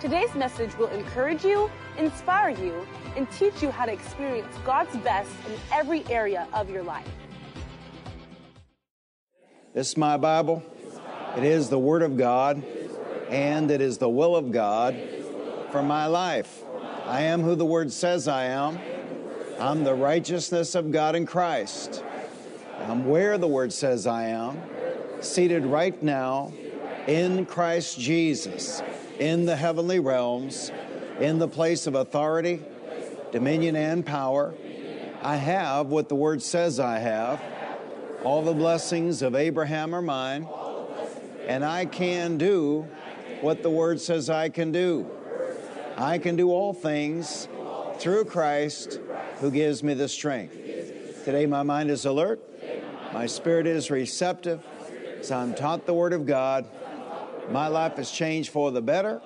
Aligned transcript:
Today's 0.00 0.32
message 0.36 0.72
will 0.78 0.86
encourage 0.90 1.44
you, 1.44 1.68
inspire 1.96 2.50
you, 2.50 2.86
and 3.16 3.28
teach 3.32 3.60
you 3.60 3.72
how 3.72 3.84
to 3.84 3.92
experience 3.92 4.54
God's 4.64 4.96
best 4.98 5.30
in 5.48 5.58
every 5.72 6.06
area 6.08 6.46
of 6.52 6.70
your 6.70 6.84
life. 6.84 7.08
This 9.74 9.90
is 9.90 9.96
my 9.96 10.16
Bible. 10.16 10.62
It 11.36 11.42
is 11.42 11.68
the 11.68 11.80
Word 11.80 12.02
of 12.02 12.16
God, 12.16 12.62
and 13.28 13.72
it 13.72 13.80
is 13.80 13.98
the 13.98 14.08
will 14.08 14.36
of 14.36 14.52
God 14.52 14.96
for 15.72 15.82
my 15.82 16.06
life. 16.06 16.62
I 17.04 17.22
am 17.22 17.42
who 17.42 17.56
the 17.56 17.66
Word 17.66 17.92
says 17.92 18.28
I 18.28 18.44
am. 18.44 18.78
I'm 19.58 19.82
the 19.82 19.94
righteousness 19.94 20.76
of 20.76 20.92
God 20.92 21.16
in 21.16 21.26
Christ. 21.26 22.04
I'm 22.86 23.04
where 23.04 23.36
the 23.36 23.48
Word 23.48 23.72
says 23.72 24.06
I 24.06 24.26
am, 24.26 24.62
seated 25.20 25.66
right 25.66 26.00
now 26.00 26.52
in 27.08 27.46
Christ 27.46 27.98
Jesus, 27.98 28.80
in 29.18 29.46
the 29.46 29.56
heavenly 29.56 29.98
realms, 29.98 30.70
in 31.20 31.38
the 31.38 31.48
place 31.48 31.86
of 31.86 31.94
authority, 31.94 32.62
dominion, 33.32 33.76
and 33.76 34.06
power. 34.06 34.54
I 35.22 35.36
have 35.36 35.88
what 35.88 36.08
the 36.08 36.14
Word 36.14 36.42
says 36.42 36.78
I 36.78 36.98
have. 36.98 37.40
All 38.22 38.42
the 38.42 38.52
blessings 38.52 39.22
of 39.22 39.34
Abraham 39.34 39.94
are 39.94 40.02
mine, 40.02 40.46
and 41.46 41.64
I 41.64 41.84
can 41.86 42.38
do 42.38 42.86
what 43.40 43.62
the 43.62 43.70
Word 43.70 44.00
says 44.00 44.30
I 44.30 44.48
can 44.48 44.72
do. 44.72 45.10
I 45.96 46.18
can 46.18 46.36
do 46.36 46.50
all 46.50 46.72
things 46.72 47.48
through 47.98 48.26
Christ 48.26 49.00
who 49.40 49.50
gives 49.50 49.82
me 49.82 49.94
the 49.94 50.08
strength. 50.08 50.54
Today, 51.24 51.46
my 51.46 51.62
mind 51.62 51.90
is 51.90 52.04
alert, 52.04 52.40
my 53.12 53.26
spirit 53.26 53.66
is 53.66 53.90
receptive, 53.90 54.64
so 55.22 55.36
I'm 55.36 55.54
taught 55.54 55.86
the 55.86 55.94
Word 55.94 56.12
of 56.12 56.26
God. 56.26 56.66
My 57.50 57.68
life 57.68 57.96
has 57.96 58.10
changed 58.10 58.50
for 58.50 58.70
the 58.70 58.82
better, 58.82 59.20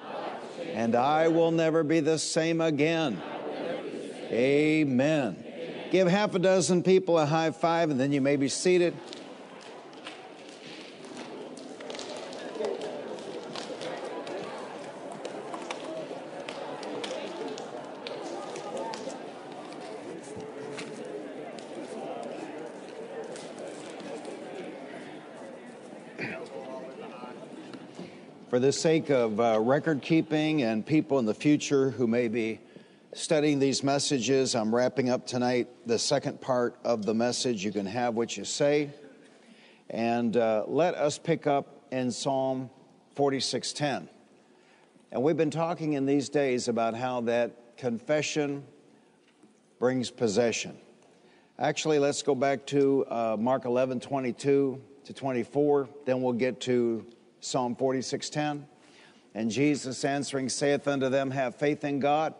and 0.72 0.94
I 0.94 1.28
will 1.28 1.50
never 1.50 1.82
be 1.82 2.00
the 2.00 2.18
same 2.18 2.60
again. 2.60 3.20
Amen. 4.30 5.44
Give 5.90 6.08
half 6.08 6.34
a 6.34 6.38
dozen 6.38 6.82
people 6.82 7.18
a 7.18 7.26
high 7.26 7.50
five, 7.50 7.90
and 7.90 8.00
then 8.00 8.12
you 8.12 8.20
may 8.20 8.36
be 8.36 8.48
seated. 8.48 8.94
For 28.53 28.58
the 28.58 28.70
sake 28.70 29.08
of 29.08 29.41
uh, 29.41 29.58
record 29.62 30.03
keeping 30.03 30.62
and 30.62 30.84
people 30.84 31.19
in 31.19 31.25
the 31.25 31.33
future 31.33 31.89
who 31.89 32.06
may 32.06 32.28
be 32.28 32.61
studying 33.14 33.58
these 33.58 33.83
messages, 33.83 34.55
I'm 34.55 34.75
wrapping 34.75 35.08
up 35.08 35.27
tonight 35.27 35.69
the 35.86 35.98
second 35.98 36.39
part 36.39 36.77
of 36.84 37.06
the 37.06 37.14
message. 37.14 37.64
You 37.64 37.73
can 37.73 37.86
have 37.86 38.14
what 38.14 38.36
you 38.36 38.45
say. 38.45 38.91
And 39.89 40.36
uh, 40.36 40.64
let 40.67 40.95
us 40.97 41.17
pick 41.17 41.47
up 41.47 41.86
in 41.91 42.11
Psalm 42.11 42.68
46:10. 43.17 44.07
And 45.12 45.23
we've 45.23 45.35
been 45.35 45.51
talking 45.51 45.95
in 45.95 46.05
these 46.05 46.29
days 46.29 46.68
about 46.68 46.92
how 46.95 47.23
that 47.23 47.79
confession 47.79 48.64
brings 49.79 50.11
possession. 50.11 50.77
Actually, 51.58 52.01
let's 52.01 52.20
go 52.20 52.35
back 52.35 52.67
to 52.67 53.07
uh, 53.07 53.36
Mark 53.41 53.64
11:22 53.64 54.36
to 54.36 54.79
24. 55.14 55.89
Then 56.05 56.20
we'll 56.20 56.35
get 56.35 56.61
to 56.61 57.07
Psalm 57.42 57.75
46:10. 57.75 58.63
And 59.35 59.51
Jesus 59.51 60.05
answering 60.05 60.48
saith 60.48 60.86
unto 60.86 61.08
them, 61.08 61.33
Have 61.33 61.57
faith 61.57 61.85
in 61.85 61.98
God. 61.98 62.35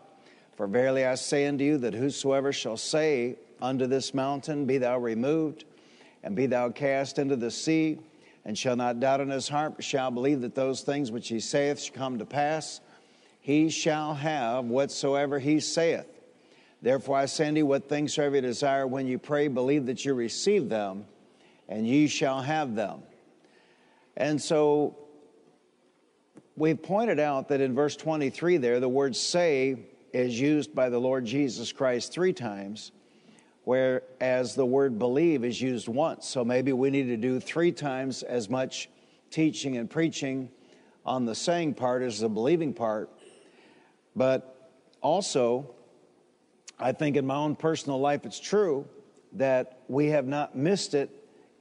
For 0.55 0.65
verily 0.65 1.05
I 1.05 1.15
say 1.15 1.45
unto 1.45 1.63
you 1.63 1.77
that 1.79 1.93
whosoever 1.93 2.53
shall 2.53 2.77
say 2.77 3.35
unto 3.61 3.85
this 3.85 4.13
mountain, 4.13 4.65
Be 4.65 4.77
thou 4.77 4.97
removed, 4.99 5.65
and 6.23 6.35
be 6.35 6.45
thou 6.45 6.69
cast 6.69 7.19
into 7.19 7.35
the 7.35 7.51
sea, 7.51 7.99
and 8.45 8.57
shall 8.57 8.75
not 8.75 8.99
doubt 8.99 9.19
in 9.19 9.29
his 9.29 9.49
heart, 9.49 9.75
but 9.75 9.83
shall 9.83 10.09
believe 10.09 10.41
that 10.41 10.55
those 10.55 10.81
things 10.81 11.11
which 11.11 11.27
he 11.27 11.39
saith 11.39 11.81
shall 11.81 11.95
come 11.95 12.19
to 12.19 12.25
pass, 12.25 12.79
he 13.41 13.69
shall 13.69 14.13
have 14.13 14.65
whatsoever 14.65 15.39
he 15.39 15.59
saith. 15.59 16.07
Therefore 16.81 17.17
I 17.17 17.25
say 17.25 17.47
unto 17.47 17.59
you, 17.59 17.65
what 17.65 17.89
things 17.89 18.13
soever 18.13 18.35
you 18.35 18.41
desire 18.41 18.87
when 18.87 19.07
you 19.07 19.17
pray, 19.17 19.47
believe 19.47 19.87
that 19.87 20.05
you 20.05 20.13
receive 20.13 20.69
them, 20.69 21.05
and 21.67 21.87
ye 21.87 22.07
shall 22.07 22.41
have 22.41 22.75
them. 22.75 23.01
And 24.15 24.41
so 24.41 24.97
we've 26.55 26.81
pointed 26.81 27.19
out 27.19 27.47
that 27.49 27.61
in 27.61 27.73
verse 27.73 27.95
23 27.95 28.57
there, 28.57 28.79
the 28.79 28.89
word 28.89 29.15
say 29.15 29.77
is 30.13 30.39
used 30.39 30.75
by 30.75 30.89
the 30.89 30.99
Lord 30.99 31.25
Jesus 31.25 31.71
Christ 31.71 32.13
three 32.13 32.33
times, 32.33 32.91
whereas 33.63 34.53
the 34.53 34.65
word 34.65 34.99
believe 34.99 35.43
is 35.43 35.59
used 35.59 35.87
once. 35.87 36.27
So 36.27 36.45
maybe 36.45 36.73
we 36.73 36.91
need 36.91 37.07
to 37.07 37.17
do 37.17 37.39
three 37.39 37.71
times 37.71 38.21
as 38.21 38.49
much 38.49 38.89
teaching 39.31 39.77
and 39.77 39.89
preaching 39.89 40.49
on 41.05 41.25
the 41.25 41.33
saying 41.33 41.73
part 41.73 42.03
as 42.03 42.19
the 42.19 42.29
believing 42.29 42.73
part. 42.73 43.09
But 44.15 44.71
also, 45.01 45.73
I 46.79 46.91
think 46.91 47.17
in 47.17 47.25
my 47.25 47.35
own 47.35 47.55
personal 47.55 47.99
life, 47.99 48.25
it's 48.25 48.39
true 48.39 48.87
that 49.33 49.79
we 49.87 50.07
have 50.07 50.27
not 50.27 50.55
missed 50.55 50.93
it 50.93 51.09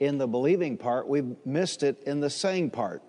in 0.03 0.19
the 0.19 0.27
believing 0.27 0.77
part, 0.77 1.07
we've 1.07 1.37
missed 1.47 1.85
it 1.85 2.03
in 2.07 2.19
the 2.19 2.29
saying 2.29 2.71
part. 2.71 3.05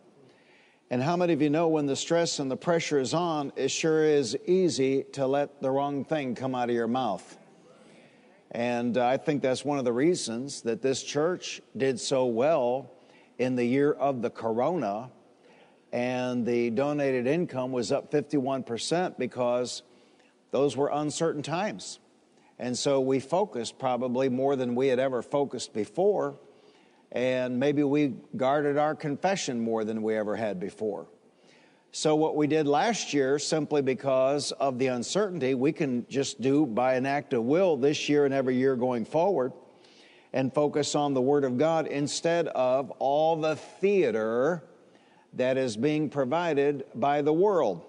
And 0.91 1.01
how 1.01 1.17
many 1.17 1.33
of 1.33 1.41
you 1.41 1.49
know 1.49 1.67
when 1.67 1.87
the 1.87 1.95
stress 1.95 2.37
and 2.37 2.51
the 2.51 2.55
pressure 2.55 2.99
is 2.99 3.15
on, 3.15 3.51
it 3.55 3.69
sure 3.69 4.03
is 4.03 4.37
easy 4.45 5.03
to 5.13 5.25
let 5.25 5.59
the 5.59 5.71
wrong 5.71 6.05
thing 6.05 6.35
come 6.35 6.53
out 6.53 6.69
of 6.69 6.75
your 6.75 6.87
mouth? 6.87 7.39
And 8.51 8.95
uh, 8.95 9.07
I 9.07 9.17
think 9.17 9.41
that's 9.41 9.65
one 9.65 9.79
of 9.79 9.85
the 9.85 9.91
reasons 9.91 10.61
that 10.61 10.83
this 10.83 11.01
church 11.01 11.61
did 11.75 11.99
so 11.99 12.27
well 12.27 12.91
in 13.39 13.55
the 13.55 13.65
year 13.65 13.93
of 13.93 14.21
the 14.21 14.29
corona, 14.29 15.09
and 15.91 16.45
the 16.45 16.69
donated 16.69 17.25
income 17.25 17.71
was 17.71 17.91
up 17.91 18.11
51% 18.11 19.17
because 19.17 19.81
those 20.51 20.77
were 20.77 20.91
uncertain 20.93 21.41
times. 21.41 21.97
And 22.59 22.77
so 22.77 23.01
we 23.01 23.19
focused 23.19 23.79
probably 23.79 24.29
more 24.29 24.55
than 24.55 24.75
we 24.75 24.89
had 24.89 24.99
ever 24.99 25.23
focused 25.23 25.73
before 25.73 26.37
and 27.13 27.59
maybe 27.59 27.83
we 27.83 28.15
guarded 28.35 28.77
our 28.77 28.95
confession 28.95 29.59
more 29.59 29.85
than 29.85 30.01
we 30.01 30.15
ever 30.17 30.35
had 30.35 30.59
before. 30.59 31.05
So, 31.91 32.15
what 32.15 32.35
we 32.35 32.47
did 32.47 32.67
last 32.67 33.13
year, 33.13 33.37
simply 33.37 33.83
because 33.83 34.51
of 34.53 34.79
the 34.79 34.87
uncertainty, 34.87 35.53
we 35.53 35.71
can 35.71 36.07
just 36.09 36.41
do 36.41 36.65
by 36.65 36.95
an 36.95 37.05
act 37.05 37.33
of 37.33 37.43
will 37.43 37.77
this 37.77 38.09
year 38.09 38.25
and 38.25 38.33
every 38.33 38.55
year 38.55 38.75
going 38.75 39.05
forward 39.05 39.53
and 40.33 40.51
focus 40.51 40.95
on 40.95 41.13
the 41.13 41.21
Word 41.21 41.43
of 41.43 41.59
God 41.59 41.85
instead 41.85 42.47
of 42.47 42.89
all 42.97 43.35
the 43.35 43.55
theater 43.55 44.63
that 45.33 45.55
is 45.55 45.77
being 45.77 46.09
provided 46.09 46.83
by 46.95 47.21
the 47.21 47.33
world. 47.33 47.83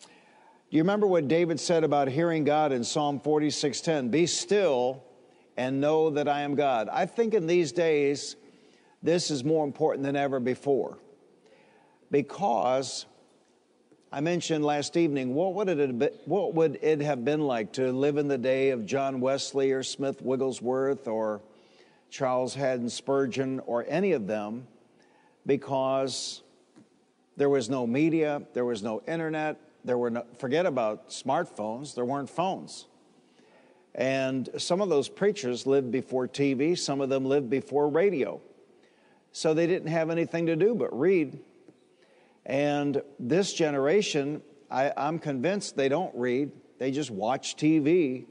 Do 0.00 0.76
you 0.76 0.82
remember 0.82 1.06
what 1.06 1.28
David 1.28 1.60
said 1.60 1.84
about 1.84 2.08
hearing 2.08 2.42
God 2.42 2.72
in 2.72 2.82
Psalm 2.82 3.20
46:10? 3.20 4.10
Be 4.10 4.26
still 4.26 5.04
and 5.56 5.80
know 5.80 6.10
that 6.10 6.26
I 6.26 6.40
am 6.40 6.56
God. 6.56 6.88
I 6.88 7.06
think 7.06 7.34
in 7.34 7.46
these 7.46 7.70
days, 7.70 8.34
this 9.04 9.30
is 9.30 9.44
more 9.44 9.64
important 9.64 10.04
than 10.04 10.16
ever 10.16 10.40
before 10.40 10.98
because 12.10 13.06
I 14.10 14.20
mentioned 14.20 14.64
last 14.64 14.96
evening, 14.96 15.34
what 15.34 15.54
would, 15.54 15.68
it 15.68 15.78
have 15.78 15.98
been, 15.98 16.12
what 16.24 16.54
would 16.54 16.78
it 16.82 17.00
have 17.02 17.24
been 17.24 17.40
like 17.40 17.72
to 17.74 17.92
live 17.92 18.16
in 18.16 18.28
the 18.28 18.38
day 18.38 18.70
of 18.70 18.86
John 18.86 19.20
Wesley 19.20 19.72
or 19.72 19.82
Smith 19.82 20.22
Wigglesworth 20.22 21.06
or 21.06 21.42
Charles 22.10 22.54
Haddon 22.54 22.88
Spurgeon 22.88 23.60
or 23.66 23.84
any 23.88 24.12
of 24.12 24.26
them 24.26 24.66
because 25.46 26.42
there 27.36 27.50
was 27.50 27.68
no 27.68 27.86
media, 27.86 28.42
there 28.54 28.64
was 28.64 28.82
no 28.82 29.02
internet, 29.06 29.60
there 29.84 29.98
were 29.98 30.10
no, 30.10 30.24
forget 30.38 30.64
about 30.64 31.10
smartphones, 31.10 31.94
there 31.94 32.04
weren't 32.04 32.30
phones. 32.30 32.86
And 33.94 34.48
some 34.56 34.80
of 34.80 34.88
those 34.88 35.08
preachers 35.08 35.66
lived 35.66 35.90
before 35.90 36.26
TV, 36.26 36.78
some 36.78 37.00
of 37.00 37.10
them 37.10 37.26
lived 37.26 37.50
before 37.50 37.88
radio. 37.88 38.40
So 39.36 39.52
they 39.52 39.66
didn't 39.66 39.88
have 39.88 40.10
anything 40.10 40.46
to 40.46 40.54
do 40.54 40.76
but 40.76 40.96
read. 40.96 41.40
And 42.46 43.02
this 43.18 43.52
generation, 43.52 44.42
I, 44.70 44.92
am 44.96 45.18
convinced 45.18 45.76
they 45.76 45.88
don't 45.88 46.14
read, 46.14 46.52
they 46.78 46.92
just 46.92 47.10
watch 47.10 47.56
TV 47.56 48.26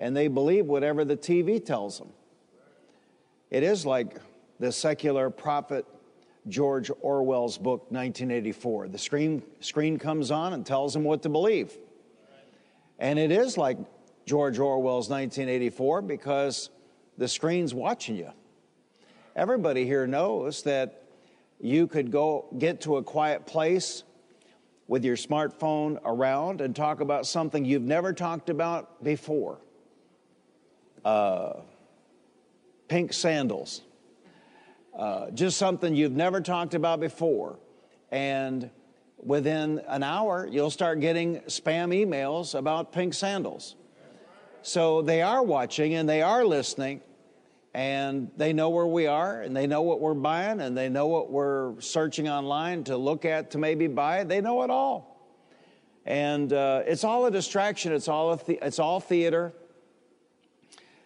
and 0.00 0.16
they 0.16 0.28
believe 0.28 0.64
whatever 0.64 1.04
the 1.04 1.16
TV 1.16 1.62
tells 1.62 1.98
them. 1.98 2.08
It 3.50 3.62
is 3.62 3.84
like 3.84 4.18
the 4.58 4.72
secular 4.72 5.28
prophet 5.28 5.84
George 6.48 6.90
Orwell's 7.02 7.58
book, 7.58 7.90
1984. 7.90 8.88
The 8.88 8.96
screen, 8.96 9.42
screen 9.60 9.98
comes 9.98 10.30
on 10.30 10.54
and 10.54 10.64
tells 10.64 10.94
them 10.94 11.04
what 11.04 11.22
to 11.24 11.28
believe. 11.28 11.76
And 12.98 13.18
it 13.18 13.30
is 13.30 13.58
like 13.58 13.76
George 14.24 14.58
Orwell's 14.58 15.10
1984 15.10 16.00
because 16.00 16.70
the 17.18 17.28
screen's 17.28 17.74
watching 17.74 18.16
you. 18.16 18.32
Everybody 19.36 19.84
here 19.84 20.06
knows 20.06 20.62
that 20.64 21.04
you 21.60 21.86
could 21.86 22.10
go 22.10 22.46
get 22.58 22.80
to 22.82 22.96
a 22.96 23.02
quiet 23.02 23.46
place 23.46 24.02
with 24.88 25.04
your 25.04 25.16
smartphone 25.16 26.00
around 26.04 26.60
and 26.60 26.74
talk 26.74 27.00
about 27.00 27.26
something 27.26 27.64
you've 27.64 27.82
never 27.82 28.12
talked 28.12 28.50
about 28.50 29.04
before. 29.04 29.60
Uh, 31.04 31.60
pink 32.88 33.12
sandals. 33.12 33.82
Uh, 34.98 35.30
just 35.30 35.56
something 35.56 35.94
you've 35.94 36.12
never 36.12 36.40
talked 36.40 36.74
about 36.74 36.98
before. 36.98 37.56
And 38.10 38.68
within 39.16 39.80
an 39.86 40.02
hour, 40.02 40.48
you'll 40.50 40.70
start 40.70 40.98
getting 40.98 41.36
spam 41.42 41.94
emails 41.94 42.58
about 42.58 42.92
pink 42.92 43.14
sandals. 43.14 43.76
So 44.62 45.02
they 45.02 45.22
are 45.22 45.42
watching 45.42 45.94
and 45.94 46.08
they 46.08 46.20
are 46.20 46.44
listening, 46.44 47.00
and 47.72 48.30
they 48.36 48.52
know 48.52 48.70
where 48.70 48.86
we 48.86 49.06
are, 49.06 49.42
and 49.42 49.56
they 49.56 49.66
know 49.66 49.82
what 49.82 50.00
we're 50.00 50.14
buying, 50.14 50.60
and 50.60 50.76
they 50.76 50.88
know 50.88 51.06
what 51.06 51.30
we're 51.30 51.80
searching 51.80 52.28
online 52.28 52.84
to 52.84 52.96
look 52.96 53.24
at 53.24 53.52
to 53.52 53.58
maybe 53.58 53.86
buy. 53.86 54.24
They 54.24 54.40
know 54.40 54.62
it 54.62 54.70
all. 54.70 55.10
And 56.04 56.52
uh, 56.52 56.82
it's 56.86 57.04
all 57.04 57.26
a 57.26 57.30
distraction, 57.30 57.92
it's 57.92 58.08
all, 58.08 58.32
a 58.32 58.40
it's 58.66 58.78
all 58.78 58.98
theater. 58.98 59.52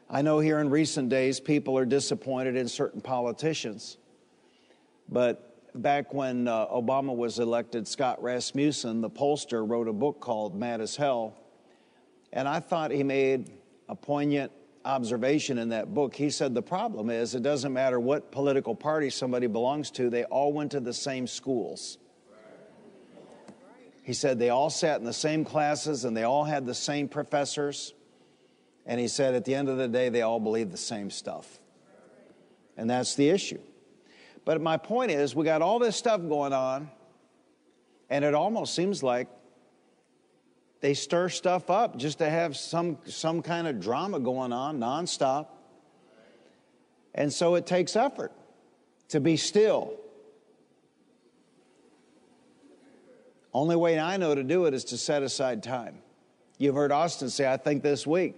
I 0.09 0.23
know 0.23 0.39
here 0.39 0.61
in 0.61 0.71
recent 0.71 1.09
days, 1.09 1.41
people 1.41 1.77
are 1.77 1.85
disappointed 1.85 2.57
in 2.57 2.69
certain 2.69 3.01
politicians. 3.01 3.99
But 5.09 5.51
back 5.75 6.15
when 6.15 6.49
uh, 6.49 6.67
Obama 6.69 7.15
was 7.15 7.39
elected, 7.39 7.87
Scott 7.89 8.23
Rasmussen, 8.23 9.01
the 9.01 9.11
pollster, 9.11 9.69
wrote 9.69 9.89
a 9.89 9.93
book 9.93 10.21
called 10.21 10.55
Mad 10.55 10.81
as 10.81 10.97
Hell. 10.97 11.37
And 12.33 12.49
I 12.49 12.61
thought 12.61 12.91
he 12.91 13.03
made 13.03 13.51
a 13.89 13.95
poignant 13.95 14.53
observation 14.85 15.59
in 15.59 15.71
that 15.71 15.95
book. 15.95 16.15
He 16.15 16.31
said 16.31 16.55
the 16.55 16.63
problem 16.63 17.11
is 17.11 17.35
it 17.35 17.43
doesn't 17.43 17.73
matter 17.73 17.99
what 17.99 18.31
political 18.31 18.75
party 18.75 19.11
somebody 19.11 19.47
belongs 19.47 19.91
to, 19.93 20.11
they 20.11 20.25
all 20.25 20.53
went 20.53 20.73
to 20.73 20.81
the 20.81 20.93
same 20.93 21.27
schools. 21.27 21.99
He 24.03 24.13
said 24.13 24.39
they 24.39 24.51
all 24.51 24.69
sat 24.69 25.01
in 25.01 25.07
the 25.07 25.15
same 25.15 25.45
classes 25.45 26.05
and 26.05 26.15
they 26.15 26.25
all 26.25 26.45
had 26.45 26.67
the 26.67 26.75
same 26.75 27.09
professors. 27.09 27.95
And 28.85 29.01
he 29.01 29.09
said 29.09 29.35
at 29.35 29.47
the 29.47 29.55
end 29.55 29.71
of 29.71 29.79
the 29.79 29.89
day, 29.89 30.11
they 30.11 30.21
all 30.21 30.41
believe 30.41 30.71
the 30.71 30.77
same 30.77 31.11
stuff. 31.11 31.59
And 32.77 32.91
that's 32.91 33.15
the 33.15 33.31
issue. 33.31 33.61
But 34.45 34.61
my 34.61 34.77
point 34.77 35.11
is, 35.11 35.35
we 35.35 35.47
got 35.47 35.63
all 35.63 35.79
this 35.79 35.97
stuff 35.97 36.21
going 36.21 36.53
on, 36.53 36.91
and 38.11 38.27
it 38.27 38.35
almost 38.35 38.75
seems 38.75 39.03
like 39.03 39.29
they 40.85 40.93
stir 40.93 41.31
stuff 41.31 41.71
up 41.71 41.97
just 41.97 42.19
to 42.19 42.29
have 42.29 42.59
some, 42.59 42.99
some 43.07 43.41
kind 43.41 43.67
of 43.67 43.81
drama 43.81 44.21
going 44.21 44.53
on 44.53 44.79
nonstop. 44.79 45.47
And 47.15 47.33
so 47.33 47.55
it 47.55 47.65
takes 47.65 47.97
effort 47.97 48.33
to 49.09 49.19
be 49.19 49.39
still. 49.39 49.95
Only 53.55 53.77
way 53.77 53.99
I 53.99 54.19
know 54.19 54.35
to 54.35 54.45
do 54.45 54.67
it 54.67 54.75
is 54.75 54.85
to 54.85 54.99
set 54.99 55.23
aside 55.23 55.63
time. 55.63 56.01
You've 56.59 56.75
heard 56.75 56.93
Austin 56.93 57.31
say, 57.31 57.51
I 57.51 57.57
think 57.57 57.83
this 57.83 58.07
week, 58.07 58.35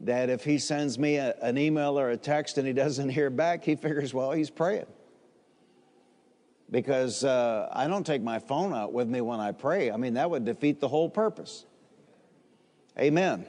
that 0.00 0.28
if 0.28 0.42
he 0.42 0.58
sends 0.58 0.98
me 0.98 1.18
a, 1.18 1.36
an 1.40 1.56
email 1.56 2.00
or 2.00 2.10
a 2.10 2.16
text 2.16 2.58
and 2.58 2.66
he 2.66 2.72
doesn't 2.72 3.10
hear 3.10 3.30
back, 3.30 3.62
he 3.62 3.76
figures, 3.76 4.12
well, 4.12 4.32
he's 4.32 4.50
praying. 4.50 4.86
Because 6.70 7.24
uh, 7.24 7.68
I 7.72 7.88
don't 7.88 8.06
take 8.06 8.22
my 8.22 8.38
phone 8.38 8.72
out 8.72 8.92
with 8.92 9.08
me 9.08 9.20
when 9.20 9.40
I 9.40 9.52
pray. 9.52 9.90
I 9.90 9.96
mean, 9.96 10.14
that 10.14 10.30
would 10.30 10.44
defeat 10.44 10.80
the 10.80 10.88
whole 10.88 11.10
purpose. 11.10 11.64
Amen. 12.98 13.46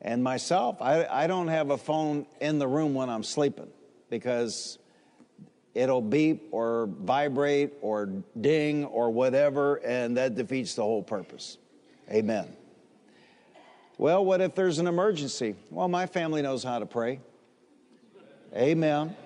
And 0.00 0.22
myself, 0.22 0.80
I, 0.80 1.06
I 1.06 1.26
don't 1.26 1.48
have 1.48 1.70
a 1.70 1.78
phone 1.78 2.26
in 2.40 2.58
the 2.58 2.68
room 2.68 2.94
when 2.94 3.08
I'm 3.08 3.22
sleeping 3.22 3.68
because 4.10 4.78
it'll 5.74 6.02
beep 6.02 6.48
or 6.52 6.88
vibrate 7.00 7.72
or 7.80 8.10
ding 8.40 8.84
or 8.84 9.10
whatever, 9.10 9.76
and 9.76 10.16
that 10.16 10.34
defeats 10.34 10.74
the 10.74 10.82
whole 10.82 11.02
purpose. 11.02 11.58
Amen. 12.10 12.54
Well, 13.96 14.24
what 14.24 14.40
if 14.40 14.54
there's 14.54 14.78
an 14.78 14.86
emergency? 14.86 15.54
Well, 15.70 15.88
my 15.88 16.06
family 16.06 16.42
knows 16.42 16.62
how 16.62 16.78
to 16.78 16.86
pray. 16.86 17.20
Amen. 18.54 19.16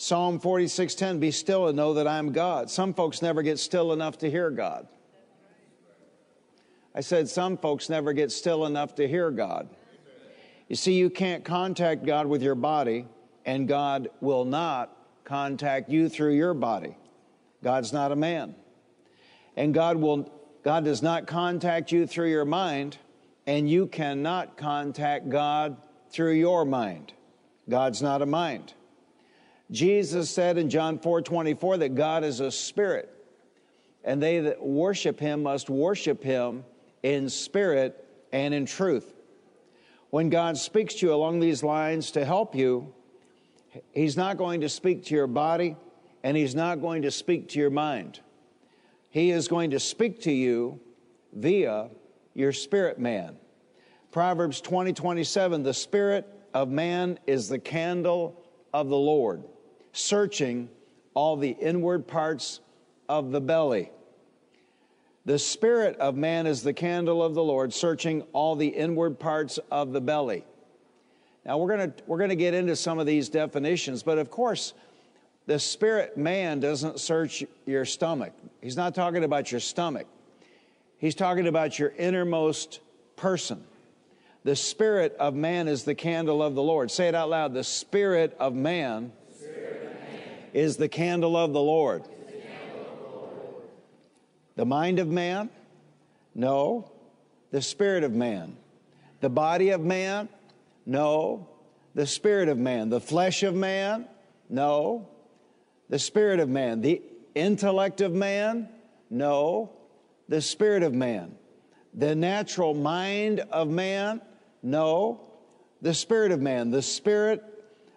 Psalm 0.00 0.40
46:10 0.40 1.20
be 1.20 1.30
still 1.30 1.68
and 1.68 1.76
know 1.76 1.92
that 1.92 2.08
I'm 2.08 2.32
God. 2.32 2.70
Some 2.70 2.94
folks 2.94 3.20
never 3.20 3.42
get 3.42 3.58
still 3.58 3.92
enough 3.92 4.16
to 4.20 4.30
hear 4.30 4.50
God. 4.50 4.88
I 6.94 7.02
said 7.02 7.28
some 7.28 7.58
folks 7.58 7.90
never 7.90 8.14
get 8.14 8.32
still 8.32 8.64
enough 8.64 8.94
to 8.94 9.06
hear 9.06 9.30
God. 9.30 9.68
You 10.68 10.76
see 10.76 10.94
you 10.94 11.10
can't 11.10 11.44
contact 11.44 12.06
God 12.06 12.26
with 12.28 12.42
your 12.42 12.54
body 12.54 13.04
and 13.44 13.68
God 13.68 14.08
will 14.22 14.46
not 14.46 14.96
contact 15.24 15.90
you 15.90 16.08
through 16.08 16.32
your 16.32 16.54
body. 16.54 16.96
God's 17.62 17.92
not 17.92 18.10
a 18.10 18.16
man. 18.16 18.54
And 19.54 19.74
God 19.74 19.98
will 19.98 20.32
God 20.62 20.86
does 20.86 21.02
not 21.02 21.26
contact 21.26 21.92
you 21.92 22.06
through 22.06 22.30
your 22.30 22.46
mind, 22.46 22.96
and 23.46 23.68
you 23.68 23.86
cannot 23.86 24.56
contact 24.56 25.28
God 25.28 25.76
through 26.10 26.32
your 26.32 26.64
mind. 26.64 27.12
God's 27.68 28.00
not 28.00 28.22
a 28.22 28.26
mind. 28.26 28.72
Jesus 29.70 30.30
said 30.30 30.58
in 30.58 30.68
John 30.68 30.98
4 30.98 31.22
24 31.22 31.78
that 31.78 31.94
God 31.94 32.24
is 32.24 32.40
a 32.40 32.50
spirit, 32.50 33.12
and 34.04 34.22
they 34.22 34.40
that 34.40 34.62
worship 34.62 35.20
him 35.20 35.42
must 35.42 35.70
worship 35.70 36.22
him 36.22 36.64
in 37.02 37.28
spirit 37.28 38.04
and 38.32 38.52
in 38.52 38.66
truth. 38.66 39.12
When 40.10 40.28
God 40.28 40.58
speaks 40.58 40.94
to 40.96 41.06
you 41.06 41.14
along 41.14 41.40
these 41.40 41.62
lines 41.62 42.10
to 42.12 42.24
help 42.24 42.54
you, 42.54 42.92
he's 43.92 44.16
not 44.16 44.36
going 44.36 44.62
to 44.62 44.68
speak 44.68 45.04
to 45.06 45.14
your 45.14 45.28
body 45.28 45.76
and 46.22 46.36
he's 46.36 46.54
not 46.54 46.80
going 46.80 47.02
to 47.02 47.10
speak 47.10 47.48
to 47.50 47.58
your 47.58 47.70
mind. 47.70 48.20
He 49.10 49.30
is 49.30 49.48
going 49.48 49.70
to 49.70 49.80
speak 49.80 50.22
to 50.22 50.32
you 50.32 50.80
via 51.32 51.88
your 52.34 52.52
spirit 52.52 52.98
man. 52.98 53.36
Proverbs 54.12 54.60
20 54.60 54.92
27, 54.92 55.62
the 55.62 55.74
spirit 55.74 56.26
of 56.52 56.68
man 56.68 57.18
is 57.26 57.48
the 57.48 57.58
candle 57.58 58.42
of 58.72 58.88
the 58.88 58.96
Lord, 58.96 59.44
searching 59.92 60.68
all 61.14 61.36
the 61.36 61.50
inward 61.50 62.06
parts 62.06 62.60
of 63.08 63.32
the 63.32 63.40
belly. 63.40 63.90
The 65.26 65.38
spirit 65.38 65.96
of 65.98 66.16
man 66.16 66.46
is 66.46 66.62
the 66.62 66.72
candle 66.72 67.22
of 67.22 67.34
the 67.34 67.42
Lord, 67.42 67.72
searching 67.74 68.22
all 68.32 68.56
the 68.56 68.68
inward 68.68 69.18
parts 69.18 69.58
of 69.70 69.92
the 69.92 70.00
belly. 70.00 70.44
Now, 71.44 71.58
we're 71.58 71.76
going 71.76 71.92
to 71.92 72.02
we're 72.06 72.18
going 72.18 72.30
to 72.30 72.36
get 72.36 72.54
into 72.54 72.76
some 72.76 72.98
of 72.98 73.06
these 73.06 73.28
definitions, 73.28 74.02
but 74.02 74.18
of 74.18 74.30
course, 74.30 74.74
the 75.46 75.58
spirit 75.58 76.16
man 76.16 76.60
doesn't 76.60 77.00
search 77.00 77.44
your 77.66 77.84
stomach. 77.84 78.32
He's 78.60 78.76
not 78.76 78.94
talking 78.94 79.24
about 79.24 79.50
your 79.50 79.60
stomach. 79.60 80.06
He's 80.98 81.14
talking 81.14 81.46
about 81.46 81.78
your 81.78 81.90
innermost 81.96 82.80
person. 83.16 83.64
The 84.44 84.56
spirit 84.56 85.16
of 85.18 85.34
man 85.34 85.68
is 85.68 85.84
the 85.84 85.94
candle 85.94 86.42
of 86.42 86.54
the 86.54 86.62
Lord. 86.62 86.90
Say 86.90 87.08
it 87.08 87.14
out 87.14 87.30
loud. 87.30 87.52
The 87.52 87.64
spirit 87.64 88.36
of 88.38 88.54
man. 88.54 89.12
Is 90.52 90.76
the 90.76 90.88
candle 90.88 91.36
of 91.36 91.52
the 91.52 91.60
Lord. 91.60 92.02
The 94.56 94.66
mind 94.66 94.98
of 94.98 95.08
man? 95.08 95.50
No. 96.34 96.90
The 97.50 97.62
spirit 97.62 98.04
of 98.04 98.12
man. 98.12 98.56
The 99.20 99.30
body 99.30 99.70
of 99.70 99.80
man? 99.80 100.28
No. 100.86 101.48
The 101.94 102.06
spirit 102.06 102.48
of 102.48 102.58
man. 102.58 102.90
The 102.90 103.00
flesh 103.00 103.42
of 103.42 103.54
man? 103.54 104.06
No. 104.48 105.08
The 105.88 105.98
spirit 105.98 106.40
of 106.40 106.48
man. 106.48 106.80
The 106.80 107.02
intellect 107.34 108.00
of 108.00 108.12
man? 108.12 108.68
No. 109.08 109.72
The 110.28 110.40
spirit 110.40 110.82
of 110.82 110.92
man. 110.94 111.36
The 111.94 112.14
natural 112.14 112.74
mind 112.74 113.40
of 113.40 113.68
man? 113.68 114.20
No. 114.62 115.20
The 115.82 115.94
spirit 115.94 116.32
of 116.32 116.40
man. 116.40 116.70
The 116.70 116.82
spirit 116.82 117.42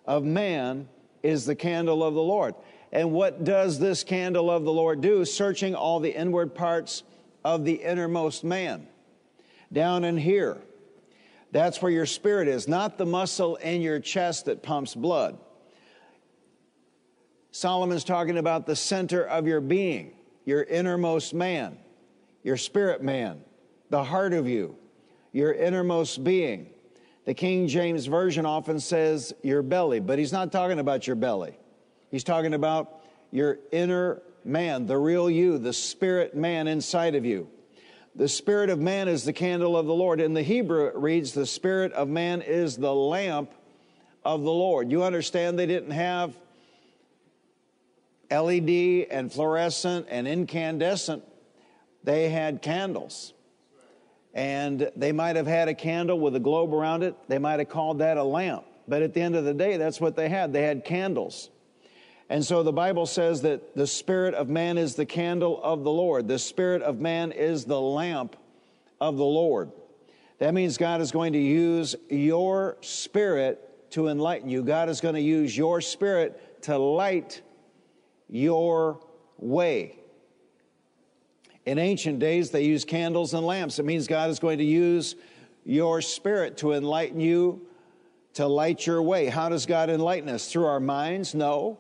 of 0.06 0.24
man 0.24 0.88
is 1.24 1.46
the 1.46 1.56
candle 1.56 2.04
of 2.04 2.14
the 2.14 2.22
Lord. 2.22 2.54
And 2.92 3.12
what 3.12 3.44
does 3.44 3.80
this 3.80 4.04
candle 4.04 4.52
of 4.52 4.66
the 4.66 4.72
Lord 4.72 5.02
do? 5.02 5.26
Searching 5.26 5.74
all 5.74 6.00
the 6.00 6.16
inward 6.16 6.54
parts 6.54 7.02
of 7.44 7.66
the 7.66 7.74
innermost 7.74 8.44
man. 8.44 8.88
Down 9.72 10.04
in 10.04 10.18
here. 10.18 10.58
That's 11.52 11.82
where 11.82 11.92
your 11.92 12.06
spirit 12.06 12.48
is, 12.48 12.68
not 12.68 12.98
the 12.98 13.06
muscle 13.06 13.56
in 13.56 13.82
your 13.82 14.00
chest 14.00 14.46
that 14.46 14.62
pumps 14.62 14.94
blood. 14.94 15.40
Solomon's 17.52 18.04
talking 18.04 18.38
about 18.38 18.66
the 18.66 18.76
center 18.76 19.24
of 19.24 19.48
your 19.48 19.62
being, 19.62 20.14
your 20.46 20.64
innermost 20.64 21.34
man, 21.34 21.78
your 22.44 22.58
spirit 22.58 23.04
man, 23.04 23.42
the 23.90 24.04
heart 24.04 24.34
of 24.34 24.48
you. 24.48 24.76
your 25.34 25.52
innermost 25.52 26.24
being. 26.24 26.70
The 27.26 27.34
King 27.34 27.68
James 27.68 28.06
Version 28.06 28.46
often 28.46 28.80
says 28.80 29.34
your 29.44 29.62
belly, 29.62 30.00
but 30.00 30.20
he's 30.20 30.34
not 30.34 30.52
talking 30.52 30.80
about 30.80 31.08
your 31.08 31.16
belly. 31.16 31.58
He's 32.12 32.24
talking 32.24 32.54
about 32.54 33.02
your 33.32 33.60
inner 33.72 34.22
man, 34.44 34.86
the 34.86 34.98
real 34.98 35.30
you, 35.30 35.58
the 35.58 35.74
spirit 35.74 36.36
man 36.36 36.68
inside 36.68 37.16
of 37.16 37.26
you. 37.26 37.50
The 38.16 38.28
spirit 38.28 38.70
of 38.70 38.80
man 38.80 39.08
is 39.08 39.24
the 39.24 39.34
candle 39.34 39.76
of 39.76 39.86
the 39.88 39.94
Lord. 39.94 40.20
In 40.20 40.34
the 40.34 40.44
Hebrew, 40.44 40.86
it 40.86 40.96
reads, 40.96 41.32
the 41.32 41.46
spirit 41.46 41.94
of 41.94 42.10
man 42.10 42.42
is 42.42 42.78
the 42.78 42.94
lamp 42.94 43.52
of 44.24 44.44
the 44.44 44.52
Lord. 44.52 44.92
You 44.92 45.04
understand 45.04 45.58
they 45.58 45.66
didn't 45.66 45.92
have 45.92 46.38
LED 48.30 49.08
and 49.10 49.32
fluorescent 49.32 50.08
and 50.10 50.28
incandescent, 50.28 51.24
they 52.04 52.30
had 52.30 52.62
candles. 52.62 53.34
And 54.34 54.90
they 54.96 55.12
might 55.12 55.36
have 55.36 55.48
had 55.48 55.68
a 55.68 55.74
candle 55.74 56.20
with 56.20 56.36
a 56.36 56.40
globe 56.40 56.74
around 56.74 57.04
it. 57.04 57.16
They 57.28 57.38
might 57.38 57.60
have 57.60 57.70
called 57.70 58.00
that 58.00 58.18
a 58.18 58.24
lamp. 58.24 58.66
But 58.88 59.02
at 59.02 59.14
the 59.14 59.22
end 59.22 59.36
of 59.36 59.46
the 59.46 59.54
day, 59.54 59.78
that's 59.78 60.02
what 60.02 60.16
they 60.16 60.30
had. 60.30 60.52
They 60.54 60.64
had 60.64 60.84
candles. 60.84 61.50
And 62.30 62.44
so 62.44 62.64
the 62.64 62.74
Bible 62.74 63.06
says 63.06 63.42
that 63.44 63.76
the 63.76 63.86
spirit 63.86 64.34
of 64.34 64.50
man 64.50 64.78
is 64.78 64.96
the 64.96 65.06
candle 65.06 65.62
of 65.62 65.84
the 65.84 65.92
Lord. 65.92 66.28
The 66.28 66.40
spirit 66.40 66.82
of 66.82 67.00
man 67.00 67.32
is 67.32 67.66
the 67.66 67.80
lamp 67.80 68.36
of 69.00 69.18
the 69.18 69.26
Lord. 69.26 69.72
That 70.40 70.54
means 70.54 70.78
God 70.78 71.00
is 71.00 71.12
going 71.12 71.34
to 71.34 71.40
use 71.40 71.96
your 72.10 72.78
spirit 72.82 73.92
to 73.92 74.08
enlighten 74.08 74.50
you. 74.50 74.64
God 74.64 74.90
is 74.90 75.00
going 75.00 75.16
to 75.16 75.22
use 75.22 75.56
your 75.56 75.80
spirit 75.80 76.64
to 76.64 76.78
light 76.78 77.42
your 78.30 79.00
way. 79.38 80.00
In 81.66 81.80
ancient 81.80 82.20
days, 82.20 82.52
they 82.52 82.64
used 82.64 82.88
candles 82.88 83.34
and 83.34 83.46
lamps. 83.46 83.80
It 83.80 83.86
means 83.86 84.08
God 84.08 84.30
is 84.30 84.40
going 84.40 84.58
to 84.58 84.66
use 84.66 85.16
your 85.66 86.02
spirit 86.02 86.58
to 86.58 86.74
enlighten 86.74 87.20
you, 87.20 87.66
to 88.34 88.48
light 88.48 88.86
your 88.86 89.02
way. 89.02 89.28
How 89.28 89.48
does 89.50 89.66
God 89.66 89.90
enlighten 89.90 90.28
us? 90.28 90.52
Through 90.52 90.66
our 90.66 90.82
minds? 90.82 91.34
No. 91.34 91.80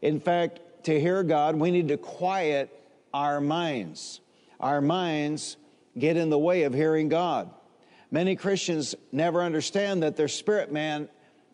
In 0.00 0.18
fact, 0.18 0.60
to 0.84 0.98
hear 0.98 1.22
God, 1.22 1.56
we 1.56 1.70
need 1.70 1.88
to 1.88 1.98
quiet 1.98 2.70
our 3.12 3.40
minds. 3.40 4.20
Our 4.58 4.80
minds 4.80 5.58
get 5.98 6.16
in 6.16 6.30
the 6.30 6.38
way 6.38 6.62
of 6.62 6.72
hearing 6.72 7.08
God. 7.08 7.50
Many 8.10 8.36
Christians 8.36 8.94
never 9.10 9.42
understand 9.42 10.02
that 10.02 10.16
their 10.16 10.28
spirit 10.28 10.72
man 10.72 11.08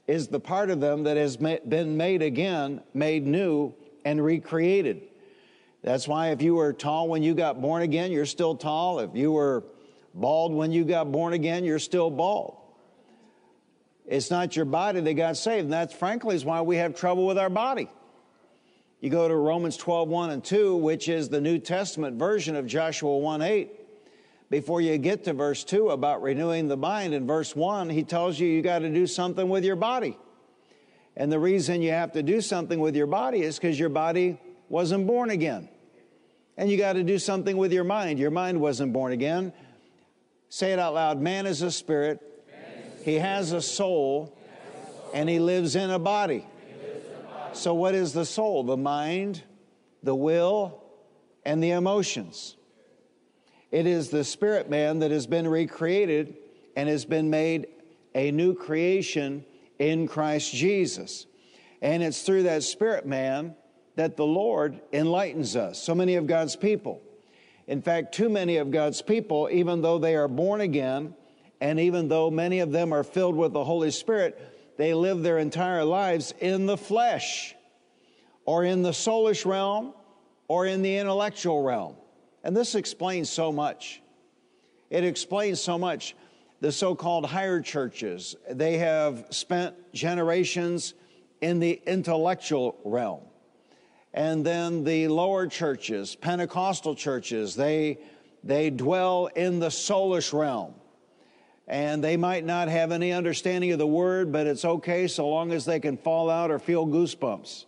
is 0.06 0.28
the 0.28 0.40
part 0.40 0.70
of 0.70 0.80
them 0.80 1.02
that 1.04 1.16
has 1.16 1.36
been 1.36 1.96
made 1.96 2.22
again, 2.22 2.82
made 2.94 3.26
new, 3.26 3.74
and 4.04 4.24
recreated. 4.24 5.07
That's 5.82 6.08
why 6.08 6.28
if 6.28 6.42
you 6.42 6.54
were 6.54 6.72
tall 6.72 7.08
when 7.08 7.22
you 7.22 7.34
got 7.34 7.60
born 7.60 7.82
again, 7.82 8.10
you're 8.10 8.26
still 8.26 8.56
tall. 8.56 8.98
If 9.00 9.10
you 9.14 9.32
were 9.32 9.64
bald 10.14 10.52
when 10.52 10.72
you 10.72 10.84
got 10.84 11.12
born 11.12 11.32
again, 11.32 11.64
you're 11.64 11.78
still 11.78 12.10
bald. 12.10 12.56
It's 14.06 14.30
not 14.30 14.56
your 14.56 14.64
body 14.64 15.00
that 15.00 15.14
got 15.14 15.36
saved. 15.36 15.64
And 15.64 15.72
that's 15.72 15.94
frankly 15.94 16.34
is 16.34 16.44
why 16.44 16.62
we 16.62 16.76
have 16.76 16.94
trouble 16.94 17.26
with 17.26 17.38
our 17.38 17.50
body. 17.50 17.88
You 19.00 19.10
go 19.10 19.28
to 19.28 19.36
Romans 19.36 19.76
12, 19.76 20.08
1 20.08 20.30
and 20.30 20.44
2, 20.44 20.76
which 20.76 21.08
is 21.08 21.28
the 21.28 21.40
New 21.40 21.58
Testament 21.58 22.18
version 22.18 22.56
of 22.56 22.66
Joshua 22.66 23.16
1 23.16 23.42
8. 23.42 23.70
Before 24.50 24.80
you 24.80 24.96
get 24.96 25.24
to 25.24 25.34
verse 25.34 25.62
2 25.62 25.90
about 25.90 26.22
renewing 26.22 26.68
the 26.68 26.76
mind, 26.76 27.12
in 27.12 27.26
verse 27.26 27.54
1, 27.54 27.90
he 27.90 28.02
tells 28.02 28.40
you 28.40 28.48
you 28.48 28.62
got 28.62 28.80
to 28.80 28.88
do 28.88 29.06
something 29.06 29.48
with 29.48 29.62
your 29.62 29.76
body. 29.76 30.18
And 31.16 31.30
the 31.30 31.38
reason 31.38 31.82
you 31.82 31.90
have 31.90 32.12
to 32.12 32.22
do 32.22 32.40
something 32.40 32.80
with 32.80 32.96
your 32.96 33.06
body 33.06 33.42
is 33.42 33.56
because 33.56 33.78
your 33.78 33.90
body 33.90 34.40
wasn't 34.68 35.06
born 35.06 35.30
again. 35.30 35.68
And 36.56 36.70
you 36.70 36.76
got 36.76 36.94
to 36.94 37.04
do 37.04 37.18
something 37.18 37.56
with 37.56 37.72
your 37.72 37.84
mind. 37.84 38.18
Your 38.18 38.30
mind 38.30 38.60
wasn't 38.60 38.92
born 38.92 39.12
again. 39.12 39.52
Say 40.48 40.72
it 40.72 40.78
out 40.78 40.94
loud 40.94 41.20
man 41.20 41.46
is 41.46 41.62
a 41.62 41.70
spirit, 41.70 42.20
he 43.04 43.16
has 43.16 43.52
a 43.52 43.60
soul, 43.60 44.36
and 45.12 45.28
he 45.28 45.38
lives 45.38 45.76
in 45.76 45.90
a 45.90 45.98
body. 45.98 46.46
So, 47.52 47.74
what 47.74 47.94
is 47.94 48.12
the 48.12 48.24
soul? 48.24 48.64
The 48.64 48.76
mind, 48.76 49.42
the 50.02 50.14
will, 50.14 50.82
and 51.44 51.62
the 51.62 51.70
emotions. 51.70 52.56
It 53.70 53.86
is 53.86 54.08
the 54.08 54.24
spirit 54.24 54.70
man 54.70 55.00
that 55.00 55.10
has 55.10 55.26
been 55.26 55.46
recreated 55.46 56.36
and 56.76 56.88
has 56.88 57.04
been 57.04 57.28
made 57.28 57.66
a 58.14 58.30
new 58.30 58.54
creation 58.54 59.44
in 59.78 60.06
Christ 60.06 60.54
Jesus. 60.54 61.26
And 61.82 62.02
it's 62.02 62.22
through 62.22 62.44
that 62.44 62.62
spirit 62.62 63.06
man 63.06 63.54
that 63.98 64.16
the 64.16 64.24
Lord 64.24 64.80
enlightens 64.92 65.56
us. 65.56 65.82
So 65.82 65.92
many 65.92 66.14
of 66.14 66.28
God's 66.28 66.54
people. 66.54 67.02
In 67.66 67.82
fact, 67.82 68.14
too 68.14 68.28
many 68.28 68.58
of 68.58 68.70
God's 68.70 69.02
people, 69.02 69.48
even 69.50 69.82
though 69.82 69.98
they 69.98 70.14
are 70.14 70.28
born 70.28 70.60
again, 70.60 71.14
and 71.60 71.80
even 71.80 72.06
though 72.06 72.30
many 72.30 72.60
of 72.60 72.70
them 72.70 72.92
are 72.92 73.02
filled 73.02 73.34
with 73.34 73.52
the 73.52 73.64
Holy 73.64 73.90
Spirit, 73.90 74.40
they 74.76 74.94
live 74.94 75.24
their 75.24 75.38
entire 75.38 75.82
lives 75.82 76.32
in 76.38 76.66
the 76.66 76.76
flesh, 76.76 77.56
or 78.44 78.62
in 78.64 78.82
the 78.82 78.92
soulish 78.92 79.44
realm, 79.44 79.92
or 80.46 80.64
in 80.64 80.82
the 80.82 80.96
intellectual 80.96 81.64
realm. 81.64 81.96
And 82.44 82.56
this 82.56 82.76
explains 82.76 83.28
so 83.28 83.50
much. 83.50 84.00
It 84.90 85.02
explains 85.02 85.60
so 85.60 85.76
much 85.76 86.14
the 86.60 86.70
so 86.70 86.94
called 86.94 87.26
higher 87.26 87.60
churches, 87.60 88.36
they 88.48 88.78
have 88.78 89.26
spent 89.30 89.74
generations 89.92 90.94
in 91.40 91.58
the 91.58 91.82
intellectual 91.84 92.78
realm. 92.84 93.22
And 94.14 94.44
then 94.44 94.84
the 94.84 95.08
lower 95.08 95.46
churches, 95.46 96.14
Pentecostal 96.14 96.94
churches, 96.94 97.54
they, 97.54 97.98
they 98.42 98.70
dwell 98.70 99.26
in 99.26 99.58
the 99.58 99.68
soulish 99.68 100.32
realm. 100.32 100.74
And 101.66 102.02
they 102.02 102.16
might 102.16 102.46
not 102.46 102.68
have 102.68 102.92
any 102.92 103.12
understanding 103.12 103.72
of 103.72 103.78
the 103.78 103.86
word, 103.86 104.32
but 104.32 104.46
it's 104.46 104.64
okay 104.64 105.06
so 105.06 105.28
long 105.28 105.52
as 105.52 105.66
they 105.66 105.78
can 105.80 105.98
fall 105.98 106.30
out 106.30 106.50
or 106.50 106.58
feel 106.58 106.86
goosebumps. 106.86 107.66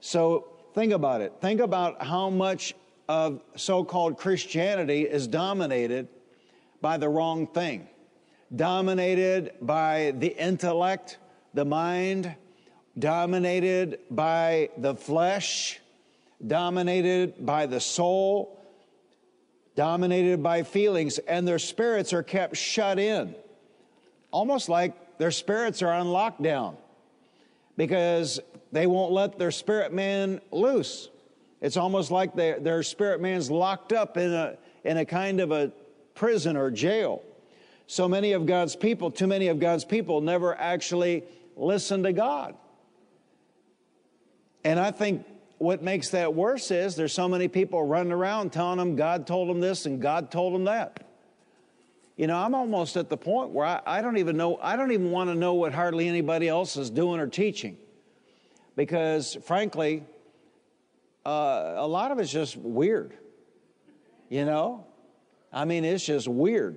So 0.00 0.48
think 0.74 0.92
about 0.92 1.22
it. 1.22 1.32
Think 1.40 1.60
about 1.60 2.04
how 2.04 2.28
much 2.28 2.74
of 3.08 3.40
so 3.56 3.82
called 3.82 4.18
Christianity 4.18 5.02
is 5.02 5.26
dominated 5.26 6.08
by 6.82 6.98
the 6.98 7.08
wrong 7.08 7.46
thing, 7.46 7.88
dominated 8.54 9.54
by 9.62 10.12
the 10.18 10.28
intellect, 10.28 11.18
the 11.54 11.64
mind, 11.64 12.34
dominated 12.98 14.00
by 14.10 14.70
the 14.76 14.94
flesh, 14.94 15.80
dominated 16.46 17.44
by 17.44 17.66
the 17.66 17.80
soul, 17.80 18.58
dominated 19.74 20.42
by 20.42 20.62
feelings, 20.62 21.18
and 21.18 21.46
their 21.46 21.58
spirits 21.58 22.12
are 22.12 22.22
kept 22.22 22.56
shut 22.56 22.98
in, 22.98 23.34
almost 24.30 24.68
like 24.68 25.18
their 25.18 25.30
spirits 25.30 25.82
are 25.82 25.92
on 25.92 26.06
lockdown 26.06 26.76
because 27.76 28.40
they 28.72 28.86
won't 28.86 29.12
let 29.12 29.38
their 29.38 29.50
spirit 29.50 29.92
man 29.92 30.40
loose. 30.50 31.08
It's 31.60 31.76
almost 31.76 32.10
like 32.10 32.34
their, 32.34 32.58
their 32.60 32.82
spirit 32.82 33.20
man's 33.20 33.50
locked 33.50 33.92
up 33.92 34.16
in 34.16 34.32
a, 34.32 34.56
in 34.84 34.96
a 34.96 35.04
kind 35.04 35.40
of 35.40 35.50
a 35.50 35.72
prison 36.14 36.56
or 36.56 36.70
jail. 36.70 37.22
So 37.86 38.08
many 38.08 38.32
of 38.32 38.46
God's 38.46 38.76
people, 38.76 39.10
too 39.10 39.26
many 39.26 39.48
of 39.48 39.58
God's 39.58 39.84
people, 39.84 40.20
never 40.20 40.56
actually 40.56 41.24
listen 41.56 42.02
to 42.02 42.12
God. 42.12 42.54
And 44.64 44.78
I 44.78 44.90
think 44.90 45.24
what 45.58 45.82
makes 45.82 46.10
that 46.10 46.34
worse 46.34 46.70
is 46.70 46.94
there's 46.94 47.12
so 47.12 47.28
many 47.28 47.48
people 47.48 47.82
running 47.84 48.12
around 48.12 48.52
telling 48.52 48.78
them 48.78 48.96
God 48.96 49.26
told 49.26 49.48
them 49.48 49.60
this 49.60 49.86
and 49.86 50.00
God 50.00 50.30
told 50.30 50.54
them 50.54 50.64
that. 50.64 51.04
You 52.16 52.26
know, 52.26 52.36
I'm 52.36 52.54
almost 52.54 52.96
at 52.96 53.08
the 53.08 53.16
point 53.16 53.50
where 53.50 53.66
I, 53.66 53.80
I 53.86 54.02
don't 54.02 54.16
even 54.16 54.36
know, 54.36 54.58
I 54.60 54.76
don't 54.76 54.90
even 54.90 55.10
want 55.10 55.30
to 55.30 55.34
know 55.34 55.54
what 55.54 55.72
hardly 55.72 56.08
anybody 56.08 56.48
else 56.48 56.76
is 56.76 56.90
doing 56.90 57.20
or 57.20 57.28
teaching. 57.28 57.76
Because 58.74 59.36
frankly, 59.44 60.04
uh, 61.24 61.74
a 61.76 61.86
lot 61.86 62.10
of 62.10 62.18
it's 62.18 62.32
just 62.32 62.56
weird. 62.56 63.14
You 64.28 64.44
know? 64.44 64.84
I 65.52 65.64
mean, 65.64 65.84
it's 65.84 66.04
just 66.04 66.28
weird. 66.28 66.76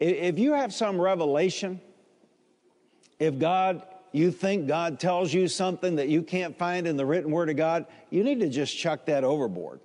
If 0.00 0.38
you 0.38 0.52
have 0.52 0.72
some 0.72 1.00
revelation, 1.00 1.80
if 3.18 3.38
God, 3.38 3.82
you 4.12 4.30
think 4.30 4.66
God 4.66 4.98
tells 4.98 5.32
you 5.32 5.48
something 5.48 5.96
that 5.96 6.08
you 6.08 6.22
can't 6.22 6.56
find 6.56 6.86
in 6.86 6.96
the 6.96 7.04
written 7.06 7.30
word 7.30 7.50
of 7.50 7.56
God, 7.56 7.86
you 8.10 8.24
need 8.24 8.40
to 8.40 8.48
just 8.48 8.76
chuck 8.76 9.06
that 9.06 9.24
overboard. 9.24 9.80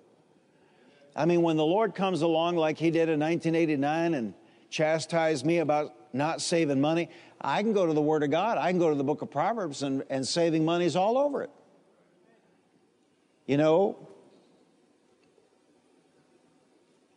I 1.15 1.25
mean, 1.25 1.41
when 1.41 1.57
the 1.57 1.65
Lord 1.65 1.93
comes 1.93 2.21
along 2.21 2.55
like 2.55 2.77
he 2.77 2.89
did 2.89 3.09
in 3.09 3.19
1989 3.19 4.13
and 4.13 4.33
chastised 4.69 5.45
me 5.45 5.59
about 5.59 5.93
not 6.13 6.41
saving 6.41 6.81
money, 6.81 7.09
I 7.39 7.61
can 7.61 7.73
go 7.73 7.85
to 7.85 7.93
the 7.93 8.01
Word 8.01 8.23
of 8.23 8.31
God. 8.31 8.57
I 8.57 8.71
can 8.71 8.79
go 8.79 8.89
to 8.89 8.95
the 8.95 9.03
book 9.03 9.21
of 9.21 9.29
Proverbs 9.29 9.83
and, 9.83 10.03
and 10.09 10.27
saving 10.27 10.65
money 10.65 10.85
is 10.85 10.95
all 10.95 11.17
over 11.17 11.43
it. 11.43 11.51
You 13.45 13.57
know, 13.57 14.07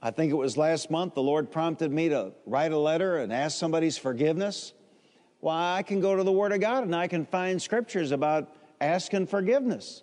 I 0.03 0.11
think 0.11 0.31
it 0.31 0.37
was 0.37 0.57
last 0.57 0.91
month, 0.91 1.15
the 1.15 1.23
Lord 1.23 1.51
prompted 1.51 1.91
me 1.91 2.09
to 2.11 2.33
write 2.45 2.73
a 2.73 2.79
letter 2.79 3.19
and 3.19 3.33
ask 3.33 3.59
somebody's 3.59 3.97
forgiveness. 3.97 4.73
Well, 5.41 5.55
I 5.55 5.83
can 5.83 6.01
go 6.01 6.17
to 6.17 6.23
the 6.23 6.33
Word 6.33 6.53
of 6.53 6.61
God 6.61 6.85
and 6.85 6.95
I 6.95 7.09
can 7.09 7.27
find 7.27 7.61
scriptures 7.61 8.11
about 8.11 8.49
asking 8.81 9.27
forgiveness. 9.27 10.03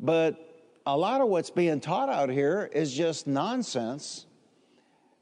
But 0.00 0.66
a 0.86 0.96
lot 0.96 1.20
of 1.20 1.28
what's 1.28 1.50
being 1.50 1.80
taught 1.80 2.08
out 2.08 2.30
here 2.30 2.70
is 2.72 2.92
just 2.92 3.26
nonsense. 3.26 4.26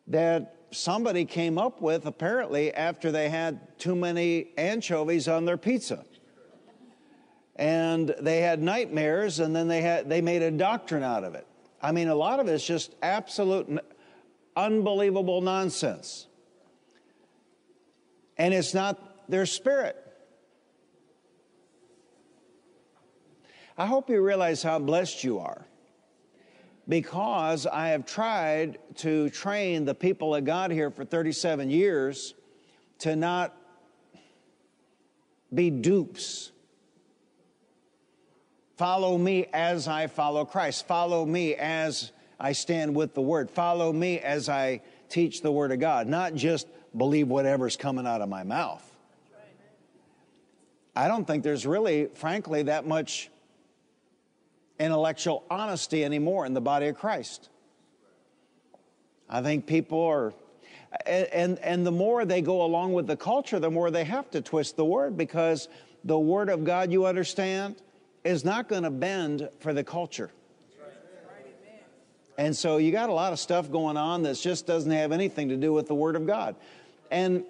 that 0.08 0.56
somebody 0.70 1.24
came 1.24 1.58
up 1.58 1.80
with 1.80 2.06
apparently 2.06 2.72
after 2.74 3.10
they 3.10 3.28
had 3.28 3.78
too 3.78 3.94
many 3.94 4.48
anchovies 4.56 5.28
on 5.28 5.44
their 5.44 5.56
pizza. 5.56 6.04
And 7.56 8.14
they 8.20 8.40
had 8.40 8.62
nightmares 8.62 9.40
and 9.40 9.56
then 9.56 9.68
they 9.68 9.80
had 9.80 10.08
they 10.08 10.20
made 10.20 10.42
a 10.42 10.50
doctrine 10.50 11.02
out 11.02 11.24
of 11.24 11.34
it. 11.34 11.46
I 11.80 11.92
mean 11.92 12.08
a 12.08 12.14
lot 12.14 12.40
of 12.40 12.48
it's 12.48 12.66
just 12.66 12.94
absolute 13.02 13.80
unbelievable 14.56 15.40
nonsense. 15.40 16.26
And 18.38 18.52
it's 18.52 18.74
not 18.74 19.28
their 19.28 19.46
spirit. 19.46 19.96
I 23.78 23.86
hope 23.86 24.08
you 24.08 24.22
realize 24.22 24.62
how 24.62 24.78
blessed 24.78 25.22
you 25.22 25.38
are 25.38 25.66
because 26.88 27.66
I 27.66 27.88
have 27.88 28.06
tried 28.06 28.78
to 28.96 29.28
train 29.30 29.84
the 29.84 29.94
people 29.94 30.32
that 30.32 30.44
got 30.44 30.70
here 30.70 30.90
for 30.90 31.04
37 31.04 31.70
years 31.70 32.34
to 33.00 33.16
not 33.16 33.54
be 35.52 35.70
dupes. 35.70 36.52
Follow 38.76 39.16
me 39.16 39.46
as 39.52 39.88
I 39.88 40.06
follow 40.06 40.44
Christ. 40.44 40.86
Follow 40.86 41.24
me 41.24 41.54
as 41.54 42.12
I 42.38 42.52
stand 42.52 42.94
with 42.94 43.14
the 43.14 43.22
Word. 43.22 43.50
Follow 43.50 43.92
me 43.92 44.20
as 44.20 44.48
I 44.48 44.82
teach 45.08 45.40
the 45.40 45.52
Word 45.52 45.72
of 45.72 45.80
God, 45.80 46.06
not 46.06 46.34
just 46.34 46.66
believe 46.96 47.28
whatever's 47.28 47.76
coming 47.76 48.06
out 48.06 48.20
of 48.20 48.28
my 48.28 48.42
mouth. 48.42 48.82
I 50.94 51.08
don't 51.08 51.26
think 51.26 51.42
there's 51.42 51.66
really, 51.66 52.06
frankly, 52.06 52.64
that 52.64 52.86
much 52.86 53.30
intellectual 54.78 55.44
honesty 55.50 56.04
anymore 56.04 56.46
in 56.46 56.54
the 56.54 56.60
body 56.60 56.86
of 56.86 56.96
Christ. 56.96 57.50
I 59.28 59.42
think 59.42 59.66
people 59.66 60.00
are, 60.00 60.32
and, 61.04 61.58
and 61.58 61.86
the 61.86 61.92
more 61.92 62.24
they 62.24 62.40
go 62.40 62.62
along 62.62 62.94
with 62.94 63.06
the 63.06 63.16
culture, 63.16 63.58
the 63.58 63.70
more 63.70 63.90
they 63.90 64.04
have 64.04 64.30
to 64.30 64.40
twist 64.40 64.76
the 64.76 64.84
word 64.84 65.16
because 65.16 65.68
the 66.04 66.18
word 66.18 66.48
of 66.48 66.64
God, 66.64 66.92
you 66.92 67.04
understand, 67.04 67.76
is 68.24 68.44
not 68.44 68.68
going 68.68 68.84
to 68.84 68.90
bend 68.90 69.48
for 69.60 69.74
the 69.74 69.84
culture. 69.84 70.30
And 72.38 72.54
so 72.54 72.76
you 72.76 72.92
got 72.92 73.08
a 73.08 73.12
lot 73.12 73.32
of 73.32 73.38
stuff 73.38 73.70
going 73.70 73.96
on 73.96 74.22
that 74.24 74.34
just 74.34 74.66
doesn't 74.66 74.90
have 74.90 75.10
anything 75.10 75.48
to 75.48 75.56
do 75.56 75.72
with 75.72 75.86
the 75.86 75.94
Word 75.94 76.16
of 76.16 76.26
God. 76.26 76.54
And 77.10 77.44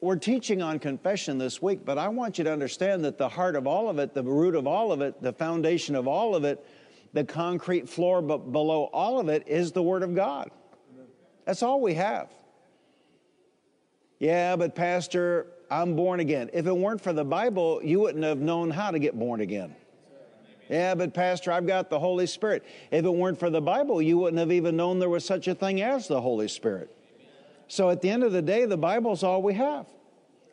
we're 0.00 0.16
teaching 0.16 0.62
on 0.62 0.78
confession 0.78 1.38
this 1.38 1.60
week, 1.60 1.84
but 1.84 1.98
I 1.98 2.08
want 2.08 2.38
you 2.38 2.44
to 2.44 2.52
understand 2.52 3.04
that 3.04 3.18
the 3.18 3.28
heart 3.28 3.54
of 3.54 3.66
all 3.66 3.88
of 3.88 3.98
it, 3.98 4.14
the 4.14 4.22
root 4.22 4.54
of 4.54 4.66
all 4.66 4.92
of 4.92 5.00
it, 5.00 5.20
the 5.22 5.32
foundation 5.32 5.94
of 5.94 6.08
all 6.08 6.34
of 6.34 6.44
it, 6.44 6.64
the 7.12 7.24
concrete 7.24 7.88
floor 7.88 8.22
but 8.22 8.52
below 8.52 8.84
all 8.92 9.18
of 9.18 9.28
it 9.28 9.46
is 9.46 9.72
the 9.72 9.82
Word 9.82 10.02
of 10.02 10.14
God. 10.14 10.50
That's 11.44 11.62
all 11.62 11.80
we 11.80 11.94
have. 11.94 12.30
Yeah, 14.18 14.56
but 14.56 14.74
Pastor, 14.74 15.46
I'm 15.70 15.96
born 15.96 16.20
again. 16.20 16.50
If 16.52 16.66
it 16.66 16.76
weren't 16.76 17.00
for 17.00 17.12
the 17.12 17.24
Bible, 17.24 17.80
you 17.82 18.00
wouldn't 18.00 18.24
have 18.24 18.38
known 18.38 18.70
how 18.70 18.90
to 18.90 18.98
get 18.98 19.18
born 19.18 19.40
again. 19.40 19.74
Yeah, 20.68 20.94
but 20.94 21.14
Pastor, 21.14 21.50
I've 21.50 21.66
got 21.66 21.90
the 21.90 21.98
Holy 21.98 22.26
Spirit. 22.26 22.64
If 22.92 23.04
it 23.04 23.10
weren't 23.10 23.40
for 23.40 23.50
the 23.50 23.60
Bible, 23.60 24.00
you 24.00 24.18
wouldn't 24.18 24.38
have 24.38 24.52
even 24.52 24.76
known 24.76 25.00
there 25.00 25.08
was 25.08 25.24
such 25.24 25.48
a 25.48 25.54
thing 25.54 25.82
as 25.82 26.06
the 26.06 26.20
Holy 26.20 26.46
Spirit. 26.46 26.94
So 27.70 27.88
at 27.88 28.02
the 28.02 28.10
end 28.10 28.24
of 28.24 28.32
the 28.32 28.42
day, 28.42 28.64
the 28.64 28.76
Bible's 28.76 29.22
all 29.22 29.42
we 29.42 29.54
have. 29.54 29.86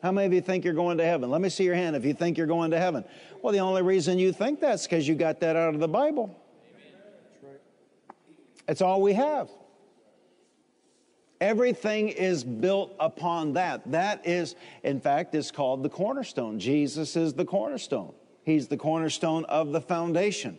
How 0.00 0.12
many 0.12 0.28
of 0.28 0.32
you 0.32 0.40
think 0.40 0.64
you're 0.64 0.72
going 0.72 0.98
to 0.98 1.04
heaven? 1.04 1.28
Let 1.28 1.40
me 1.40 1.48
see 1.48 1.64
your 1.64 1.74
hand 1.74 1.96
if 1.96 2.04
you 2.04 2.14
think 2.14 2.38
you're 2.38 2.46
going 2.46 2.70
to 2.70 2.78
heaven. 2.78 3.04
Well, 3.42 3.52
the 3.52 3.58
only 3.58 3.82
reason 3.82 4.20
you 4.20 4.32
think 4.32 4.60
that's 4.60 4.84
because 4.86 5.08
you 5.08 5.16
got 5.16 5.40
that 5.40 5.56
out 5.56 5.74
of 5.74 5.80
the 5.80 5.88
Bible. 5.88 6.32
That's 8.66 8.80
all 8.80 9.02
we 9.02 9.14
have. 9.14 9.50
Everything 11.40 12.08
is 12.08 12.44
built 12.44 12.94
upon 13.00 13.54
that. 13.54 13.90
That 13.90 14.24
is, 14.24 14.54
in 14.84 15.00
fact, 15.00 15.34
is 15.34 15.50
called 15.50 15.82
the 15.82 15.88
cornerstone. 15.88 16.60
Jesus 16.60 17.16
is 17.16 17.34
the 17.34 17.44
cornerstone. 17.44 18.14
He's 18.44 18.68
the 18.68 18.76
cornerstone 18.76 19.44
of 19.46 19.72
the 19.72 19.80
foundation. 19.80 20.56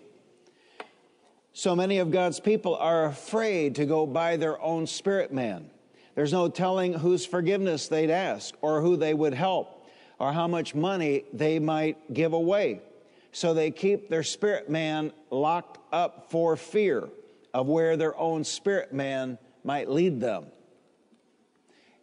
So 1.54 1.74
many 1.74 2.00
of 2.00 2.12
God's 2.12 2.42
people 2.42 2.76
are 2.76 3.06
afraid 3.06 3.76
to 3.76 3.86
go 3.86 4.06
by 4.06 4.36
their 4.36 4.62
own 4.62 4.88
spirit 4.88 5.32
man. 5.32 5.70
There's 6.20 6.34
no 6.34 6.50
telling 6.50 6.92
whose 6.96 7.26
forgiveness 7.26 7.88
they'd 7.88 8.10
ask 8.10 8.54
or 8.60 8.82
who 8.82 8.98
they 8.98 9.14
would 9.14 9.34
help 9.34 9.88
or 10.20 10.34
how 10.34 10.50
much 10.50 10.76
money 10.76 11.24
they 11.32 11.60
might 11.60 12.14
give 12.14 12.34
away. 12.34 12.82
So 13.32 13.54
they 13.54 13.72
keep 13.72 14.10
their 14.10 14.24
spirit 14.24 14.70
man 14.70 15.14
locked 15.32 15.78
up 15.94 16.30
for 16.30 16.58
fear 16.58 17.08
of 17.54 17.68
where 17.68 17.96
their 17.96 18.18
own 18.18 18.44
spirit 18.44 18.92
man 18.92 19.38
might 19.64 19.90
lead 19.90 20.20
them. 20.20 20.48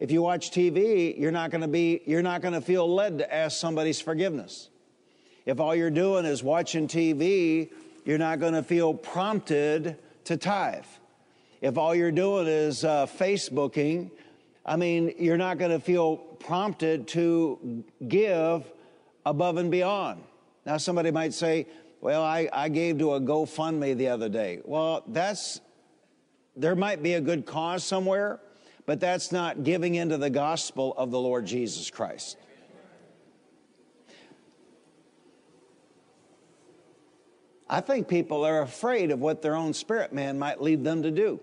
If 0.01 0.11
you 0.11 0.23
watch 0.23 0.51
TV, 0.51 1.21
you're 1.21 1.31
not 1.31 1.51
going 1.51 1.61
to 1.61 1.69
be 1.69 2.01
you're 2.07 2.23
not 2.23 2.41
going 2.41 2.55
to 2.55 2.63
feel 2.63 2.91
led 2.91 3.19
to 3.19 3.35
ask 3.35 3.61
somebody's 3.61 4.01
forgiveness. 4.01 4.71
If 5.45 5.61
all 5.61 5.75
you're 5.75 5.91
doing 5.91 6.25
is 6.25 6.43
watching 6.43 6.89
TV, 6.89 7.71
you're 8.07 8.17
not 8.17 8.41
going 8.41 8.55
to 8.55 8.63
feel 8.63 8.95
prompted 8.95 9.99
to 10.25 10.39
tithe. 10.39 10.87
If 11.61 11.79
all 11.79 11.95
you're 11.95 12.13
doing 12.13 12.47
is 12.47 12.85
uh, 12.85 13.07
Facebooking, 13.07 14.11
I 14.65 14.77
mean, 14.77 15.15
you're 15.19 15.39
not 15.39 15.59
going 15.59 15.71
to 15.71 15.81
feel 15.81 16.17
prompted 16.17 17.09
to 17.09 17.85
give 18.07 18.65
above 19.25 19.57
and 19.57 19.71
beyond. 19.71 20.23
Now, 20.65 20.77
somebody 20.77 21.11
might 21.11 21.33
say, 21.33 21.67
well, 22.01 22.23
I, 22.23 22.49
I 22.53 22.69
gave 22.69 22.99
to 22.99 23.15
a 23.15 23.21
GoFundMe 23.21 23.97
the 23.97 24.09
other 24.09 24.29
day. 24.29 24.61
Well, 24.65 25.03
that's, 25.07 25.61
there 26.57 26.77
might 26.77 27.03
be 27.03 27.15
a 27.15 27.21
good 27.21 27.47
cause 27.47 27.85
somewhere, 27.85 28.41
but 28.85 29.01
that's 29.01 29.33
not 29.33 29.65
giving 29.65 29.95
into 29.95 30.19
the 30.19 30.31
gospel 30.31 30.95
of 30.97 31.11
the 31.11 31.19
Lord 31.19 31.47
Jesus 31.47 31.91
Christ. 31.91 32.37
I 37.69 37.81
think 37.81 38.07
people 38.07 38.45
are 38.45 38.63
afraid 38.63 39.11
of 39.11 39.21
what 39.21 39.43
their 39.43 39.57
own 39.57 39.75
spirit 39.75 40.13
man 40.13 40.39
might 40.39 40.63
lead 40.63 40.85
them 40.85 41.03
to 41.03 41.11
do. 41.11 41.41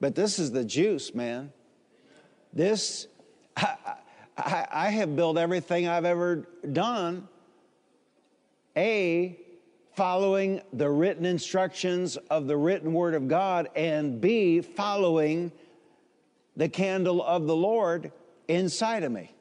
But 0.00 0.14
this 0.14 0.38
is 0.38 0.50
the 0.50 0.64
juice, 0.64 1.14
man. 1.14 1.52
This, 2.52 3.06
I, 3.56 3.76
I, 4.36 4.66
I 4.70 4.88
have 4.90 5.16
built 5.16 5.38
everything 5.38 5.88
I've 5.88 6.04
ever 6.04 6.48
done 6.72 7.28
a, 8.76 9.38
following 9.94 10.60
the 10.72 10.90
written 10.90 11.24
instructions 11.24 12.16
of 12.30 12.46
the 12.46 12.56
written 12.56 12.92
word 12.92 13.14
of 13.14 13.28
God, 13.28 13.68
and 13.76 14.20
B, 14.20 14.60
following 14.60 15.52
the 16.56 16.68
candle 16.68 17.22
of 17.22 17.46
the 17.46 17.56
Lord 17.56 18.12
inside 18.48 19.04
of 19.04 19.12
me. 19.12 19.34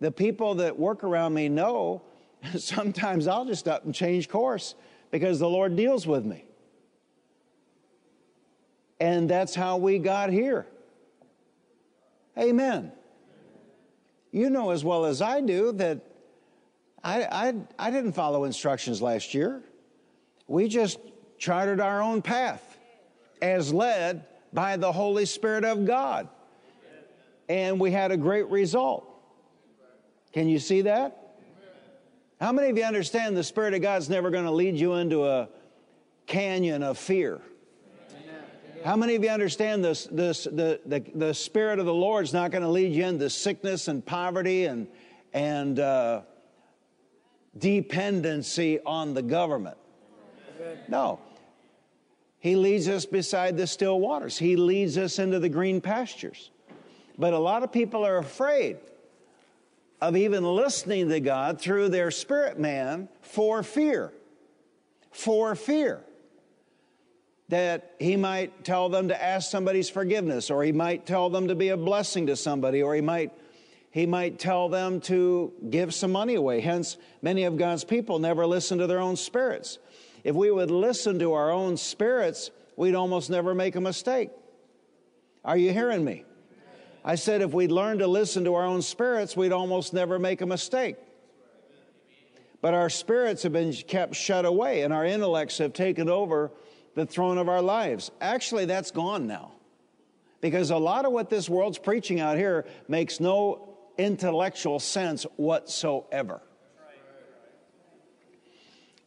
The 0.00 0.10
people 0.10 0.56
that 0.56 0.78
work 0.78 1.04
around 1.04 1.34
me 1.34 1.48
know 1.48 2.02
sometimes 2.58 3.26
I'll 3.26 3.44
just 3.44 3.68
up 3.68 3.84
and 3.84 3.94
change 3.94 4.28
course 4.28 4.74
because 5.10 5.38
the 5.38 5.48
Lord 5.48 5.76
deals 5.76 6.06
with 6.06 6.24
me. 6.24 6.44
And 9.00 9.28
that's 9.28 9.54
how 9.54 9.76
we 9.76 9.98
got 9.98 10.30
here. 10.30 10.66
Amen. 12.38 12.92
You 14.32 14.50
know 14.50 14.70
as 14.70 14.84
well 14.84 15.04
as 15.04 15.22
I 15.22 15.40
do 15.40 15.72
that 15.72 16.00
I, 17.04 17.22
I, 17.30 17.54
I 17.78 17.90
didn't 17.90 18.12
follow 18.12 18.44
instructions 18.44 19.02
last 19.02 19.34
year. 19.34 19.62
We 20.48 20.68
just 20.68 20.98
charted 21.38 21.78
our 21.78 22.00
own 22.00 22.22
path 22.22 22.78
as 23.42 23.72
led 23.72 24.24
by 24.54 24.78
the 24.78 24.90
Holy 24.90 25.26
Spirit 25.26 25.64
of 25.64 25.84
God. 25.84 26.28
And 27.48 27.78
we 27.78 27.90
had 27.90 28.10
a 28.10 28.16
great 28.16 28.46
result. 28.46 29.06
Can 30.32 30.48
you 30.48 30.58
see 30.58 30.82
that? 30.82 31.23
How 32.40 32.52
many 32.52 32.68
of 32.68 32.76
you 32.76 32.84
understand 32.84 33.36
the 33.36 33.44
Spirit 33.44 33.74
of 33.74 33.82
God's 33.82 34.08
never 34.08 34.30
going 34.30 34.44
to 34.44 34.50
lead 34.50 34.76
you 34.76 34.94
into 34.94 35.24
a 35.24 35.48
canyon 36.26 36.82
of 36.82 36.98
fear? 36.98 37.40
How 38.84 38.96
many 38.96 39.14
of 39.14 39.24
you 39.24 39.30
understand 39.30 39.82
this, 39.82 40.04
this, 40.10 40.44
the, 40.44 40.78
the, 40.84 41.02
the 41.14 41.32
Spirit 41.32 41.78
of 41.78 41.86
the 41.86 41.94
Lord's 41.94 42.34
not 42.34 42.50
going 42.50 42.62
to 42.62 42.68
lead 42.68 42.92
you 42.92 43.04
into 43.04 43.30
sickness 43.30 43.88
and 43.88 44.04
poverty 44.04 44.66
and, 44.66 44.86
and 45.32 45.78
uh, 45.78 46.22
dependency 47.58 48.80
on 48.80 49.14
the 49.14 49.22
government. 49.22 49.76
No. 50.88 51.20
He 52.38 52.56
leads 52.56 52.88
us 52.88 53.06
beside 53.06 53.56
the 53.56 53.66
still 53.66 54.00
waters, 54.00 54.36
He 54.38 54.56
leads 54.56 54.98
us 54.98 55.18
into 55.18 55.38
the 55.38 55.48
green 55.48 55.80
pastures. 55.80 56.50
But 57.16 57.32
a 57.32 57.38
lot 57.38 57.62
of 57.62 57.70
people 57.70 58.04
are 58.04 58.18
afraid 58.18 58.78
of 60.04 60.16
even 60.16 60.44
listening 60.44 61.08
to 61.08 61.18
God 61.18 61.58
through 61.58 61.88
their 61.88 62.10
spirit 62.10 62.58
man 62.58 63.08
for 63.22 63.62
fear. 63.62 64.12
For 65.10 65.54
fear 65.54 66.04
that 67.48 67.94
he 67.98 68.16
might 68.16 68.64
tell 68.64 68.90
them 68.90 69.08
to 69.08 69.22
ask 69.22 69.50
somebody's 69.50 69.88
forgiveness, 69.88 70.50
or 70.50 70.62
he 70.62 70.72
might 70.72 71.06
tell 71.06 71.30
them 71.30 71.48
to 71.48 71.54
be 71.54 71.70
a 71.70 71.76
blessing 71.76 72.26
to 72.26 72.36
somebody, 72.36 72.82
or 72.82 72.94
he 72.94 73.00
might 73.00 73.32
he 73.90 74.06
might 74.06 74.38
tell 74.38 74.68
them 74.68 75.00
to 75.02 75.52
give 75.70 75.94
some 75.94 76.12
money 76.12 76.34
away. 76.34 76.60
Hence, 76.60 76.98
many 77.22 77.44
of 77.44 77.56
God's 77.56 77.84
people 77.84 78.18
never 78.18 78.44
listen 78.44 78.78
to 78.78 78.86
their 78.86 78.98
own 78.98 79.16
spirits. 79.16 79.78
If 80.24 80.34
we 80.34 80.50
would 80.50 80.70
listen 80.70 81.20
to 81.20 81.32
our 81.32 81.50
own 81.50 81.76
spirits, 81.76 82.50
we'd 82.76 82.96
almost 82.96 83.30
never 83.30 83.54
make 83.54 83.76
a 83.76 83.80
mistake. 83.80 84.30
Are 85.44 85.56
you 85.56 85.72
hearing 85.72 86.04
me? 86.04 86.24
I 87.04 87.16
said 87.16 87.42
if 87.42 87.52
we'd 87.52 87.70
learn 87.70 87.98
to 87.98 88.06
listen 88.06 88.44
to 88.44 88.54
our 88.54 88.64
own 88.64 88.80
spirits, 88.80 89.36
we'd 89.36 89.52
almost 89.52 89.92
never 89.92 90.18
make 90.18 90.40
a 90.40 90.46
mistake. 90.46 90.96
But 92.62 92.72
our 92.72 92.88
spirits 92.88 93.42
have 93.42 93.52
been 93.52 93.74
kept 93.74 94.14
shut 94.14 94.46
away, 94.46 94.82
and 94.82 94.92
our 94.92 95.04
intellects 95.04 95.58
have 95.58 95.74
taken 95.74 96.08
over 96.08 96.50
the 96.94 97.04
throne 97.04 97.36
of 97.36 97.46
our 97.48 97.60
lives. 97.60 98.10
Actually, 98.22 98.64
that's 98.64 98.90
gone 98.90 99.26
now. 99.26 99.52
Because 100.40 100.70
a 100.70 100.78
lot 100.78 101.04
of 101.04 101.12
what 101.12 101.28
this 101.28 101.48
world's 101.48 101.78
preaching 101.78 102.20
out 102.20 102.38
here 102.38 102.64
makes 102.88 103.20
no 103.20 103.76
intellectual 103.98 104.78
sense 104.78 105.24
whatsoever. 105.36 106.40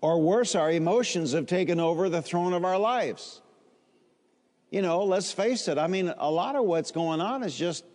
Or 0.02 0.22
worse, 0.22 0.54
our 0.54 0.72
emotions 0.72 1.32
have 1.34 1.48
taken 1.48 1.80
over 1.80 2.10
the 2.10 2.22
throne 2.22 2.54
of 2.54 2.64
our 2.64 2.78
lives. 2.78 3.42
You 4.70 4.82
know, 4.82 5.04
let's 5.04 5.32
face 5.32 5.68
it. 5.68 5.78
I 5.78 5.88
mean, 5.88 6.14
a 6.18 6.30
lot 6.30 6.56
of 6.56 6.66
what's 6.66 6.92
going 6.92 7.22
on 7.22 7.44
is 7.44 7.56
just 7.56 7.86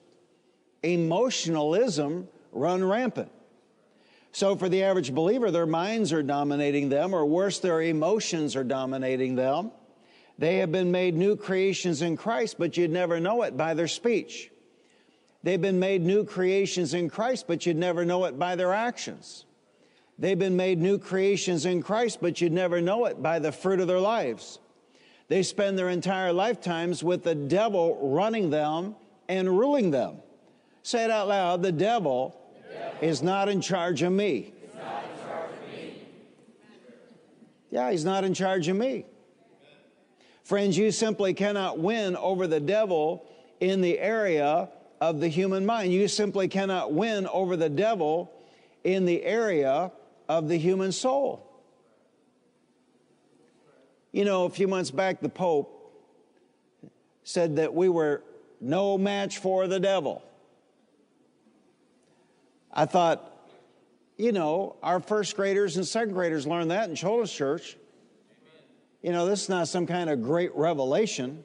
emotionalism 0.83 2.29
run 2.51 2.83
rampant. 2.83 3.31
So, 4.35 4.57
for 4.57 4.71
the 4.71 4.83
average 4.85 5.15
believer, 5.15 5.51
their 5.51 5.67
minds 5.67 6.13
are 6.13 6.23
dominating 6.23 6.89
them, 6.89 7.15
or 7.15 7.27
worse, 7.27 7.59
their 7.59 7.83
emotions 7.83 8.57
are 8.57 8.65
dominating 8.65 9.35
them. 9.35 9.71
They 10.39 10.57
have 10.59 10.73
been 10.73 10.91
made 10.91 11.15
new 11.15 11.37
creations 11.37 12.01
in 12.01 12.17
Christ, 12.17 12.57
but 12.59 12.79
you'd 12.79 12.91
never 12.91 13.21
know 13.21 13.43
it 13.43 13.57
by 13.59 13.75
their 13.75 13.89
speech. 13.89 14.51
They've 15.43 15.61
been 15.61 15.79
made 15.79 16.03
new 16.03 16.25
creations 16.25 16.95
in 16.95 17.11
Christ, 17.11 17.47
but 17.47 17.67
you'd 17.67 17.77
never 17.77 18.07
know 18.07 18.25
it 18.25 18.39
by 18.39 18.57
their 18.57 18.73
actions. 18.73 19.45
They've 20.19 20.39
been 20.39 20.57
made 20.57 20.81
new 20.81 20.99
creations 20.99 21.67
in 21.67 21.83
Christ, 21.83 22.19
but 22.23 22.41
you'd 22.41 22.53
never 22.53 22.81
know 22.81 23.05
it 23.07 23.23
by 23.23 23.39
the 23.39 23.53
fruit 23.53 23.81
of 23.81 23.89
their 23.89 24.01
lives. 24.01 24.61
They 25.33 25.43
spend 25.43 25.79
their 25.79 25.89
entire 25.89 26.31
lifetimes 26.31 27.03
with 27.03 27.25
the 27.25 27.35
devil 27.35 27.99
running 28.03 28.51
them 28.51 28.97
and 29.31 29.49
ruling 29.49 29.91
them. 29.91 30.19
Say 30.83 31.05
it 31.05 31.11
out 31.11 31.27
loud 31.27 31.63
the 31.63 31.73
devil, 31.73 32.39
the 32.69 32.75
devil. 32.75 33.09
is 33.09 33.23
not 33.23 33.49
in 33.49 33.63
charge 33.63 34.03
of 34.03 34.13
me. 34.13 34.53
Charge 34.75 35.05
of 35.07 35.75
me. 35.75 35.95
Yeah, 37.71 37.91
he's 37.91 38.05
not 38.05 38.25
in 38.25 38.35
charge 38.35 38.69
of 38.69 38.77
me. 38.77 39.07
Friends, 40.45 40.77
you 40.77 40.91
simply 40.91 41.33
cannot 41.33 41.79
win 41.79 42.15
over 42.15 42.47
the 42.47 42.61
devil 42.61 43.27
in 43.59 43.81
the 43.81 43.99
area 43.99 44.69
of 45.01 45.21
the 45.21 45.29
human 45.29 45.65
mind. 45.65 45.95
You 45.95 46.09
simply 46.09 46.47
cannot 46.47 46.93
win 46.93 47.27
over 47.27 47.57
the 47.57 47.71
devil 47.71 48.31
in 48.85 49.07
the 49.07 49.25
area 49.25 49.93
of 50.29 50.49
the 50.49 50.59
human 50.59 50.93
soul. 50.93 51.52
You 54.13 54.27
know, 54.27 54.45
a 54.45 54.51
few 54.51 54.69
months 54.69 54.91
back, 54.91 55.21
the 55.21 55.29
Pope 55.29 55.79
said 57.25 57.57
that 57.57 57.75
we 57.75 57.89
were 57.89 58.23
no 58.61 58.99
match 58.99 59.39
for 59.39 59.67
the 59.67 59.81
devil. 59.81 60.23
I 62.73 62.85
thought, 62.85 63.51
you 64.17 64.33
know, 64.33 64.77
our 64.83 65.01
first 65.01 65.35
graders 65.35 65.77
and 65.77 65.87
second 65.87 66.13
graders 66.13 66.47
learned 66.47 66.71
that 66.71 66.89
in 66.89 66.95
children's 66.95 67.33
church. 67.33 67.77
You 69.03 69.13
know, 69.13 69.27
this 69.27 69.45
is 69.45 69.49
not 69.49 69.69
some 69.69 69.87
kind 69.87 70.09
of 70.09 70.23
great 70.23 70.55
revelation. 70.55 71.43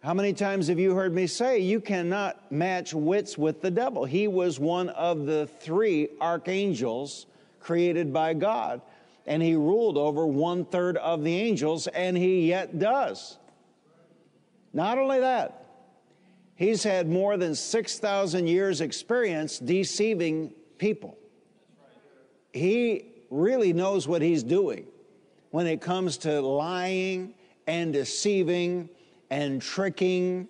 How 0.00 0.14
many 0.14 0.32
times 0.32 0.68
have 0.68 0.78
you 0.78 0.94
heard 0.94 1.12
me 1.12 1.26
say 1.26 1.58
you 1.58 1.80
cannot 1.80 2.52
match 2.52 2.94
wits 2.94 3.36
with 3.36 3.60
the 3.60 3.70
devil? 3.70 4.04
He 4.04 4.28
was 4.28 4.60
one 4.60 4.90
of 4.90 5.26
the 5.26 5.48
three 5.60 6.10
archangels 6.20 7.26
created 7.58 8.12
by 8.12 8.34
God, 8.34 8.80
and 9.28 9.40
he 9.40 9.54
ruled 9.54 9.96
over 9.96 10.26
one 10.26 10.64
third 10.64 10.96
of 10.96 11.22
the 11.22 11.36
angels, 11.36 11.86
and 11.86 12.16
he 12.16 12.48
yet 12.48 12.80
does. 12.80 13.38
Not 14.72 14.98
only 14.98 15.20
that, 15.20 15.58
He's 16.58 16.82
had 16.82 17.08
more 17.08 17.36
than 17.36 17.54
6,000 17.54 18.48
years' 18.48 18.80
experience 18.80 19.60
deceiving 19.60 20.52
people. 20.76 21.16
He 22.52 23.12
really 23.30 23.72
knows 23.72 24.08
what 24.08 24.22
he's 24.22 24.42
doing 24.42 24.88
when 25.52 25.68
it 25.68 25.80
comes 25.80 26.18
to 26.18 26.40
lying 26.40 27.34
and 27.68 27.92
deceiving 27.92 28.88
and 29.30 29.62
tricking. 29.62 30.48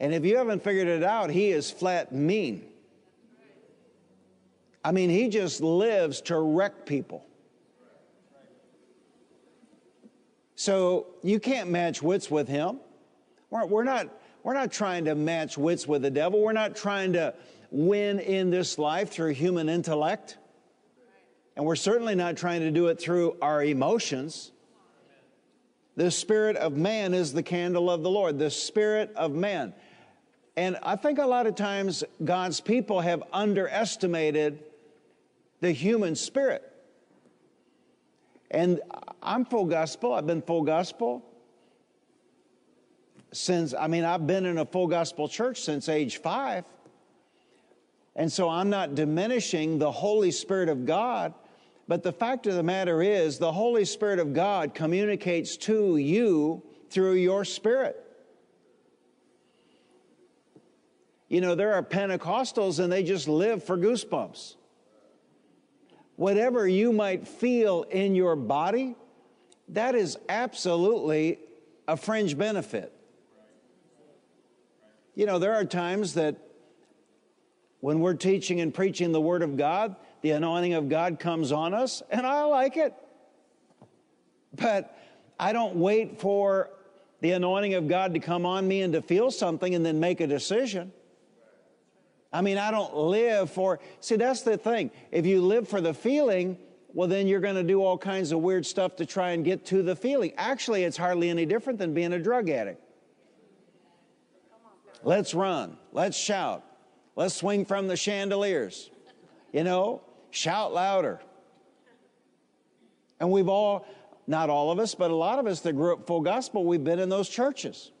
And 0.00 0.12
if 0.12 0.24
you 0.24 0.38
haven't 0.38 0.64
figured 0.64 0.88
it 0.88 1.04
out, 1.04 1.30
he 1.30 1.50
is 1.50 1.70
flat 1.70 2.10
mean. 2.12 2.66
I 4.84 4.90
mean, 4.90 5.08
he 5.08 5.28
just 5.28 5.60
lives 5.60 6.20
to 6.22 6.36
wreck 6.40 6.84
people. 6.84 7.24
So 10.56 11.06
you 11.22 11.38
can't 11.38 11.70
match 11.70 12.02
wits 12.02 12.30
with 12.30 12.48
him. 12.48 12.80
We're, 13.50 13.66
we're 13.66 13.84
not 13.84 14.08
we're 14.42 14.54
not 14.54 14.70
trying 14.70 15.06
to 15.06 15.14
match 15.14 15.58
wits 15.58 15.88
with 15.88 16.02
the 16.02 16.10
devil. 16.10 16.40
We're 16.40 16.52
not 16.52 16.76
trying 16.76 17.14
to 17.14 17.34
win 17.70 18.20
in 18.20 18.50
this 18.50 18.78
life 18.78 19.10
through 19.10 19.32
human 19.32 19.68
intellect. 19.68 20.38
And 21.56 21.64
we're 21.64 21.74
certainly 21.74 22.14
not 22.14 22.36
trying 22.36 22.60
to 22.60 22.70
do 22.70 22.86
it 22.86 23.00
through 23.00 23.36
our 23.42 23.64
emotions. 23.64 24.52
The 25.96 26.10
spirit 26.10 26.56
of 26.56 26.76
man 26.76 27.12
is 27.12 27.32
the 27.32 27.42
candle 27.42 27.90
of 27.90 28.02
the 28.02 28.10
Lord, 28.10 28.38
the 28.38 28.50
spirit 28.50 29.12
of 29.16 29.32
man. 29.32 29.74
And 30.56 30.78
I 30.82 30.94
think 30.96 31.18
a 31.18 31.26
lot 31.26 31.46
of 31.46 31.56
times 31.56 32.04
God's 32.24 32.60
people 32.60 33.00
have 33.00 33.24
underestimated 33.32 34.62
the 35.60 35.72
human 35.72 36.14
spirit. 36.14 36.62
And 38.50 38.80
I'm 39.22 39.44
full 39.44 39.64
gospel, 39.64 40.12
I've 40.12 40.26
been 40.26 40.42
full 40.42 40.62
gospel 40.62 41.24
since, 43.32 43.74
I 43.74 43.86
mean, 43.86 44.04
I've 44.04 44.26
been 44.26 44.46
in 44.46 44.58
a 44.58 44.64
full 44.64 44.86
gospel 44.86 45.28
church 45.28 45.60
since 45.60 45.88
age 45.88 46.18
five. 46.18 46.64
And 48.14 48.32
so 48.32 48.48
I'm 48.48 48.70
not 48.70 48.94
diminishing 48.94 49.78
the 49.78 49.90
Holy 49.92 50.30
Spirit 50.30 50.68
of 50.68 50.86
God. 50.86 51.34
But 51.86 52.02
the 52.02 52.12
fact 52.12 52.46
of 52.46 52.54
the 52.54 52.62
matter 52.62 53.02
is, 53.02 53.38
the 53.38 53.52
Holy 53.52 53.84
Spirit 53.84 54.18
of 54.18 54.32
God 54.32 54.74
communicates 54.74 55.56
to 55.58 55.98
you 55.98 56.62
through 56.90 57.14
your 57.14 57.44
spirit. 57.44 58.02
You 61.28 61.40
know, 61.40 61.54
there 61.54 61.74
are 61.74 61.82
Pentecostals 61.82 62.78
and 62.82 62.90
they 62.90 63.02
just 63.02 63.28
live 63.28 63.62
for 63.62 63.76
goosebumps. 63.76 64.54
Whatever 66.16 66.66
you 66.66 66.92
might 66.92 67.28
feel 67.28 67.82
in 67.84 68.14
your 68.14 68.36
body, 68.36 68.96
that 69.68 69.94
is 69.94 70.18
absolutely 70.28 71.38
a 71.86 71.96
fringe 71.96 72.36
benefit. 72.36 72.92
You 75.14 75.26
know, 75.26 75.38
there 75.38 75.54
are 75.54 75.64
times 75.64 76.14
that 76.14 76.36
when 77.80 78.00
we're 78.00 78.14
teaching 78.14 78.60
and 78.60 78.72
preaching 78.72 79.12
the 79.12 79.20
Word 79.20 79.42
of 79.42 79.56
God, 79.56 79.96
the 80.22 80.30
anointing 80.32 80.74
of 80.74 80.88
God 80.88 81.18
comes 81.18 81.52
on 81.52 81.74
us, 81.74 82.02
and 82.10 82.26
I 82.26 82.44
like 82.44 82.76
it. 82.76 82.94
But 84.54 84.96
I 85.38 85.52
don't 85.52 85.76
wait 85.76 86.20
for 86.20 86.70
the 87.20 87.32
anointing 87.32 87.74
of 87.74 87.88
God 87.88 88.14
to 88.14 88.20
come 88.20 88.46
on 88.46 88.66
me 88.66 88.82
and 88.82 88.92
to 88.94 89.02
feel 89.02 89.30
something 89.30 89.74
and 89.74 89.84
then 89.84 90.00
make 90.00 90.20
a 90.20 90.26
decision. 90.26 90.92
I 92.32 92.40
mean, 92.40 92.58
I 92.58 92.70
don't 92.70 92.94
live 92.94 93.50
for, 93.50 93.80
see, 94.00 94.16
that's 94.16 94.42
the 94.42 94.58
thing. 94.58 94.90
If 95.10 95.26
you 95.26 95.40
live 95.40 95.68
for 95.68 95.80
the 95.80 95.94
feeling, 95.94 96.58
well, 96.92 97.08
then 97.08 97.26
you're 97.26 97.40
going 97.40 97.54
to 97.56 97.62
do 97.62 97.82
all 97.82 97.98
kinds 97.98 98.32
of 98.32 98.40
weird 98.40 98.66
stuff 98.66 98.96
to 98.96 99.06
try 99.06 99.30
and 99.30 99.44
get 99.44 99.66
to 99.66 99.82
the 99.82 99.94
feeling. 99.94 100.32
Actually, 100.36 100.84
it's 100.84 100.96
hardly 100.96 101.28
any 101.28 101.46
different 101.46 101.78
than 101.78 101.94
being 101.94 102.12
a 102.12 102.18
drug 102.18 102.48
addict. 102.48 102.82
Let's 105.02 105.34
run. 105.34 105.76
Let's 105.92 106.16
shout. 106.16 106.64
Let's 107.14 107.34
swing 107.34 107.64
from 107.64 107.86
the 107.86 107.96
chandeliers. 107.96 108.90
You 109.52 109.62
know, 109.64 110.02
shout 110.30 110.74
louder. 110.74 111.20
And 113.20 113.30
we've 113.30 113.48
all, 113.48 113.86
not 114.26 114.50
all 114.50 114.70
of 114.70 114.78
us, 114.78 114.94
but 114.94 115.10
a 115.10 115.14
lot 115.14 115.38
of 115.38 115.46
us 115.46 115.60
that 115.60 115.72
grew 115.74 115.94
up 115.94 116.06
full 116.06 116.20
gospel, 116.20 116.64
we've 116.64 116.84
been 116.84 116.98
in 116.98 117.08
those 117.08 117.28
churches. 117.28 117.92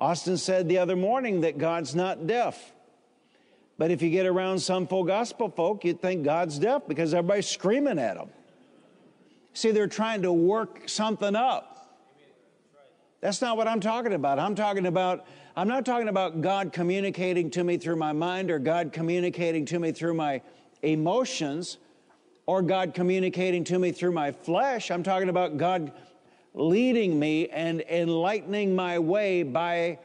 Austin 0.00 0.38
said 0.38 0.68
the 0.68 0.78
other 0.78 0.96
morning 0.96 1.42
that 1.42 1.58
God's 1.58 1.94
not 1.94 2.26
deaf. 2.26 2.72
But 3.76 3.90
if 3.90 4.02
you 4.02 4.10
get 4.10 4.26
around 4.26 4.58
some 4.58 4.86
full 4.86 5.04
gospel 5.04 5.50
folk, 5.50 5.84
you'd 5.84 6.00
think 6.00 6.24
God's 6.24 6.58
deaf 6.58 6.82
because 6.88 7.14
everybody's 7.14 7.46
screaming 7.46 7.98
at 7.98 8.16
them. 8.16 8.30
See, 9.52 9.70
they're 9.70 9.86
trying 9.86 10.22
to 10.22 10.32
work 10.32 10.88
something 10.88 11.34
up. 11.34 11.98
That's 13.20 13.42
not 13.42 13.56
what 13.56 13.68
I'm 13.68 13.80
talking 13.80 14.14
about. 14.14 14.38
I'm 14.38 14.54
talking 14.54 14.86
about, 14.86 15.26
I'm 15.56 15.68
not 15.68 15.84
talking 15.84 16.08
about 16.08 16.40
God 16.40 16.72
communicating 16.72 17.50
to 17.50 17.64
me 17.64 17.76
through 17.76 17.96
my 17.96 18.12
mind 18.12 18.50
or 18.50 18.58
God 18.58 18.92
communicating 18.92 19.66
to 19.66 19.78
me 19.78 19.92
through 19.92 20.14
my 20.14 20.40
emotions 20.82 21.76
or 22.46 22.62
God 22.62 22.94
communicating 22.94 23.64
to 23.64 23.78
me 23.78 23.92
through 23.92 24.12
my 24.12 24.32
flesh. 24.32 24.90
I'm 24.90 25.02
talking 25.02 25.28
about 25.28 25.58
God 25.58 25.92
leading 26.54 27.18
me 27.18 27.48
and 27.48 27.80
enlightening 27.82 28.74
my 28.74 28.98
way 28.98 29.42
by 29.42 29.98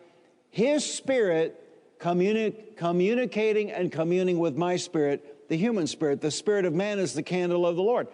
His 0.49 0.85
Spirit 0.85 1.61
communi- 1.99 2.75
communicating 2.77 3.71
and 3.71 3.91
communing 3.91 4.39
with 4.39 4.55
my 4.55 4.75
spirit, 4.75 5.49
the 5.49 5.57
human 5.57 5.87
spirit. 5.87 6.21
The 6.21 6.31
spirit 6.31 6.65
of 6.65 6.73
man 6.73 6.99
is 6.99 7.13
the 7.13 7.23
candle 7.23 7.65
of 7.65 7.75
the 7.75 7.81
Lord. 7.81 8.07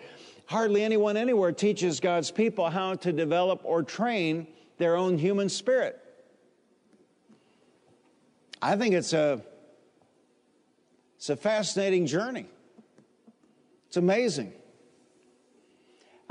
Hardly 0.45 0.83
anyone 0.83 1.17
anywhere 1.17 1.51
teaches 1.51 1.99
God's 1.99 2.31
people 2.31 2.69
how 2.69 2.95
to 2.95 3.11
develop 3.11 3.61
or 3.63 3.83
train 3.83 4.47
their 4.77 4.95
own 4.95 5.17
human 5.17 5.49
spirit. 5.49 5.97
I 8.61 8.75
think 8.75 8.93
it's 8.93 9.13
a 9.13 9.41
it's 11.17 11.29
a 11.29 11.35
fascinating 11.35 12.07
journey. 12.07 12.47
It's 13.87 13.97
amazing. 13.97 14.53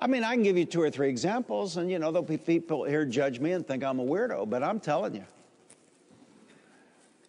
I 0.01 0.07
mean, 0.07 0.25
I 0.25 0.33
can 0.33 0.43
give 0.43 0.57
you 0.57 0.65
two 0.65 0.81
or 0.81 0.91
three 0.91 1.11
examples, 1.11 1.77
and 1.77 1.91
you 1.91 1.99
know, 1.99 2.11
there'll 2.11 2.27
be 2.27 2.39
people 2.39 2.85
here 2.85 3.05
judge 3.05 3.39
me 3.39 3.53
and 3.53 3.67
think 3.67 3.85
I'm 3.85 4.01
a 4.01 4.05
weirdo, 4.05 4.49
but 4.49 4.63
I'm 4.63 4.81
telling 4.81 5.15
you. 5.15 5.27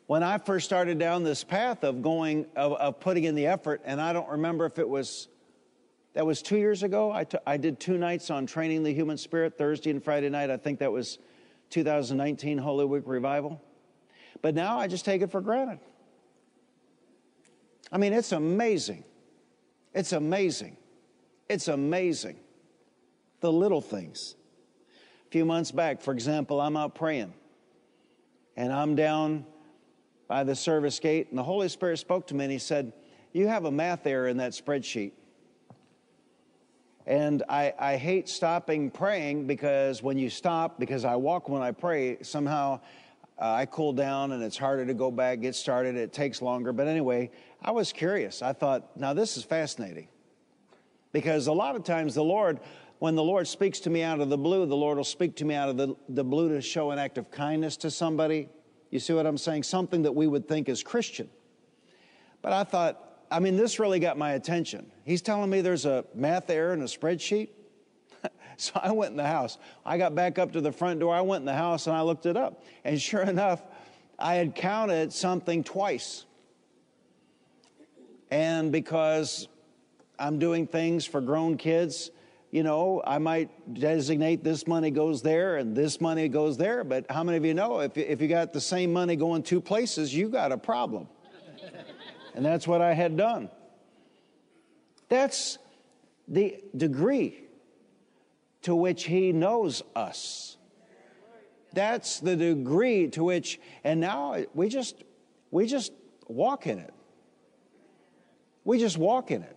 When 0.07 0.23
I 0.23 0.38
first 0.38 0.65
started 0.65 0.97
down 0.97 1.23
this 1.23 1.43
path 1.43 1.84
of 1.84 2.01
going, 2.01 2.45
of, 2.55 2.73
of 2.73 2.99
putting 3.01 3.25
in 3.25 3.36
the 3.36 3.47
effort, 3.47 3.81
and 3.84 3.99
I 3.99 4.13
don't 4.13 4.29
remember 4.29 4.65
if 4.65 4.79
it 4.79 4.88
was, 4.88 5.27
that 6.13 6.25
was 6.25 6.41
two 6.41 6.57
years 6.57 6.84
ago. 6.84 7.12
I, 7.12 7.25
t- 7.25 7.38
I 7.45 7.57
did 7.57 7.79
two 7.79 7.97
nights 7.97 8.29
on 8.29 8.45
training 8.45 8.84
the 8.84 8.93
human 8.93 9.17
spirit, 9.17 9.57
Thursday 9.57 9.89
and 9.89 10.01
Friday 10.01 10.29
night. 10.29 10.49
I 10.49 10.57
think 10.57 10.79
that 10.79 10.91
was 10.91 11.19
2019 11.71 12.57
Holy 12.57 12.86
Week 12.86 13.03
Revival. 13.05 13.62
But 14.41 14.55
now 14.55 14.79
I 14.79 14.88
just 14.88 15.03
take 15.03 15.21
it 15.21 15.31
for 15.31 15.41
granted. 15.41 15.79
I 17.91 17.97
mean, 17.97 18.13
it's 18.13 18.31
amazing. 18.31 19.03
It's 19.93 20.13
amazing. 20.13 20.77
It's 21.49 21.67
amazing 21.67 22.38
the 23.41 23.51
little 23.51 23.82
things. 23.82 24.36
A 25.27 25.32
few 25.32 25.45
months 25.45 25.71
back, 25.71 26.01
for 26.01 26.13
example, 26.13 26.62
I'm 26.62 26.77
out 26.77 26.95
praying 26.95 27.34
and 28.56 28.71
I'm 28.71 28.95
down 28.95 29.45
by 30.27 30.43
the 30.45 30.56
service 30.56 30.99
gate, 30.99 31.27
and 31.30 31.38
the 31.38 31.43
Holy 31.43 31.67
Spirit 31.67 31.97
spoke 31.97 32.27
to 32.27 32.36
me 32.36 32.45
and 32.45 32.51
He 32.54 32.60
said, 32.60 32.93
You 33.34 33.47
have 33.47 33.65
a 33.65 33.71
math 33.71 34.08
error 34.08 34.27
in 34.27 34.38
that 34.38 34.54
spreadsheet. 34.54 35.12
And 37.06 37.43
I, 37.49 37.73
I 37.77 37.97
hate 37.97 38.30
stopping 38.30 38.91
praying 38.91 39.47
because 39.47 40.01
when 40.04 40.17
you 40.17 40.30
stop, 40.30 40.80
because 40.80 41.04
I 41.04 41.15
walk 41.15 41.49
when 41.49 41.62
I 41.62 41.71
pray, 41.71 42.21
somehow 42.21 42.80
uh, 43.41 43.51
I 43.51 43.65
cool 43.65 43.91
down 43.91 44.34
and 44.34 44.43
it's 44.43 44.58
harder 44.58 44.86
to 44.86 44.93
go 44.93 45.10
back, 45.10 45.41
get 45.41 45.56
started. 45.56 45.95
It 45.95 46.13
takes 46.13 46.41
longer. 46.41 46.71
But 46.71 46.88
anyway, 46.88 47.32
I 47.62 47.71
was 47.71 47.91
curious. 47.91 48.41
I 48.43 48.54
thought, 48.54 48.95
now 48.95 49.13
this 49.13 49.36
is 49.36 49.43
fascinating. 49.43 50.08
Because 51.12 51.47
a 51.47 51.51
lot 51.51 51.75
of 51.75 51.84
times 51.84 52.13
the 52.13 52.23
Lord 52.23 52.60
when 53.02 53.16
the 53.16 53.24
Lord 53.24 53.48
speaks 53.48 53.80
to 53.80 53.90
me 53.90 54.04
out 54.04 54.20
of 54.20 54.30
the 54.30 54.38
blue, 54.38 54.68
the 54.68 54.76
Lord 54.76 54.98
will 54.98 55.04
speak 55.04 55.36
to 55.38 55.46
me 55.46 55.56
out 55.56 55.70
of 55.70 55.76
the, 55.76 55.96
the 56.08 56.24
blue 56.24 56.50
to 56.50 56.62
show 56.62 56.92
an 56.92 57.00
act 57.00 57.18
of 57.18 57.32
kindness 57.32 57.76
to 57.78 57.90
somebody. 57.90 58.48
You 58.92 59.00
see 59.00 59.12
what 59.14 59.26
I'm 59.26 59.40
saying? 59.40 59.64
Something 59.64 60.04
that 60.04 60.12
we 60.12 60.28
would 60.28 60.48
think 60.48 60.70
is 60.70 60.84
Christian. 60.84 61.28
But 62.44 62.54
I 62.54 62.64
thought, 62.64 63.24
I 63.32 63.40
mean, 63.40 63.58
this 63.58 63.80
really 63.80 64.00
got 64.00 64.20
my 64.20 64.34
attention. 64.34 64.92
He's 65.04 65.24
telling 65.24 65.50
me 65.50 65.62
there's 65.62 65.88
a 65.88 66.06
math 66.14 66.48
error 66.52 66.74
in 66.74 66.82
a 66.84 66.86
spreadsheet. 66.86 67.50
so 68.58 68.74
I 68.76 68.92
went 68.92 69.10
in 69.10 69.18
the 69.18 69.26
house. 69.26 69.58
I 69.84 69.98
got 69.98 70.14
back 70.14 70.38
up 70.38 70.52
to 70.52 70.62
the 70.62 70.72
front 70.72 71.00
door. 71.00 71.16
I 71.16 71.22
went 71.22 71.42
in 71.42 71.48
the 71.48 71.56
house 71.56 71.88
and 71.88 71.96
I 71.96 72.04
looked 72.04 72.28
it 72.28 72.38
up. 72.38 72.64
And 72.84 73.02
sure 73.02 73.22
enough, 73.28 73.64
I 74.20 74.36
had 74.36 74.54
counted 74.54 75.12
something 75.12 75.64
twice. 75.64 76.26
And 78.30 78.72
because 78.72 79.48
I'm 80.20 80.38
doing 80.38 80.68
things 80.68 81.04
for 81.04 81.20
grown 81.20 81.58
kids, 81.58 82.12
you 82.52 82.64
know, 82.64 83.02
I 83.08 83.18
might 83.18 83.50
designate 83.74 84.44
this 84.44 84.68
money 84.68 84.92
goes 84.92 85.22
there 85.22 85.56
and 85.56 85.76
this 85.76 86.02
money 86.02 86.28
goes 86.28 86.58
there, 86.58 86.84
but 86.84 87.10
how 87.10 87.24
many 87.24 87.38
of 87.38 87.46
you 87.46 87.54
know 87.54 87.80
if, 87.80 87.98
if 87.98 88.22
you 88.22 88.28
got 88.28 88.52
the 88.52 88.60
same 88.60 88.92
money 88.92 89.16
going 89.16 89.42
two 89.42 89.62
places, 89.62 90.14
you 90.14 90.28
got 90.28 90.52
a 90.52 90.58
problem? 90.58 91.08
and 92.36 92.46
that's 92.46 92.68
what 92.68 92.82
I 92.82 92.94
had 92.94 93.16
done. 93.16 93.50
That's 95.08 95.58
the 96.28 96.62
degree 96.76 97.46
to 98.64 98.76
which 98.76 99.06
He 99.06 99.32
knows 99.32 99.82
us. 99.96 100.58
That's 101.74 102.20
the 102.20 102.36
degree 102.36 103.08
to 103.10 103.24
which, 103.24 103.62
and 103.86 104.02
now 104.02 104.44
we 104.54 104.68
just, 104.68 105.04
we 105.52 105.68
just 105.68 105.94
walk 106.28 106.68
in 106.68 106.80
it. 106.80 106.94
We 108.66 108.78
just 108.78 108.98
walk 108.98 109.32
in 109.32 109.42
it. 109.42 109.56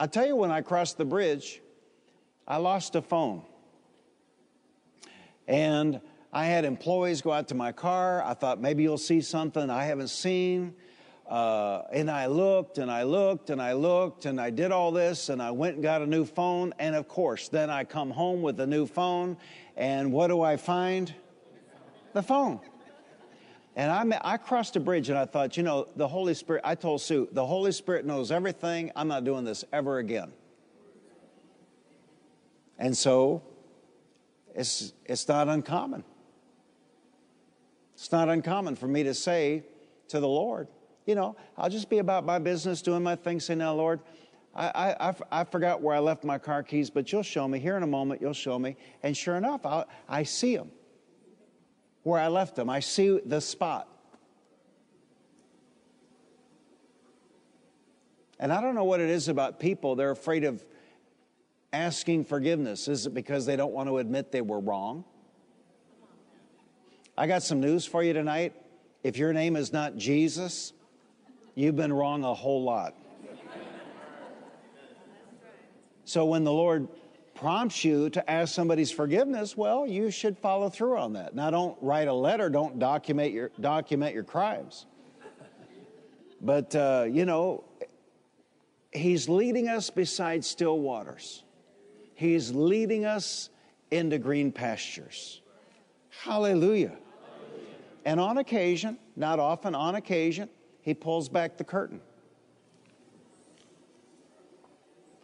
I 0.00 0.06
tell 0.06 0.24
you, 0.24 0.36
when 0.36 0.52
I 0.52 0.60
crossed 0.60 0.96
the 0.96 1.04
bridge, 1.04 1.60
I 2.46 2.58
lost 2.58 2.94
a 2.94 3.02
phone. 3.02 3.42
And 5.48 6.00
I 6.32 6.44
had 6.44 6.64
employees 6.64 7.20
go 7.20 7.32
out 7.32 7.48
to 7.48 7.56
my 7.56 7.72
car. 7.72 8.22
I 8.22 8.34
thought 8.34 8.60
maybe 8.60 8.84
you'll 8.84 8.96
see 8.96 9.20
something 9.20 9.68
I 9.68 9.84
haven't 9.86 10.10
seen. 10.10 10.76
Uh, 11.28 11.82
and 11.92 12.08
I 12.08 12.26
looked 12.26 12.78
and 12.78 12.90
I 12.90 13.02
looked 13.02 13.50
and 13.50 13.60
I 13.60 13.72
looked 13.72 14.24
and 14.24 14.40
I 14.40 14.50
did 14.50 14.70
all 14.70 14.92
this 14.92 15.30
and 15.30 15.42
I 15.42 15.50
went 15.50 15.74
and 15.74 15.82
got 15.82 16.00
a 16.00 16.06
new 16.06 16.24
phone. 16.24 16.72
And 16.78 16.94
of 16.94 17.08
course, 17.08 17.48
then 17.48 17.68
I 17.68 17.82
come 17.82 18.10
home 18.10 18.40
with 18.40 18.60
a 18.60 18.66
new 18.68 18.86
phone. 18.86 19.36
And 19.76 20.12
what 20.12 20.28
do 20.28 20.42
I 20.42 20.56
find? 20.56 21.12
The 22.12 22.22
phone. 22.22 22.60
And 23.78 23.92
I, 23.92 24.32
I 24.32 24.36
crossed 24.38 24.74
a 24.74 24.80
bridge 24.80 25.08
and 25.08 25.16
I 25.16 25.24
thought, 25.24 25.56
you 25.56 25.62
know, 25.62 25.86
the 25.94 26.08
Holy 26.08 26.34
Spirit, 26.34 26.62
I 26.64 26.74
told 26.74 27.00
Sue, 27.00 27.28
the 27.30 27.46
Holy 27.46 27.70
Spirit 27.70 28.04
knows 28.04 28.32
everything. 28.32 28.90
I'm 28.96 29.06
not 29.06 29.22
doing 29.22 29.44
this 29.44 29.64
ever 29.72 29.98
again. 29.98 30.32
And 32.76 32.96
so 32.96 33.44
it's, 34.52 34.92
it's 35.04 35.28
not 35.28 35.46
uncommon. 35.46 36.02
It's 37.94 38.10
not 38.10 38.28
uncommon 38.28 38.74
for 38.74 38.88
me 38.88 39.04
to 39.04 39.14
say 39.14 39.62
to 40.08 40.18
the 40.18 40.28
Lord, 40.28 40.66
you 41.06 41.14
know, 41.14 41.36
I'll 41.56 41.70
just 41.70 41.88
be 41.88 41.98
about 41.98 42.26
my 42.26 42.40
business, 42.40 42.82
doing 42.82 43.04
my 43.04 43.14
thing, 43.14 43.38
say, 43.38 43.54
now, 43.54 43.74
Lord, 43.74 44.00
I, 44.56 44.96
I, 44.98 45.14
I, 45.30 45.44
forgot 45.44 45.80
where 45.80 45.94
I 45.94 46.00
left 46.00 46.24
my 46.24 46.36
car 46.36 46.64
keys, 46.64 46.90
but 46.90 47.12
you'll 47.12 47.22
show 47.22 47.46
me. 47.46 47.60
Here 47.60 47.76
in 47.76 47.84
a 47.84 47.88
moment, 47.88 48.20
you'll 48.20 48.32
show 48.32 48.58
me. 48.58 48.76
And 49.04 49.16
sure 49.16 49.36
enough, 49.36 49.64
I'll, 49.64 49.86
I 50.08 50.24
see 50.24 50.56
them 50.56 50.72
where 52.02 52.20
I 52.20 52.28
left 52.28 52.56
them. 52.56 52.70
I 52.70 52.80
see 52.80 53.20
the 53.24 53.40
spot. 53.40 53.88
And 58.40 58.52
I 58.52 58.60
don't 58.60 58.74
know 58.74 58.84
what 58.84 59.00
it 59.00 59.10
is 59.10 59.28
about 59.28 59.58
people. 59.58 59.96
They're 59.96 60.12
afraid 60.12 60.44
of 60.44 60.64
asking 61.72 62.24
forgiveness. 62.24 62.88
Is 62.88 63.06
it 63.06 63.14
because 63.14 63.46
they 63.46 63.56
don't 63.56 63.72
want 63.72 63.88
to 63.88 63.98
admit 63.98 64.30
they 64.30 64.40
were 64.40 64.60
wrong? 64.60 65.04
I 67.16 67.26
got 67.26 67.42
some 67.42 67.60
news 67.60 67.84
for 67.84 68.02
you 68.02 68.12
tonight. 68.12 68.54
If 69.02 69.16
your 69.16 69.32
name 69.32 69.56
is 69.56 69.72
not 69.72 69.96
Jesus, 69.96 70.72
you've 71.54 71.76
been 71.76 71.92
wrong 71.92 72.22
a 72.22 72.32
whole 72.32 72.62
lot. 72.62 72.94
So 76.04 76.24
when 76.24 76.44
the 76.44 76.52
Lord 76.52 76.88
prompts 77.38 77.84
you 77.84 78.10
to 78.10 78.30
ask 78.30 78.52
somebody's 78.52 78.90
forgiveness, 78.90 79.56
well, 79.56 79.86
you 79.86 80.10
should 80.10 80.36
follow 80.38 80.68
through 80.68 80.98
on 80.98 81.12
that. 81.12 81.34
Now, 81.34 81.50
don't 81.50 81.78
write 81.80 82.08
a 82.08 82.12
letter, 82.12 82.50
don't 82.50 82.78
document 82.78 83.32
your, 83.32 83.50
document 83.60 84.12
your 84.12 84.24
crimes. 84.24 84.86
But, 86.40 86.74
uh, 86.74 87.06
you 87.08 87.24
know, 87.24 87.64
He's 88.90 89.28
leading 89.28 89.68
us 89.68 89.90
beside 89.90 90.44
still 90.44 90.78
waters, 90.80 91.44
He's 92.14 92.50
leading 92.52 93.04
us 93.04 93.50
into 93.90 94.18
green 94.18 94.50
pastures. 94.50 95.40
Hallelujah. 96.10 96.96
And 98.04 98.18
on 98.18 98.38
occasion, 98.38 98.98
not 99.14 99.38
often, 99.38 99.74
on 99.74 99.94
occasion, 99.94 100.48
He 100.80 100.94
pulls 100.94 101.28
back 101.28 101.56
the 101.56 101.64
curtain. 101.64 102.00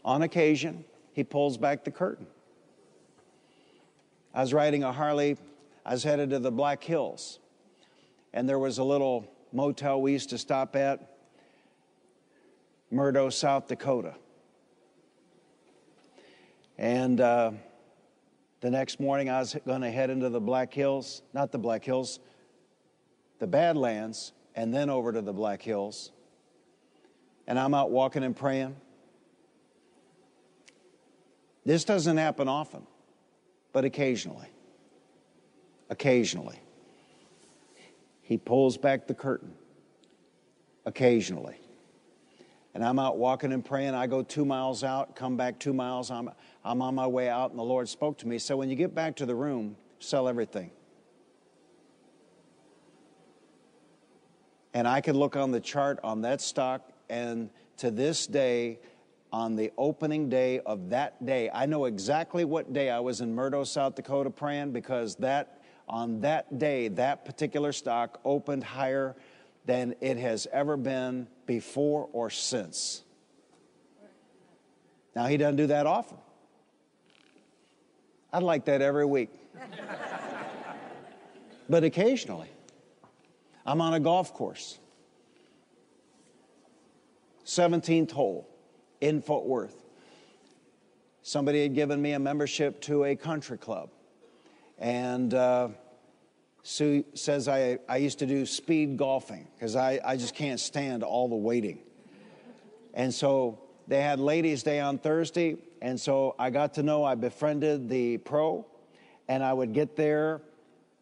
On 0.04 0.22
occasion, 0.22 0.84
he 1.14 1.24
pulls 1.24 1.56
back 1.56 1.84
the 1.84 1.90
curtain. 1.90 2.26
I 4.34 4.40
was 4.40 4.52
riding 4.52 4.82
a 4.82 4.92
Harley, 4.92 5.38
I 5.86 5.92
was 5.92 6.02
headed 6.02 6.30
to 6.30 6.40
the 6.40 6.50
Black 6.50 6.82
Hills, 6.82 7.38
and 8.32 8.48
there 8.48 8.58
was 8.58 8.78
a 8.78 8.84
little 8.84 9.32
motel 9.52 10.02
we 10.02 10.12
used 10.12 10.30
to 10.30 10.38
stop 10.38 10.74
at, 10.74 11.16
Murdo, 12.90 13.30
South 13.30 13.68
Dakota. 13.68 14.14
And 16.76 17.20
uh, 17.20 17.52
the 18.60 18.70
next 18.70 18.98
morning, 18.98 19.30
I 19.30 19.38
was 19.38 19.56
going 19.64 19.82
to 19.82 19.90
head 19.90 20.10
into 20.10 20.28
the 20.28 20.40
Black 20.40 20.74
Hills, 20.74 21.22
not 21.32 21.52
the 21.52 21.58
Black 21.58 21.84
Hills, 21.84 22.18
the 23.38 23.46
Badlands, 23.46 24.32
and 24.56 24.74
then 24.74 24.90
over 24.90 25.12
to 25.12 25.20
the 25.20 25.32
Black 25.32 25.62
Hills. 25.62 26.10
And 27.46 27.58
I'm 27.58 27.74
out 27.74 27.90
walking 27.90 28.24
and 28.24 28.34
praying. 28.34 28.74
This 31.64 31.84
doesn't 31.84 32.16
happen 32.16 32.48
often, 32.48 32.86
but 33.72 33.84
occasionally. 33.84 34.48
Occasionally. 35.90 36.60
He 38.22 38.36
pulls 38.36 38.76
back 38.76 39.06
the 39.06 39.14
curtain. 39.14 39.54
Occasionally. 40.86 41.56
And 42.74 42.84
I'm 42.84 42.98
out 42.98 43.16
walking 43.16 43.52
and 43.52 43.64
praying. 43.64 43.94
I 43.94 44.06
go 44.06 44.22
two 44.22 44.44
miles 44.44 44.82
out, 44.82 45.14
come 45.14 45.36
back 45.36 45.58
two 45.58 45.72
miles. 45.72 46.10
I'm, 46.10 46.30
I'm 46.64 46.82
on 46.82 46.94
my 46.94 47.06
way 47.06 47.28
out, 47.28 47.50
and 47.50 47.58
the 47.58 47.64
Lord 47.64 47.88
spoke 47.88 48.18
to 48.18 48.28
me. 48.28 48.38
So 48.38 48.56
when 48.56 48.68
you 48.68 48.76
get 48.76 48.94
back 48.94 49.16
to 49.16 49.26
the 49.26 49.34
room, 49.34 49.76
sell 50.00 50.28
everything. 50.28 50.70
And 54.74 54.88
I 54.88 55.00
could 55.00 55.14
look 55.14 55.36
on 55.36 55.52
the 55.52 55.60
chart 55.60 56.00
on 56.02 56.22
that 56.22 56.40
stock, 56.40 56.90
and 57.08 57.48
to 57.76 57.92
this 57.92 58.26
day, 58.26 58.80
on 59.34 59.56
the 59.56 59.72
opening 59.76 60.28
day 60.28 60.60
of 60.60 60.90
that 60.90 61.26
day. 61.26 61.50
I 61.52 61.66
know 61.66 61.86
exactly 61.86 62.44
what 62.44 62.72
day 62.72 62.88
I 62.88 63.00
was 63.00 63.20
in 63.20 63.34
Murdo, 63.34 63.64
South 63.64 63.96
Dakota 63.96 64.30
praying 64.30 64.70
because 64.70 65.16
that 65.16 65.60
on 65.88 66.20
that 66.20 66.60
day, 66.60 66.86
that 66.86 67.24
particular 67.24 67.72
stock 67.72 68.20
opened 68.24 68.62
higher 68.62 69.16
than 69.64 69.96
it 70.00 70.18
has 70.18 70.46
ever 70.52 70.76
been 70.76 71.26
before 71.46 72.08
or 72.12 72.30
since. 72.30 73.02
Now, 75.16 75.26
he 75.26 75.36
doesn't 75.36 75.56
do 75.56 75.66
that 75.66 75.84
often. 75.84 76.18
I'd 78.32 78.44
like 78.44 78.66
that 78.66 78.82
every 78.82 79.04
week. 79.04 79.30
but 81.68 81.82
occasionally, 81.82 82.52
I'm 83.66 83.80
on 83.80 83.94
a 83.94 84.00
golf 84.00 84.32
course, 84.32 84.78
17th 87.44 88.12
hole 88.12 88.48
in 89.04 89.20
Fort 89.20 89.44
Worth. 89.44 89.84
Somebody 91.20 91.62
had 91.62 91.74
given 91.74 92.00
me 92.00 92.12
a 92.12 92.18
membership 92.18 92.80
to 92.82 93.04
a 93.04 93.14
country 93.14 93.58
club. 93.58 93.90
And 94.78 95.34
uh, 95.34 95.68
Sue 96.62 97.04
says 97.12 97.46
I, 97.46 97.78
I 97.86 97.98
used 97.98 98.18
to 98.20 98.26
do 98.26 98.46
speed 98.46 98.96
golfing 98.96 99.46
because 99.54 99.76
I, 99.76 100.00
I 100.02 100.16
just 100.16 100.34
can't 100.34 100.58
stand 100.58 101.02
all 101.02 101.28
the 101.28 101.36
waiting. 101.36 101.80
And 102.94 103.12
so 103.12 103.58
they 103.88 104.00
had 104.00 104.20
ladies' 104.20 104.62
day 104.62 104.80
on 104.80 104.96
Thursday. 104.96 105.58
And 105.82 106.00
so 106.00 106.34
I 106.38 106.48
got 106.48 106.72
to 106.74 106.82
know, 106.82 107.04
I 107.04 107.14
befriended 107.14 107.90
the 107.90 108.16
pro, 108.18 108.66
and 109.28 109.44
I 109.44 109.52
would 109.52 109.74
get 109.74 109.96
there 109.96 110.40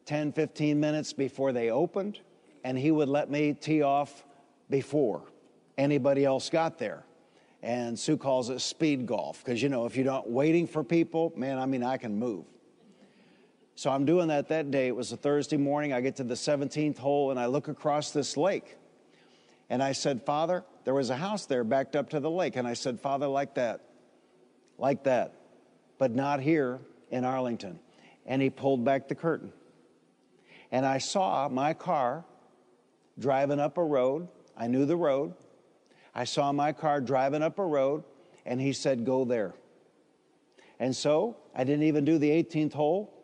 10, 0.06 0.32
15 0.32 0.80
minutes 0.80 1.12
before 1.12 1.52
they 1.52 1.70
opened, 1.70 2.18
and 2.64 2.76
he 2.76 2.90
would 2.90 3.08
let 3.08 3.30
me 3.30 3.54
tee 3.54 3.82
off 3.82 4.24
before 4.68 5.22
anybody 5.78 6.24
else 6.24 6.50
got 6.50 6.78
there. 6.80 7.04
And 7.62 7.96
Sue 7.96 8.16
calls 8.16 8.50
it 8.50 8.60
speed 8.60 9.06
golf 9.06 9.42
because, 9.44 9.62
you 9.62 9.68
know, 9.68 9.86
if 9.86 9.96
you're 9.96 10.04
not 10.04 10.28
waiting 10.28 10.66
for 10.66 10.82
people, 10.82 11.32
man, 11.36 11.58
I 11.58 11.66
mean, 11.66 11.84
I 11.84 11.96
can 11.96 12.18
move. 12.18 12.44
So 13.74 13.90
I'm 13.90 14.04
doing 14.04 14.28
that 14.28 14.48
that 14.48 14.70
day. 14.70 14.88
It 14.88 14.96
was 14.96 15.12
a 15.12 15.16
Thursday 15.16 15.56
morning. 15.56 15.92
I 15.92 16.00
get 16.00 16.16
to 16.16 16.24
the 16.24 16.34
17th 16.34 16.98
hole 16.98 17.30
and 17.30 17.38
I 17.38 17.46
look 17.46 17.68
across 17.68 18.10
this 18.10 18.36
lake. 18.36 18.76
And 19.70 19.82
I 19.82 19.92
said, 19.92 20.26
Father, 20.26 20.64
there 20.84 20.92
was 20.92 21.10
a 21.10 21.16
house 21.16 21.46
there 21.46 21.64
backed 21.64 21.96
up 21.96 22.10
to 22.10 22.20
the 22.20 22.30
lake. 22.30 22.56
And 22.56 22.66
I 22.66 22.74
said, 22.74 23.00
Father, 23.00 23.26
like 23.26 23.54
that, 23.54 23.80
like 24.76 25.04
that, 25.04 25.32
but 25.98 26.14
not 26.14 26.40
here 26.40 26.80
in 27.10 27.24
Arlington. 27.24 27.78
And 28.26 28.42
he 28.42 28.50
pulled 28.50 28.84
back 28.84 29.08
the 29.08 29.14
curtain. 29.14 29.52
And 30.70 30.84
I 30.84 30.98
saw 30.98 31.48
my 31.48 31.74
car 31.74 32.24
driving 33.18 33.60
up 33.60 33.78
a 33.78 33.84
road. 33.84 34.28
I 34.56 34.66
knew 34.66 34.84
the 34.84 34.96
road. 34.96 35.34
I 36.14 36.24
saw 36.24 36.52
my 36.52 36.72
car 36.72 37.00
driving 37.00 37.42
up 37.42 37.58
a 37.58 37.64
road, 37.64 38.04
and 38.44 38.60
he 38.60 38.72
said, 38.72 39.04
Go 39.04 39.24
there. 39.24 39.54
And 40.78 40.94
so 40.94 41.36
I 41.54 41.64
didn't 41.64 41.84
even 41.84 42.04
do 42.04 42.18
the 42.18 42.30
18th 42.30 42.72
hole. 42.72 43.14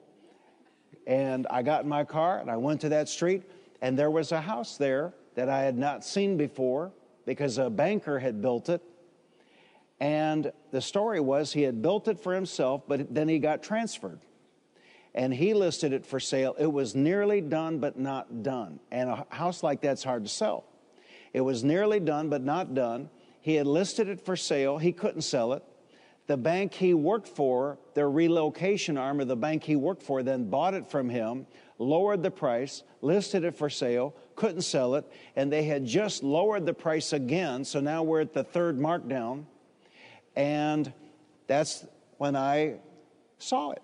And 1.06 1.46
I 1.50 1.62
got 1.62 1.84
in 1.84 1.88
my 1.88 2.04
car 2.04 2.38
and 2.38 2.50
I 2.50 2.56
went 2.56 2.82
to 2.82 2.90
that 2.90 3.08
street, 3.08 3.42
and 3.80 3.98
there 3.98 4.10
was 4.10 4.30
a 4.30 4.40
house 4.40 4.76
there 4.76 5.14
that 5.34 5.48
I 5.48 5.62
had 5.62 5.76
not 5.76 6.04
seen 6.04 6.36
before 6.36 6.92
because 7.24 7.58
a 7.58 7.70
banker 7.70 8.18
had 8.18 8.40
built 8.40 8.68
it. 8.68 8.82
And 10.00 10.52
the 10.70 10.80
story 10.80 11.20
was 11.20 11.52
he 11.52 11.62
had 11.62 11.82
built 11.82 12.08
it 12.08 12.20
for 12.20 12.34
himself, 12.34 12.82
but 12.86 13.12
then 13.12 13.28
he 13.28 13.38
got 13.38 13.62
transferred. 13.62 14.20
And 15.14 15.34
he 15.34 15.54
listed 15.54 15.92
it 15.92 16.06
for 16.06 16.20
sale. 16.20 16.54
It 16.58 16.70
was 16.70 16.94
nearly 16.94 17.40
done, 17.40 17.78
but 17.78 17.98
not 17.98 18.42
done. 18.42 18.78
And 18.92 19.10
a 19.10 19.26
house 19.30 19.62
like 19.62 19.80
that's 19.80 20.04
hard 20.04 20.24
to 20.24 20.30
sell. 20.30 20.64
It 21.32 21.40
was 21.42 21.64
nearly 21.64 22.00
done, 22.00 22.28
but 22.28 22.42
not 22.42 22.74
done. 22.74 23.10
He 23.40 23.54
had 23.54 23.66
listed 23.66 24.08
it 24.08 24.20
for 24.20 24.36
sale. 24.36 24.78
He 24.78 24.92
couldn't 24.92 25.22
sell 25.22 25.52
it. 25.52 25.62
The 26.26 26.36
bank 26.36 26.74
he 26.74 26.92
worked 26.92 27.28
for, 27.28 27.78
their 27.94 28.10
relocation 28.10 28.98
arm 28.98 29.20
of 29.20 29.28
the 29.28 29.36
bank 29.36 29.64
he 29.64 29.76
worked 29.76 30.02
for, 30.02 30.22
then 30.22 30.50
bought 30.50 30.74
it 30.74 30.90
from 30.90 31.08
him, 31.08 31.46
lowered 31.78 32.22
the 32.22 32.30
price, 32.30 32.82
listed 33.00 33.44
it 33.44 33.56
for 33.56 33.70
sale, 33.70 34.14
couldn't 34.36 34.60
sell 34.60 34.94
it, 34.94 35.10
and 35.36 35.50
they 35.50 35.64
had 35.64 35.86
just 35.86 36.22
lowered 36.22 36.66
the 36.66 36.74
price 36.74 37.14
again. 37.14 37.64
So 37.64 37.80
now 37.80 38.02
we're 38.02 38.20
at 38.20 38.34
the 38.34 38.44
third 38.44 38.78
markdown. 38.78 39.44
And 40.36 40.92
that's 41.46 41.86
when 42.18 42.36
I 42.36 42.74
saw 43.38 43.70
it. 43.70 43.82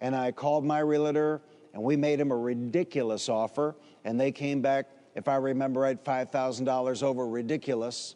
And 0.00 0.14
I 0.14 0.32
called 0.32 0.64
my 0.64 0.80
realtor, 0.80 1.40
and 1.72 1.82
we 1.82 1.96
made 1.96 2.20
him 2.20 2.30
a 2.30 2.36
ridiculous 2.36 3.28
offer. 3.30 3.74
And 4.04 4.20
they 4.20 4.32
came 4.32 4.60
back, 4.60 4.86
if 5.16 5.28
I 5.28 5.36
remember 5.36 5.80
right, 5.80 6.04
$5,000 6.04 7.02
over 7.02 7.26
ridiculous. 7.26 8.14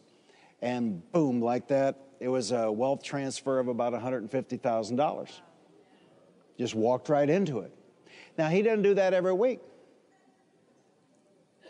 And 0.61 1.11
boom, 1.13 1.41
like 1.41 1.69
that, 1.69 1.97
it 2.21 2.29
was 2.29 2.53
a 2.53 2.71
wealth 2.71 3.03
transfer 3.03 3.59
of 3.59 3.69
about 3.69 3.95
$150,000. 3.95 5.31
Just 6.59 6.75
walked 6.75 7.09
right 7.09 7.29
into 7.29 7.61
it. 7.61 7.75
Now, 8.37 8.49
he 8.49 8.61
doesn't 8.61 8.83
do 8.83 8.95
that 8.95 9.15
every 9.15 9.33
week, 9.33 9.61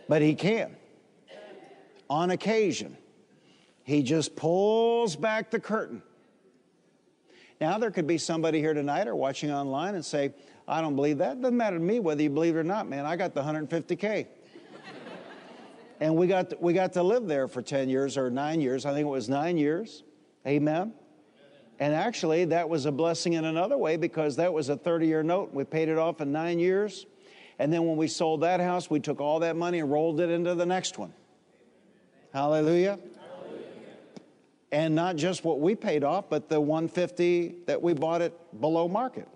but 0.08 0.20
he 0.20 0.34
can. 0.34 0.76
On 2.10 2.32
occasion, 2.32 2.96
he 3.84 4.02
just 4.02 4.34
pulls 4.34 5.14
back 5.14 5.52
the 5.52 5.60
curtain. 5.60 6.02
Now, 7.60 7.78
there 7.78 7.92
could 7.92 8.08
be 8.08 8.18
somebody 8.18 8.58
here 8.58 8.74
tonight 8.74 9.06
or 9.06 9.14
watching 9.14 9.52
online 9.52 9.94
and 9.94 10.04
say, 10.04 10.32
I 10.66 10.80
don't 10.80 10.96
believe 10.96 11.18
that. 11.18 11.36
It 11.36 11.42
doesn't 11.42 11.56
matter 11.56 11.78
to 11.78 11.84
me 11.84 12.00
whether 12.00 12.22
you 12.22 12.30
believe 12.30 12.56
it 12.56 12.58
or 12.58 12.64
not, 12.64 12.88
man. 12.88 13.06
I 13.06 13.14
got 13.14 13.32
the 13.32 13.42
150K. 13.42 14.26
And 16.00 16.16
we 16.16 16.26
got, 16.26 16.50
to, 16.50 16.56
we 16.58 16.72
got 16.72 16.94
to 16.94 17.02
live 17.02 17.26
there 17.26 17.46
for 17.46 17.60
10 17.60 17.90
years 17.90 18.16
or 18.16 18.30
nine 18.30 18.62
years. 18.62 18.86
I 18.86 18.94
think 18.94 19.04
it 19.04 19.10
was 19.10 19.28
nine 19.28 19.58
years. 19.58 20.02
Amen. 20.46 20.94
And 21.78 21.94
actually, 21.94 22.46
that 22.46 22.68
was 22.68 22.86
a 22.86 22.92
blessing 22.92 23.34
in 23.34 23.44
another 23.44 23.76
way 23.76 23.96
because 23.98 24.36
that 24.36 24.52
was 24.52 24.70
a 24.70 24.76
30 24.76 25.06
year 25.06 25.22
note. 25.22 25.52
We 25.52 25.64
paid 25.64 25.88
it 25.88 25.98
off 25.98 26.22
in 26.22 26.32
nine 26.32 26.58
years. 26.58 27.06
And 27.58 27.70
then 27.70 27.86
when 27.86 27.98
we 27.98 28.08
sold 28.08 28.40
that 28.40 28.60
house, 28.60 28.88
we 28.88 29.00
took 29.00 29.20
all 29.20 29.40
that 29.40 29.56
money 29.56 29.80
and 29.80 29.90
rolled 29.90 30.20
it 30.20 30.30
into 30.30 30.54
the 30.54 30.64
next 30.64 30.96
one. 30.96 31.12
Hallelujah. 32.32 32.98
Hallelujah. 33.18 33.62
And 34.72 34.94
not 34.94 35.16
just 35.16 35.44
what 35.44 35.60
we 35.60 35.74
paid 35.74 36.02
off, 36.02 36.30
but 36.30 36.48
the 36.48 36.60
150 36.60 37.56
that 37.66 37.80
we 37.80 37.92
bought 37.92 38.22
it 38.22 38.34
below 38.60 38.88
market. 38.88 39.28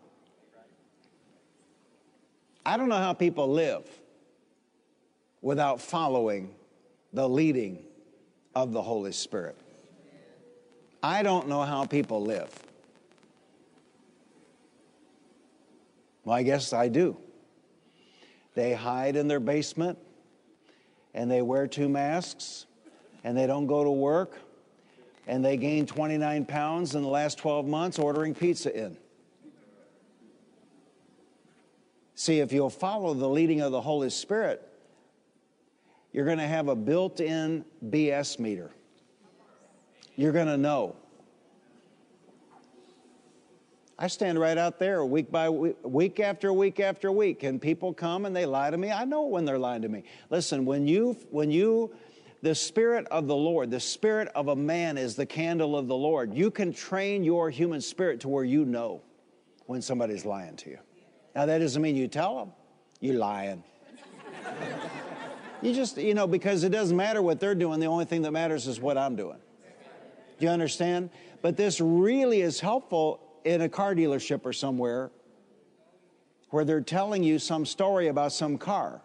I 2.65 2.79
don't 2.79 2.89
know 2.89 2.97
how 2.97 3.13
people 3.13 3.51
live 3.51 3.87
without 5.45 5.79
following 5.79 6.49
the 7.13 7.29
leading 7.29 7.79
of 8.55 8.73
the 8.73 8.81
Holy 8.81 9.13
Spirit. 9.13 9.55
I 11.03 11.23
don't 11.23 11.49
know 11.49 11.61
how 11.61 11.85
people 11.85 12.23
live. 12.23 12.51
Well, 16.25 16.35
I 16.35 16.45
guess 16.45 16.73
I 16.73 16.89
do. 16.89 17.19
They 18.55 18.73
hide 18.73 19.17
in 19.17 19.29
their 19.29 19.39
basement 19.39 19.99
and 21.13 21.31
they 21.31 21.43
wear 21.43 21.67
two 21.67 21.91
masks 21.91 22.65
and 23.23 23.37
they 23.37 23.47
don't 23.47 23.67
go 23.67 23.85
to 23.85 23.91
work 23.91 24.39
and 25.27 25.45
they 25.45 25.59
gain 25.59 25.85
29 25.85 26.47
pounds 26.47 26.95
in 26.95 27.03
the 27.03 27.09
last 27.09 27.37
12 27.37 27.67
months 27.67 27.99
ordering 27.99 28.35
pizza 28.35 28.75
in. 28.75 28.97
See, 32.15 32.41
if 32.41 32.51
you'll 32.51 32.71
follow 32.71 33.13
the 33.13 33.29
leading 33.29 33.61
of 33.61 33.73
the 33.73 33.83
Holy 33.83 34.09
Spirit, 34.09 34.71
you're 36.15 36.25
going 36.25 36.39
to 36.39 36.47
have 36.47 36.69
a 36.69 36.75
built 36.75 37.21
in 37.21 37.67
BS 37.91 38.39
meter 38.39 38.71
you're 40.17 40.33
going 40.33 40.47
to 40.47 40.57
know. 40.57 40.97
I 43.99 44.09
stand 44.09 44.41
right 44.41 44.59
out 44.59 44.79
there 44.79 45.05
week 45.05 45.31
by 45.31 45.49
week, 45.49 45.77
week 45.85 46.21
after 46.21 46.53
week 46.53 46.81
after 46.81 47.13
week, 47.13 47.45
and 47.45 47.63
people 47.63 47.93
come 47.95 48.27
and 48.27 48.35
they 48.35 48.45
lie 48.45 48.71
to 48.71 48.77
me. 48.77 48.91
I 48.91 49.05
know 49.05 49.23
when 49.23 49.45
they're 49.45 49.59
lying 49.59 49.83
to 49.83 49.89
me. 49.89 50.03
Listen, 50.31 50.65
when 50.65 50.89
you, 50.89 51.17
when 51.31 51.51
you, 51.51 51.95
the 52.43 52.55
Spirit 52.55 53.07
of 53.11 53.29
the 53.29 53.37
Lord, 53.37 53.71
the 53.71 53.81
Spirit 53.81 54.29
of 54.35 54.49
a 54.49 54.57
man 54.57 54.99
is 54.99 55.15
the 55.15 55.27
candle 55.27 55.77
of 55.77 55.87
the 55.87 55.95
Lord. 55.95 56.35
You 56.35 56.51
can 56.51 56.73
train 56.73 57.23
your 57.23 57.51
human 57.51 57.81
spirit 57.81 58.21
to 58.21 58.29
where 58.29 58.45
you 58.45 58.65
know 58.65 59.01
when 59.67 59.81
somebody's 59.81 60.25
lying 60.25 60.57
to 60.57 60.71
you. 60.71 60.79
Now, 61.37 61.47
that 61.47 61.59
doesn't 61.59 61.81
mean 61.81 61.97
you 61.97 62.09
tell 62.09 62.39
them, 62.39 62.53
you're 63.01 63.17
lying. 63.17 63.63
You 65.65 65.73
just, 65.75 65.97
you 65.97 66.15
know, 66.15 66.27
because 66.27 66.63
it 66.63 66.71
doesn't 66.71 66.97
matter 66.97 67.23
what 67.23 67.41
they're 67.41 67.55
doing, 67.55 67.81
the 67.81 67.87
only 67.87 68.05
thing 68.05 68.23
that 68.23 68.33
matters 68.33 68.67
is 68.67 68.81
what 68.81 68.99
I'm 68.99 69.17
doing. 69.17 69.39
Do 70.39 70.47
you 70.47 70.51
understand? 70.51 71.11
But 71.43 71.57
this 71.57 71.81
really 71.81 72.43
is 72.43 72.61
helpful 72.61 73.21
in 73.45 73.63
a 73.63 73.69
car 73.69 73.95
dealership 73.95 74.45
or 74.45 74.53
somewhere 74.53 75.11
where 76.51 76.65
they're 76.65 76.81
telling 76.81 77.23
you 77.23 77.39
some 77.39 77.65
story 77.67 78.09
about 78.09 78.33
some 78.33 78.59
car 78.59 79.01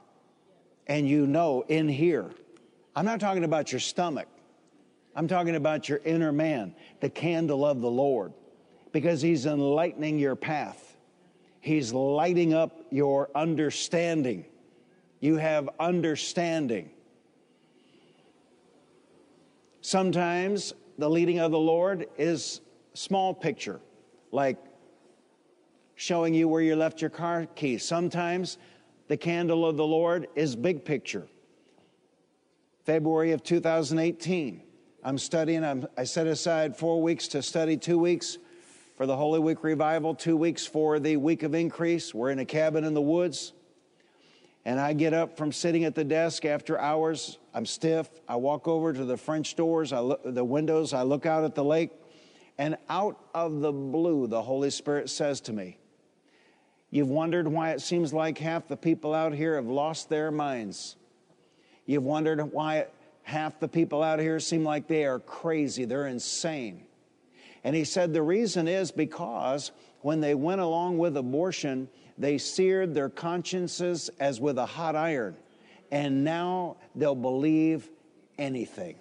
and 0.88 1.08
you 1.08 1.26
know 1.26 1.64
in 1.68 1.88
here. 1.88 2.30
I'm 2.96 3.06
not 3.06 3.20
talking 3.20 3.44
about 3.44 3.72
your 3.72 3.80
stomach. 3.80 4.28
I'm 5.16 5.28
talking 5.28 5.56
about 5.56 5.90
your 5.90 6.00
inner 6.04 6.32
man, 6.32 6.76
the 7.00 7.10
candle 7.10 7.66
of 7.66 7.82
the 7.82 7.90
Lord, 7.90 8.34
because 8.92 9.22
He's 9.22 9.46
enlightening 9.46 10.20
your 10.20 10.36
path. 10.36 10.98
He's 11.62 11.94
lighting 11.94 12.54
up 12.54 12.86
your 12.90 13.30
understanding. 13.36 14.46
You 15.20 15.38
have 15.38 15.70
understanding. 15.80 16.92
Sometimes 19.82 20.74
the 20.98 21.10
leading 21.10 21.40
of 21.40 21.52
the 21.52 21.60
Lord 21.60 22.08
is 22.18 22.62
small 22.94 23.34
picture, 23.34 23.80
like 24.32 24.58
showing 25.96 26.34
you 26.34 26.48
where 26.48 26.62
you 26.62 26.76
left 26.76 27.02
your 27.02 27.10
car 27.10 27.46
keys. 27.56 27.84
Sometimes 27.84 28.58
the 29.08 29.18
candle 29.18 29.66
of 29.66 29.76
the 29.78 29.86
Lord 29.86 30.28
is 30.36 30.56
big 30.56 30.86
picture. 30.86 31.28
February 32.86 33.32
of 33.32 33.44
2018, 33.44 34.62
I'm 35.04 35.18
studying, 35.18 35.64
I'm, 35.64 35.88
i 35.98 36.04
set 36.04 36.28
aside 36.28 36.76
four 36.76 37.02
weeks 37.02 37.28
to 37.30 37.42
study, 37.42 37.78
two 37.78 37.98
weeks 37.98 38.38
for 38.96 39.06
the 39.06 39.16
Holy 39.16 39.40
Week 39.40 39.64
revival, 39.64 40.16
two 40.16 40.36
weeks 40.36 40.66
for 40.66 41.00
the 41.00 41.18
week 41.18 41.44
of 41.44 41.54
increase. 41.54 42.14
We're 42.14 42.32
in 42.32 42.40
a 42.40 42.46
cabin 42.46 42.84
in 42.84 42.94
the 42.94 43.02
woods. 43.02 43.54
And 44.70 44.80
I 44.80 44.94
get 44.94 45.16
up 45.16 45.36
from 45.36 45.52
sitting 45.52 45.84
at 45.86 45.96
the 45.96 46.04
desk 46.04 46.46
after 46.46 46.78
hours. 46.78 47.40
I'm 47.56 47.66
stiff. 47.66 48.08
I 48.28 48.36
walk 48.36 48.68
over 48.68 48.94
to 48.94 49.04
the 49.04 49.18
French 49.18 49.56
doors, 49.56 49.92
I 49.92 50.00
look, 50.00 50.22
the 50.24 50.44
windows, 50.44 50.94
I 50.94 51.02
look 51.02 51.26
out 51.26 51.44
at 51.44 51.56
the 51.56 51.64
lake. 51.64 51.90
And 52.60 52.78
out 52.88 53.20
of 53.34 53.62
the 53.62 53.72
blue, 53.72 54.28
the 54.28 54.44
Holy 54.44 54.70
Spirit 54.70 55.10
says 55.10 55.42
to 55.42 55.54
me, 55.54 55.80
You've 56.92 57.10
wondered 57.10 57.48
why 57.48 57.72
it 57.72 57.82
seems 57.82 58.14
like 58.14 58.38
half 58.38 58.68
the 58.68 58.78
people 58.78 59.12
out 59.12 59.34
here 59.34 59.56
have 59.56 59.66
lost 59.66 60.08
their 60.08 60.30
minds. 60.30 60.98
You've 61.88 62.04
wondered 62.04 62.40
why 62.40 62.86
half 63.24 63.60
the 63.60 63.68
people 63.68 64.04
out 64.04 64.20
here 64.20 64.40
seem 64.40 64.64
like 64.64 64.88
they 64.88 65.06
are 65.06 65.18
crazy, 65.18 65.86
they're 65.86 66.06
insane. 66.06 66.84
And 67.64 67.76
he 67.76 67.86
said 67.86 68.14
the 68.14 68.22
reason 68.22 68.68
is 68.68 68.92
because 68.92 69.72
when 70.02 70.22
they 70.22 70.36
went 70.36 70.62
along 70.62 71.00
with 71.00 71.18
abortion, 71.18 71.90
they 72.20 72.38
seared 72.38 72.94
their 72.94 73.10
consciences 73.10 74.10
as 74.20 74.42
with 74.42 74.58
a 74.58 74.66
hot 74.66 74.96
iron. 74.96 75.38
And 75.90 76.24
now 76.24 76.76
they'll 76.94 77.16
believe 77.16 77.90
anything. 78.38 78.96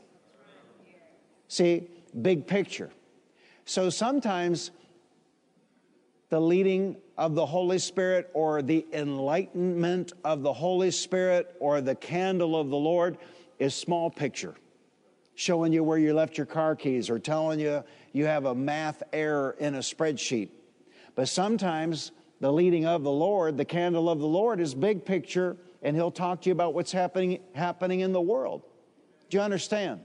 See, 1.48 1.88
big 2.22 2.46
picture. 2.46 2.90
So 3.64 3.90
sometimes 3.90 4.70
the 6.30 6.40
leading 6.40 6.96
of 7.16 7.34
the 7.34 7.44
Holy 7.44 7.78
Spirit 7.78 8.30
or 8.34 8.62
the 8.62 8.86
enlightenment 8.92 10.12
of 10.24 10.42
the 10.42 10.52
Holy 10.52 10.90
Spirit 10.90 11.56
or 11.58 11.80
the 11.80 11.94
candle 11.94 12.58
of 12.58 12.70
the 12.70 12.76
Lord 12.76 13.18
is 13.58 13.74
small 13.74 14.10
picture, 14.10 14.54
showing 15.34 15.72
you 15.72 15.82
where 15.82 15.98
you 15.98 16.14
left 16.14 16.38
your 16.38 16.46
car 16.46 16.76
keys 16.76 17.10
or 17.10 17.18
telling 17.18 17.58
you 17.58 17.82
you 18.12 18.26
have 18.26 18.44
a 18.44 18.54
math 18.54 19.02
error 19.12 19.56
in 19.58 19.74
a 19.74 19.80
spreadsheet. 19.80 20.50
But 21.14 21.28
sometimes 21.28 22.12
the 22.40 22.52
leading 22.52 22.86
of 22.86 23.02
the 23.02 23.10
Lord, 23.10 23.56
the 23.56 23.64
candle 23.64 24.08
of 24.08 24.18
the 24.18 24.26
Lord 24.26 24.60
is 24.60 24.74
big 24.74 25.04
picture 25.04 25.56
and 25.82 25.94
he'll 25.94 26.10
talk 26.10 26.42
to 26.42 26.48
you 26.48 26.52
about 26.52 26.74
what's 26.74 26.92
happening 26.92 27.40
happening 27.54 28.00
in 28.00 28.12
the 28.12 28.20
world. 28.20 28.62
Do 29.30 29.36
you 29.36 29.42
understand? 29.42 30.00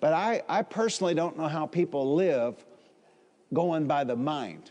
But 0.00 0.12
I, 0.12 0.42
I 0.48 0.62
personally 0.62 1.14
don't 1.14 1.38
know 1.38 1.48
how 1.48 1.66
people 1.66 2.14
live 2.14 2.64
going 3.52 3.86
by 3.86 4.04
the 4.04 4.16
mind. 4.16 4.70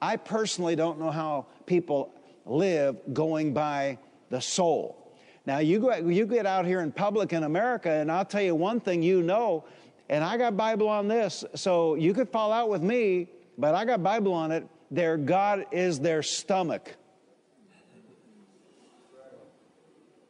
I 0.00 0.16
personally 0.16 0.76
don't 0.76 0.98
know 0.98 1.10
how 1.10 1.46
people 1.66 2.12
live 2.44 2.96
going 3.12 3.52
by 3.52 3.98
the 4.30 4.40
soul. 4.40 5.12
Now, 5.46 5.58
you, 5.58 5.80
go, 5.80 5.94
you 5.96 6.26
get 6.26 6.44
out 6.44 6.66
here 6.66 6.80
in 6.80 6.92
public 6.92 7.32
in 7.32 7.44
America, 7.44 7.90
and 7.90 8.12
I'll 8.12 8.24
tell 8.24 8.42
you 8.42 8.54
one 8.54 8.80
thing 8.80 9.02
you 9.02 9.22
know, 9.22 9.64
and 10.08 10.22
I 10.22 10.36
got 10.36 10.56
Bible 10.56 10.88
on 10.88 11.08
this, 11.08 11.44
so 11.54 11.94
you 11.94 12.12
could 12.14 12.28
fall 12.28 12.52
out 12.52 12.68
with 12.68 12.82
me, 12.82 13.28
but 13.56 13.74
I 13.74 13.84
got 13.84 14.02
Bible 14.02 14.32
on 14.32 14.52
it. 14.52 14.66
Their 14.90 15.16
God 15.16 15.66
is 15.70 16.00
their 16.00 16.22
stomach. 16.22 16.94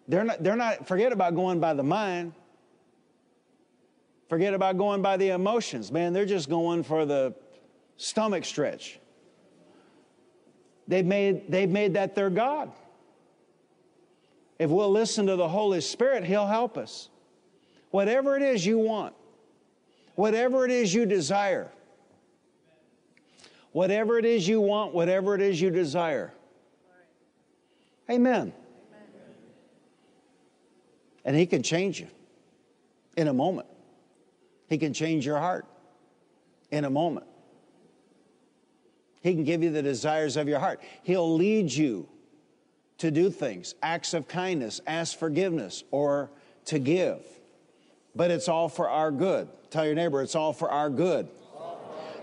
They're 0.09 0.25
not, 0.25 0.43
they're 0.43 0.57
not, 0.57 0.89
forget 0.89 1.13
about 1.13 1.35
going 1.35 1.61
by 1.61 1.75
the 1.75 1.83
mind. 1.83 2.33
Forget 4.29 4.55
about 4.55 4.77
going 4.77 5.03
by 5.03 5.17
the 5.17 5.31
emotions. 5.31 5.93
Man, 5.93 6.13
they're 6.13 6.27
just 6.27 6.49
going 6.49 6.83
for 6.83 7.05
the 7.05 7.35
stomach 7.97 8.45
stretch. 8.45 8.99
They've 10.87 11.05
made, 11.05 11.51
they've 11.51 11.69
made 11.69 11.95
that 11.95 12.15
their 12.15 12.31
God. 12.31 12.73
If 14.59 14.71
we'll 14.71 14.91
listen 14.91 15.27
to 15.27 15.37
the 15.37 15.49
Holy 15.49 15.81
Spirit, 15.81 16.25
He'll 16.25 16.47
help 16.47 16.77
us. 16.77 17.11
Whatever 17.91 18.37
it 18.37 18.43
is 18.43 18.67
you 18.67 18.79
want, 18.79 19.15
whatever 20.15 20.65
it 20.65 20.71
is 20.71 20.93
you 20.93 21.07
desire, 21.07 21.71
whatever 23.79 24.19
it 24.19 24.25
is 24.25 24.49
you 24.49 24.61
want, 24.61 24.93
whatever 24.93 25.37
it 25.37 25.41
is 25.41 25.61
you 25.61 25.71
desire. 25.71 26.33
Amen. 28.11 28.53
And 31.25 31.37
He 31.37 31.47
can 31.47 31.63
change 31.63 32.01
you 32.01 32.09
in 33.17 33.29
a 33.29 33.33
moment. 33.33 33.69
He 34.69 34.79
can 34.79 34.93
change 34.93 35.25
your 35.25 35.39
heart 35.39 35.65
in 36.73 36.87
a 36.87 36.91
moment. 36.91 37.27
He 39.21 39.33
can 39.33 39.45
give 39.45 39.63
you 39.63 39.71
the 39.71 39.83
desires 39.83 40.37
of 40.37 40.49
your 40.49 40.59
heart. 40.59 40.81
He'll 41.05 41.37
lead 41.37 41.71
you 41.73 42.09
to 42.97 43.13
do 43.13 43.31
things, 43.31 43.77
acts 43.81 44.13
of 44.13 44.27
kindness, 44.27 44.81
ask 44.89 45.17
forgiveness, 45.17 45.85
or 45.93 46.33
to 46.65 46.81
give. 46.81 47.21
But 48.17 48.33
it's 48.33 48.49
all 48.49 48.69
for 48.69 48.89
our 48.89 49.13
good. 49.13 49.49
Tell 49.71 49.87
your 49.87 49.95
neighbor, 49.95 50.21
it's 50.21 50.35
all 50.35 50.53
for 50.53 50.69
our 50.69 50.91
good. 50.91 51.29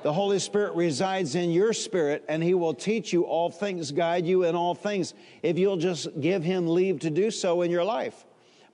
The 0.05 0.13
Holy 0.13 0.37
Spirit 0.37 0.75
resides 0.75 1.33
in 1.33 1.49
your 1.49 1.73
spirit, 1.73 2.23
and 2.29 2.43
He 2.43 2.53
will 2.53 2.75
teach 2.75 3.11
you 3.11 3.23
all 3.23 3.49
things, 3.49 3.91
guide 3.91 4.27
you 4.27 4.43
in 4.43 4.53
all 4.53 4.75
things, 4.75 5.15
if 5.41 5.57
you'll 5.57 5.77
just 5.77 6.21
give 6.21 6.43
Him 6.43 6.67
leave 6.67 6.99
to 6.99 7.09
do 7.09 7.31
so 7.31 7.63
in 7.63 7.71
your 7.71 7.83
life. 7.83 8.23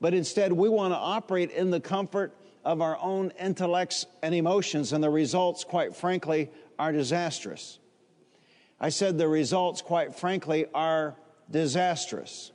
But 0.02 0.14
instead, 0.14 0.52
we 0.52 0.68
want 0.68 0.94
to 0.94 0.98
operate 0.98 1.52
in 1.52 1.72
the 1.72 1.80
comfort 1.80 2.36
of 2.66 2.82
our 2.82 2.98
own 2.98 3.32
intellects 3.40 4.08
and 4.22 4.36
emotions, 4.36 4.92
and 4.92 5.02
the 5.02 5.10
results, 5.10 5.64
quite 5.64 5.96
frankly, 5.96 6.50
are 6.78 6.92
disastrous. 6.92 7.80
I 8.78 8.90
said 8.90 9.18
the 9.18 9.30
results, 9.30 9.82
quite 9.82 10.14
frankly, 10.14 10.66
are 10.74 11.16
disastrous. 11.50 12.52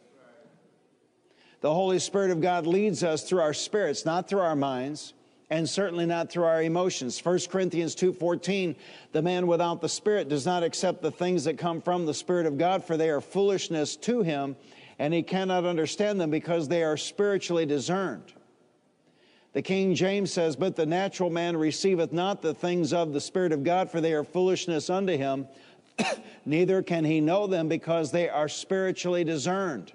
The 1.62 1.72
Holy 1.72 1.98
Spirit 1.98 2.30
of 2.30 2.42
God 2.42 2.66
leads 2.66 3.02
us 3.02 3.22
through 3.22 3.40
our 3.40 3.54
spirits, 3.54 4.04
not 4.04 4.28
through 4.28 4.40
our 4.40 4.54
minds, 4.54 5.14
and 5.48 5.68
certainly 5.68 6.06
not 6.06 6.30
through 6.30 6.44
our 6.44 6.62
emotions. 6.62 7.18
1 7.18 7.48
Corinthians 7.48 7.94
2:14, 7.94 8.74
the 9.12 9.22
man 9.22 9.46
without 9.46 9.80
the 9.80 9.88
Spirit 9.88 10.28
does 10.28 10.44
not 10.44 10.62
accept 10.62 11.02
the 11.02 11.10
things 11.10 11.44
that 11.44 11.58
come 11.58 11.80
from 11.80 12.06
the 12.06 12.14
Spirit 12.14 12.46
of 12.46 12.58
God, 12.58 12.82
for 12.82 12.96
they 12.96 13.10
are 13.10 13.20
foolishness 13.20 13.96
to 13.96 14.22
him, 14.22 14.56
and 14.98 15.14
he 15.14 15.22
cannot 15.22 15.64
understand 15.64 16.20
them 16.20 16.30
because 16.30 16.68
they 16.68 16.82
are 16.82 16.96
spiritually 16.96 17.66
discerned. 17.66 18.32
The 19.52 19.62
King 19.62 19.94
James 19.94 20.32
says, 20.32 20.56
But 20.56 20.76
the 20.76 20.84
natural 20.84 21.30
man 21.30 21.56
receiveth 21.56 22.12
not 22.12 22.42
the 22.42 22.52
things 22.52 22.92
of 22.92 23.12
the 23.12 23.20
Spirit 23.20 23.52
of 23.52 23.64
God, 23.64 23.90
for 23.90 24.00
they 24.00 24.12
are 24.12 24.24
foolishness 24.24 24.90
unto 24.90 25.16
him, 25.16 25.46
neither 26.44 26.82
can 26.82 27.04
he 27.04 27.20
know 27.20 27.46
them 27.46 27.68
because 27.68 28.10
they 28.10 28.28
are 28.28 28.48
spiritually 28.48 29.24
discerned. 29.24 29.92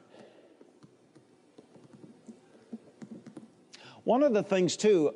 One 4.03 4.23
of 4.23 4.33
the 4.33 4.41
things, 4.41 4.75
too, 4.75 5.13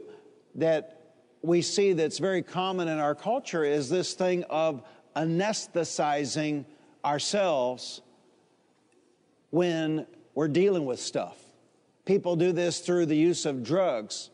that 0.55 1.01
we 1.41 1.61
see 1.61 1.93
that's 1.93 2.17
very 2.17 2.41
common 2.41 2.87
in 2.87 2.97
our 2.97 3.15
culture 3.15 3.63
is 3.63 3.89
this 3.89 4.13
thing 4.13 4.43
of 4.49 4.81
anesthetizing 5.15 6.65
ourselves 7.03 8.01
when 9.51 10.07
we're 10.33 10.47
dealing 10.47 10.85
with 10.85 10.99
stuff. 10.99 11.37
People 12.05 12.35
do 12.35 12.51
this 12.51 12.79
through 12.79 13.05
the 13.05 13.15
use 13.15 13.45
of 13.45 13.63
drugs. 13.63 14.29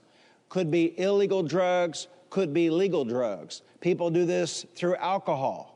Could 0.49 0.72
be 0.72 0.97
illegal 0.99 1.43
drugs, 1.43 2.07
could 2.30 2.53
be 2.53 2.69
legal 2.69 3.05
drugs. 3.05 3.61
People 3.80 4.09
do 4.09 4.26
this 4.26 4.65
through 4.76 4.95
alcohol. 4.95 5.67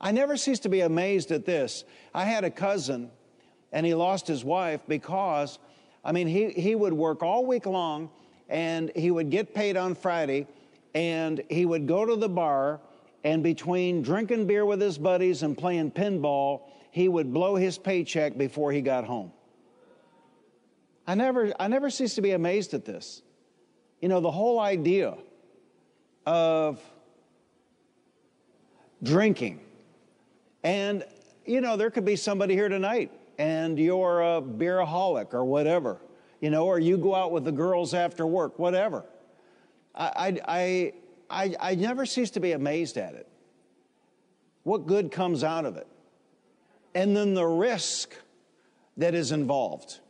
I 0.00 0.10
never 0.10 0.36
cease 0.36 0.58
to 0.60 0.68
be 0.68 0.80
amazed 0.80 1.30
at 1.30 1.44
this. 1.44 1.84
I 2.14 2.24
had 2.24 2.44
a 2.44 2.50
cousin, 2.50 3.10
and 3.72 3.86
he 3.86 3.94
lost 3.94 4.26
his 4.26 4.44
wife 4.44 4.80
because, 4.88 5.58
I 6.04 6.12
mean, 6.12 6.26
he, 6.26 6.48
he 6.50 6.74
would 6.74 6.92
work 6.92 7.22
all 7.22 7.46
week 7.46 7.66
long, 7.66 8.10
and 8.52 8.92
he 8.94 9.10
would 9.10 9.30
get 9.30 9.54
paid 9.54 9.78
on 9.78 9.94
Friday, 9.94 10.46
and 10.94 11.42
he 11.48 11.64
would 11.64 11.88
go 11.88 12.04
to 12.04 12.14
the 12.14 12.28
bar, 12.28 12.80
and 13.24 13.42
between 13.42 14.02
drinking 14.02 14.46
beer 14.46 14.66
with 14.66 14.80
his 14.80 14.98
buddies 14.98 15.42
and 15.42 15.56
playing 15.56 15.90
pinball, 15.90 16.60
he 16.90 17.08
would 17.08 17.32
blow 17.32 17.56
his 17.56 17.78
paycheck 17.78 18.36
before 18.36 18.70
he 18.70 18.82
got 18.82 19.04
home. 19.04 19.32
I 21.06 21.14
never, 21.14 21.52
I 21.58 21.66
never 21.66 21.88
cease 21.88 22.14
to 22.16 22.20
be 22.20 22.32
amazed 22.32 22.74
at 22.74 22.84
this. 22.84 23.22
You 24.02 24.08
know, 24.08 24.20
the 24.20 24.30
whole 24.30 24.60
idea 24.60 25.16
of 26.26 26.78
drinking 29.02 29.60
and, 30.62 31.04
you 31.46 31.60
know, 31.60 31.76
there 31.76 31.90
could 31.90 32.04
be 32.04 32.16
somebody 32.16 32.54
here 32.54 32.68
tonight 32.68 33.10
and 33.38 33.78
you're 33.78 34.20
a 34.20 34.42
beeraholic 34.42 35.34
or 35.34 35.44
whatever, 35.44 35.98
you 36.42 36.50
know, 36.50 36.66
or 36.66 36.78
you 36.80 36.98
go 36.98 37.14
out 37.14 37.30
with 37.30 37.44
the 37.44 37.52
girls 37.52 37.94
after 37.94 38.26
work, 38.26 38.58
whatever. 38.58 39.04
I, 39.94 40.40
I, 40.48 40.92
I, 41.30 41.56
I 41.60 41.74
never 41.76 42.04
cease 42.04 42.32
to 42.32 42.40
be 42.40 42.50
amazed 42.52 42.98
at 42.98 43.14
it. 43.14 43.28
What 44.64 44.86
good 44.86 45.12
comes 45.12 45.44
out 45.44 45.64
of 45.64 45.76
it? 45.76 45.86
And 46.94 47.16
then 47.16 47.34
the 47.34 47.46
risk 47.46 48.14
that 48.96 49.14
is 49.14 49.30
involved. 49.30 50.00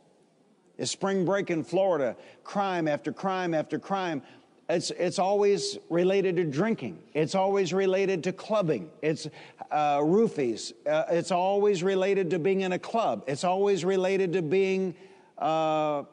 Is 0.79 0.89
spring 0.89 1.23
break 1.23 1.51
in 1.51 1.63
Florida, 1.63 2.15
crime 2.43 2.87
after 2.87 3.13
crime 3.13 3.53
after 3.53 3.77
crime. 3.77 4.23
it's, 4.67 4.89
it's 4.89 5.19
always 5.19 5.77
related 5.91 6.35
to 6.37 6.45
drinking. 6.45 6.97
It's 7.13 7.35
always 7.35 7.73
related 7.73 8.23
to 8.23 8.33
clubbing. 8.33 8.89
It's 9.03 9.27
uh, 9.69 9.99
roofies. 9.99 10.73
Uh, 10.87 11.03
it's 11.11 11.31
always 11.31 11.83
related 11.83 12.31
to 12.31 12.39
being 12.39 12.61
in 12.61 12.71
a 12.71 12.79
club. 12.79 13.23
It's 13.27 13.43
always 13.43 13.85
related 13.85 14.33
to 14.33 14.41
being 14.41 14.95
uh, 15.37 16.03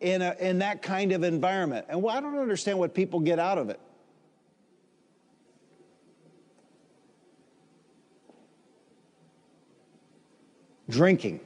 in, 0.00 0.22
a, 0.22 0.34
in 0.38 0.58
that 0.58 0.82
kind 0.82 1.12
of 1.12 1.22
environment. 1.22 1.86
And 1.88 2.02
well, 2.02 2.16
I 2.16 2.20
don't 2.20 2.38
understand 2.38 2.78
what 2.78 2.94
people 2.94 3.20
get 3.20 3.38
out 3.38 3.58
of 3.58 3.70
it. 3.70 3.80
Drinking. 10.88 11.40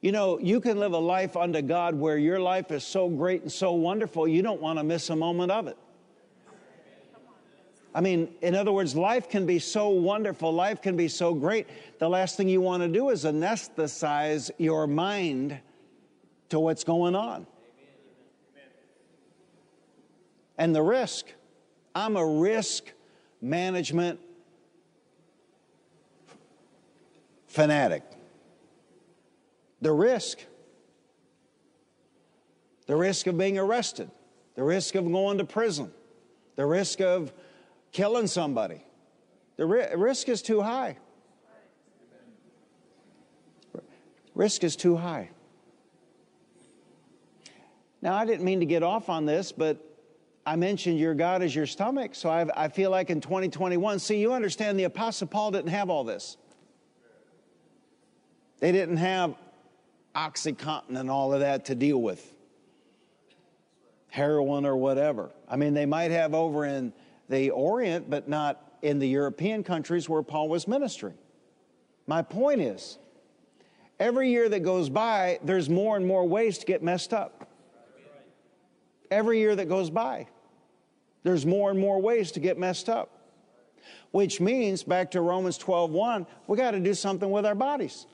You 0.00 0.12
know, 0.12 0.38
you 0.38 0.60
can 0.60 0.78
live 0.78 0.92
a 0.92 0.98
life 0.98 1.36
unto 1.36 1.62
God 1.62 1.94
where 1.94 2.18
your 2.18 2.38
life 2.38 2.70
is 2.70 2.84
so 2.84 3.08
great 3.08 3.42
and 3.42 3.50
so 3.50 3.72
wonderful, 3.72 4.28
you 4.28 4.42
don't 4.42 4.60
want 4.60 4.78
to 4.78 4.84
miss 4.84 5.10
a 5.10 5.16
moment 5.16 5.50
of 5.50 5.66
it. 5.66 5.76
I 7.96 8.02
mean, 8.02 8.28
in 8.42 8.54
other 8.54 8.72
words, 8.72 8.94
life 8.94 9.30
can 9.30 9.46
be 9.46 9.58
so 9.58 9.88
wonderful, 9.88 10.52
life 10.52 10.82
can 10.82 10.98
be 10.98 11.08
so 11.08 11.32
great. 11.32 11.66
The 11.98 12.06
last 12.06 12.36
thing 12.36 12.46
you 12.46 12.60
want 12.60 12.82
to 12.82 12.88
do 12.88 13.08
is 13.08 13.24
anesthetize 13.24 14.50
your 14.58 14.86
mind 14.86 15.58
to 16.50 16.60
what's 16.60 16.84
going 16.84 17.14
on. 17.14 17.46
And 20.58 20.76
the 20.76 20.82
risk. 20.82 21.24
I'm 21.94 22.16
a 22.16 22.26
risk 22.26 22.84
management 23.40 24.20
fanatic 27.46 28.02
the 29.80 29.92
risk. 29.92 30.40
The 32.86 32.96
risk 32.96 33.26
of 33.26 33.36
being 33.38 33.58
arrested, 33.58 34.10
the 34.54 34.62
risk 34.62 34.94
of 34.94 35.10
going 35.10 35.38
to 35.38 35.44
prison, 35.44 35.90
the 36.54 36.66
risk 36.66 37.00
of 37.00 37.32
killing 37.92 38.26
somebody. 38.26 38.84
The 39.56 39.66
ri- 39.66 39.94
risk 39.96 40.28
is 40.28 40.42
too 40.42 40.60
high. 40.60 40.98
Risk 44.34 44.64
is 44.64 44.76
too 44.76 44.96
high. 44.96 45.30
Now, 48.02 48.14
I 48.14 48.26
didn't 48.26 48.44
mean 48.44 48.60
to 48.60 48.66
get 48.66 48.82
off 48.82 49.08
on 49.08 49.24
this, 49.24 49.50
but 49.50 49.78
I 50.44 50.56
mentioned 50.56 50.98
your 50.98 51.14
God 51.14 51.42
is 51.42 51.54
your 51.54 51.66
stomach. 51.66 52.14
So 52.14 52.30
I've, 52.30 52.50
i 52.54 52.68
feel 52.68 52.90
like 52.90 53.10
in 53.10 53.20
2021, 53.20 53.98
see, 53.98 54.20
you 54.20 54.32
understand 54.32 54.78
the 54.78 54.84
Apostle 54.84 55.26
Paul 55.26 55.50
didn't 55.50 55.70
have 55.70 55.90
all 55.90 56.04
this. 56.04 56.36
They 58.60 58.72
didn't 58.72 58.98
have 58.98 59.34
Oxycontin 60.14 60.96
and 60.96 61.10
all 61.10 61.32
of 61.32 61.40
that 61.40 61.64
to 61.66 61.74
deal 61.74 62.00
with, 62.00 62.34
heroin 64.08 64.64
or 64.64 64.76
whatever. 64.76 65.30
I 65.48 65.56
mean, 65.56 65.74
they 65.74 65.86
might 65.86 66.10
have 66.10 66.32
over 66.34 66.64
in 66.64 66.92
the 67.28 67.50
Orient, 67.50 68.08
but 68.08 68.28
not 68.28 68.62
in 68.82 68.98
the 68.98 69.08
European 69.08 69.64
countries 69.64 70.08
where 70.08 70.22
Paul 70.22 70.48
was 70.48 70.68
ministering. 70.68 71.16
My 72.06 72.22
point 72.22 72.60
is, 72.60 72.98
every 73.98 74.30
year 74.30 74.48
that 74.48 74.60
goes 74.60 74.88
by, 74.88 75.38
there's 75.42 75.68
more 75.68 75.96
and 75.96 76.06
more 76.06 76.26
ways 76.26 76.58
to 76.58 76.66
get 76.66 76.82
messed 76.82 77.12
up. 77.12 77.48
Every 79.10 79.38
year 79.38 79.56
that 79.56 79.68
goes 79.68 79.90
by, 79.90 80.26
there's 81.22 81.46
more 81.46 81.70
and 81.70 81.78
more 81.78 82.00
ways 82.00 82.30
to 82.32 82.40
get 82.40 82.58
messed 82.58 82.88
up. 82.88 83.10
Which 84.12 84.40
means, 84.40 84.82
back 84.82 85.10
to 85.12 85.20
Romans 85.20 85.58
12 85.58 85.90
1, 85.90 86.26
we 86.46 86.56
got 86.56 86.72
to 86.72 86.80
do 86.80 86.94
something 86.94 87.30
with 87.30 87.44
our 87.44 87.54
bodies. 87.54 88.06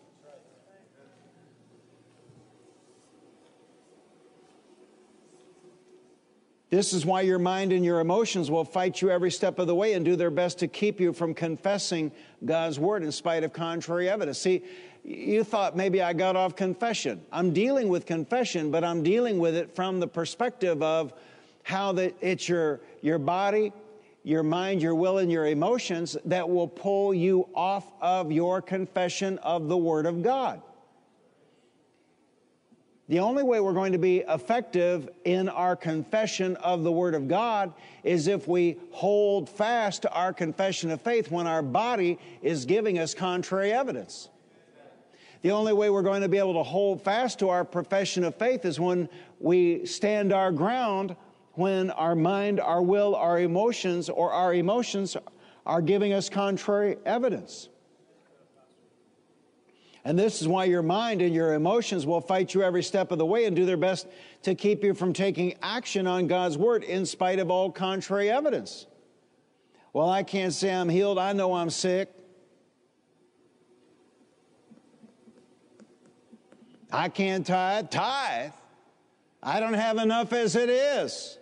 This 6.73 6.95
is 6.95 7.05
why 7.05 7.21
your 7.21 7.39
mind 7.39 7.71
and 7.71 7.85
your 7.85 8.01
emotions 8.01 8.51
will 8.51 8.65
fight 8.65 9.03
you 9.03 9.11
every 9.11 9.31
step 9.31 9.59
of 9.59 9.67
the 9.67 9.75
way 9.75 9.93
and 9.93 10.03
do 10.07 10.17
their 10.17 10.31
best 10.31 10.59
to 10.61 10.69
keep 10.69 11.01
you 11.01 11.13
from 11.13 11.35
confessing 11.35 12.11
God's 12.47 12.79
word 12.79 13.03
in 13.03 13.13
spite 13.13 13.45
of 13.45 13.53
contrary 13.53 14.09
evidence. 14.09 14.39
See, 14.39 14.63
you 15.05 15.45
thought 15.45 15.77
maybe 15.77 16.01
I 16.01 16.15
got 16.15 16.35
off 16.35 16.57
confession. 16.57 17.21
I'm 17.31 17.53
dealing 17.53 17.91
with 17.91 18.07
confession, 18.07 18.71
but 18.71 18.85
I'm 18.85 19.03
dealing 19.03 19.39
with 19.39 19.55
it 19.55 19.77
from 19.77 20.01
the 20.01 20.09
perspective 20.09 20.83
of 20.83 21.13
how 21.63 21.93
that 21.93 22.15
it's 22.23 22.49
your, 22.49 22.81
your 23.03 23.19
body, 23.19 23.75
your 24.23 24.43
mind, 24.43 24.81
your 24.81 24.95
will, 24.95 25.19
and 25.19 25.31
your 25.31 25.49
emotions 25.49 26.17
that 26.25 26.49
will 26.49 26.69
pull 26.69 27.13
you 27.13 27.49
off 27.55 27.85
of 28.01 28.33
your 28.33 28.63
confession 28.63 29.37
of 29.41 29.69
the 29.69 29.77
Word 29.77 30.07
of 30.07 30.23
God. 30.23 30.63
The 33.09 33.19
only 33.19 33.43
way 33.43 33.61
we're 33.61 33.73
going 33.73 33.93
to 33.93 33.99
be 33.99 34.19
effective 34.21 35.09
in 35.25 35.49
our 35.49 35.77
confession 35.77 36.57
of 36.57 36.83
the 36.83 36.93
Word 36.93 37.15
of 37.15 37.29
God 37.29 37.73
is 38.05 38.29
if 38.29 38.49
we 38.49 38.79
hold 38.91 39.49
fast 39.49 40.03
to 40.03 40.13
our 40.13 40.33
confession 40.33 40.91
of 40.91 41.01
faith 41.03 41.31
when 41.31 41.47
our 41.47 41.63
body 41.63 42.19
is 42.43 42.65
giving 42.65 42.99
us 42.99 43.13
contrary 43.13 43.73
evidence. 43.73 44.29
The 45.43 45.51
only 45.51 45.73
way 45.73 45.91
we're 45.91 46.03
going 46.03 46.23
to 46.23 46.29
be 46.29 46.39
able 46.39 46.55
to 46.55 46.63
hold 46.63 47.03
fast 47.03 47.41
to 47.41 47.49
our 47.49 47.65
profession 47.65 48.23
of 48.23 48.37
faith 48.37 48.65
is 48.65 48.79
when 48.79 49.09
we 49.41 49.85
stand 49.85 50.33
our 50.33 50.53
ground 50.53 51.17
when 51.55 51.91
our 51.91 52.15
mind, 52.15 52.61
our 52.61 52.83
will, 52.83 53.15
our 53.15 53.39
emotions, 53.39 54.09
or 54.09 54.33
our 54.33 54.55
emotions 54.55 55.17
are 55.67 55.83
giving 55.83 56.13
us 56.13 56.29
contrary 56.29 56.97
evidence. 57.05 57.69
And 60.05 60.19
this 60.19 60.43
is 60.43 60.49
why 60.49 60.65
your 60.65 60.83
mind 60.83 61.23
and 61.23 61.33
your 61.33 61.55
emotions 61.55 62.07
will 62.07 62.21
fight 62.21 62.55
you 62.55 62.63
every 62.63 62.83
step 62.83 63.13
of 63.13 63.19
the 63.19 63.27
way 63.27 63.45
and 63.45 63.55
do 63.55 63.65
their 63.65 63.77
best 63.77 64.09
to 64.43 64.55
keep 64.55 64.83
you 64.83 64.95
from 64.95 65.13
taking 65.13 65.55
action 65.63 66.07
on 66.09 66.27
God's 66.27 66.59
word 66.59 66.83
in 66.83 67.07
spite 67.07 67.39
of 67.39 67.51
all 67.51 67.71
contrary 67.71 68.29
evidence. 68.31 68.87
Well, 69.93 70.09
I 70.09 70.25
can't 70.25 70.53
say 70.53 70.75
I'm 70.75 70.89
healed. 70.89 71.19
I 71.19 71.33
know 71.35 71.55
I'm 71.55 71.71
sick. 71.71 72.11
I 76.91 77.09
can't 77.09 77.47
tithe. 77.47 77.91
Tithe. 77.91 78.53
I 79.43 79.61
don't 79.61 79.75
have 79.75 79.99
enough 79.99 80.33
as 80.33 80.57
it 80.57 80.69
is. 80.69 81.39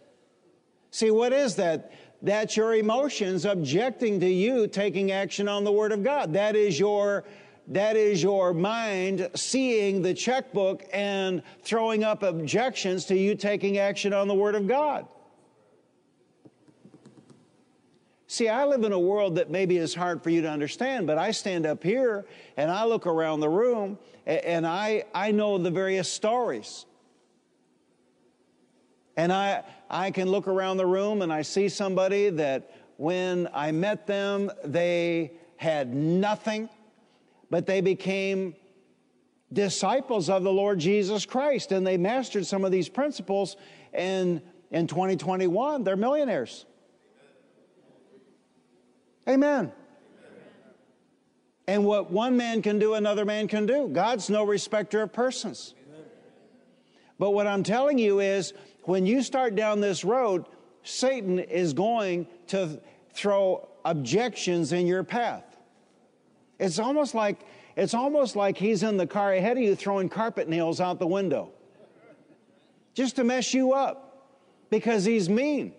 See, 0.91 1.11
what 1.11 1.33
is 1.33 1.57
that? 1.57 1.93
That's 2.23 2.57
your 2.57 2.75
emotions 2.75 3.45
objecting 3.47 4.21
to 4.21 4.29
you 4.29 4.67
taking 4.67 5.11
action 5.11 5.49
on 5.49 5.65
the 5.65 5.73
Word 5.73 5.93
of 5.93 6.03
God. 6.03 6.35
That 6.35 6.55
is 6.55 6.79
your 6.79 7.25
that 7.71 7.97
is 7.97 8.21
your 8.21 8.53
mind 8.53 9.31
seeing 9.37 10.03
the 10.03 10.12
checkbook 10.12 10.85
and 10.93 11.43
throwing 11.62 12.03
up 12.03 12.25
objections 12.25 13.05
to 13.07 13.16
you 13.16 13.37
taking 13.37 13.79
action 13.79 14.12
on 14.12 14.27
the 14.27 14.35
Word 14.35 14.57
of 14.57 14.66
God. 14.66 15.07
See, 18.27 18.49
I 18.49 18.64
live 18.64 18.85
in 18.85 18.93
a 18.93 18.99
world 18.99 19.37
that 19.37 19.51
maybe 19.51 19.77
is 19.77 19.95
hard 19.95 20.23
for 20.23 20.31
you 20.31 20.43
to 20.43 20.51
understand, 20.51 21.07
but 21.07 21.16
I 21.18 21.31
stand 21.31 21.64
up 21.64 21.83
here 21.83 22.27
and 22.57 22.71
I 22.71 22.85
look 22.85 23.07
around 23.07 23.41
the 23.41 23.49
room 23.49 23.99
and 24.27 24.66
I, 24.66 25.05
I 25.14 25.31
know 25.31 25.59
the 25.59 25.71
various 25.71 26.09
stories. 26.12 26.87
And 29.16 29.33
I, 29.33 29.64
I 29.89 30.11
can 30.12 30.29
look 30.29 30.49
around 30.49 30.77
the 30.77 30.87
room 30.87 31.23
and 31.23 31.33
I 31.33 31.43
see 31.43 31.68
somebody 31.68 32.31
that 32.31 32.71
when 32.97 33.49
I 33.53 33.73
met 33.73 34.07
them, 34.07 34.51
they 34.64 35.33
had 35.57 35.95
nothing 35.95 36.68
but 37.51 37.67
they 37.67 37.81
became 37.81 38.55
disciples 39.53 40.31
of 40.31 40.45
the 40.45 40.53
Lord 40.53 40.79
Jesus 40.79 41.27
Christ 41.27 41.73
and 41.73 41.87
they 41.87 41.97
mastered 41.97 42.47
some 42.47 42.65
of 42.65 42.71
these 42.71 42.89
principles. 42.89 43.57
And 43.93 44.41
in 44.71 44.87
2021, 44.87 45.83
they're 45.83 45.97
millionaires. 45.97 46.65
Amen. 49.29 49.73
And 51.67 51.85
what 51.85 52.11
one 52.11 52.37
man 52.37 52.63
can 52.63 52.79
do, 52.79 52.95
another 52.95 53.25
man 53.25 53.47
can 53.47 53.67
do. 53.67 53.89
God's 53.89 54.31
no 54.31 54.45
respecter 54.45 55.03
of 55.03 55.13
persons. 55.13 55.75
But 57.19 57.33
what 57.33 57.47
I'm 57.47 57.63
telling 57.63 57.99
you 57.99 58.21
is 58.21 58.55
when 58.85 59.07
you 59.07 59.23
start 59.23 59.55
down 59.55 59.81
this 59.81 60.05
road, 60.05 60.47
Satan 60.83 61.39
is 61.39 61.73
going 61.73 62.27
to 62.49 62.81
throw 63.13 63.69
objections 63.85 64.73
in 64.73 64.87
your 64.87 65.05
path. 65.05 65.50
It's 66.61 66.79
almost 66.79 67.15
like 67.15 67.41
it's 67.75 67.95
almost 67.95 68.37
like 68.37 68.59
he's 68.59 68.83
in 68.83 68.99
the 68.99 69.07
car 69.07 69.33
ahead 69.33 69.57
of 69.57 69.63
you 69.63 69.75
throwing 69.75 70.09
carpet 70.11 70.49
nails 70.49 70.81
out 70.81 70.99
the 70.99 71.07
window. 71.07 71.51
Just 72.95 73.17
to 73.17 73.25
mess 73.25 73.55
you 73.55 73.73
up 73.73 74.29
because 74.69 75.05
he's 75.05 75.29
mean. 75.31 75.73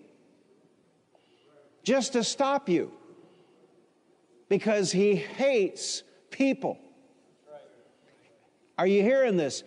Just 1.84 2.14
to 2.14 2.24
stop 2.24 2.68
you 2.68 2.90
because 4.48 4.90
he 4.90 5.14
hates 5.14 6.02
people. 6.30 6.78
Are 8.76 8.86
you 8.86 9.02
hearing 9.02 9.36
this? 9.36 9.62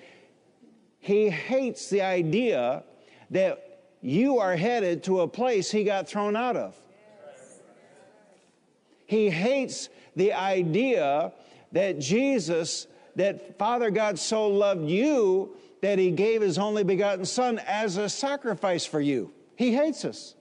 He 1.00 1.30
hates 1.30 1.90
the 1.90 2.02
idea 2.02 2.84
that 3.30 3.84
you 4.02 4.40
are 4.40 4.56
headed 4.56 5.04
to 5.04 5.22
a 5.22 5.28
place 5.28 5.72
he 5.72 5.84
got 5.84 6.10
thrown 6.10 6.36
out 6.36 6.58
of. 6.58 6.76
He 9.06 9.30
hates 9.30 9.90
the 10.16 10.34
idea 10.34 11.34
that 11.72 12.00
Jesus, 12.00 12.88
that 13.16 13.58
Father 13.58 13.90
God 13.90 14.18
so 14.18 14.48
loved 14.48 14.90
you 14.90 15.56
that 15.82 16.00
he 16.00 16.12
gave 16.12 16.42
his 16.42 16.58
only 16.58 16.84
begotten 16.84 17.26
son 17.26 17.60
as 17.60 17.98
a 17.98 18.10
sacrifice 18.10 18.86
for 18.86 19.00
you. 19.00 19.32
He 19.56 19.74
hates 19.74 20.06
us. 20.06 20.36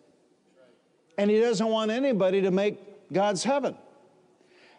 And 1.18 1.31
he 1.31 1.41
doesn't 1.41 1.66
want 1.66 1.91
anybody 1.91 2.43
to 2.43 2.51
make 2.51 3.12
God's 3.12 3.45
heaven. 3.45 3.77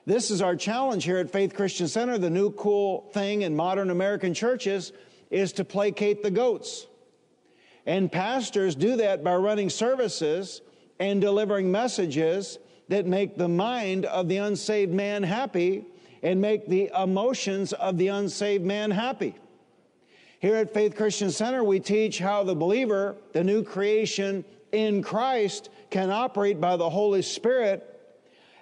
This 0.06 0.30
is 0.30 0.42
our 0.42 0.56
challenge 0.56 1.04
here 1.04 1.18
at 1.18 1.32
Faith 1.32 1.56
Christian 1.56 1.88
Center. 1.88 2.18
The 2.18 2.30
new 2.30 2.52
cool 2.52 3.10
thing 3.14 3.42
in 3.42 3.56
modern 3.56 3.90
American 3.90 4.34
churches 4.34 4.92
is 5.32 5.54
to 5.54 5.66
placate 5.66 6.22
the 6.22 6.32
goats. 6.32 6.88
And 7.86 8.12
pastors 8.12 8.76
do 8.76 8.98
that 8.98 9.24
by 9.24 9.36
running 9.36 9.70
services 9.70 10.62
and 11.00 11.22
delivering 11.22 11.72
messages 11.72 12.60
that 12.90 13.06
make 13.06 13.38
the 13.38 13.48
mind 13.48 14.06
of 14.06 14.28
the 14.28 14.38
unsaved 14.38 14.94
man 14.94 15.24
happy 15.24 15.86
and 16.22 16.42
make 16.42 16.68
the 16.68 16.92
emotions 16.98 17.74
of 17.74 17.98
the 17.98 18.08
unsaved 18.08 18.66
man 18.66 18.92
happy. 18.92 19.36
Here 20.40 20.56
at 20.56 20.74
Faith 20.74 20.96
Christian 20.96 21.32
Center, 21.32 21.64
we 21.64 21.80
teach 21.80 22.20
how 22.20 22.44
the 22.44 22.56
believer, 22.56 23.16
the 23.34 23.44
new 23.44 23.64
creation 23.64 24.46
in 24.72 25.02
Christ, 25.02 25.70
can 25.90 26.12
operate 26.12 26.60
by 26.60 26.78
the 26.78 26.90
Holy 26.90 27.22
Spirit 27.22 27.92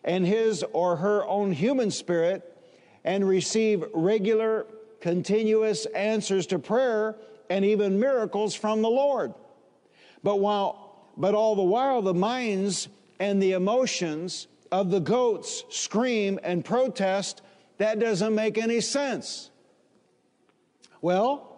and 0.04 0.26
his 0.26 0.64
or 0.74 0.98
her 0.98 1.26
own 1.26 1.52
human 1.52 1.92
spirit 1.92 2.58
and 3.04 3.28
receive 3.28 3.84
regular, 3.94 4.66
continuous 5.02 5.86
answers 5.88 6.48
to 6.48 6.60
prayer 6.60 7.16
and 7.50 7.66
even 7.66 8.00
miracles 8.00 8.56
from 8.56 8.82
the 8.82 8.90
Lord. 8.90 9.34
But 10.24 10.40
while, 10.40 11.10
but 11.18 11.36
all 11.36 11.56
the 11.56 11.64
while, 11.64 12.02
the 12.02 12.14
minds 12.14 12.88
and 13.20 13.42
the 13.42 13.54
emotions 13.54 14.48
of 14.72 14.90
the 14.90 15.00
goats 15.00 15.64
scream 15.70 16.40
and 16.44 16.66
protest, 16.66 17.42
that 17.78 18.00
doesn't 18.00 18.34
make 18.34 18.58
any 18.58 18.82
sense. 18.82 19.52
Well, 21.02 21.54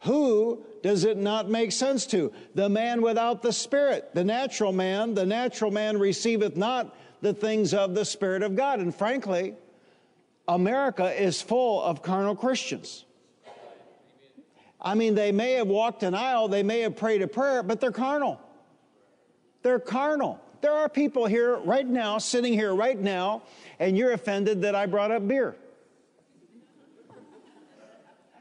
who 0.00 0.64
does 0.82 1.04
it 1.04 1.16
not 1.16 1.48
make 1.48 1.72
sense 1.72 2.06
to? 2.06 2.32
The 2.54 2.68
man 2.68 3.02
without 3.02 3.42
the 3.42 3.52
Spirit, 3.52 4.14
the 4.14 4.24
natural 4.24 4.72
man. 4.72 5.14
The 5.14 5.26
natural 5.26 5.70
man 5.70 5.98
receiveth 5.98 6.56
not 6.56 6.96
the 7.20 7.34
things 7.34 7.74
of 7.74 7.94
the 7.94 8.04
Spirit 8.04 8.42
of 8.42 8.56
God. 8.56 8.80
And 8.80 8.94
frankly, 8.94 9.54
America 10.48 11.12
is 11.20 11.42
full 11.42 11.82
of 11.82 12.02
carnal 12.02 12.36
Christians. 12.36 13.04
I 14.80 14.94
mean, 14.94 15.14
they 15.14 15.32
may 15.32 15.52
have 15.54 15.66
walked 15.66 16.02
an 16.02 16.14
aisle, 16.14 16.48
they 16.48 16.62
may 16.62 16.80
have 16.80 16.96
prayed 16.96 17.22
a 17.22 17.26
prayer, 17.26 17.62
but 17.62 17.80
they're 17.80 17.90
carnal. 17.90 18.40
They're 19.62 19.80
carnal. 19.80 20.40
There 20.60 20.72
are 20.72 20.88
people 20.88 21.26
here 21.26 21.56
right 21.56 21.86
now, 21.86 22.18
sitting 22.18 22.52
here 22.52 22.74
right 22.74 22.98
now, 22.98 23.42
and 23.78 23.96
you're 23.96 24.12
offended 24.12 24.62
that 24.62 24.74
I 24.74 24.86
brought 24.86 25.10
up 25.10 25.26
beer. 25.26 25.56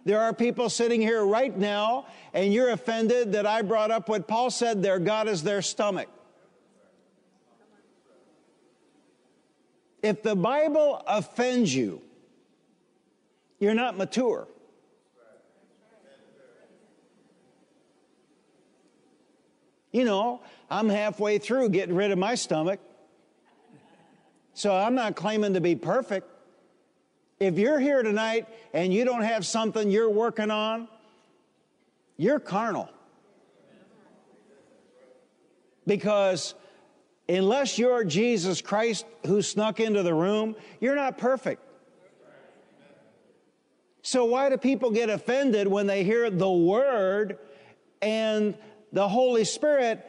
There 0.05 0.21
are 0.21 0.33
people 0.33 0.69
sitting 0.69 1.01
here 1.01 1.25
right 1.25 1.55
now, 1.55 2.05
and 2.33 2.53
you're 2.53 2.69
offended 2.69 3.31
that 3.33 3.47
I 3.47 3.63
brought 3.63 3.89
up 3.89 4.07
what 4.07 4.27
Paul 4.27 4.51
said 4.51 4.83
their 4.83 4.99
God 4.99 5.27
is 5.27 5.41
their 5.41 5.63
stomach. 5.63 6.07
If 10.03 10.21
the 10.21 10.35
Bible 10.35 11.01
offends 11.07 11.73
you, 11.73 12.03
you're 13.59 13.73
not 13.73 13.97
mature. 13.97 14.47
You 19.91 20.03
know, 20.03 20.41
I'm 20.69 20.89
halfway 20.89 21.37
through 21.37 21.69
getting 21.69 21.95
rid 21.95 22.11
of 22.11 22.17
my 22.17 22.35
stomach. 22.35 22.79
So 24.53 24.73
I'm 24.73 24.95
not 24.95 25.15
claiming 25.15 25.53
to 25.53 25.61
be 25.61 25.75
perfect. 25.75 26.27
If 27.39 27.57
you're 27.57 27.79
here 27.79 28.01
tonight 28.03 28.47
and 28.73 28.93
you 28.93 29.03
don't 29.03 29.23
have 29.23 29.45
something 29.45 29.91
you're 29.91 30.09
working 30.09 30.51
on, 30.51 30.87
you're 32.17 32.39
carnal. 32.39 32.89
Because 35.85 36.55
Unless 37.27 37.79
you're 37.79 38.03
Jesus 38.03 38.61
Christ 38.61 39.05
who 39.25 39.41
snuck 39.41 39.79
into 39.79 40.03
the 40.03 40.13
room, 40.13 40.55
you're 40.79 40.95
not 40.95 41.17
perfect. 41.17 41.61
So, 44.03 44.25
why 44.25 44.49
do 44.49 44.57
people 44.57 44.91
get 44.91 45.09
offended 45.09 45.67
when 45.67 45.87
they 45.87 46.03
hear 46.03 46.29
the 46.29 46.51
word 46.51 47.39
and 48.03 48.55
the 48.93 49.07
Holy 49.07 49.43
Spirit 49.43 50.05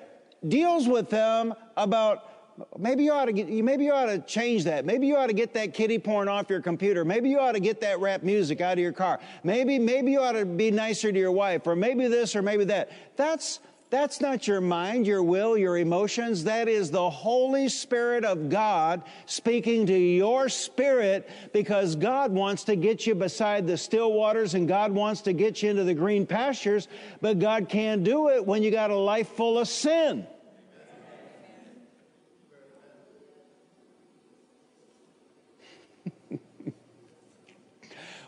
deals 0.49 0.89
with 0.89 1.11
them 1.11 1.55
about 1.77 2.31
maybe 2.79 3.05
you 3.05 3.13
ought 3.13 3.27
to 3.27 3.33
get, 3.33 3.49
maybe 3.49 3.85
you 3.85 3.93
ought 3.93 4.07
to 4.07 4.19
change 4.21 4.65
that. 4.65 4.85
Maybe 4.85 5.07
you 5.07 5.17
ought 5.17 5.27
to 5.27 5.33
get 5.33 5.55
that 5.55 5.75
kitty 5.75 5.99
porn 5.99 6.29
off 6.29 6.49
your 6.49 6.61
computer. 6.61 7.05
Maybe 7.05 7.29
you 7.29 7.39
ought 7.39 7.53
to 7.53 7.61
get 7.61 7.81
that 7.81 8.01
rap 8.01 8.23
music 8.23 8.61
out 8.61 8.75
of 8.75 8.79
your 8.79 8.93
car. 8.93 9.21
Maybe 9.45 9.79
maybe 9.79 10.13
you 10.13 10.21
ought 10.21 10.33
to 10.33 10.45
be 10.45 10.71
nicer 10.71 11.13
to 11.13 11.19
your 11.19 11.33
wife 11.33 11.67
or 11.67 11.77
maybe 11.77 12.09
this 12.09 12.35
or 12.37 12.43
maybe 12.43 12.65
that. 12.65 12.91
That's 13.17 13.61
that's 13.89 14.21
not 14.21 14.49
your 14.49 14.61
mind, 14.61 15.07
your 15.07 15.23
will, 15.23 15.57
your 15.57 15.79
emotions. 15.79 16.43
That 16.43 16.67
is 16.67 16.91
the 16.91 17.09
Holy 17.09 17.69
Spirit 17.69 18.25
of 18.25 18.49
God 18.49 19.03
speaking 19.27 19.87
to 19.87 19.97
your 19.97 20.49
spirit 20.49 21.31
because 21.53 21.95
God 21.95 22.33
wants 22.33 22.65
to 22.65 22.75
get 22.75 23.07
you 23.07 23.15
beside 23.15 23.65
the 23.65 23.77
still 23.77 24.13
waters 24.13 24.55
and 24.55 24.67
God 24.67 24.91
wants 24.91 25.21
to 25.23 25.33
get 25.33 25.63
you 25.63 25.71
into 25.71 25.85
the 25.85 25.95
green 25.95 26.27
pastures, 26.27 26.89
but 27.21 27.39
God 27.39 27.69
can't 27.69 28.03
do 28.03 28.31
it 28.31 28.45
when 28.45 28.65
you 28.65 28.73
got 28.73 28.91
a 28.91 28.97
life 28.97 29.29
full 29.29 29.57
of 29.57 29.69
sin. 29.69 30.27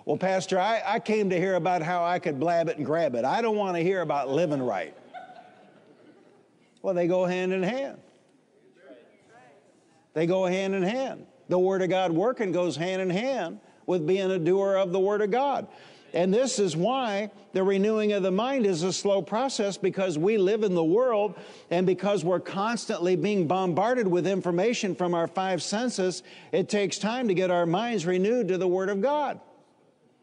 Well, 0.09 0.17
Pastor, 0.17 0.59
I, 0.59 0.81
I 0.87 1.01
came 1.01 1.29
to 1.29 1.37
hear 1.37 1.57
about 1.57 1.83
how 1.83 2.03
I 2.03 2.19
could 2.19 2.41
blab 2.41 2.71
it 2.71 2.79
and 2.79 2.87
grab 2.87 3.15
it. 3.15 3.27
I 3.27 3.43
don't 3.43 3.57
want 3.57 3.77
to 3.77 3.83
hear 3.83 4.01
about 4.01 4.31
living 4.31 4.63
right. 4.63 4.97
Well, 6.81 6.95
they 6.95 7.07
go 7.07 7.27
hand 7.27 7.53
in 7.53 7.63
hand. 7.63 7.99
They 10.15 10.25
go 10.25 10.47
hand 10.47 10.75
in 10.75 10.83
hand. 10.83 11.27
The 11.51 11.59
Word 11.59 11.83
of 11.83 11.91
God 11.91 12.13
working 12.13 12.53
goes 12.53 12.75
hand 12.75 13.03
in 13.03 13.11
hand 13.11 13.61
with 13.85 14.07
being 14.07 14.31
a 14.31 14.39
doer 14.39 14.77
of 14.77 14.93
the 14.93 14.99
Word 14.99 15.21
of 15.21 15.31
God. 15.31 15.69
And 16.15 16.33
this 16.33 16.59
is 16.59 16.75
why 16.75 17.31
the 17.53 17.63
renewing 17.63 18.13
of 18.13 18.23
the 18.23 18.31
mind 18.31 18.65
is 18.65 18.85
a 18.85 18.95
slow 18.95 19.21
process 19.21 19.77
because 19.77 20.17
we 20.17 20.39
live 20.39 20.63
in 20.63 20.75
the 20.75 20.83
world 20.83 21.35
and 21.71 21.87
because 21.87 22.25
we're 22.25 22.41
constantly 22.41 23.15
being 23.15 23.47
bombarded 23.47 24.09
with 24.09 24.27
information 24.27 24.95
from 24.95 25.13
our 25.13 25.27
five 25.27 25.63
senses, 25.63 26.23
it 26.51 26.71
takes 26.71 26.97
time 26.97 27.29
to 27.29 27.35
get 27.35 27.51
our 27.51 27.67
minds 27.67 28.07
renewed 28.07 28.49
to 28.49 28.57
the 28.57 28.67
Word 28.67 28.89
of 28.89 29.03
God. 29.03 29.39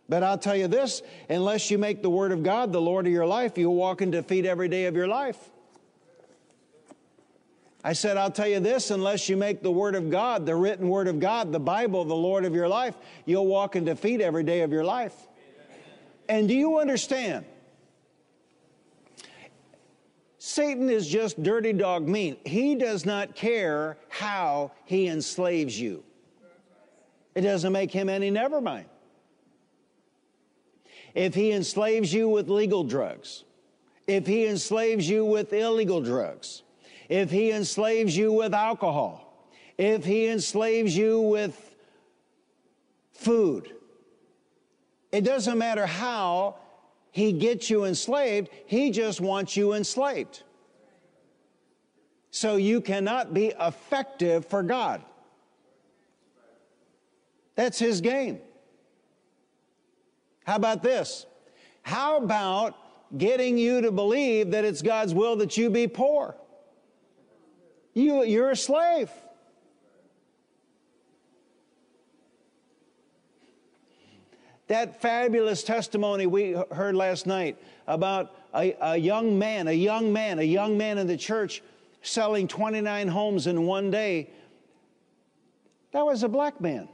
But 0.08 0.24
I'll 0.24 0.38
tell 0.38 0.56
you 0.56 0.68
this 0.68 1.02
unless 1.30 1.72
you 1.72 1.78
make 1.78 2.02
the 2.02 2.10
Word 2.10 2.32
of 2.32 2.44
God 2.44 2.72
the 2.72 2.82
Lord 2.82 3.08
of 3.08 3.14
your 3.14 3.26
life, 3.26 3.58
you'll 3.58 3.76
walk 3.76 4.02
in 4.02 4.12
defeat 4.12 4.46
every 4.46 4.68
day 4.68 4.86
of 4.86 4.96
your 4.96 5.08
life. 5.08 5.38
I 7.84 7.94
said, 7.94 8.18
I'll 8.18 8.32
tell 8.32 8.48
you 8.48 8.60
this 8.60 8.90
unless 8.90 9.30
you 9.30 9.38
make 9.38 9.62
the 9.62 9.72
Word 9.72 9.94
of 9.94 10.10
God, 10.10 10.46
the 10.46 10.56
written 10.56 10.90
Word 10.90 11.08
of 11.08 11.20
God, 11.20 11.52
the 11.52 11.60
Bible, 11.60 12.04
the 12.04 12.16
Lord 12.16 12.44
of 12.44 12.56
your 12.56 12.68
life, 12.68 12.96
you'll 13.26 13.46
walk 13.46 13.76
in 13.76 13.86
defeat 13.86 14.22
every 14.22 14.44
day 14.44 14.62
of 14.62 14.72
your 14.72 14.84
life. 14.84 15.14
And 16.28 16.48
do 16.48 16.56
you 16.56 16.80
understand? 16.80 17.46
Satan 20.40 20.90
is 20.90 21.08
just 21.08 21.42
dirty 21.42 21.74
dog 21.74 22.08
mean. 22.08 22.38
He 22.44 22.76
does 22.76 23.06
not 23.06 23.36
care 23.36 23.98
how 24.10 24.72
he 24.86 25.08
enslaves 25.08 25.80
you. 25.80 26.04
It 27.36 27.42
doesn't 27.42 27.72
make 27.72 27.92
him 27.92 28.10
any 28.10 28.32
never 28.32 28.62
mind. 28.62 28.86
If 31.16 31.34
he 31.34 31.54
enslaves 31.54 32.14
you 32.14 32.28
with 32.28 32.50
legal 32.50 32.84
drugs, 32.84 33.46
if 34.06 34.28
he 34.28 34.46
enslaves 34.46 35.10
you 35.10 35.26
with 35.26 35.54
illegal 35.54 36.02
drugs, 36.02 36.62
if 37.10 37.32
he 37.32 37.52
enslaves 37.52 38.16
you 38.16 38.34
with 38.34 38.54
alcohol, 38.54 39.50
if 39.78 40.04
he 40.04 40.28
enslaves 40.28 40.96
you 40.96 41.22
with 41.22 41.76
food, 43.14 43.74
it 45.12 45.24
doesn't 45.24 45.58
matter 45.58 45.86
how 45.86 46.58
he 47.12 47.32
gets 47.32 47.70
you 47.70 47.86
enslaved, 47.86 48.50
he 48.66 48.92
just 48.92 49.22
wants 49.22 49.56
you 49.56 49.74
enslaved. 49.74 50.44
So 52.32 52.58
you 52.58 52.82
cannot 52.82 53.34
be 53.34 53.54
effective 53.58 54.46
for 54.46 54.62
God. 54.62 55.02
That's 57.56 57.80
his 57.80 58.02
game. 58.02 58.42
How 60.46 60.56
about 60.56 60.84
this? 60.84 61.26
How 61.82 62.18
about 62.18 62.76
getting 63.18 63.58
you 63.58 63.82
to 63.82 63.92
believe 63.92 64.52
that 64.52 64.64
it's 64.64 64.82
God's 64.82 65.14
will 65.14 65.36
that 65.38 65.58
you 65.58 65.70
be 65.70 65.88
poor? 65.88 66.36
You, 67.94 68.24
you're 68.24 68.52
a 68.52 68.56
slave. 68.56 69.10
That 74.68 75.02
fabulous 75.02 75.64
testimony 75.64 76.26
we 76.26 76.56
heard 76.72 76.96
last 76.96 77.28
night 77.28 77.58
about 77.88 78.36
a, 78.54 78.76
a, 78.82 78.98
young 78.98 79.38
man, 79.38 79.68
a 79.68 79.72
young 79.72 80.12
man, 80.12 80.40
a 80.40 80.44
young 80.44 80.78
man 80.78 80.98
in 80.98 81.08
the 81.08 81.18
church 81.18 81.62
selling 82.02 82.48
29 82.48 83.08
homes 83.08 83.48
in 83.48 83.66
one 83.66 83.92
day. 83.92 84.30
That 85.92 86.06
was 86.06 86.24
a 86.24 86.30
black 86.30 86.60
man. 86.60 86.90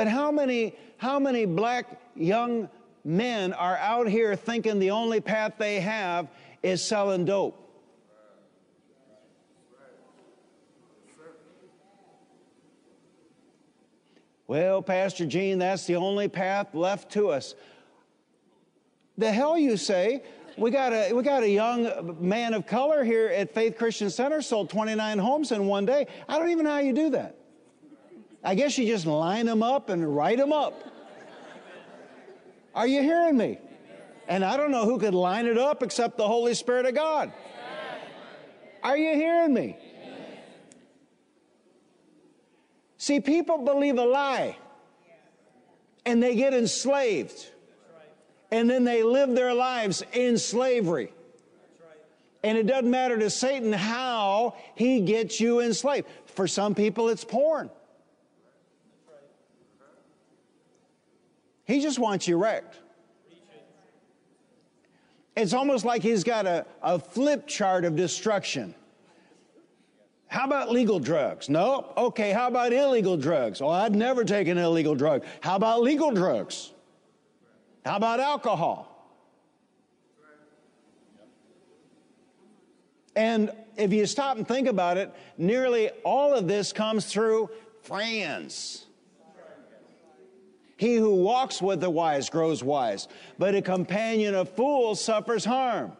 But 0.00 0.08
how 0.08 0.32
many, 0.32 0.74
how 0.96 1.18
many 1.18 1.44
black 1.44 2.00
young 2.16 2.70
men 3.04 3.52
are 3.52 3.76
out 3.76 4.08
here 4.08 4.34
thinking 4.34 4.78
the 4.78 4.92
only 4.92 5.20
path 5.20 5.56
they 5.58 5.78
have 5.80 6.26
is 6.62 6.82
selling 6.82 7.26
dope. 7.26 7.54
Well, 14.46 14.80
Pastor 14.80 15.26
Gene, 15.26 15.58
that's 15.58 15.84
the 15.84 15.96
only 15.96 16.28
path 16.28 16.74
left 16.74 17.12
to 17.12 17.28
us. 17.28 17.54
The 19.18 19.30
hell 19.30 19.58
you 19.58 19.76
say? 19.76 20.22
We 20.56 20.70
got 20.70 20.94
a 20.94 21.12
we 21.12 21.22
got 21.22 21.42
a 21.42 21.50
young 21.50 22.16
man 22.26 22.54
of 22.54 22.66
color 22.66 23.04
here 23.04 23.26
at 23.28 23.52
Faith 23.52 23.76
Christian 23.76 24.08
Center 24.08 24.40
sold 24.40 24.70
29 24.70 25.18
homes 25.18 25.52
in 25.52 25.66
one 25.66 25.84
day. 25.84 26.06
I 26.26 26.38
don't 26.38 26.48
even 26.48 26.64
know 26.64 26.70
how 26.70 26.78
you 26.78 26.94
do 26.94 27.10
that. 27.10 27.36
I 28.42 28.54
guess 28.54 28.78
you 28.78 28.86
just 28.86 29.06
line 29.06 29.46
them 29.46 29.62
up 29.62 29.90
and 29.90 30.16
write 30.16 30.38
them 30.38 30.52
up. 30.52 30.82
Are 32.74 32.86
you 32.86 33.02
hearing 33.02 33.36
me? 33.36 33.58
And 34.28 34.44
I 34.44 34.56
don't 34.56 34.70
know 34.70 34.84
who 34.84 34.98
could 34.98 35.14
line 35.14 35.46
it 35.46 35.58
up 35.58 35.82
except 35.82 36.16
the 36.16 36.26
Holy 36.26 36.54
Spirit 36.54 36.86
of 36.86 36.94
God. 36.94 37.32
Are 38.82 38.96
you 38.96 39.14
hearing 39.14 39.52
me? 39.52 39.76
See, 42.96 43.20
people 43.20 43.58
believe 43.58 43.98
a 43.98 44.04
lie 44.04 44.56
and 46.06 46.22
they 46.22 46.34
get 46.34 46.54
enslaved. 46.54 47.48
And 48.50 48.68
then 48.68 48.84
they 48.84 49.02
live 49.02 49.34
their 49.34 49.54
lives 49.54 50.02
in 50.12 50.38
slavery. 50.38 51.12
And 52.42 52.56
it 52.56 52.66
doesn't 52.66 52.90
matter 52.90 53.18
to 53.18 53.30
Satan 53.30 53.72
how 53.72 54.56
he 54.74 55.00
gets 55.00 55.40
you 55.40 55.60
enslaved. 55.60 56.06
For 56.26 56.48
some 56.48 56.74
people, 56.74 57.08
it's 57.08 57.24
porn. 57.24 57.70
He 61.70 61.80
just 61.80 62.00
wants 62.00 62.26
you 62.26 62.36
wrecked. 62.36 62.78
It's 65.36 65.52
almost 65.52 65.84
like 65.84 66.02
he's 66.02 66.24
got 66.24 66.44
a, 66.44 66.66
a 66.82 66.98
flip 66.98 67.46
chart 67.46 67.84
of 67.84 67.94
destruction. 67.94 68.74
How 70.26 70.46
about 70.46 70.72
legal 70.72 70.98
drugs? 70.98 71.48
No. 71.48 71.92
Okay, 71.96 72.32
how 72.32 72.48
about 72.48 72.72
illegal 72.72 73.16
drugs? 73.16 73.60
Oh, 73.60 73.68
I'd 73.68 73.94
never 73.94 74.24
take 74.24 74.48
an 74.48 74.58
illegal 74.58 74.96
drug. 74.96 75.24
How 75.40 75.54
about 75.54 75.82
legal 75.82 76.10
drugs? 76.10 76.72
How 77.86 77.96
about 77.96 78.18
alcohol? 78.18 78.88
And 83.14 83.52
if 83.76 83.92
you 83.92 84.06
stop 84.06 84.38
and 84.38 84.46
think 84.46 84.66
about 84.66 84.96
it, 84.96 85.14
nearly 85.38 85.90
all 86.04 86.34
of 86.34 86.48
this 86.48 86.72
comes 86.72 87.06
through 87.06 87.48
friends. 87.82 88.86
He 90.80 90.94
who 90.94 91.14
walks 91.14 91.60
with 91.60 91.82
the 91.82 91.90
wise 91.90 92.30
grows 92.30 92.64
wise, 92.64 93.06
but 93.38 93.54
a 93.54 93.60
companion 93.60 94.34
of 94.34 94.48
fools 94.48 94.98
suffers 94.98 95.44
harm. 95.44 95.92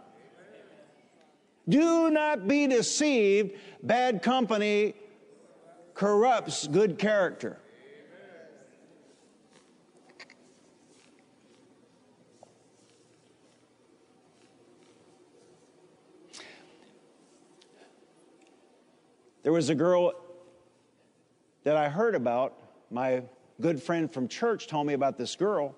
Do 1.68 2.08
not 2.08 2.48
be 2.48 2.66
deceived. 2.66 3.58
Bad 3.82 4.22
company 4.22 4.94
corrupts 5.92 6.66
good 6.66 6.98
character. 6.98 7.58
There 19.42 19.52
was 19.52 19.68
a 19.68 19.74
girl 19.74 20.14
that 21.64 21.76
I 21.76 21.90
heard 21.90 22.14
about. 22.14 22.54
My 22.90 23.24
good 23.60 23.82
friend 23.82 24.12
from 24.12 24.28
church 24.28 24.66
told 24.66 24.86
me 24.86 24.94
about 24.94 25.18
this 25.18 25.36
girl 25.36 25.74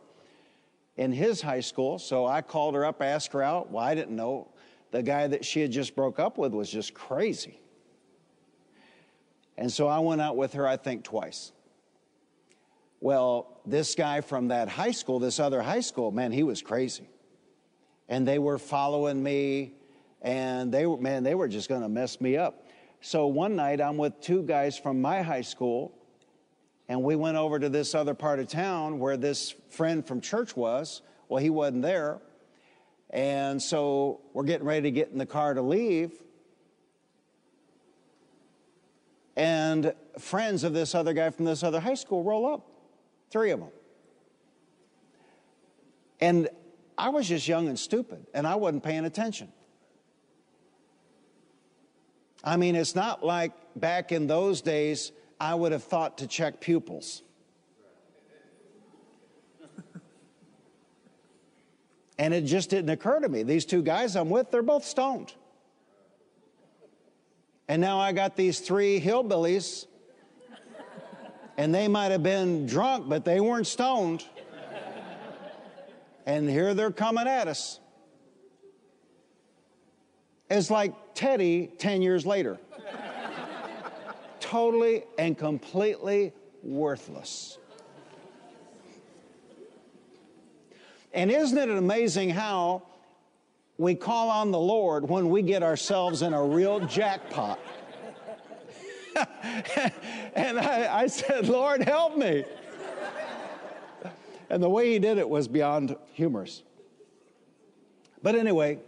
in 0.96 1.12
his 1.12 1.40
high 1.40 1.60
school. 1.60 1.98
So 1.98 2.26
I 2.26 2.42
called 2.42 2.74
her 2.74 2.84
up, 2.84 3.02
asked 3.02 3.32
her 3.32 3.42
out. 3.42 3.70
Well, 3.70 3.84
I 3.84 3.94
didn't 3.94 4.16
know 4.16 4.48
the 4.90 5.02
guy 5.02 5.26
that 5.26 5.44
she 5.44 5.60
had 5.60 5.72
just 5.72 5.96
broke 5.96 6.18
up 6.18 6.38
with 6.38 6.52
was 6.52 6.70
just 6.70 6.94
crazy. 6.94 7.58
And 9.56 9.72
so 9.72 9.86
I 9.86 9.98
went 9.98 10.20
out 10.20 10.36
with 10.36 10.54
her, 10.54 10.66
I 10.66 10.76
think, 10.76 11.04
twice. 11.04 11.52
Well, 13.00 13.60
this 13.66 13.94
guy 13.94 14.20
from 14.20 14.48
that 14.48 14.68
high 14.68 14.92
school, 14.92 15.18
this 15.18 15.40
other 15.40 15.60
high 15.60 15.80
school, 15.80 16.10
man, 16.10 16.30
he 16.32 16.42
was 16.42 16.62
crazy. 16.62 17.08
And 18.08 18.26
they 18.26 18.38
were 18.38 18.58
following 18.58 19.22
me, 19.22 19.72
and 20.20 20.72
they 20.72 20.86
were, 20.86 20.98
man, 20.98 21.22
they 21.22 21.34
were 21.34 21.48
just 21.48 21.68
to 21.82 21.88
mess 21.88 22.20
me 22.20 22.36
up. 22.36 22.66
So 23.00 23.26
one 23.26 23.56
night 23.56 23.80
I'm 23.80 23.96
with 23.96 24.20
two 24.20 24.42
guys 24.42 24.78
from 24.78 25.02
my 25.02 25.22
high 25.22 25.40
school, 25.40 25.92
and 26.92 27.02
we 27.02 27.16
went 27.16 27.38
over 27.38 27.58
to 27.58 27.70
this 27.70 27.94
other 27.94 28.12
part 28.12 28.38
of 28.38 28.48
town 28.48 28.98
where 28.98 29.16
this 29.16 29.54
friend 29.70 30.06
from 30.06 30.20
church 30.20 30.54
was. 30.54 31.00
Well, 31.26 31.42
he 31.42 31.48
wasn't 31.48 31.80
there. 31.80 32.20
And 33.08 33.62
so 33.62 34.20
we're 34.34 34.44
getting 34.44 34.66
ready 34.66 34.82
to 34.82 34.90
get 34.90 35.08
in 35.08 35.16
the 35.16 35.24
car 35.24 35.54
to 35.54 35.62
leave. 35.62 36.12
And 39.36 39.94
friends 40.18 40.64
of 40.64 40.74
this 40.74 40.94
other 40.94 41.14
guy 41.14 41.30
from 41.30 41.46
this 41.46 41.62
other 41.62 41.80
high 41.80 41.94
school 41.94 42.22
roll 42.22 42.44
up, 42.44 42.68
three 43.30 43.52
of 43.52 43.60
them. 43.60 43.70
And 46.20 46.50
I 46.98 47.08
was 47.08 47.26
just 47.26 47.48
young 47.48 47.68
and 47.68 47.78
stupid, 47.78 48.26
and 48.34 48.46
I 48.46 48.56
wasn't 48.56 48.82
paying 48.82 49.06
attention. 49.06 49.50
I 52.44 52.58
mean, 52.58 52.76
it's 52.76 52.94
not 52.94 53.24
like 53.24 53.52
back 53.76 54.12
in 54.12 54.26
those 54.26 54.60
days, 54.60 55.10
I 55.42 55.54
would 55.56 55.72
have 55.72 55.82
thought 55.82 56.18
to 56.18 56.28
check 56.28 56.60
pupils. 56.60 57.22
and 62.16 62.32
it 62.32 62.42
just 62.42 62.70
didn't 62.70 62.90
occur 62.90 63.18
to 63.18 63.28
me. 63.28 63.42
These 63.42 63.64
two 63.64 63.82
guys 63.82 64.14
I'm 64.14 64.30
with, 64.30 64.52
they're 64.52 64.62
both 64.62 64.84
stoned. 64.84 65.34
And 67.66 67.82
now 67.82 67.98
I 67.98 68.12
got 68.12 68.36
these 68.36 68.60
three 68.60 69.00
hillbillies, 69.00 69.86
and 71.56 71.74
they 71.74 71.88
might 71.88 72.12
have 72.12 72.22
been 72.22 72.66
drunk, 72.66 73.08
but 73.08 73.24
they 73.24 73.40
weren't 73.40 73.66
stoned. 73.66 74.24
And 76.24 76.48
here 76.48 76.72
they're 76.72 76.92
coming 76.92 77.26
at 77.26 77.48
us. 77.48 77.80
It's 80.48 80.70
like 80.70 80.94
Teddy 81.14 81.72
10 81.78 82.00
years 82.00 82.24
later. 82.24 82.60
Totally 84.52 85.02
and 85.16 85.38
completely 85.38 86.30
worthless. 86.62 87.56
And 91.14 91.30
isn't 91.30 91.56
it 91.56 91.70
amazing 91.70 92.28
how 92.28 92.82
we 93.78 93.94
call 93.94 94.28
on 94.28 94.50
the 94.50 94.58
Lord 94.58 95.08
when 95.08 95.30
we 95.30 95.40
get 95.40 95.62
ourselves 95.62 96.20
in 96.20 96.34
a 96.34 96.44
real 96.44 96.80
jackpot? 96.80 97.58
and 100.34 100.60
I, 100.60 101.00
I, 101.00 101.06
said, 101.06 101.48
Lord, 101.48 101.82
help 101.82 102.18
me. 102.18 102.44
and 104.50 104.62
the 104.62 104.68
way 104.68 104.92
he 104.92 104.98
did 104.98 105.16
it 105.16 105.26
was 105.26 105.48
beyond 105.48 105.96
humorous. 106.12 106.62
But 108.22 108.34
anyway, 108.34 108.80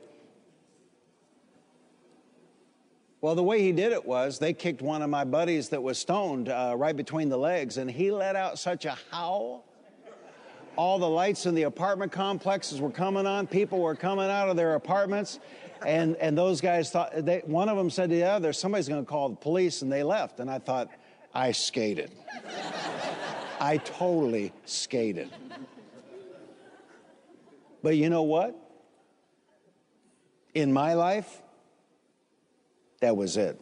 Well, 3.25 3.35
the 3.35 3.43
way 3.43 3.63
he 3.63 3.73
did 3.73 3.93
it 3.93 4.05
was 4.05 4.39
they 4.39 4.53
kicked 4.53 4.83
one 4.83 5.01
of 5.01 5.09
my 5.09 5.25
buddies 5.25 5.71
that 5.71 5.83
was 5.83 5.97
stoned 5.97 6.51
uh, 6.51 6.75
right 6.77 6.95
between 6.95 7.31
the 7.31 7.39
legs, 7.39 7.79
and 7.79 7.91
he 7.91 8.11
let 8.11 8.37
out 8.37 8.59
such 8.59 8.85
a 8.85 8.99
howl. 9.11 9.65
All 10.77 10.99
the 10.99 11.09
lights 11.09 11.47
in 11.47 11.55
the 11.55 11.63
apartment 11.63 12.13
complexes 12.13 12.83
were 12.83 12.91
coming 12.91 13.25
on. 13.27 13.47
People 13.47 13.81
were 13.81 13.95
coming 13.95 14.29
out 14.29 14.51
of 14.51 14.57
their 14.57 14.75
apartments, 14.75 15.39
and 15.87 16.17
and 16.17 16.37
those 16.37 16.61
guys 16.61 16.91
thought 16.91 17.13
they, 17.25 17.41
one 17.47 17.71
of 17.71 17.79
them 17.79 17.89
said 17.89 18.11
to 18.11 18.15
the 18.15 18.25
other, 18.25 18.53
"Somebody's 18.53 18.91
going 18.91 19.03
to 19.03 19.09
call 19.09 19.31
the 19.31 19.37
police," 19.37 19.81
and 19.81 19.91
they 19.91 20.03
left. 20.03 20.39
And 20.39 20.51
I 20.51 20.59
thought, 20.59 20.91
I 21.33 21.53
skated. 21.53 22.11
I 23.59 23.79
totally 23.79 24.53
skated. 24.67 25.31
But 27.83 27.97
you 27.97 28.11
know 28.11 28.25
what? 28.25 28.55
In 30.53 30.75
my 30.75 30.93
life, 30.93 31.41
that 33.05 33.19
was 33.19 33.37
it. 33.37 33.61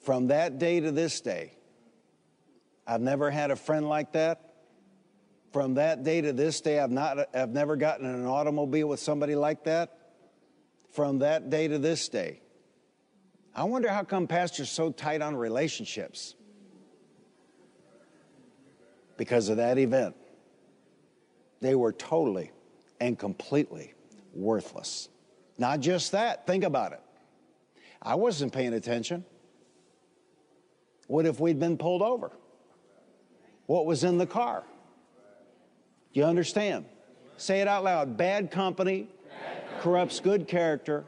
From 0.00 0.28
that 0.28 0.58
day 0.58 0.80
to 0.80 0.92
this 0.92 1.20
day, 1.20 1.52
I've 2.86 3.02
never 3.02 3.30
had 3.30 3.50
a 3.50 3.56
friend 3.56 3.86
like 3.86 4.12
that. 4.12 4.54
From 5.52 5.74
that 5.74 6.04
day 6.04 6.22
to 6.22 6.32
this 6.32 6.62
day, 6.62 6.78
I've, 6.80 6.90
not, 6.90 7.18
I've 7.34 7.50
never 7.50 7.76
gotten 7.76 8.06
in 8.06 8.14
an 8.14 8.24
automobile 8.24 8.88
with 8.88 8.98
somebody 8.98 9.34
like 9.34 9.64
that. 9.64 9.98
From 10.92 11.18
that 11.18 11.50
day 11.50 11.68
to 11.68 11.78
this 11.78 12.08
day. 12.08 12.40
I 13.54 13.64
wonder 13.64 13.90
how 13.90 14.02
come 14.02 14.26
pastors 14.26 14.70
so 14.70 14.90
tight 14.90 15.20
on 15.20 15.36
relationships? 15.36 16.34
Because 19.18 19.50
of 19.50 19.58
that 19.58 19.76
event. 19.76 20.16
They 21.60 21.74
were 21.74 21.92
totally 21.92 22.52
and 23.00 23.18
completely 23.18 23.92
worthless. 24.32 25.10
Not 25.58 25.80
just 25.80 26.12
that, 26.12 26.46
think 26.46 26.64
about 26.64 26.92
it. 26.92 27.00
I 28.02 28.16
wasn't 28.16 28.52
paying 28.52 28.74
attention. 28.74 29.24
What 31.06 31.26
if 31.26 31.40
we'd 31.40 31.58
been 31.58 31.78
pulled 31.78 32.02
over? 32.02 32.32
What 33.66 33.86
was 33.86 34.04
in 34.04 34.18
the 34.18 34.26
car? 34.26 34.64
Do 36.12 36.20
you 36.20 36.26
understand? 36.26 36.86
Say 37.36 37.60
it 37.60 37.68
out 37.68 37.84
loud. 37.84 38.16
Bad 38.16 38.50
company, 38.50 39.08
corrupts 39.80 40.20
good 40.20 40.46
character. 40.46 41.04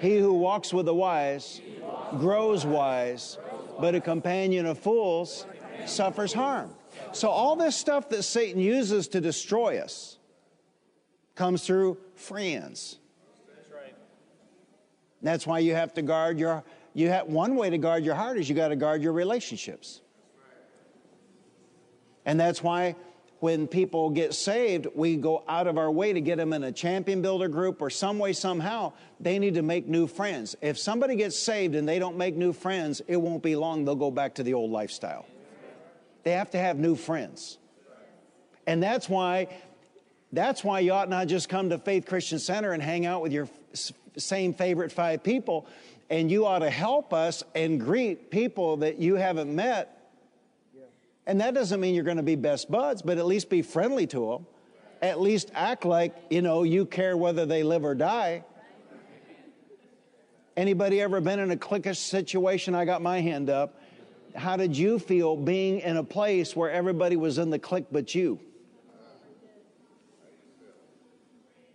He 0.00 0.18
who 0.18 0.34
walks 0.34 0.72
with 0.72 0.86
the 0.86 0.94
wise 0.94 1.60
grows 2.18 2.64
wise, 2.64 3.38
but 3.80 3.94
a 3.94 4.00
companion 4.00 4.66
of 4.66 4.78
fools 4.78 5.46
suffers 5.86 6.32
harm. 6.32 6.74
So, 7.12 7.28
all 7.28 7.56
this 7.56 7.76
stuff 7.76 8.08
that 8.10 8.22
Satan 8.22 8.60
uses 8.60 9.08
to 9.08 9.20
destroy 9.20 9.78
us 9.78 10.18
comes 11.34 11.66
through 11.66 11.98
friends. 12.14 12.98
That's 15.24 15.46
why 15.46 15.60
you 15.60 15.74
have 15.74 15.94
to 15.94 16.02
guard 16.02 16.38
your 16.38 16.62
you 16.92 17.08
have 17.08 17.26
one 17.26 17.56
way 17.56 17.70
to 17.70 17.78
guard 17.78 18.04
your 18.04 18.14
heart 18.14 18.38
is 18.38 18.48
you 18.48 18.54
got 18.54 18.68
to 18.68 18.76
guard 18.76 19.02
your 19.02 19.12
relationships. 19.12 20.00
And 22.24 22.38
that's 22.38 22.62
why 22.62 22.94
when 23.40 23.66
people 23.66 24.10
get 24.10 24.32
saved, 24.32 24.86
we 24.94 25.16
go 25.16 25.42
out 25.48 25.66
of 25.66 25.76
our 25.76 25.90
way 25.90 26.12
to 26.12 26.20
get 26.20 26.36
them 26.36 26.52
in 26.52 26.62
a 26.62 26.70
champion 26.70 27.20
builder 27.20 27.48
group 27.48 27.82
or 27.82 27.90
some 27.90 28.18
way, 28.18 28.32
somehow, 28.32 28.92
they 29.18 29.38
need 29.38 29.54
to 29.54 29.62
make 29.62 29.88
new 29.88 30.06
friends. 30.06 30.54
If 30.62 30.78
somebody 30.78 31.16
gets 31.16 31.38
saved 31.38 31.74
and 31.74 31.86
they 31.88 31.98
don't 31.98 32.16
make 32.16 32.36
new 32.36 32.52
friends, 32.52 33.02
it 33.08 33.16
won't 33.16 33.42
be 33.42 33.56
long, 33.56 33.84
they'll 33.84 33.96
go 33.96 34.10
back 34.10 34.36
to 34.36 34.42
the 34.42 34.54
old 34.54 34.70
lifestyle. 34.70 35.26
They 36.22 36.32
have 36.32 36.50
to 36.52 36.58
have 36.58 36.78
new 36.78 36.94
friends. 36.94 37.58
And 38.66 38.82
that's 38.82 39.08
why 39.08 39.48
that's 40.32 40.64
why 40.64 40.80
you 40.80 40.92
ought 40.92 41.08
not 41.08 41.28
just 41.28 41.48
come 41.48 41.70
to 41.70 41.78
Faith 41.78 42.06
Christian 42.06 42.38
Center 42.38 42.72
and 42.72 42.82
hang 42.82 43.04
out 43.04 43.20
with 43.20 43.32
your 43.32 43.48
same 44.16 44.54
favorite 44.54 44.92
five 44.92 45.22
people. 45.22 45.66
And 46.10 46.30
you 46.30 46.46
ought 46.46 46.60
to 46.60 46.70
help 46.70 47.12
us 47.12 47.42
and 47.54 47.80
greet 47.80 48.30
people 48.30 48.78
that 48.78 48.98
you 48.98 49.14
haven't 49.14 49.54
met 49.54 49.94
and 51.26 51.40
that 51.40 51.54
doesn't 51.54 51.80
mean 51.80 51.94
you're 51.94 52.04
going 52.04 52.18
to 52.18 52.22
be 52.22 52.36
best 52.36 52.70
buds, 52.70 53.02
but 53.02 53.18
at 53.18 53.26
least 53.26 53.48
be 53.48 53.62
friendly 53.62 54.06
to 54.08 54.30
them. 54.30 54.46
At 55.00 55.20
least 55.20 55.50
act 55.54 55.84
like, 55.84 56.14
you 56.30 56.42
know, 56.42 56.62
you 56.62 56.86
care 56.86 57.16
whether 57.16 57.46
they 57.46 57.62
live 57.62 57.84
or 57.84 57.94
die. 57.94 58.44
Anybody 60.56 61.00
ever 61.00 61.20
been 61.20 61.40
in 61.40 61.50
a 61.50 61.56
cliquish 61.56 61.96
situation? 61.96 62.74
I 62.74 62.84
got 62.84 63.02
my 63.02 63.20
hand 63.20 63.50
up. 63.50 63.80
How 64.34 64.56
did 64.56 64.76
you 64.76 64.98
feel 64.98 65.36
being 65.36 65.80
in 65.80 65.96
a 65.96 66.04
place 66.04 66.54
where 66.54 66.70
everybody 66.70 67.16
was 67.16 67.38
in 67.38 67.50
the 67.50 67.58
clique 67.58 67.86
but 67.90 68.14
you? 68.14 68.38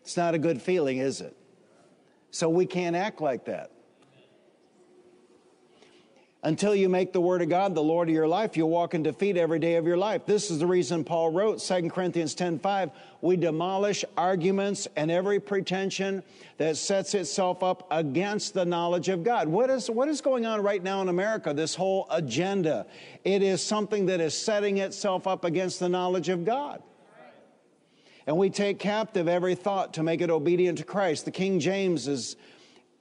It's 0.01 0.17
not 0.17 0.33
a 0.33 0.39
good 0.39 0.61
feeling, 0.61 0.97
is 0.97 1.21
it? 1.21 1.35
So 2.31 2.49
we 2.49 2.65
can't 2.65 2.95
act 2.95 3.21
like 3.21 3.45
that. 3.45 3.71
Until 6.41 6.73
you 6.73 6.87
make 6.87 7.11
the 7.11 7.19
Word 7.19 7.41
of 7.41 7.49
God 7.49 7.75
the 7.75 7.83
Lord 7.83 8.07
of 8.07 8.15
your 8.15 8.27
life, 8.27 8.55
you'll 8.55 8.69
walk 8.69 8.93
in 8.93 9.03
defeat 9.03 9.35
every 9.35 9.59
day 9.59 9.75
of 9.75 9.85
your 9.85 9.97
life. 9.97 10.25
This 10.25 10.49
is 10.49 10.59
the 10.59 10.67
reason 10.67 11.03
Paul 11.03 11.31
wrote 11.31 11.59
2 11.59 11.89
Corinthians 11.89 12.33
10:5, 12.33 12.91
we 13.21 13.35
demolish 13.35 14.05
arguments 14.15 14.87
and 14.95 15.11
every 15.11 15.41
pretension 15.41 16.23
that 16.57 16.77
sets 16.77 17.13
itself 17.13 17.61
up 17.61 17.85
against 17.91 18.53
the 18.53 18.63
knowledge 18.63 19.09
of 19.09 19.21
God. 19.21 19.49
What 19.49 19.69
is, 19.69 19.89
what 19.89 20.07
is 20.07 20.21
going 20.21 20.45
on 20.45 20.63
right 20.63 20.81
now 20.81 21.01
in 21.01 21.09
America? 21.09 21.53
This 21.53 21.75
whole 21.75 22.07
agenda. 22.09 22.85
It 23.25 23.43
is 23.43 23.61
something 23.61 24.05
that 24.05 24.21
is 24.21 24.33
setting 24.33 24.77
itself 24.77 25.27
up 25.27 25.43
against 25.43 25.81
the 25.81 25.89
knowledge 25.89 26.29
of 26.29 26.45
God. 26.45 26.81
And 28.29 28.37
we 28.37 28.51
take 28.51 28.77
captive 28.77 29.27
every 29.27 29.55
thought 29.55 29.95
to 29.95 30.03
make 30.03 30.21
it 30.21 30.29
obedient 30.29 30.77
to 30.77 30.83
Christ. 30.83 31.25
The 31.25 31.31
King 31.31 31.59
James 31.59 32.07
is, 32.07 32.35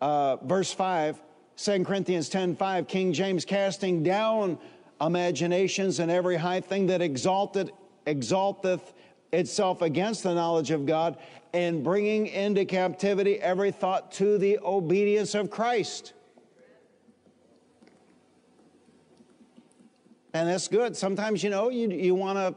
uh, 0.01 0.37
verse 0.37 0.73
5, 0.73 1.21
2 1.55 1.85
Corinthians 1.85 2.31
10:5, 2.31 2.89
King 2.89 3.13
James, 3.13 3.45
casting 3.45 4.03
down 4.03 4.59
imaginations 5.03 6.01
and 6.01 6.11
every 6.11 6.37
high 6.37 6.63
thing 6.63 6.87
that 6.87 7.03
exalted, 7.03 7.73
exalteth 8.07 8.95
itself 9.31 9.83
against 9.83 10.23
the 10.23 10.33
knowledge 10.33 10.71
of 10.71 10.87
God, 10.87 11.19
and 11.53 11.85
bringing 11.85 12.29
into 12.29 12.65
captivity 12.65 13.39
every 13.39 13.71
thought 13.71 14.11
to 14.13 14.39
the 14.39 14.59
obedience 14.61 15.35
of 15.35 15.51
Christ. 15.51 16.15
And 20.33 20.49
that's 20.49 20.69
good. 20.69 20.97
Sometimes, 20.97 21.45
you 21.45 21.51
know, 21.51 21.69
you, 21.69 21.91
you 21.91 22.15
want 22.15 22.39
to, 22.39 22.55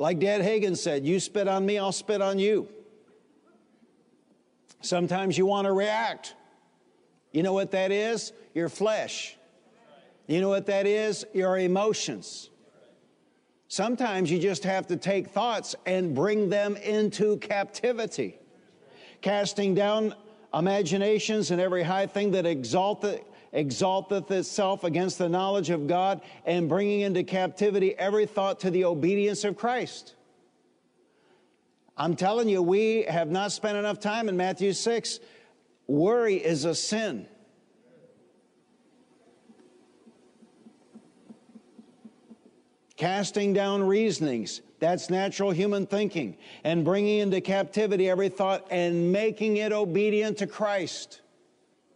like 0.00 0.18
Dad 0.18 0.40
Hagin 0.40 0.76
said, 0.76 1.04
you 1.04 1.20
spit 1.20 1.46
on 1.46 1.66
me, 1.66 1.78
I'll 1.78 1.92
spit 1.92 2.22
on 2.22 2.38
you. 2.38 2.66
Sometimes 4.80 5.36
you 5.36 5.44
want 5.44 5.66
to 5.66 5.72
react. 5.72 6.34
You 7.32 7.42
know 7.42 7.52
what 7.52 7.72
that 7.72 7.92
is? 7.92 8.32
Your 8.54 8.70
flesh. 8.70 9.36
You 10.26 10.40
know 10.40 10.48
what 10.48 10.66
that 10.66 10.86
is? 10.86 11.26
Your 11.34 11.58
emotions. 11.58 12.48
Sometimes 13.68 14.30
you 14.30 14.38
just 14.38 14.64
have 14.64 14.86
to 14.86 14.96
take 14.96 15.28
thoughts 15.28 15.76
and 15.84 16.14
bring 16.14 16.48
them 16.48 16.76
into 16.76 17.36
captivity, 17.36 18.38
casting 19.20 19.74
down 19.74 20.14
imaginations 20.54 21.50
and 21.50 21.60
every 21.60 21.82
high 21.82 22.06
thing 22.06 22.30
that 22.30 22.46
exalteth, 22.46 23.20
exalteth 23.52 24.30
itself 24.30 24.84
against 24.84 25.18
the 25.18 25.28
knowledge 25.28 25.70
of 25.70 25.86
God, 25.86 26.20
and 26.44 26.68
bringing 26.68 27.00
into 27.00 27.24
captivity 27.24 27.96
every 27.98 28.26
thought 28.26 28.60
to 28.60 28.70
the 28.70 28.84
obedience 28.84 29.44
of 29.44 29.56
Christ. 29.56 30.14
I'm 31.96 32.16
telling 32.16 32.48
you, 32.48 32.62
we 32.62 33.02
have 33.02 33.30
not 33.30 33.52
spent 33.52 33.76
enough 33.76 34.00
time 34.00 34.28
in 34.28 34.36
Matthew 34.36 34.72
6 34.72 35.20
Worry 35.86 36.36
is 36.36 36.64
a 36.64 36.74
sin. 36.74 37.26
Casting 42.96 43.52
down 43.52 43.82
reasonings, 43.82 44.60
that's 44.78 45.10
natural 45.10 45.50
human 45.50 45.86
thinking, 45.86 46.36
and 46.62 46.84
bringing 46.84 47.18
into 47.18 47.40
captivity 47.40 48.08
every 48.08 48.28
thought 48.28 48.66
and 48.70 49.10
making 49.10 49.56
it 49.56 49.72
obedient 49.72 50.38
to 50.38 50.46
Christ 50.46 51.20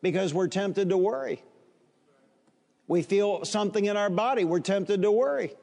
because 0.04 0.34
we're 0.34 0.48
tempted 0.48 0.90
to 0.90 0.98
worry. 0.98 1.42
We 2.86 3.00
feel 3.02 3.46
something 3.46 3.86
in 3.86 3.96
our 3.96 4.10
body, 4.10 4.44
we're 4.44 4.60
tempted 4.60 5.00
to 5.02 5.10
worry. 5.10 5.54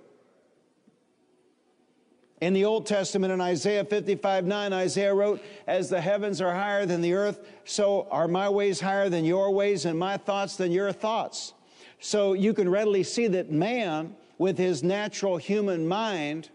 In 2.42 2.54
the 2.54 2.66
Old 2.66 2.88
Testament, 2.88 3.32
in 3.32 3.40
Isaiah 3.40 3.86
55 3.86 4.46
9, 4.46 4.74
Isaiah 4.74 5.14
wrote, 5.14 5.44
As 5.68 5.90
the 5.90 6.02
heavens 6.02 6.42
are 6.42 6.54
higher 6.56 6.88
than 6.88 7.02
the 7.02 7.14
earth, 7.14 7.48
so 7.66 8.08
are 8.10 8.28
my 8.28 8.50
ways 8.50 8.82
higher 8.82 9.10
than 9.10 9.26
your 9.26 9.52
ways, 9.52 9.86
and 9.86 9.98
my 9.98 10.18
thoughts 10.18 10.56
than 10.56 10.72
your 10.72 10.92
thoughts. 10.92 11.54
So 12.00 12.34
you 12.34 12.56
can 12.56 12.68
readily 12.68 13.04
see 13.04 13.28
that 13.28 13.52
man, 13.52 14.16
with 14.40 14.58
his 14.58 14.82
natural 14.82 15.38
human 15.38 15.88
mind, 15.88 16.50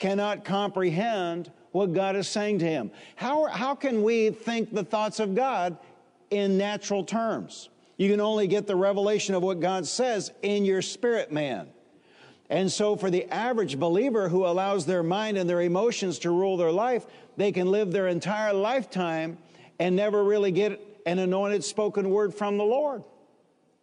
cannot 0.00 0.44
comprehend 0.44 1.52
what 1.70 1.92
God 1.92 2.16
is 2.16 2.26
saying 2.26 2.58
to 2.58 2.66
him. 2.66 2.90
How, 3.14 3.46
how 3.46 3.76
can 3.76 4.02
we 4.02 4.30
think 4.30 4.74
the 4.74 4.82
thoughts 4.82 5.20
of 5.20 5.36
God 5.36 5.78
in 6.30 6.58
natural 6.58 7.04
terms? 7.04 7.68
You 7.96 8.08
can 8.08 8.20
only 8.20 8.46
get 8.46 8.66
the 8.66 8.76
revelation 8.76 9.34
of 9.34 9.42
what 9.42 9.60
God 9.60 9.86
says 9.86 10.32
in 10.42 10.64
your 10.64 10.82
spirit 10.82 11.32
man. 11.32 11.68
And 12.50 12.72
so, 12.72 12.96
for 12.96 13.10
the 13.10 13.26
average 13.32 13.78
believer 13.78 14.28
who 14.28 14.46
allows 14.46 14.86
their 14.86 15.02
mind 15.02 15.36
and 15.36 15.50
their 15.50 15.60
emotions 15.60 16.18
to 16.20 16.30
rule 16.30 16.56
their 16.56 16.72
life, 16.72 17.04
they 17.36 17.52
can 17.52 17.70
live 17.70 17.92
their 17.92 18.08
entire 18.08 18.54
lifetime 18.54 19.36
and 19.78 19.94
never 19.94 20.24
really 20.24 20.50
get 20.50 20.80
an 21.04 21.18
anointed 21.18 21.62
spoken 21.62 22.08
word 22.10 22.34
from 22.34 22.56
the 22.56 22.64
Lord. 22.64 23.02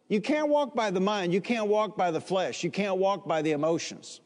You 0.08 0.20
can't 0.20 0.48
walk 0.48 0.74
by 0.74 0.90
the 0.90 1.00
mind, 1.00 1.32
you 1.32 1.40
can't 1.40 1.68
walk 1.68 1.96
by 1.96 2.10
the 2.10 2.20
flesh, 2.20 2.64
you 2.64 2.70
can't 2.70 2.96
walk 2.96 3.26
by 3.26 3.42
the 3.42 3.52
emotions. 3.52 4.20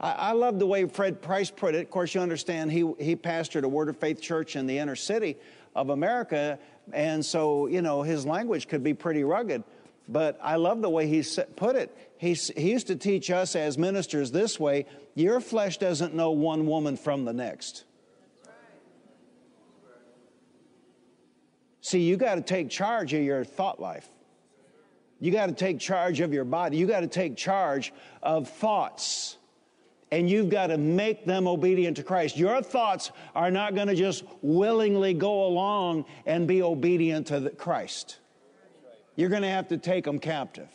I, 0.00 0.12
I 0.12 0.32
love 0.32 0.58
the 0.58 0.66
way 0.66 0.86
Fred 0.86 1.20
Price 1.20 1.50
put 1.50 1.74
it. 1.74 1.82
Of 1.82 1.90
course, 1.90 2.14
you 2.14 2.20
understand 2.20 2.72
he, 2.72 2.90
he 2.98 3.16
pastored 3.16 3.64
a 3.64 3.68
Word 3.68 3.88
of 3.88 3.96
Faith 3.96 4.20
church 4.20 4.56
in 4.56 4.66
the 4.66 4.78
inner 4.78 4.96
city 4.96 5.36
of 5.74 5.90
America, 5.90 6.58
and 6.92 7.24
so, 7.24 7.66
you 7.66 7.82
know, 7.82 8.02
his 8.02 8.26
language 8.26 8.68
could 8.68 8.82
be 8.82 8.94
pretty 8.94 9.24
rugged. 9.24 9.64
But 10.08 10.38
I 10.42 10.56
love 10.56 10.82
the 10.82 10.90
way 10.90 11.06
he 11.06 11.24
put 11.56 11.76
it. 11.76 11.96
He, 12.18 12.34
he 12.34 12.70
used 12.70 12.88
to 12.88 12.96
teach 12.96 13.30
us 13.30 13.56
as 13.56 13.78
ministers 13.78 14.30
this 14.30 14.60
way 14.60 14.86
your 15.14 15.40
flesh 15.40 15.78
doesn't 15.78 16.14
know 16.14 16.32
one 16.32 16.66
woman 16.66 16.96
from 16.96 17.24
the 17.24 17.32
next. 17.32 17.84
See, 21.80 22.00
you 22.00 22.16
got 22.16 22.36
to 22.36 22.40
take 22.40 22.70
charge 22.70 23.12
of 23.14 23.22
your 23.22 23.44
thought 23.44 23.80
life. 23.80 24.08
You 25.20 25.30
got 25.30 25.46
to 25.46 25.52
take 25.52 25.78
charge 25.78 26.20
of 26.20 26.32
your 26.32 26.44
body. 26.44 26.76
You 26.76 26.86
got 26.86 27.00
to 27.00 27.06
take 27.06 27.36
charge 27.36 27.92
of 28.22 28.48
thoughts. 28.48 29.36
And 30.14 30.30
you've 30.30 30.48
got 30.48 30.68
to 30.68 30.78
make 30.78 31.26
them 31.26 31.48
obedient 31.48 31.96
to 31.96 32.04
Christ. 32.04 32.36
Your 32.36 32.62
thoughts 32.62 33.10
are 33.34 33.50
not 33.50 33.74
going 33.74 33.88
to 33.88 33.96
just 33.96 34.22
willingly 34.42 35.12
go 35.12 35.44
along 35.44 36.04
and 36.24 36.46
be 36.46 36.62
obedient 36.62 37.26
to 37.26 37.50
Christ. 37.50 38.18
You're 39.16 39.28
going 39.28 39.42
to 39.42 39.48
have 39.48 39.66
to 39.68 39.76
take 39.76 40.04
them 40.04 40.20
captive. 40.20 40.68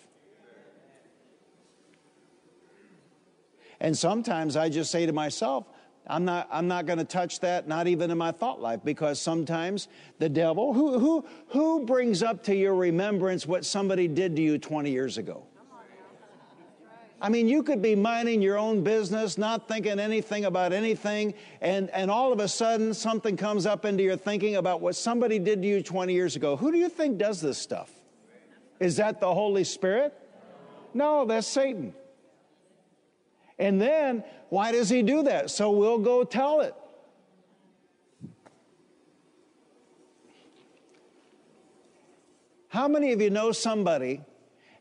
And 3.79 3.97
sometimes 3.97 4.57
I 4.57 4.67
just 4.67 4.91
say 4.91 5.05
to 5.05 5.13
myself, 5.13 5.65
I'm 6.05 6.25
not, 6.25 6.49
I'm 6.51 6.67
not 6.67 6.85
going 6.85 6.99
to 6.99 7.05
touch 7.05 7.39
that, 7.39 7.65
not 7.65 7.87
even 7.87 8.11
in 8.11 8.17
my 8.17 8.33
thought 8.33 8.59
life, 8.59 8.81
because 8.83 9.21
sometimes 9.21 9.87
the 10.17 10.27
devil, 10.27 10.73
who, 10.73 10.99
who, 10.99 11.25
who 11.47 11.85
brings 11.85 12.21
up 12.21 12.43
to 12.43 12.53
your 12.53 12.75
remembrance 12.75 13.47
what 13.47 13.63
somebody 13.63 14.09
did 14.09 14.35
to 14.35 14.41
you 14.41 14.57
20 14.57 14.91
years 14.91 15.17
ago? 15.17 15.45
I 17.21 17.27
mean, 17.27 17.49
you 17.49 17.63
could 17.63 17.81
be 17.81 17.95
minding 17.95 18.41
your 18.41 18.57
own 18.57 18.81
business, 18.81 19.37
not 19.37 19.67
thinking 19.67 19.99
anything 19.99 20.45
about 20.45 20.71
anything, 20.71 21.33
and, 21.59 21.89
and 21.89 22.09
all 22.09 22.31
of 22.31 22.39
a 22.39 22.47
sudden 22.47 22.93
something 22.93 23.35
comes 23.35 23.65
up 23.65 23.83
into 23.83 24.03
your 24.03 24.15
thinking 24.15 24.55
about 24.55 24.79
what 24.79 24.95
somebody 24.95 25.37
did 25.37 25.61
to 25.61 25.67
you 25.67 25.83
20 25.83 26.13
years 26.13 26.37
ago. 26.37 26.55
Who 26.55 26.71
do 26.71 26.77
you 26.77 26.87
think 26.87 27.17
does 27.17 27.41
this 27.41 27.57
stuff? 27.57 27.91
Is 28.79 28.95
that 28.97 29.19
the 29.19 29.33
Holy 29.33 29.65
Spirit? 29.65 30.13
No, 30.93 31.25
that's 31.25 31.45
Satan. 31.45 31.93
And 33.57 33.81
then, 33.81 34.23
why 34.47 34.71
does 34.71 34.89
he 34.89 35.03
do 35.03 35.23
that? 35.23 35.51
So 35.51 35.71
we'll 35.71 35.99
go 35.99 36.23
tell 36.23 36.61
it. 36.61 36.73
How 42.69 42.87
many 42.87 43.11
of 43.11 43.19
you 43.19 43.29
know 43.29 43.51
somebody 43.51 44.21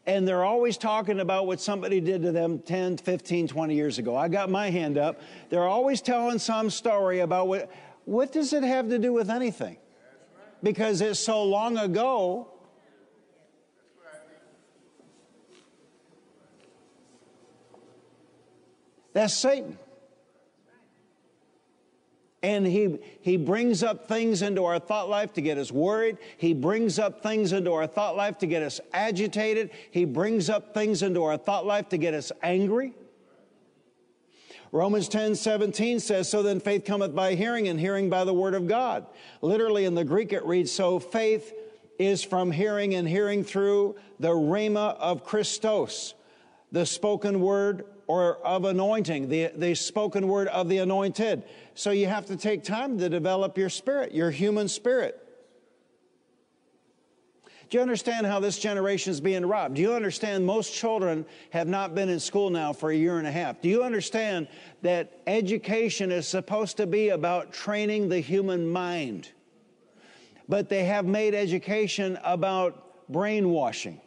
and 0.08 0.26
they're 0.26 0.42
always 0.42 0.78
talking 0.78 1.20
about 1.20 1.46
what 1.46 1.60
somebody 1.60 2.00
did 2.00 2.22
to 2.22 2.32
them 2.32 2.60
10, 2.60 2.96
15, 2.96 3.46
20 3.46 3.74
years 3.74 3.98
ago. 3.98 4.16
I 4.16 4.28
got 4.28 4.48
my 4.48 4.70
hand 4.70 4.96
up. 4.96 5.20
They're 5.50 5.68
always 5.68 6.00
telling 6.00 6.38
some 6.38 6.70
story 6.70 7.20
about 7.20 7.46
what, 7.46 7.70
what 8.06 8.32
does 8.32 8.54
it 8.54 8.62
have 8.62 8.88
to 8.88 8.98
do 8.98 9.12
with 9.12 9.28
anything? 9.28 9.76
Because 10.62 11.02
it's 11.02 11.20
so 11.20 11.44
long 11.44 11.76
ago. 11.76 12.48
That's 19.12 19.34
Satan. 19.34 19.78
And 22.42 22.66
he, 22.66 22.98
he 23.20 23.36
brings 23.36 23.82
up 23.82 24.06
things 24.06 24.42
into 24.42 24.64
our 24.64 24.78
thought 24.78 25.08
life 25.08 25.32
to 25.32 25.40
get 25.40 25.58
us 25.58 25.72
worried. 25.72 26.18
He 26.36 26.54
brings 26.54 26.98
up 26.98 27.22
things 27.22 27.52
into 27.52 27.72
our 27.72 27.86
thought 27.86 28.16
life 28.16 28.38
to 28.38 28.46
get 28.46 28.62
us 28.62 28.80
agitated. 28.92 29.70
He 29.90 30.04
brings 30.04 30.48
up 30.48 30.72
things 30.72 31.02
into 31.02 31.24
our 31.24 31.36
thought 31.36 31.66
life 31.66 31.88
to 31.88 31.98
get 31.98 32.14
us 32.14 32.30
angry. 32.42 32.94
Romans 34.70 35.08
10 35.08 35.34
17 35.34 35.98
says, 35.98 36.28
So 36.28 36.42
then 36.42 36.60
faith 36.60 36.84
cometh 36.84 37.14
by 37.14 37.34
hearing, 37.34 37.68
and 37.68 37.80
hearing 37.80 38.10
by 38.10 38.24
the 38.24 38.34
word 38.34 38.54
of 38.54 38.68
God. 38.68 39.06
Literally 39.40 39.84
in 39.84 39.94
the 39.94 40.04
Greek 40.04 40.32
it 40.32 40.44
reads, 40.44 40.70
So 40.70 40.98
faith 40.98 41.52
is 41.98 42.22
from 42.22 42.52
hearing, 42.52 42.94
and 42.94 43.08
hearing 43.08 43.42
through 43.42 43.96
the 44.20 44.30
rhema 44.30 44.96
of 44.98 45.24
Christos, 45.24 46.14
the 46.70 46.86
spoken 46.86 47.40
word 47.40 47.84
or 48.08 48.38
of 48.38 48.64
anointing, 48.64 49.28
the, 49.28 49.52
the 49.54 49.74
spoken 49.74 50.26
word 50.26 50.48
of 50.48 50.68
the 50.68 50.78
anointed. 50.78 51.44
So 51.74 51.90
you 51.90 52.06
have 52.06 52.26
to 52.26 52.36
take 52.36 52.64
time 52.64 52.98
to 52.98 53.08
develop 53.08 53.56
your 53.56 53.68
spirit, 53.68 54.12
your 54.14 54.30
human 54.30 54.66
spirit. 54.66 55.24
Do 57.68 57.76
you 57.76 57.82
understand 57.82 58.26
how 58.26 58.40
this 58.40 58.58
generation 58.58 59.10
is 59.10 59.20
being 59.20 59.44
robbed? 59.44 59.74
Do 59.74 59.82
you 59.82 59.92
understand 59.92 60.46
most 60.46 60.72
children 60.74 61.26
have 61.50 61.68
not 61.68 61.94
been 61.94 62.08
in 62.08 62.18
school 62.18 62.48
now 62.48 62.72
for 62.72 62.90
a 62.90 62.96
year 62.96 63.18
and 63.18 63.26
a 63.26 63.30
half? 63.30 63.60
Do 63.60 63.68
you 63.68 63.82
understand 63.82 64.48
that 64.80 65.20
education 65.26 66.10
is 66.10 66.26
supposed 66.26 66.78
to 66.78 66.86
be 66.86 67.10
about 67.10 67.52
training 67.52 68.08
the 68.08 68.20
human 68.20 68.66
mind? 68.66 69.28
But 70.48 70.70
they 70.70 70.84
have 70.84 71.04
made 71.04 71.34
education 71.34 72.18
about 72.24 73.10
brainwashing. 73.10 74.00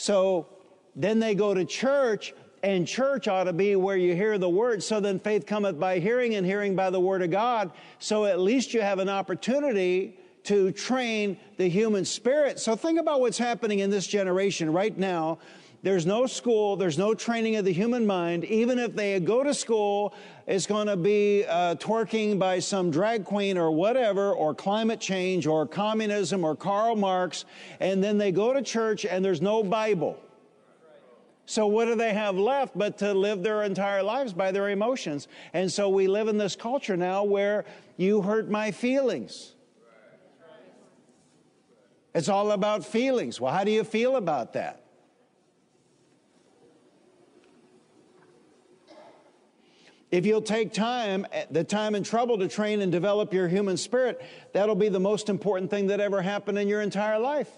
So 0.00 0.46
then 0.94 1.18
they 1.18 1.34
go 1.34 1.54
to 1.54 1.64
church, 1.64 2.32
and 2.62 2.86
church 2.86 3.26
ought 3.26 3.44
to 3.44 3.52
be 3.52 3.74
where 3.74 3.96
you 3.96 4.14
hear 4.14 4.38
the 4.38 4.48
word. 4.48 4.80
So 4.80 5.00
then 5.00 5.18
faith 5.18 5.44
cometh 5.44 5.76
by 5.76 5.98
hearing, 5.98 6.36
and 6.36 6.46
hearing 6.46 6.76
by 6.76 6.90
the 6.90 7.00
word 7.00 7.20
of 7.20 7.32
God. 7.32 7.72
So 7.98 8.24
at 8.24 8.38
least 8.38 8.72
you 8.72 8.80
have 8.80 9.00
an 9.00 9.08
opportunity 9.08 10.16
to 10.44 10.70
train 10.70 11.36
the 11.56 11.68
human 11.68 12.04
spirit. 12.04 12.60
So 12.60 12.76
think 12.76 13.00
about 13.00 13.20
what's 13.20 13.38
happening 13.38 13.80
in 13.80 13.90
this 13.90 14.06
generation 14.06 14.72
right 14.72 14.96
now. 14.96 15.40
There's 15.82 16.06
no 16.06 16.26
school, 16.26 16.74
there's 16.74 16.98
no 16.98 17.14
training 17.14 17.54
of 17.54 17.64
the 17.64 17.72
human 17.72 18.04
mind. 18.04 18.44
Even 18.44 18.80
if 18.80 18.96
they 18.96 19.18
go 19.20 19.44
to 19.44 19.54
school, 19.54 20.12
it's 20.46 20.66
going 20.66 20.88
to 20.88 20.96
be 20.96 21.44
uh, 21.44 21.76
twerking 21.76 22.36
by 22.36 22.58
some 22.58 22.90
drag 22.90 23.24
queen 23.24 23.56
or 23.56 23.70
whatever, 23.70 24.32
or 24.32 24.54
climate 24.54 24.98
change, 24.98 25.46
or 25.46 25.66
communism, 25.66 26.44
or 26.44 26.56
Karl 26.56 26.96
Marx. 26.96 27.44
And 27.78 28.02
then 28.02 28.18
they 28.18 28.32
go 28.32 28.52
to 28.52 28.60
church 28.60 29.04
and 29.04 29.24
there's 29.24 29.40
no 29.40 29.62
Bible. 29.62 30.18
So, 31.46 31.66
what 31.68 31.84
do 31.84 31.94
they 31.94 32.12
have 32.12 32.36
left 32.36 32.76
but 32.76 32.98
to 32.98 33.14
live 33.14 33.42
their 33.42 33.62
entire 33.62 34.02
lives 34.02 34.32
by 34.32 34.50
their 34.50 34.68
emotions? 34.70 35.28
And 35.52 35.72
so, 35.72 35.88
we 35.88 36.08
live 36.08 36.26
in 36.26 36.38
this 36.38 36.56
culture 36.56 36.96
now 36.96 37.22
where 37.22 37.64
you 37.96 38.20
hurt 38.20 38.50
my 38.50 38.72
feelings. 38.72 39.54
It's 42.14 42.28
all 42.28 42.50
about 42.50 42.84
feelings. 42.84 43.40
Well, 43.40 43.52
how 43.52 43.62
do 43.62 43.70
you 43.70 43.84
feel 43.84 44.16
about 44.16 44.54
that? 44.54 44.82
If 50.10 50.24
you'll 50.24 50.42
take 50.42 50.72
time, 50.72 51.26
eh, 51.32 51.44
the 51.50 51.64
time 51.64 51.94
and 51.94 52.04
trouble 52.04 52.38
to 52.38 52.48
train 52.48 52.80
and 52.80 52.90
develop 52.90 53.32
your 53.34 53.48
human 53.48 53.76
spirit, 53.76 54.20
that'll 54.52 54.74
be 54.74 54.88
the 54.88 55.00
most 55.00 55.28
important 55.28 55.70
thing 55.70 55.88
that 55.88 56.00
ever 56.00 56.22
happened 56.22 56.58
in 56.58 56.66
your 56.68 56.80
entire 56.80 57.18
life. 57.18 57.50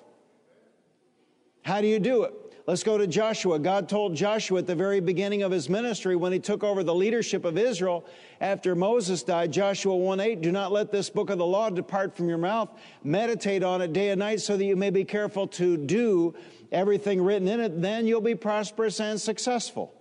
How 1.63 1.81
do 1.81 1.87
you 1.87 2.01
do 2.01 2.25
it? 2.25 2.35
Let's 2.67 2.83
go 2.83 2.99
to 2.99 3.07
Joshua. 3.07 3.59
God 3.59 3.89
told 3.89 4.15
Joshua 4.15 4.59
at 4.59 4.67
the 4.67 4.75
very 4.75 5.01
beginning 5.01 5.43
of 5.43 5.51
his 5.51 5.69
ministry 5.69 6.15
when 6.15 6.33
he 6.33 6.39
took 6.39 6.63
over 6.63 6.83
the 6.83 6.95
leadership 6.95 7.45
of 7.45 7.59
Israel 7.59 8.05
after 8.41 8.75
Moses 8.75 9.23
died, 9.23 9.53
Joshua 9.53 9.97
1 9.97 10.21
8, 10.21 10.41
do 10.41 10.53
not 10.53 10.71
let 10.71 10.93
this 10.93 11.11
book 11.11 11.31
of 11.31 11.39
the 11.39 11.47
law 11.47 11.71
depart 11.71 12.17
from 12.17 12.29
your 12.29 12.39
mouth. 12.39 12.71
Meditate 13.03 13.63
on 13.63 13.81
it 13.83 13.93
day 13.93 14.11
and 14.11 14.19
night 14.19 14.41
so 14.41 14.57
that 14.57 14.65
you 14.65 14.77
may 14.77 14.91
be 14.91 15.05
careful 15.05 15.47
to 15.49 15.77
do 15.77 16.35
everything 16.71 17.23
written 17.23 17.49
in 17.49 17.61
it. 17.61 17.81
Then 17.81 18.07
you'll 18.07 18.21
be 18.21 18.35
prosperous 18.35 19.01
and 19.01 19.21
successful. 19.21 19.95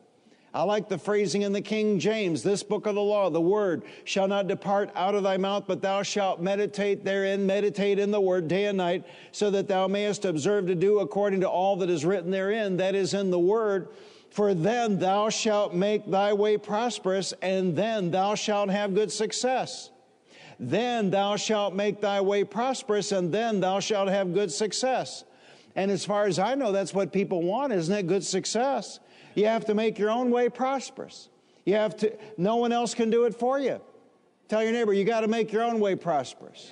I 0.52 0.64
like 0.64 0.90
the 0.90 0.98
phrasing 0.98 1.44
in 1.44 1.54
the 1.54 1.62
King 1.62 2.00
James, 2.00 2.42
this 2.42 2.64
book 2.64 2.88
of 2.88 2.96
the 2.96 3.02
law, 3.02 3.30
the 3.30 3.40
word 3.40 3.84
shall 4.04 4.28
not 4.28 4.48
depart 4.48 4.90
out 4.96 5.14
of 5.14 5.22
thy 5.22 5.38
mouth, 5.38 5.66
but 5.68 5.82
thou 5.82 6.02
shalt 6.02 6.42
meditate 6.42 7.06
therein, 7.06 7.46
meditate 7.46 8.00
in 8.00 8.10
the 8.10 8.20
word 8.20 8.48
day 8.48 8.66
and 8.66 8.78
night, 8.78 9.06
so 9.32 9.52
that 9.52 9.68
thou 9.68 9.88
mayest 9.88 10.26
observe 10.26 10.66
to 10.66 10.74
do 10.74 11.00
according 11.00 11.42
to 11.42 11.50
all 11.50 11.76
that 11.76 11.90
is 11.90 12.04
written 12.04 12.32
therein, 12.32 12.78
that 12.78 12.96
is 12.96 13.14
in 13.14 13.30
the 13.30 13.38
word. 13.38 13.90
For 14.32 14.56
then 14.56 14.98
thou 14.98 15.30
shalt 15.30 15.76
make 15.76 16.10
thy 16.10 16.34
way 16.34 16.58
prosperous, 16.58 17.32
and 17.44 17.76
then 17.76 18.10
thou 18.10 18.34
shalt 18.34 18.70
have 18.70 18.96
good 18.96 19.12
success. 19.12 19.92
Then 20.60 21.12
thou 21.12 21.36
shalt 21.36 21.76
make 21.76 22.02
thy 22.02 22.22
way 22.22 22.44
prosperous, 22.44 23.12
and 23.12 23.32
then 23.32 23.60
thou 23.60 23.80
shalt 23.80 24.10
have 24.10 24.34
good 24.34 24.52
success. 24.52 25.24
And 25.76 25.92
as 25.92 26.06
far 26.06 26.26
as 26.26 26.40
I 26.40 26.56
know, 26.56 26.72
that's 26.72 26.94
what 26.94 27.14
people 27.14 27.44
want, 27.44 27.72
isn't 27.72 27.96
it? 27.96 28.08
Good 28.08 28.24
success. 28.24 29.00
You 29.36 29.46
have 29.46 29.66
to 29.66 29.74
make 29.74 30.00
your 30.00 30.10
own 30.10 30.32
way 30.32 30.50
prosperous. 30.50 31.30
You 31.66 31.76
have 31.76 31.96
to, 31.98 32.18
no 32.38 32.56
one 32.56 32.72
else 32.72 32.94
can 32.94 33.10
do 33.10 33.26
it 33.26 33.36
for 33.36 33.60
you. 33.60 33.80
Tell 34.48 34.64
your 34.64 34.72
neighbor, 34.72 34.94
you 34.94 35.04
got 35.04 35.22
to 35.22 35.28
make 35.28 35.52
your 35.52 35.64
own 35.64 35.80
way 35.80 35.96
prosperous. 35.96 36.72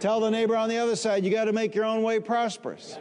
Tell 0.00 0.18
the 0.18 0.30
neighbor 0.30 0.56
on 0.56 0.68
the 0.68 0.78
other 0.78 0.96
side, 0.96 1.24
you 1.24 1.30
got 1.30 1.44
to 1.44 1.52
make 1.52 1.74
your 1.74 1.84
own 1.84 2.02
way 2.02 2.18
prosperous. 2.18 2.98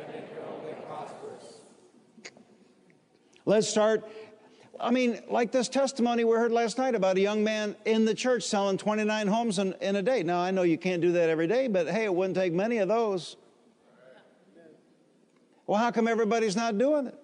Let's 3.46 3.68
start. 3.68 4.08
I 4.80 4.92
mean, 4.92 5.20
like 5.28 5.52
this 5.52 5.68
testimony 5.68 6.24
we 6.24 6.36
heard 6.36 6.52
last 6.52 6.78
night 6.78 6.94
about 6.94 7.18
a 7.18 7.22
young 7.22 7.44
man 7.44 7.76
in 7.86 8.06
the 8.06 8.14
church 8.14 8.44
selling 8.44 8.78
29 8.78 9.28
homes 9.28 9.58
in, 9.58 9.74
in 9.82 9.96
a 9.96 10.02
day. 10.02 10.22
Now, 10.22 10.40
I 10.42 10.52
know 10.52 10.62
you 10.62 10.78
can't 10.78 11.02
do 11.02 11.12
that 11.14 11.30
every 11.30 11.48
day, 11.48 11.68
but 11.68 11.88
hey, 11.88 12.06
it 12.06 12.14
wouldn't 12.14 12.36
take 12.36 12.54
many 12.54 12.78
of 12.78 12.88
those. 12.88 13.38
Well, 15.66 15.80
how 15.80 15.92
come 15.92 16.08
everybody's 16.08 16.56
not 16.56 16.78
doing 16.78 17.08
it? 17.08 17.21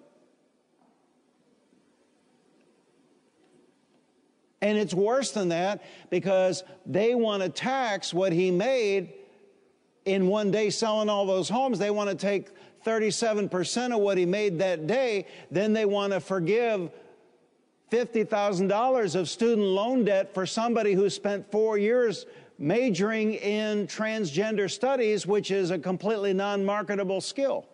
And 4.60 4.76
it's 4.76 4.94
worse 4.94 5.30
than 5.30 5.50
that 5.50 5.82
because 6.10 6.64
they 6.84 7.14
want 7.14 7.42
to 7.42 7.48
tax 7.48 8.12
what 8.12 8.32
he 8.32 8.50
made 8.50 9.12
in 10.04 10.26
one 10.26 10.50
day 10.50 10.70
selling 10.70 11.08
all 11.08 11.26
those 11.26 11.48
homes. 11.48 11.78
They 11.78 11.90
want 11.90 12.10
to 12.10 12.16
take 12.16 12.48
37% 12.84 13.94
of 13.94 14.00
what 14.00 14.18
he 14.18 14.26
made 14.26 14.58
that 14.58 14.86
day. 14.86 15.26
Then 15.50 15.72
they 15.72 15.84
want 15.84 16.12
to 16.12 16.20
forgive 16.20 16.90
$50,000 17.90 19.14
of 19.14 19.28
student 19.28 19.66
loan 19.66 20.04
debt 20.04 20.34
for 20.34 20.44
somebody 20.44 20.92
who 20.92 21.08
spent 21.08 21.50
four 21.50 21.78
years 21.78 22.26
majoring 22.58 23.34
in 23.34 23.86
transgender 23.86 24.70
studies, 24.70 25.26
which 25.26 25.50
is 25.50 25.70
a 25.70 25.78
completely 25.78 26.32
non 26.32 26.64
marketable 26.64 27.20
skill. 27.20 27.66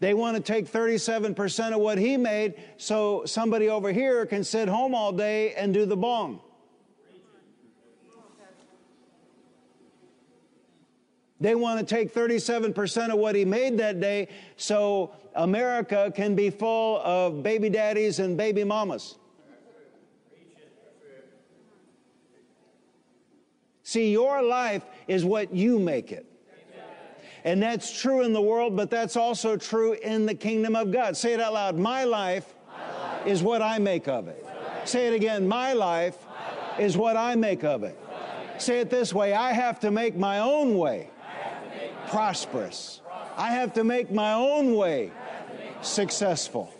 They 0.00 0.14
want 0.14 0.36
to 0.36 0.42
take 0.42 0.70
37% 0.70 1.72
of 1.72 1.80
what 1.80 1.98
he 1.98 2.16
made 2.16 2.54
so 2.76 3.24
somebody 3.24 3.68
over 3.68 3.92
here 3.92 4.26
can 4.26 4.44
sit 4.44 4.68
home 4.68 4.94
all 4.94 5.12
day 5.12 5.54
and 5.54 5.74
do 5.74 5.86
the 5.86 5.96
bong. 5.96 6.40
They 11.40 11.54
want 11.54 11.80
to 11.80 11.94
take 11.94 12.12
37% 12.12 13.10
of 13.10 13.18
what 13.18 13.34
he 13.34 13.44
made 13.44 13.78
that 13.78 14.00
day 14.00 14.28
so 14.56 15.12
America 15.34 16.12
can 16.14 16.34
be 16.34 16.50
full 16.50 16.98
of 16.98 17.42
baby 17.42 17.70
daddies 17.70 18.18
and 18.18 18.36
baby 18.36 18.64
mamas. 18.64 19.16
See, 23.84 24.12
your 24.12 24.42
life 24.42 24.84
is 25.06 25.24
what 25.24 25.54
you 25.54 25.78
make 25.78 26.12
it. 26.12 26.27
And 27.48 27.62
that's 27.62 27.98
true 27.98 28.24
in 28.24 28.34
the 28.34 28.42
world, 28.42 28.76
but 28.76 28.90
that's 28.90 29.16
also 29.16 29.56
true 29.56 29.94
in 29.94 30.26
the 30.26 30.34
kingdom 30.34 30.76
of 30.76 30.92
God. 30.92 31.16
Say 31.16 31.32
it 31.32 31.40
out 31.40 31.54
loud. 31.54 31.78
My 31.78 32.04
life, 32.04 32.52
My 32.66 33.14
life 33.14 33.26
is 33.26 33.42
what 33.42 33.62
I 33.62 33.78
make 33.78 34.06
of 34.06 34.28
it. 34.28 34.46
Say 34.84 35.06
it 35.06 35.14
again. 35.14 35.48
My 35.48 35.72
life, 35.72 36.18
My 36.26 36.72
life 36.72 36.80
is 36.80 36.98
what 36.98 37.16
I 37.16 37.36
make 37.36 37.64
of 37.64 37.84
it. 37.84 37.98
Say 38.58 38.80
it 38.80 38.90
this 38.90 39.14
way 39.14 39.32
I 39.32 39.54
have 39.54 39.80
to 39.80 39.90
make 39.90 40.14
my 40.14 40.40
own 40.40 40.76
way 40.76 41.08
prosperous. 42.08 43.00
I 43.34 43.52
have 43.52 43.72
to 43.74 43.84
make 43.84 44.10
my 44.10 44.34
own 44.34 44.74
way 44.74 45.10
successful. 45.80 46.70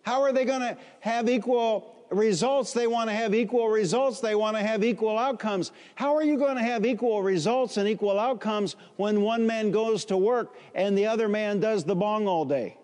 How 0.00 0.22
are 0.22 0.32
they 0.32 0.46
going 0.46 0.60
to 0.60 0.78
have 1.00 1.28
equal 1.28 1.95
results? 2.10 2.72
They 2.72 2.86
want 2.86 3.10
to 3.10 3.16
have 3.16 3.34
equal 3.34 3.68
results. 3.68 4.20
They 4.20 4.34
want 4.34 4.56
to 4.56 4.62
have 4.62 4.84
equal 4.84 5.18
outcomes. 5.18 5.72
How 5.94 6.14
are 6.14 6.22
you 6.22 6.36
going 6.36 6.56
to 6.56 6.62
have 6.62 6.86
equal 6.86 7.22
results 7.22 7.76
and 7.76 7.88
equal 7.88 8.18
outcomes 8.18 8.76
when 8.96 9.22
one 9.22 9.46
man 9.46 9.70
goes 9.70 10.04
to 10.06 10.16
work 10.16 10.54
and 10.74 10.96
the 10.96 11.06
other 11.06 11.28
man 11.28 11.60
does 11.60 11.84
the 11.84 11.94
bong 11.94 12.26
all 12.26 12.44
day? 12.44 12.76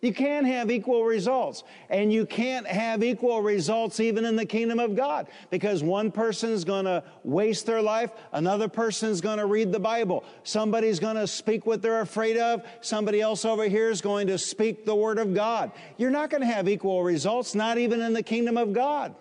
You 0.00 0.12
can't 0.12 0.46
have 0.46 0.70
equal 0.70 1.04
results. 1.04 1.64
And 1.90 2.12
you 2.12 2.24
can't 2.24 2.66
have 2.66 3.02
equal 3.02 3.42
results 3.42 3.98
even 3.98 4.24
in 4.24 4.36
the 4.36 4.46
kingdom 4.46 4.78
of 4.78 4.94
God 4.94 5.26
because 5.50 5.82
one 5.82 6.12
person's 6.12 6.64
going 6.64 6.84
to 6.84 7.02
waste 7.24 7.66
their 7.66 7.82
life, 7.82 8.10
another 8.32 8.68
person's 8.68 9.20
going 9.20 9.38
to 9.38 9.46
read 9.46 9.72
the 9.72 9.80
Bible, 9.80 10.24
somebody's 10.44 11.00
going 11.00 11.16
to 11.16 11.26
speak 11.26 11.66
what 11.66 11.82
they're 11.82 12.00
afraid 12.00 12.36
of, 12.36 12.64
somebody 12.80 13.20
else 13.20 13.44
over 13.44 13.64
here 13.64 13.90
is 13.90 14.00
going 14.00 14.28
to 14.28 14.38
speak 14.38 14.84
the 14.84 14.94
word 14.94 15.18
of 15.18 15.34
God. 15.34 15.72
You're 15.96 16.10
not 16.10 16.30
going 16.30 16.42
to 16.42 16.46
have 16.46 16.68
equal 16.68 17.02
results, 17.02 17.54
not 17.54 17.78
even 17.78 18.00
in 18.00 18.12
the 18.12 18.22
kingdom 18.22 18.56
of 18.56 18.72
God. 18.72 19.14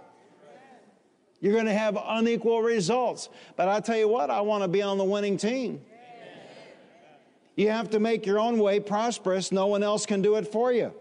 You're 1.40 1.54
going 1.54 1.66
to 1.66 1.74
have 1.74 1.98
unequal 2.04 2.62
results. 2.62 3.30
But 3.56 3.68
I 3.68 3.80
tell 3.80 3.98
you 3.98 4.08
what, 4.08 4.30
I 4.30 4.42
want 4.42 4.64
to 4.64 4.68
be 4.68 4.82
on 4.82 4.98
the 4.98 5.04
winning 5.04 5.38
team. 5.38 5.82
You 7.58 7.72
have 7.72 7.90
to 7.90 8.00
make 8.00 8.26
your 8.26 8.40
own 8.40 8.60
way 8.60 8.80
prosperous. 8.80 9.52
No 9.52 9.68
one 9.68 9.84
else 9.84 10.06
can 10.06 10.22
do 10.22 10.36
it 10.36 10.48
for 10.48 10.72
you. 10.72 10.94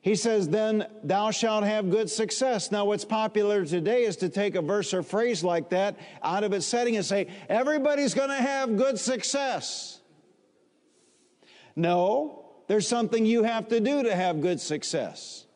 He 0.00 0.16
says, 0.16 0.48
then 0.48 0.86
thou 1.02 1.30
shalt 1.30 1.64
have 1.64 1.90
good 1.90 2.10
success. 2.10 2.70
Now, 2.70 2.86
what's 2.86 3.04
popular 3.04 3.64
today 3.64 4.04
is 4.04 4.16
to 4.16 4.28
take 4.28 4.54
a 4.54 4.62
verse 4.62 4.92
or 4.92 5.02
phrase 5.02 5.44
like 5.44 5.70
that 5.70 5.96
out 6.22 6.42
of 6.42 6.52
its 6.52 6.66
setting 6.66 6.96
and 6.96 7.04
say, 7.04 7.28
everybody's 7.48 8.12
going 8.14 8.30
to 8.30 8.34
have 8.34 8.76
good 8.76 8.98
success. 8.98 10.00
No, 11.76 12.46
there's 12.66 12.88
something 12.88 13.24
you 13.24 13.42
have 13.44 13.68
to 13.68 13.80
do 13.80 14.02
to 14.02 14.14
have 14.14 14.40
good 14.40 14.60
success. 14.60 15.46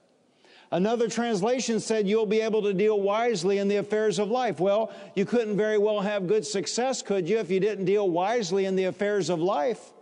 Another 0.70 1.08
translation 1.08 1.80
said 1.80 2.06
you'll 2.06 2.26
be 2.26 2.42
able 2.42 2.62
to 2.62 2.74
deal 2.74 3.00
wisely 3.00 3.58
in 3.58 3.68
the 3.68 3.76
affairs 3.76 4.18
of 4.18 4.30
life. 4.30 4.60
Well, 4.60 4.92
you 5.14 5.24
couldn't 5.24 5.56
very 5.56 5.78
well 5.78 6.00
have 6.00 6.26
good 6.26 6.46
success, 6.46 7.00
could 7.00 7.28
you, 7.28 7.38
if 7.38 7.50
you 7.50 7.60
didn't 7.60 7.86
deal 7.86 8.08
wisely 8.10 8.66
in 8.66 8.76
the 8.76 8.84
affairs 8.84 9.30
of 9.30 9.40
life? 9.40 9.92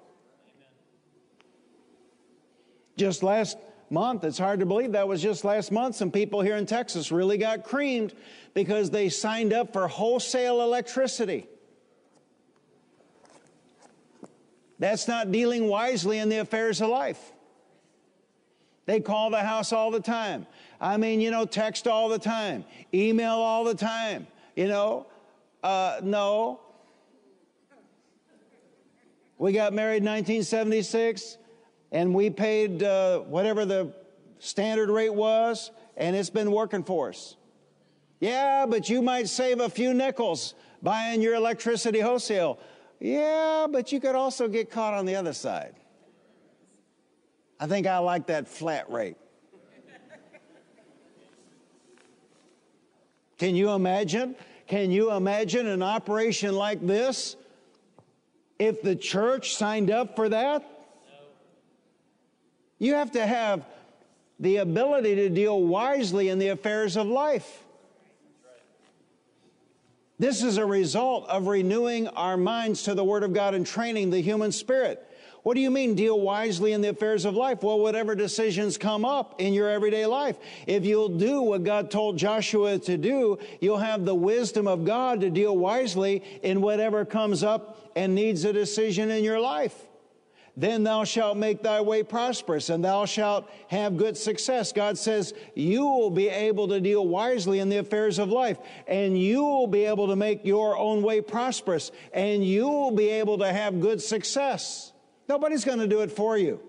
Just 2.96 3.22
last 3.22 3.58
month, 3.90 4.24
it's 4.24 4.38
hard 4.38 4.60
to 4.60 4.66
believe 4.66 4.92
that 4.92 5.06
was 5.06 5.22
just 5.22 5.44
last 5.44 5.70
month, 5.70 5.96
some 5.96 6.10
people 6.10 6.40
here 6.40 6.56
in 6.56 6.66
Texas 6.66 7.12
really 7.12 7.38
got 7.38 7.64
creamed 7.64 8.14
because 8.54 8.90
they 8.90 9.08
signed 9.08 9.52
up 9.52 9.72
for 9.72 9.86
wholesale 9.86 10.62
electricity. 10.62 11.46
That's 14.78 15.08
not 15.08 15.32
dealing 15.32 15.68
wisely 15.68 16.18
in 16.18 16.28
the 16.28 16.38
affairs 16.38 16.80
of 16.80 16.88
life. 16.88 17.32
They 18.86 19.00
call 19.00 19.30
the 19.30 19.42
house 19.42 19.72
all 19.72 19.90
the 19.90 20.00
time. 20.00 20.46
I 20.80 20.96
mean, 20.96 21.20
you 21.20 21.30
know, 21.30 21.44
text 21.44 21.86
all 21.86 22.08
the 22.08 22.18
time, 22.18 22.64
email 22.92 23.32
all 23.32 23.64
the 23.64 23.74
time. 23.74 24.26
You 24.54 24.68
know, 24.68 25.06
uh, 25.62 26.00
no. 26.02 26.60
We 29.38 29.52
got 29.52 29.74
married 29.74 29.98
in 29.98 30.04
1976 30.04 31.36
and 31.92 32.14
we 32.14 32.30
paid 32.30 32.82
uh, 32.82 33.20
whatever 33.20 33.64
the 33.64 33.92
standard 34.38 34.90
rate 34.90 35.14
was, 35.14 35.70
and 35.96 36.14
it's 36.14 36.30
been 36.30 36.50
working 36.50 36.82
for 36.82 37.10
us. 37.10 37.36
Yeah, 38.20 38.66
but 38.66 38.88
you 38.88 39.02
might 39.02 39.28
save 39.28 39.60
a 39.60 39.68
few 39.68 39.94
nickels 39.94 40.54
buying 40.82 41.22
your 41.22 41.34
electricity 41.34 42.00
wholesale. 42.00 42.58
Yeah, 43.00 43.66
but 43.70 43.92
you 43.92 44.00
could 44.00 44.14
also 44.14 44.48
get 44.48 44.70
caught 44.70 44.94
on 44.94 45.04
the 45.06 45.16
other 45.16 45.32
side. 45.32 45.74
I 47.58 47.66
think 47.66 47.86
I 47.86 47.98
like 47.98 48.26
that 48.26 48.48
flat 48.48 48.90
rate. 48.90 49.16
Can 53.38 53.54
you 53.54 53.70
imagine? 53.70 54.34
Can 54.66 54.90
you 54.90 55.12
imagine 55.12 55.66
an 55.66 55.82
operation 55.82 56.54
like 56.54 56.84
this 56.84 57.36
if 58.58 58.82
the 58.82 58.96
church 58.96 59.54
signed 59.54 59.90
up 59.90 60.16
for 60.16 60.28
that? 60.30 60.75
You 62.78 62.94
have 62.94 63.12
to 63.12 63.26
have 63.26 63.64
the 64.38 64.58
ability 64.58 65.14
to 65.16 65.28
deal 65.28 65.62
wisely 65.62 66.28
in 66.28 66.38
the 66.38 66.48
affairs 66.48 66.96
of 66.96 67.06
life. 67.06 67.62
This 70.18 70.42
is 70.42 70.56
a 70.56 70.64
result 70.64 71.28
of 71.28 71.46
renewing 71.46 72.08
our 72.08 72.36
minds 72.36 72.84
to 72.84 72.94
the 72.94 73.04
Word 73.04 73.22
of 73.22 73.32
God 73.32 73.54
and 73.54 73.66
training 73.66 74.10
the 74.10 74.20
human 74.20 74.52
spirit. 74.52 75.02
What 75.42 75.54
do 75.54 75.60
you 75.60 75.70
mean, 75.70 75.94
deal 75.94 76.18
wisely 76.20 76.72
in 76.72 76.80
the 76.80 76.88
affairs 76.88 77.24
of 77.24 77.34
life? 77.34 77.62
Well, 77.62 77.78
whatever 77.78 78.14
decisions 78.14 78.76
come 78.76 79.04
up 79.04 79.40
in 79.40 79.54
your 79.54 79.70
everyday 79.70 80.04
life, 80.04 80.36
if 80.66 80.84
you'll 80.84 81.10
do 81.10 81.40
what 81.42 81.64
God 81.64 81.90
told 81.90 82.16
Joshua 82.16 82.78
to 82.80 82.96
do, 82.96 83.38
you'll 83.60 83.78
have 83.78 84.04
the 84.04 84.14
wisdom 84.14 84.66
of 84.66 84.84
God 84.84 85.20
to 85.20 85.30
deal 85.30 85.56
wisely 85.56 86.22
in 86.42 86.62
whatever 86.62 87.04
comes 87.04 87.44
up 87.44 87.92
and 87.94 88.14
needs 88.14 88.44
a 88.44 88.52
decision 88.52 89.10
in 89.10 89.22
your 89.22 89.38
life 89.38 89.86
then 90.56 90.84
thou 90.84 91.04
shalt 91.04 91.36
make 91.36 91.62
thy 91.62 91.82
way 91.82 92.02
prosperous 92.02 92.70
and 92.70 92.82
thou 92.82 93.04
shalt 93.04 93.48
have 93.68 93.96
good 93.96 94.16
success. 94.16 94.72
God 94.72 94.96
says 94.96 95.34
you 95.54 95.84
will 95.84 96.10
be 96.10 96.28
able 96.28 96.68
to 96.68 96.80
deal 96.80 97.06
wisely 97.06 97.58
in 97.58 97.68
the 97.68 97.76
affairs 97.76 98.18
of 98.18 98.30
life 98.30 98.58
and 98.86 99.20
you 99.20 99.42
will 99.42 99.66
be 99.66 99.84
able 99.84 100.08
to 100.08 100.16
make 100.16 100.46
your 100.46 100.76
own 100.76 101.02
way 101.02 101.20
prosperous 101.20 101.92
and 102.12 102.44
you 102.44 102.68
will 102.68 102.90
be 102.90 103.08
able 103.08 103.38
to 103.38 103.52
have 103.52 103.80
good 103.80 104.00
success. 104.00 104.92
Nobody's 105.28 105.64
going 105.64 105.80
to 105.80 105.88
do 105.88 106.00
it 106.00 106.10
for 106.10 106.38
you. 106.38 106.60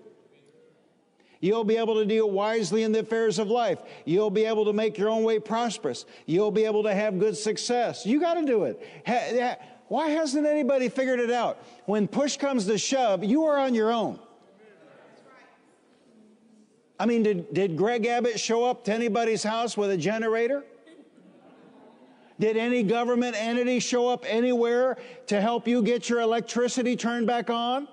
You'll 1.40 1.64
be 1.64 1.76
able 1.76 1.94
to 1.94 2.04
deal 2.04 2.28
wisely 2.28 2.82
in 2.82 2.92
the 2.92 2.98
affairs 2.98 3.38
of 3.38 3.48
life. 3.48 3.78
You'll 4.04 4.30
be 4.30 4.44
able 4.44 4.64
to 4.66 4.72
make 4.72 4.98
your 4.98 5.08
own 5.08 5.22
way 5.22 5.38
prosperous. 5.38 6.04
You'll 6.26 6.50
be 6.50 6.64
able 6.64 6.82
to 6.82 6.92
have 6.92 7.18
good 7.18 7.36
success. 7.36 8.04
You 8.04 8.20
got 8.20 8.34
to 8.34 8.44
do 8.44 8.64
it. 8.64 8.84
Why 9.88 10.08
hasn't 10.08 10.46
anybody 10.46 10.88
figured 10.88 11.18
it 11.18 11.30
out? 11.30 11.58
When 11.86 12.06
push 12.06 12.36
comes 12.36 12.66
to 12.66 12.78
shove, 12.78 13.24
you 13.24 13.44
are 13.44 13.58
on 13.58 13.74
your 13.74 13.90
own. 13.90 14.18
I 17.00 17.06
mean, 17.06 17.22
did, 17.22 17.54
did 17.54 17.76
Greg 17.76 18.06
Abbott 18.06 18.38
show 18.38 18.64
up 18.64 18.84
to 18.84 18.92
anybody's 18.92 19.42
house 19.42 19.76
with 19.76 19.90
a 19.90 19.96
generator? 19.96 20.64
Did 22.40 22.56
any 22.56 22.82
government 22.82 23.34
entity 23.36 23.80
show 23.80 24.08
up 24.08 24.24
anywhere 24.26 24.96
to 25.26 25.40
help 25.40 25.66
you 25.66 25.82
get 25.82 26.08
your 26.08 26.20
electricity 26.20 26.96
turned 26.96 27.26
back 27.26 27.50
on? 27.50 27.88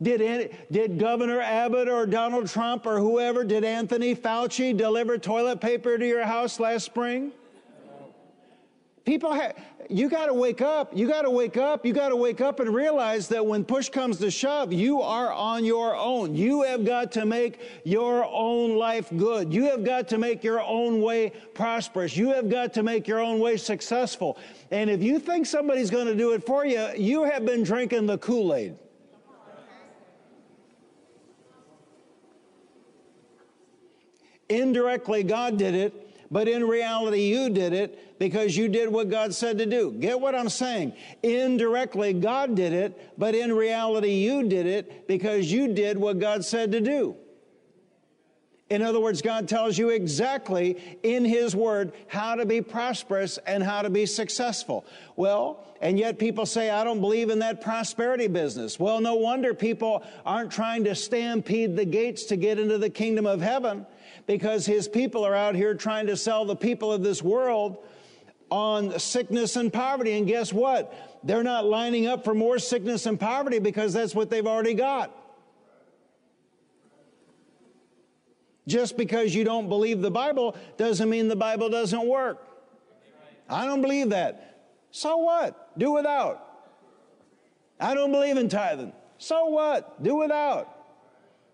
Did, 0.00 0.20
any, 0.20 0.50
did 0.70 0.98
Governor 0.98 1.40
Abbott 1.40 1.88
or 1.88 2.06
Donald 2.06 2.48
Trump 2.48 2.86
or 2.86 3.00
whoever, 3.00 3.44
did 3.44 3.64
Anthony 3.64 4.14
Fauci 4.14 4.76
deliver 4.76 5.18
toilet 5.18 5.60
paper 5.60 5.98
to 5.98 6.06
your 6.06 6.24
house 6.24 6.60
last 6.60 6.84
spring? 6.84 7.32
People 9.08 9.32
have, 9.32 9.56
you 9.88 10.10
got 10.10 10.26
to 10.26 10.34
wake 10.34 10.60
up. 10.60 10.94
You 10.94 11.08
got 11.08 11.22
to 11.22 11.30
wake 11.30 11.56
up. 11.56 11.86
You 11.86 11.94
got 11.94 12.10
to 12.10 12.16
wake 12.16 12.42
up 12.42 12.60
and 12.60 12.74
realize 12.74 13.26
that 13.28 13.46
when 13.46 13.64
push 13.64 13.88
comes 13.88 14.18
to 14.18 14.30
shove, 14.30 14.70
you 14.70 15.00
are 15.00 15.32
on 15.32 15.64
your 15.64 15.96
own. 15.96 16.36
You 16.36 16.60
have 16.64 16.84
got 16.84 17.10
to 17.12 17.24
make 17.24 17.58
your 17.84 18.26
own 18.26 18.76
life 18.76 19.08
good. 19.16 19.50
You 19.50 19.64
have 19.70 19.82
got 19.82 20.08
to 20.08 20.18
make 20.18 20.44
your 20.44 20.60
own 20.60 21.00
way 21.00 21.32
prosperous. 21.54 22.18
You 22.18 22.34
have 22.34 22.50
got 22.50 22.74
to 22.74 22.82
make 22.82 23.08
your 23.08 23.18
own 23.18 23.40
way 23.40 23.56
successful. 23.56 24.36
And 24.70 24.90
if 24.90 25.02
you 25.02 25.18
think 25.18 25.46
somebody's 25.46 25.88
going 25.88 26.06
to 26.06 26.14
do 26.14 26.32
it 26.32 26.44
for 26.44 26.66
you, 26.66 26.86
you 26.94 27.24
have 27.24 27.46
been 27.46 27.62
drinking 27.62 28.04
the 28.04 28.18
Kool 28.18 28.54
Aid. 28.54 28.76
Indirectly, 34.50 35.22
God 35.22 35.56
did 35.56 35.74
it 35.74 36.07
but 36.30 36.48
in 36.48 36.66
reality, 36.66 37.22
you 37.22 37.50
did 37.50 37.72
it 37.72 38.18
because 38.18 38.56
you 38.56 38.68
did 38.68 38.90
what 38.90 39.08
God 39.08 39.34
said 39.34 39.58
to 39.58 39.66
do. 39.66 39.92
Get 39.92 40.20
what 40.20 40.34
I'm 40.34 40.48
saying? 40.48 40.92
Indirectly, 41.22 42.12
God 42.12 42.54
did 42.54 42.72
it, 42.72 43.18
but 43.18 43.34
in 43.34 43.52
reality, 43.52 44.12
you 44.12 44.48
did 44.48 44.66
it 44.66 45.08
because 45.08 45.50
you 45.50 45.72
did 45.72 45.96
what 45.96 46.18
God 46.18 46.44
said 46.44 46.72
to 46.72 46.80
do. 46.80 47.16
In 48.70 48.82
other 48.82 49.00
words, 49.00 49.22
God 49.22 49.48
tells 49.48 49.78
you 49.78 49.88
exactly 49.88 50.98
in 51.02 51.24
His 51.24 51.56
Word 51.56 51.92
how 52.06 52.34
to 52.34 52.44
be 52.44 52.60
prosperous 52.60 53.38
and 53.46 53.62
how 53.62 53.80
to 53.80 53.88
be 53.88 54.04
successful. 54.04 54.84
Well, 55.16 55.64
and 55.80 55.98
yet 55.98 56.18
people 56.18 56.44
say, 56.44 56.68
I 56.68 56.84
don't 56.84 57.00
believe 57.00 57.30
in 57.30 57.38
that 57.38 57.62
prosperity 57.62 58.26
business. 58.26 58.78
Well, 58.78 59.00
no 59.00 59.14
wonder 59.14 59.54
people 59.54 60.02
aren't 60.26 60.52
trying 60.52 60.84
to 60.84 60.94
stampede 60.94 61.76
the 61.76 61.86
gates 61.86 62.24
to 62.24 62.36
get 62.36 62.58
into 62.58 62.76
the 62.76 62.90
kingdom 62.90 63.24
of 63.24 63.40
heaven 63.40 63.86
because 64.28 64.66
His 64.66 64.86
people 64.86 65.24
are 65.24 65.34
out 65.34 65.56
here 65.56 65.74
trying 65.74 66.06
to 66.06 66.16
sell 66.16 66.44
the 66.44 66.54
people 66.54 66.92
of 66.92 67.02
this 67.02 67.22
world 67.22 67.78
on 68.50 68.96
sickness 68.98 69.56
and 69.56 69.72
poverty. 69.72 70.12
And 70.12 70.26
guess 70.26 70.52
what? 70.52 71.18
They're 71.24 71.42
not 71.42 71.64
lining 71.64 72.06
up 72.06 72.24
for 72.24 72.34
more 72.34 72.58
sickness 72.58 73.06
and 73.06 73.18
poverty 73.18 73.58
because 73.58 73.94
that's 73.94 74.14
what 74.14 74.30
they've 74.30 74.46
already 74.46 74.74
got. 74.74 75.16
Just 78.66 78.98
because 78.98 79.34
you 79.34 79.44
don't 79.44 79.70
believe 79.70 80.02
the 80.02 80.10
Bible 80.10 80.54
doesn't 80.76 81.08
mean 81.08 81.28
the 81.28 81.36
Bible 81.36 81.70
doesn't 81.70 82.06
work. 82.06 82.46
I 83.48 83.64
don't 83.64 83.80
believe 83.80 84.10
that. 84.10 84.68
So 84.90 85.16
what? 85.16 85.78
Do 85.78 85.92
without. 85.92 86.44
I 87.80 87.94
don't 87.94 88.12
believe 88.12 88.36
in 88.36 88.50
tithing. 88.50 88.92
So 89.16 89.46
what? 89.46 90.02
Do 90.02 90.16
without. 90.16 90.74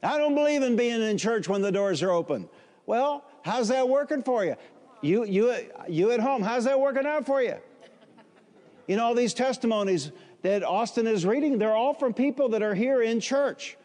I 0.03 0.19
don't 0.19 0.35
believe 0.35 0.63
in 0.63 0.75
being 0.75 1.01
in 1.01 1.17
church 1.17 1.49
when 1.49 1.63
the 1.63 1.71
doors 1.71 2.03
are 2.03 2.11
open. 2.11 2.49
Well, 2.87 3.25
how's 3.43 3.69
that 3.69 3.89
working 3.89 4.23
for 4.23 4.45
you? 4.45 4.57
You, 5.01 5.25
you, 5.25 5.55
you 5.89 6.11
at 6.13 6.21
home, 6.21 6.43
how's 6.43 6.65
that 6.65 6.79
working 6.81 7.07
out 7.07 7.27
for 7.27 7.43
you? 7.43 7.57
You 8.87 8.97
know, 8.97 9.05
all 9.05 9.15
these 9.15 9.35
testimonies 9.35 10.13
that 10.43 10.63
Austin 10.63 11.07
is 11.07 11.25
reading, 11.25 11.59
they're 11.59 11.75
all 11.75 11.95
from 11.95 12.13
people 12.13 12.51
that 12.51 12.63
are 12.63 12.75
here 12.75 13.03
in 13.03 13.21
church. 13.21 13.77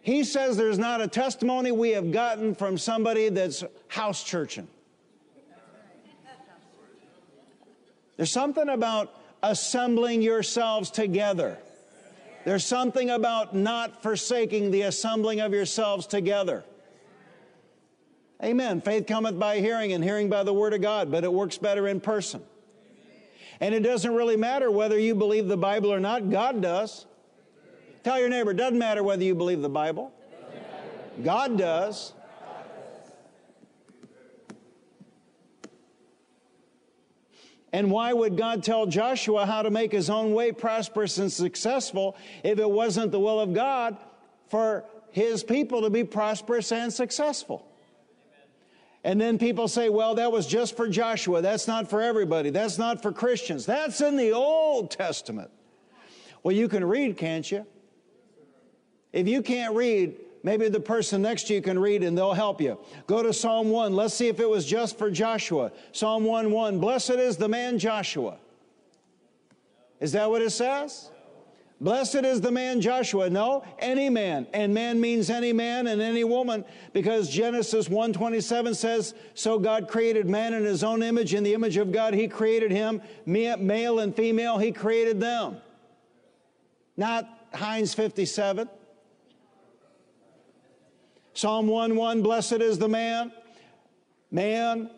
He 0.00 0.24
says 0.24 0.56
there's 0.56 0.78
not 0.78 1.00
a 1.00 1.08
testimony 1.08 1.70
we 1.70 1.90
have 1.90 2.12
gotten 2.12 2.54
from 2.54 2.78
somebody 2.78 3.28
that's 3.28 3.64
house 3.88 4.22
churching. 4.22 4.68
There's 8.16 8.32
something 8.32 8.68
about 8.68 9.14
assembling 9.42 10.22
yourselves 10.22 10.90
together. 10.90 11.58
There's 12.44 12.64
something 12.64 13.10
about 13.10 13.54
not 13.54 14.02
forsaking 14.02 14.70
the 14.70 14.82
assembling 14.82 15.40
of 15.40 15.52
yourselves 15.52 16.06
together. 16.06 16.64
Amen. 18.42 18.80
Faith 18.80 19.06
cometh 19.06 19.38
by 19.38 19.58
hearing, 19.58 19.92
and 19.92 20.02
hearing 20.02 20.28
by 20.28 20.44
the 20.44 20.52
word 20.52 20.72
of 20.72 20.80
God, 20.80 21.10
but 21.10 21.24
it 21.24 21.32
works 21.32 21.58
better 21.58 21.88
in 21.88 22.00
person. 22.00 22.42
And 23.60 23.74
it 23.74 23.80
doesn't 23.80 24.14
really 24.14 24.36
matter 24.36 24.70
whether 24.70 24.98
you 24.98 25.16
believe 25.16 25.48
the 25.48 25.56
Bible 25.56 25.92
or 25.92 25.98
not, 25.98 26.30
God 26.30 26.62
does. 26.62 27.06
Tell 28.04 28.20
your 28.20 28.28
neighbor, 28.28 28.52
it 28.52 28.56
doesn't 28.56 28.78
matter 28.78 29.02
whether 29.02 29.24
you 29.24 29.34
believe 29.34 29.60
the 29.60 29.68
Bible. 29.68 30.12
God 31.24 31.58
does. 31.58 32.12
And 37.72 37.90
why 37.90 38.12
would 38.12 38.36
God 38.36 38.62
tell 38.62 38.86
Joshua 38.86 39.44
how 39.44 39.62
to 39.62 39.70
make 39.70 39.92
his 39.92 40.08
own 40.08 40.32
way 40.32 40.52
prosperous 40.52 41.18
and 41.18 41.30
successful 41.30 42.16
if 42.42 42.58
it 42.58 42.70
wasn't 42.70 43.12
the 43.12 43.20
will 43.20 43.40
of 43.40 43.52
God 43.52 43.96
for 44.46 44.84
his 45.10 45.44
people 45.44 45.82
to 45.82 45.90
be 45.90 46.04
prosperous 46.04 46.72
and 46.72 46.92
successful? 46.92 47.67
And 49.04 49.20
then 49.20 49.38
people 49.38 49.68
say, 49.68 49.88
well, 49.88 50.16
that 50.16 50.32
was 50.32 50.46
just 50.46 50.76
for 50.76 50.88
Joshua. 50.88 51.40
That's 51.40 51.68
not 51.68 51.88
for 51.88 52.02
everybody. 52.02 52.50
That's 52.50 52.78
not 52.78 53.00
for 53.00 53.12
Christians. 53.12 53.64
That's 53.64 54.00
in 54.00 54.16
the 54.16 54.32
Old 54.32 54.90
Testament. 54.90 55.50
Well, 56.42 56.54
you 56.54 56.68
can 56.68 56.84
read, 56.84 57.16
can't 57.16 57.50
you? 57.50 57.66
If 59.12 59.28
you 59.28 59.42
can't 59.42 59.74
read, 59.74 60.16
maybe 60.42 60.68
the 60.68 60.80
person 60.80 61.22
next 61.22 61.44
to 61.44 61.54
you 61.54 61.62
can 61.62 61.78
read 61.78 62.02
and 62.02 62.16
they'll 62.16 62.34
help 62.34 62.60
you. 62.60 62.78
Go 63.06 63.22
to 63.22 63.32
Psalm 63.32 63.70
1. 63.70 63.94
Let's 63.94 64.14
see 64.14 64.28
if 64.28 64.40
it 64.40 64.48
was 64.48 64.66
just 64.66 64.98
for 64.98 65.10
Joshua. 65.10 65.72
Psalm 65.92 66.24
1 66.24 66.50
1. 66.50 66.80
Blessed 66.80 67.10
is 67.10 67.36
the 67.36 67.48
man 67.48 67.78
Joshua. 67.78 68.38
Is 70.00 70.12
that 70.12 70.28
what 70.28 70.42
it 70.42 70.50
says? 70.50 71.10
Blessed 71.80 72.24
is 72.24 72.40
the 72.40 72.50
man 72.50 72.80
Joshua. 72.80 73.30
No, 73.30 73.62
any 73.78 74.10
man. 74.10 74.48
And 74.52 74.74
man 74.74 75.00
means 75.00 75.30
any 75.30 75.52
man 75.52 75.86
and 75.86 76.02
any 76.02 76.24
woman 76.24 76.64
because 76.92 77.30
Genesis 77.30 77.88
1:27 77.88 78.74
says, 78.74 79.14
"So 79.34 79.60
God 79.60 79.86
created 79.86 80.28
man 80.28 80.54
in 80.54 80.64
his 80.64 80.82
own 80.82 81.04
image, 81.04 81.34
in 81.34 81.44
the 81.44 81.54
image 81.54 81.76
of 81.76 81.92
God 81.92 82.14
he 82.14 82.26
created 82.26 82.72
him, 82.72 83.00
male 83.26 84.00
and 84.00 84.14
female 84.14 84.58
he 84.58 84.72
created 84.72 85.20
them." 85.20 85.58
Not 86.96 87.28
Heinz 87.54 87.94
57. 87.94 88.68
Psalm 91.32 91.68
1 91.68 91.94
1 91.94 92.22
Blessed 92.22 92.54
is 92.54 92.78
the 92.78 92.88
man, 92.88 93.32
man, 94.32 94.90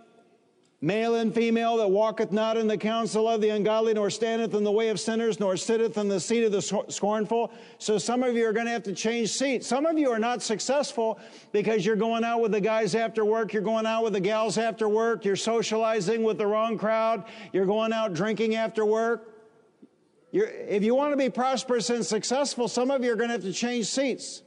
male 0.83 1.17
and 1.17 1.35
female, 1.35 1.77
that 1.77 1.89
walketh 1.89 2.33
not 2.33 2.57
in 2.57 2.67
the 2.67 2.77
counsel 2.77 3.29
of 3.29 3.41
the 3.41 3.51
ungodly, 3.51 3.93
nor 3.93 4.09
standeth 4.09 4.55
in 4.55 4.65
the 4.65 4.73
way 4.73 4.89
of 4.89 4.99
sinners, 4.99 5.39
nor 5.39 5.57
sitteth 5.57 5.99
in 5.99 6.09
the 6.09 6.19
seat 6.19 6.43
of 6.43 6.53
the 6.53 6.63
scornful. 6.89 7.53
So 7.79 7.99
some 7.99 8.23
of 8.23 8.35
you 8.35 8.47
are 8.47 8.53
going 8.53 8.67
to 8.67 8.73
have 8.73 8.83
to 8.85 8.95
change 8.95 9.31
seats. 9.31 9.67
Some 9.67 9.85
of 9.85 9.99
you 9.99 10.11
are 10.11 10.19
not 10.19 10.43
successful 10.43 11.19
because 11.53 11.85
you're 11.85 11.97
going 11.97 12.25
out 12.25 12.41
with 12.41 12.53
the 12.53 12.61
guys 12.61 12.95
after 12.95 13.25
work, 13.25 13.53
you're 13.53 13.63
going 13.63 13.85
out 13.85 14.05
with 14.05 14.15
the 14.15 14.21
gals 14.21 14.57
after 14.57 14.89
work, 14.89 15.25
you're 15.25 15.37
socializing 15.37 16.23
with 16.23 16.39
the 16.39 16.47
wrong 16.47 16.79
crowd, 16.79 17.25
you're 17.53 17.67
going 17.67 17.93
out 17.93 18.15
drinking 18.15 18.55
after 18.55 18.87
work. 18.87 19.27
You're, 20.33 20.47
if 20.47 20.83
you 20.83 20.95
want 20.95 21.13
to 21.13 21.17
be 21.17 21.29
prosperous 21.29 21.91
and 21.91 22.07
successful, 22.07 22.69
some 22.69 22.91
of 22.91 23.05
you 23.05 23.13
are 23.13 23.17
going 23.17 23.29
to 23.29 23.35
have 23.35 23.43
to 23.43 23.53
change 23.53 23.87
seats. 23.87 24.43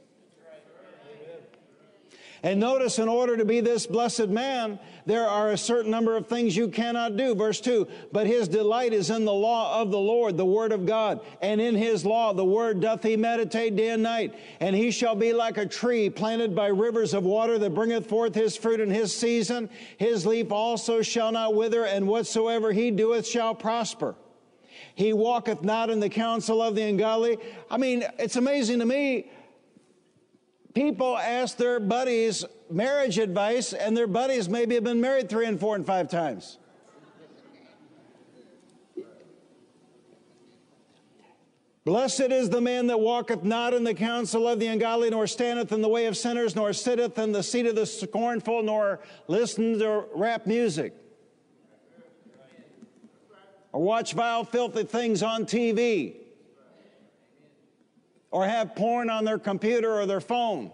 And 2.44 2.60
notice, 2.60 2.98
in 2.98 3.08
order 3.08 3.38
to 3.38 3.44
be 3.46 3.62
this 3.62 3.86
blessed 3.86 4.28
man, 4.28 4.78
there 5.06 5.26
are 5.26 5.52
a 5.52 5.56
certain 5.56 5.90
number 5.90 6.14
of 6.14 6.26
things 6.26 6.54
you 6.54 6.68
cannot 6.68 7.16
do. 7.16 7.34
Verse 7.34 7.58
2 7.58 7.88
But 8.12 8.26
his 8.26 8.48
delight 8.48 8.92
is 8.92 9.08
in 9.08 9.24
the 9.24 9.32
law 9.32 9.80
of 9.80 9.90
the 9.90 9.98
Lord, 9.98 10.36
the 10.36 10.44
word 10.44 10.70
of 10.70 10.84
God. 10.84 11.20
And 11.40 11.58
in 11.58 11.74
his 11.74 12.04
law, 12.04 12.34
the 12.34 12.44
word 12.44 12.80
doth 12.80 13.02
he 13.02 13.16
meditate 13.16 13.76
day 13.76 13.88
and 13.88 14.02
night. 14.02 14.34
And 14.60 14.76
he 14.76 14.90
shall 14.90 15.14
be 15.14 15.32
like 15.32 15.56
a 15.56 15.64
tree 15.64 16.10
planted 16.10 16.54
by 16.54 16.66
rivers 16.66 17.14
of 17.14 17.24
water 17.24 17.58
that 17.58 17.74
bringeth 17.74 18.06
forth 18.06 18.34
his 18.34 18.58
fruit 18.58 18.78
in 18.78 18.90
his 18.90 19.16
season. 19.16 19.70
His 19.96 20.26
leaf 20.26 20.52
also 20.52 21.00
shall 21.00 21.32
not 21.32 21.54
wither, 21.54 21.86
and 21.86 22.06
whatsoever 22.06 22.72
he 22.72 22.90
doeth 22.90 23.26
shall 23.26 23.54
prosper. 23.54 24.16
He 24.94 25.14
walketh 25.14 25.62
not 25.62 25.88
in 25.88 25.98
the 25.98 26.10
counsel 26.10 26.60
of 26.60 26.74
the 26.74 26.82
ungodly. 26.82 27.38
I 27.70 27.78
mean, 27.78 28.04
it's 28.18 28.36
amazing 28.36 28.80
to 28.80 28.86
me 28.86 29.30
people 30.74 31.16
ask 31.16 31.56
their 31.56 31.80
buddies 31.80 32.44
marriage 32.68 33.18
advice, 33.18 33.72
and 33.72 33.96
their 33.96 34.06
buddies 34.06 34.48
maybe 34.48 34.74
have 34.74 34.84
been 34.84 35.00
married 35.00 35.28
three 35.28 35.46
and 35.46 35.58
four 35.58 35.76
and 35.76 35.86
five 35.86 36.10
times. 36.10 36.58
Blessed 41.84 42.32
is 42.32 42.48
the 42.48 42.62
man 42.62 42.86
that 42.86 42.98
walketh 42.98 43.44
not 43.44 43.74
in 43.74 43.84
the 43.84 43.92
counsel 43.92 44.48
of 44.48 44.58
the 44.58 44.66
ungodly, 44.66 45.10
nor 45.10 45.26
standeth 45.26 45.70
in 45.70 45.82
the 45.82 45.88
way 45.88 46.06
of 46.06 46.16
sinners, 46.16 46.56
nor 46.56 46.72
sitteth 46.72 47.18
in 47.18 47.30
the 47.30 47.42
seat 47.42 47.66
of 47.66 47.76
the 47.76 47.84
scornful, 47.84 48.62
nor 48.62 49.00
listens 49.28 49.80
to 49.80 50.06
rap 50.14 50.46
music, 50.46 50.94
or 53.72 53.82
watch 53.82 54.14
vile, 54.14 54.44
filthy 54.44 54.84
things 54.84 55.22
on 55.22 55.44
TV 55.44 56.23
or 58.34 58.44
have 58.44 58.74
porn 58.74 59.08
on 59.10 59.24
their 59.24 59.38
computer 59.38 59.94
or 59.94 60.06
their 60.06 60.20
phone. 60.20 60.72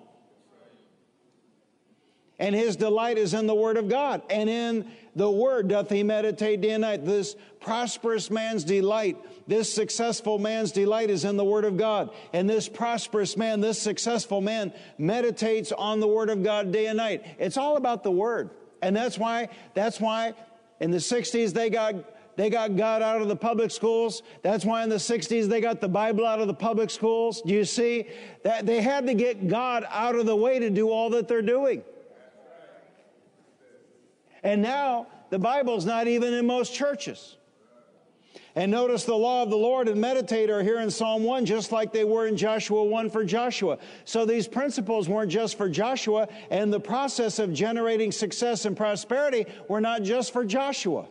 And 2.38 2.54
his 2.54 2.74
delight 2.74 3.18
is 3.18 3.34
in 3.34 3.46
the 3.46 3.54
Word 3.54 3.76
of 3.76 3.86
God. 3.86 4.22
And 4.30 4.48
in 4.48 4.90
the 5.14 5.30
Word 5.30 5.68
doth 5.68 5.90
he 5.90 6.02
meditate 6.02 6.62
day 6.62 6.70
and 6.70 6.80
night. 6.80 7.04
This 7.04 7.36
prosperous 7.60 8.30
man's 8.30 8.64
delight, 8.64 9.18
this 9.46 9.70
successful 9.70 10.38
man's 10.38 10.72
delight 10.72 11.10
is 11.10 11.26
in 11.26 11.36
the 11.36 11.44
Word 11.44 11.66
of 11.66 11.76
God. 11.76 12.08
And 12.32 12.48
this 12.48 12.66
prosperous 12.66 13.36
man, 13.36 13.60
this 13.60 13.78
successful 13.78 14.40
man 14.40 14.72
meditates 14.96 15.70
on 15.70 16.00
the 16.00 16.08
Word 16.08 16.30
of 16.30 16.42
God 16.42 16.72
day 16.72 16.86
and 16.86 16.96
night. 16.96 17.26
It's 17.38 17.58
all 17.58 17.76
about 17.76 18.02
the 18.04 18.10
Word. 18.10 18.48
And 18.80 18.96
that's 18.96 19.18
why, 19.18 19.50
that's 19.74 20.00
why 20.00 20.32
in 20.80 20.92
the 20.92 20.96
60s 20.96 21.52
they 21.52 21.68
got 21.68 21.94
they 22.36 22.48
got 22.50 22.76
God 22.76 23.02
out 23.02 23.20
of 23.20 23.28
the 23.28 23.36
public 23.36 23.70
schools. 23.70 24.22
That's 24.42 24.64
why 24.64 24.82
in 24.82 24.88
the 24.88 24.96
60s 24.96 25.46
they 25.46 25.60
got 25.60 25.80
the 25.80 25.88
Bible 25.88 26.26
out 26.26 26.40
of 26.40 26.46
the 26.46 26.54
public 26.54 26.90
schools. 26.90 27.42
Do 27.42 27.52
you 27.52 27.64
see? 27.64 28.06
That 28.44 28.66
they 28.66 28.80
had 28.80 29.06
to 29.06 29.14
get 29.14 29.48
God 29.48 29.84
out 29.90 30.14
of 30.14 30.26
the 30.26 30.36
way 30.36 30.58
to 30.58 30.70
do 30.70 30.90
all 30.90 31.10
that 31.10 31.28
they're 31.28 31.42
doing. 31.42 31.82
And 34.42 34.62
now 34.62 35.08
the 35.28 35.38
Bible's 35.38 35.84
not 35.84 36.08
even 36.08 36.32
in 36.32 36.46
most 36.46 36.74
churches. 36.74 37.36
And 38.56 38.72
notice 38.72 39.04
the 39.04 39.14
law 39.14 39.42
of 39.42 39.50
the 39.50 39.56
Lord 39.56 39.86
and 39.86 40.00
meditate 40.00 40.50
are 40.50 40.62
here 40.62 40.80
in 40.80 40.90
Psalm 40.90 41.22
1, 41.22 41.46
just 41.46 41.70
like 41.70 41.92
they 41.92 42.04
were 42.04 42.26
in 42.26 42.36
Joshua 42.36 42.82
1 42.82 43.10
for 43.10 43.24
Joshua. 43.24 43.78
So 44.04 44.26
these 44.26 44.48
principles 44.48 45.08
weren't 45.08 45.30
just 45.30 45.56
for 45.56 45.68
Joshua, 45.68 46.26
and 46.50 46.72
the 46.72 46.80
process 46.80 47.38
of 47.38 47.52
generating 47.52 48.10
success 48.10 48.64
and 48.64 48.76
prosperity 48.76 49.46
were 49.68 49.80
not 49.80 50.02
just 50.02 50.32
for 50.32 50.44
Joshua. 50.44 51.06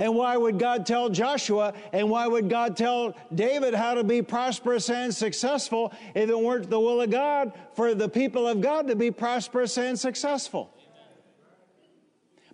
And 0.00 0.14
why 0.14 0.34
would 0.34 0.58
God 0.58 0.86
tell 0.86 1.10
Joshua 1.10 1.74
and 1.92 2.08
why 2.08 2.26
would 2.26 2.48
God 2.48 2.74
tell 2.74 3.14
David 3.34 3.74
how 3.74 3.94
to 3.94 4.02
be 4.02 4.22
prosperous 4.22 4.88
and 4.88 5.14
successful 5.14 5.92
if 6.14 6.30
it 6.30 6.38
weren't 6.38 6.70
the 6.70 6.80
will 6.80 7.02
of 7.02 7.10
God 7.10 7.52
for 7.74 7.94
the 7.94 8.08
people 8.08 8.48
of 8.48 8.62
God 8.62 8.88
to 8.88 8.96
be 8.96 9.10
prosperous 9.10 9.76
and 9.76 10.00
successful? 10.00 10.74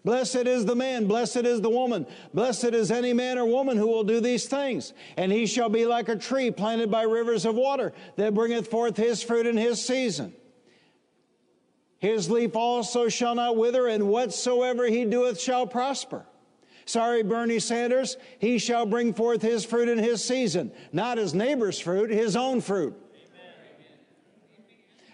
Blessed 0.04 0.46
is 0.46 0.66
the 0.66 0.74
man, 0.74 1.06
blessed 1.06 1.38
is 1.38 1.60
the 1.60 1.70
woman, 1.70 2.06
blessed 2.34 2.74
is 2.74 2.90
any 2.90 3.12
man 3.12 3.38
or 3.38 3.46
woman 3.46 3.76
who 3.76 3.86
will 3.86 4.04
do 4.04 4.20
these 4.20 4.46
things. 4.46 4.92
And 5.16 5.30
he 5.30 5.46
shall 5.46 5.68
be 5.68 5.86
like 5.86 6.08
a 6.08 6.16
tree 6.16 6.50
planted 6.50 6.90
by 6.90 7.02
rivers 7.02 7.44
of 7.44 7.54
water 7.54 7.92
that 8.16 8.34
bringeth 8.34 8.68
forth 8.68 8.96
his 8.96 9.22
fruit 9.22 9.46
in 9.46 9.56
his 9.56 9.84
season. 9.84 10.32
His 11.98 12.28
leaf 12.28 12.56
also 12.56 13.08
shall 13.08 13.36
not 13.36 13.56
wither, 13.56 13.86
and 13.86 14.08
whatsoever 14.08 14.86
he 14.86 15.04
doeth 15.04 15.40
shall 15.40 15.66
prosper. 15.66 16.26
Sorry, 16.86 17.22
Bernie 17.22 17.58
Sanders, 17.58 18.16
he 18.38 18.58
shall 18.58 18.86
bring 18.86 19.12
forth 19.12 19.42
his 19.42 19.64
fruit 19.64 19.88
in 19.88 19.98
his 19.98 20.24
season, 20.24 20.72
not 20.92 21.18
his 21.18 21.34
neighbor's 21.34 21.78
fruit, 21.78 22.10
his 22.10 22.36
own 22.36 22.60
fruit 22.60 22.96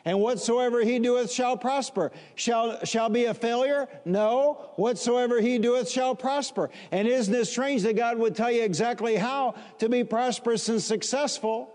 and 0.05 0.20
whatsoever 0.20 0.81
he 0.81 0.99
doeth 0.99 1.31
shall 1.31 1.57
prosper. 1.57 2.11
Shall, 2.35 2.85
shall 2.85 3.09
be 3.09 3.27
a 3.27 3.35
failure? 3.35 3.89
No. 4.05 4.70
Whatsoever 4.77 5.40
he 5.40 5.59
doeth 5.59 5.89
shall 5.89 6.15
prosper. 6.15 6.70
And 6.90 7.07
isn't 7.07 7.35
it 7.35 7.47
strange 7.47 7.82
that 7.82 7.97
God 7.97 8.19
would 8.19 8.35
tell 8.35 8.51
you 8.51 8.62
exactly 8.62 9.16
how 9.16 9.55
to 9.78 9.89
be 9.89 10.05
prosperous 10.05 10.69
and 10.69 10.82
successful 10.82 11.73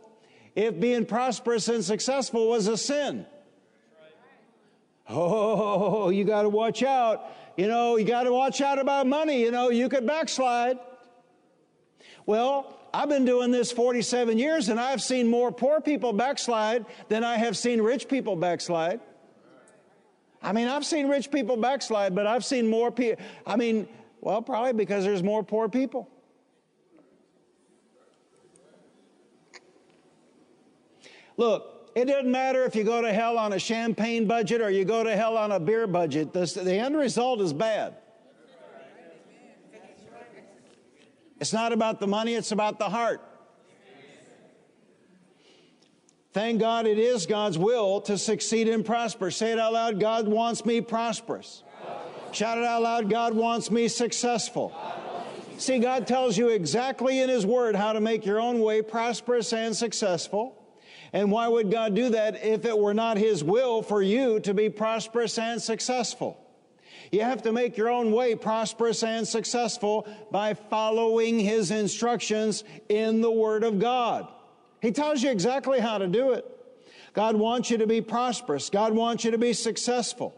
if 0.55 0.79
being 0.79 1.05
prosperous 1.05 1.67
and 1.69 1.83
successful 1.83 2.49
was 2.49 2.67
a 2.67 2.77
sin? 2.77 3.25
Oh, 5.09 6.09
you 6.09 6.25
got 6.25 6.41
to 6.41 6.49
watch 6.49 6.83
out. 6.83 7.31
You 7.57 7.67
know, 7.67 7.97
you 7.97 8.05
got 8.05 8.23
to 8.23 8.31
watch 8.31 8.61
out 8.61 8.77
about 8.77 9.07
money. 9.07 9.41
You 9.41 9.51
know, 9.51 9.69
you 9.69 9.89
could 9.89 10.05
backslide. 10.05 10.77
Well, 12.27 12.79
I've 12.93 13.09
been 13.09 13.25
doing 13.25 13.51
this 13.51 13.71
47 13.71 14.37
years 14.37 14.69
and 14.69 14.79
I've 14.79 15.01
seen 15.01 15.27
more 15.27 15.51
poor 15.51 15.81
people 15.81 16.13
backslide 16.13 16.85
than 17.09 17.23
I 17.23 17.35
have 17.37 17.57
seen 17.57 17.81
rich 17.81 18.07
people 18.07 18.35
backslide. 18.35 18.99
I 20.41 20.51
mean, 20.51 20.67
I've 20.67 20.85
seen 20.85 21.07
rich 21.07 21.31
people 21.31 21.57
backslide, 21.57 22.13
but 22.13 22.27
I've 22.27 22.45
seen 22.45 22.69
more 22.69 22.91
people. 22.91 23.23
I 23.45 23.55
mean, 23.55 23.87
well, 24.21 24.41
probably 24.41 24.73
because 24.73 25.03
there's 25.03 25.23
more 25.23 25.43
poor 25.43 25.67
people. 25.67 26.07
Look, 31.37 31.76
it 31.97 32.05
doesn't 32.05 32.31
matter 32.31 32.63
if 32.63 32.75
you 32.75 32.83
go 32.83 33.01
to 33.01 33.11
hell 33.11 33.39
on 33.39 33.53
a 33.53 33.59
champagne 33.59 34.27
budget 34.27 34.61
or 34.61 34.69
you 34.69 34.85
go 34.85 35.03
to 35.03 35.15
hell 35.15 35.35
on 35.35 35.51
a 35.51 35.59
beer 35.59 35.87
budget, 35.87 36.31
the, 36.31 36.45
the 36.63 36.75
end 36.75 36.95
result 36.95 37.41
is 37.41 37.53
bad. 37.53 37.95
It's 41.39 41.53
not 41.53 41.73
about 41.73 41.99
the 41.99 42.05
money, 42.05 42.35
it's 42.35 42.51
about 42.51 42.77
the 42.77 42.87
heart. 42.87 43.19
Thank 46.33 46.59
God 46.59 46.85
it 46.85 46.99
is 46.99 47.25
God's 47.25 47.57
will 47.57 48.01
to 48.01 48.15
succeed 48.15 48.69
and 48.69 48.85
prosper. 48.85 49.31
Say 49.31 49.53
it 49.53 49.57
out 49.57 49.73
loud 49.73 49.99
God 49.99 50.27
wants 50.27 50.65
me 50.67 50.81
prosperous. 50.81 51.63
Shout 52.31 52.59
it 52.59 52.63
out 52.63 52.83
loud 52.83 53.09
God 53.09 53.33
wants 53.33 53.71
me 53.71 53.87
successful. 53.87 54.71
See, 55.57 55.79
God 55.79 56.05
tells 56.05 56.37
you 56.37 56.49
exactly 56.49 57.21
in 57.21 57.29
His 57.29 57.43
Word 57.43 57.75
how 57.75 57.93
to 57.93 57.99
make 57.99 58.23
your 58.23 58.39
own 58.39 58.59
way 58.59 58.83
prosperous 58.83 59.51
and 59.51 59.75
successful. 59.75 60.66
And 61.13 61.31
why 61.31 61.47
would 61.47 61.71
God 61.71 61.95
do 61.95 62.09
that 62.09 62.43
if 62.43 62.65
it 62.65 62.77
were 62.77 62.93
not 62.93 63.17
His 63.17 63.43
will 63.43 63.81
for 63.81 64.01
you 64.01 64.39
to 64.41 64.53
be 64.53 64.69
prosperous 64.69 65.37
and 65.37 65.61
successful? 65.61 66.37
You 67.11 67.21
have 67.21 67.41
to 67.43 67.51
make 67.51 67.77
your 67.77 67.89
own 67.89 68.11
way 68.11 68.35
prosperous 68.35 69.03
and 69.03 69.27
successful 69.27 70.07
by 70.31 70.53
following 70.53 71.39
His 71.39 71.71
instructions 71.71 72.63
in 72.89 73.21
the 73.21 73.31
Word 73.31 73.63
of 73.63 73.79
God. 73.79 74.27
He 74.81 74.91
tells 74.91 75.23
you 75.23 75.31
exactly 75.31 75.79
how 75.79 75.97
to 75.97 76.07
do 76.07 76.31
it. 76.31 76.45
God 77.13 77.35
wants 77.35 77.71
you 77.71 77.77
to 77.79 77.87
be 77.87 78.01
prosperous. 78.01 78.69
God 78.69 78.93
wants 78.93 79.23
you 79.23 79.31
to 79.31 79.37
be 79.37 79.53
successful. 79.53 80.35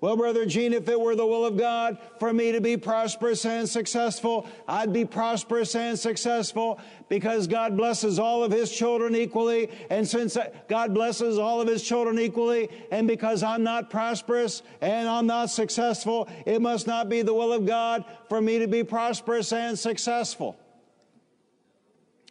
Well, 0.00 0.16
Brother 0.16 0.44
Gene, 0.44 0.74
if 0.74 0.88
it 0.88 1.00
were 1.00 1.16
the 1.16 1.26
will 1.26 1.46
of 1.46 1.56
God 1.56 1.98
for 2.18 2.32
me 2.32 2.52
to 2.52 2.60
be 2.60 2.76
prosperous 2.76 3.46
and 3.46 3.66
successful, 3.66 4.46
I'd 4.68 4.92
be 4.92 5.06
prosperous 5.06 5.74
and 5.74 5.98
successful 5.98 6.78
because 7.08 7.46
God 7.46 7.76
blesses 7.76 8.18
all 8.18 8.44
of 8.44 8.52
His 8.52 8.70
children 8.70 9.16
equally. 9.16 9.70
And 9.88 10.06
since 10.06 10.36
God 10.68 10.92
blesses 10.92 11.38
all 11.38 11.62
of 11.62 11.68
His 11.68 11.82
children 11.82 12.18
equally, 12.18 12.68
and 12.90 13.08
because 13.08 13.42
I'm 13.42 13.62
not 13.62 13.88
prosperous 13.88 14.62
and 14.82 15.08
I'm 15.08 15.26
not 15.26 15.48
successful, 15.48 16.28
it 16.44 16.60
must 16.60 16.86
not 16.86 17.08
be 17.08 17.22
the 17.22 17.34
will 17.34 17.52
of 17.52 17.64
God 17.64 18.04
for 18.28 18.40
me 18.40 18.58
to 18.58 18.68
be 18.68 18.84
prosperous 18.84 19.52
and 19.52 19.78
successful. 19.78 20.56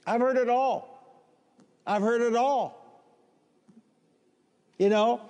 I've 0.05 0.21
heard 0.21 0.37
it 0.37 0.49
all. 0.49 0.91
I've 1.87 2.03
heard 2.03 2.21
it 2.21 2.35
all. 2.35 2.81
You 4.77 4.89
know, 4.89 5.21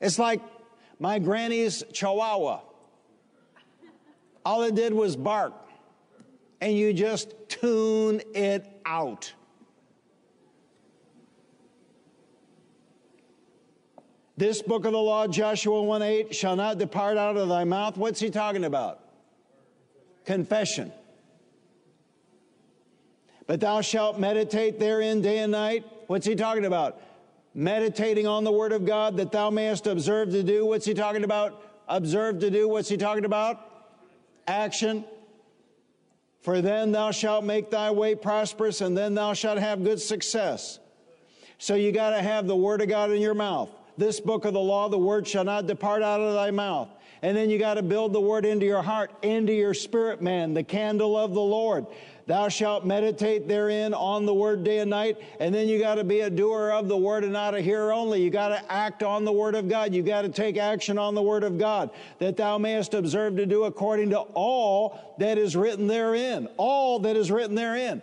It's 0.00 0.18
like 0.18 0.40
my 0.98 1.18
granny's 1.18 1.84
chihuahua. 1.92 2.60
All 4.44 4.62
it 4.62 4.74
did 4.74 4.94
was 4.94 5.16
bark, 5.16 5.52
and 6.60 6.76
you 6.76 6.92
just 6.92 7.34
tune 7.48 8.22
it 8.34 8.66
out. 8.86 9.32
This 14.36 14.62
book 14.62 14.86
of 14.86 14.92
the 14.92 14.98
law, 14.98 15.26
Joshua 15.26 15.82
1 15.82 16.00
8, 16.00 16.34
shall 16.34 16.56
not 16.56 16.78
depart 16.78 17.18
out 17.18 17.36
of 17.36 17.50
thy 17.50 17.64
mouth. 17.64 17.98
What's 17.98 18.18
he 18.18 18.30
talking 18.30 18.64
about? 18.64 19.04
Confession. 20.24 20.90
But 23.46 23.60
thou 23.60 23.82
shalt 23.82 24.18
meditate 24.18 24.78
therein 24.78 25.20
day 25.20 25.40
and 25.40 25.52
night. 25.52 25.84
What's 26.06 26.24
he 26.24 26.34
talking 26.34 26.64
about? 26.64 27.02
Meditating 27.54 28.26
on 28.26 28.44
the 28.44 28.52
word 28.52 28.72
of 28.72 28.84
God 28.86 29.16
that 29.16 29.32
thou 29.32 29.50
mayest 29.50 29.86
observe 29.86 30.30
to 30.30 30.42
do. 30.42 30.66
What's 30.66 30.86
he 30.86 30.94
talking 30.94 31.24
about? 31.24 31.62
Observe 31.88 32.38
to 32.40 32.50
do. 32.50 32.68
What's 32.68 32.88
he 32.88 32.96
talking 32.96 33.24
about? 33.24 33.60
Action. 34.46 35.04
For 36.40 36.62
then 36.62 36.92
thou 36.92 37.10
shalt 37.10 37.44
make 37.44 37.70
thy 37.70 37.90
way 37.90 38.14
prosperous, 38.14 38.80
and 38.80 38.96
then 38.96 39.14
thou 39.14 39.34
shalt 39.34 39.58
have 39.58 39.84
good 39.84 40.00
success. 40.00 40.78
So 41.58 41.74
you 41.74 41.92
got 41.92 42.10
to 42.10 42.22
have 42.22 42.46
the 42.46 42.56
word 42.56 42.80
of 42.80 42.88
God 42.88 43.10
in 43.10 43.20
your 43.20 43.34
mouth. 43.34 43.68
This 43.98 44.18
book 44.18 44.46
of 44.46 44.54
the 44.54 44.60
law, 44.60 44.88
the 44.88 44.96
word 44.96 45.28
shall 45.28 45.44
not 45.44 45.66
depart 45.66 46.02
out 46.02 46.20
of 46.20 46.32
thy 46.32 46.50
mouth. 46.50 46.88
And 47.20 47.36
then 47.36 47.50
you 47.50 47.58
got 47.58 47.74
to 47.74 47.82
build 47.82 48.14
the 48.14 48.20
word 48.20 48.46
into 48.46 48.64
your 48.64 48.80
heart, 48.80 49.10
into 49.20 49.52
your 49.52 49.74
spirit, 49.74 50.22
man, 50.22 50.54
the 50.54 50.62
candle 50.62 51.18
of 51.18 51.34
the 51.34 51.40
Lord. 51.40 51.86
Thou 52.30 52.48
shalt 52.48 52.86
meditate 52.86 53.48
therein 53.48 53.92
on 53.92 54.24
the 54.24 54.32
word 54.32 54.62
day 54.62 54.78
and 54.78 54.88
night. 54.88 55.18
And 55.40 55.52
then 55.52 55.66
you 55.66 55.80
got 55.80 55.96
to 55.96 56.04
be 56.04 56.20
a 56.20 56.30
doer 56.30 56.70
of 56.70 56.86
the 56.86 56.96
word 56.96 57.24
and 57.24 57.32
not 57.32 57.56
a 57.56 57.60
hearer 57.60 57.92
only. 57.92 58.22
You 58.22 58.30
got 58.30 58.50
to 58.50 58.72
act 58.72 59.02
on 59.02 59.24
the 59.24 59.32
word 59.32 59.56
of 59.56 59.68
God. 59.68 59.92
You 59.92 60.04
got 60.04 60.22
to 60.22 60.28
take 60.28 60.56
action 60.56 60.96
on 60.96 61.16
the 61.16 61.22
word 61.22 61.42
of 61.42 61.58
God 61.58 61.90
that 62.20 62.36
thou 62.36 62.56
mayest 62.56 62.94
observe 62.94 63.34
to 63.34 63.46
do 63.46 63.64
according 63.64 64.10
to 64.10 64.20
all 64.20 65.16
that 65.18 65.38
is 65.38 65.56
written 65.56 65.88
therein. 65.88 66.46
All 66.56 67.00
that 67.00 67.16
is 67.16 67.32
written 67.32 67.56
therein. 67.56 68.00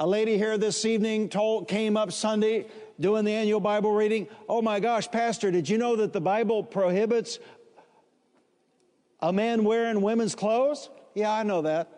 A 0.00 0.06
lady 0.06 0.36
here 0.36 0.58
this 0.58 0.84
evening 0.84 1.28
told, 1.28 1.68
came 1.68 1.96
up 1.96 2.10
Sunday 2.10 2.66
doing 2.98 3.24
the 3.24 3.34
annual 3.34 3.60
Bible 3.60 3.92
reading. 3.92 4.26
Oh 4.48 4.62
my 4.62 4.80
gosh, 4.80 5.08
Pastor, 5.08 5.52
did 5.52 5.68
you 5.68 5.78
know 5.78 5.94
that 5.94 6.12
the 6.12 6.20
Bible 6.20 6.64
prohibits 6.64 7.38
a 9.20 9.32
man 9.32 9.62
wearing 9.62 10.02
women's 10.02 10.34
clothes? 10.34 10.90
Yeah, 11.14 11.32
I 11.32 11.44
know 11.44 11.62
that. 11.62 11.97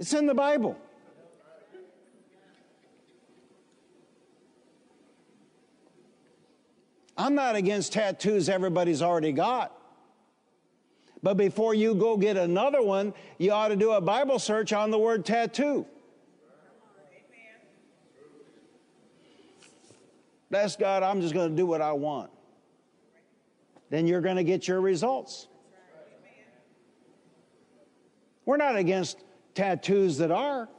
It's 0.00 0.14
in 0.14 0.26
the 0.26 0.34
Bible. 0.34 0.78
I'm 7.18 7.34
not 7.34 7.54
against 7.54 7.92
tattoos 7.92 8.48
everybody's 8.48 9.02
already 9.02 9.32
got. 9.32 9.76
But 11.22 11.36
before 11.36 11.74
you 11.74 11.94
go 11.94 12.16
get 12.16 12.38
another 12.38 12.82
one, 12.82 13.12
you 13.36 13.52
ought 13.52 13.68
to 13.68 13.76
do 13.76 13.92
a 13.92 14.00
Bible 14.00 14.38
search 14.38 14.72
on 14.72 14.90
the 14.90 14.98
word 14.98 15.26
tattoo. 15.26 15.84
That's 20.48 20.76
God, 20.76 21.02
I'm 21.02 21.20
just 21.20 21.34
going 21.34 21.50
to 21.50 21.56
do 21.56 21.66
what 21.66 21.82
I 21.82 21.92
want. 21.92 22.30
Then 23.90 24.06
you're 24.06 24.22
going 24.22 24.36
to 24.36 24.44
get 24.44 24.66
your 24.66 24.80
results. 24.80 25.46
We're 28.46 28.56
not 28.56 28.76
against 28.76 29.18
tattoos 29.60 30.16
that 30.16 30.30
are. 30.30 30.70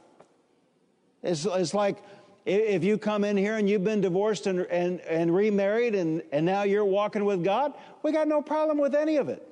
It's, 1.22 1.46
it's 1.46 1.72
like 1.72 2.02
if 2.44 2.82
you 2.82 2.98
come 2.98 3.22
in 3.22 3.36
here 3.36 3.56
and 3.56 3.70
you've 3.70 3.84
been 3.84 4.00
divorced 4.00 4.48
and, 4.48 4.62
and, 4.62 5.00
and 5.02 5.32
remarried 5.32 5.94
and, 5.94 6.20
and 6.32 6.44
now 6.44 6.64
you're 6.64 6.84
walking 6.84 7.24
with 7.24 7.44
God, 7.44 7.74
we 8.02 8.10
got 8.10 8.26
no 8.26 8.42
problem 8.42 8.78
with 8.78 8.96
any 8.96 9.18
of 9.18 9.28
it. 9.28 9.46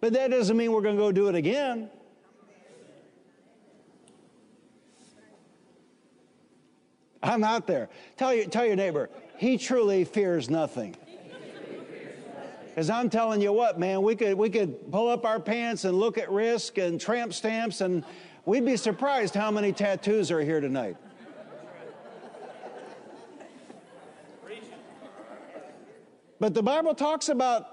But 0.00 0.14
that 0.14 0.30
doesn't 0.30 0.56
mean 0.56 0.72
we're 0.72 0.80
going 0.80 0.96
to 0.96 1.02
go 1.02 1.12
do 1.12 1.28
it 1.28 1.34
again. 1.34 1.90
I'm 7.22 7.44
out 7.44 7.66
there. 7.66 7.90
Tell, 8.16 8.32
you, 8.32 8.46
tell 8.46 8.64
your 8.64 8.76
neighbor, 8.76 9.10
he 9.36 9.58
truly 9.58 10.04
fears 10.04 10.48
nothing. 10.48 10.96
Because 12.74 12.90
I'm 12.90 13.08
telling 13.08 13.40
you 13.40 13.52
what, 13.52 13.78
man, 13.78 14.02
we 14.02 14.16
could, 14.16 14.34
we 14.34 14.50
could 14.50 14.90
pull 14.90 15.08
up 15.08 15.24
our 15.24 15.38
pants 15.38 15.84
and 15.84 15.96
look 15.96 16.18
at 16.18 16.28
risk 16.28 16.76
and 16.76 17.00
tramp 17.00 17.32
stamps, 17.32 17.80
and 17.80 18.04
we'd 18.46 18.64
be 18.64 18.76
surprised 18.76 19.32
how 19.32 19.52
many 19.52 19.72
tattoos 19.72 20.32
are 20.32 20.40
here 20.40 20.60
tonight. 20.60 20.96
But 26.40 26.52
the 26.52 26.64
Bible 26.64 26.96
talks 26.96 27.28
about 27.28 27.68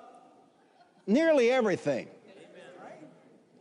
nearly 1.08 1.50
everything. 1.50 2.08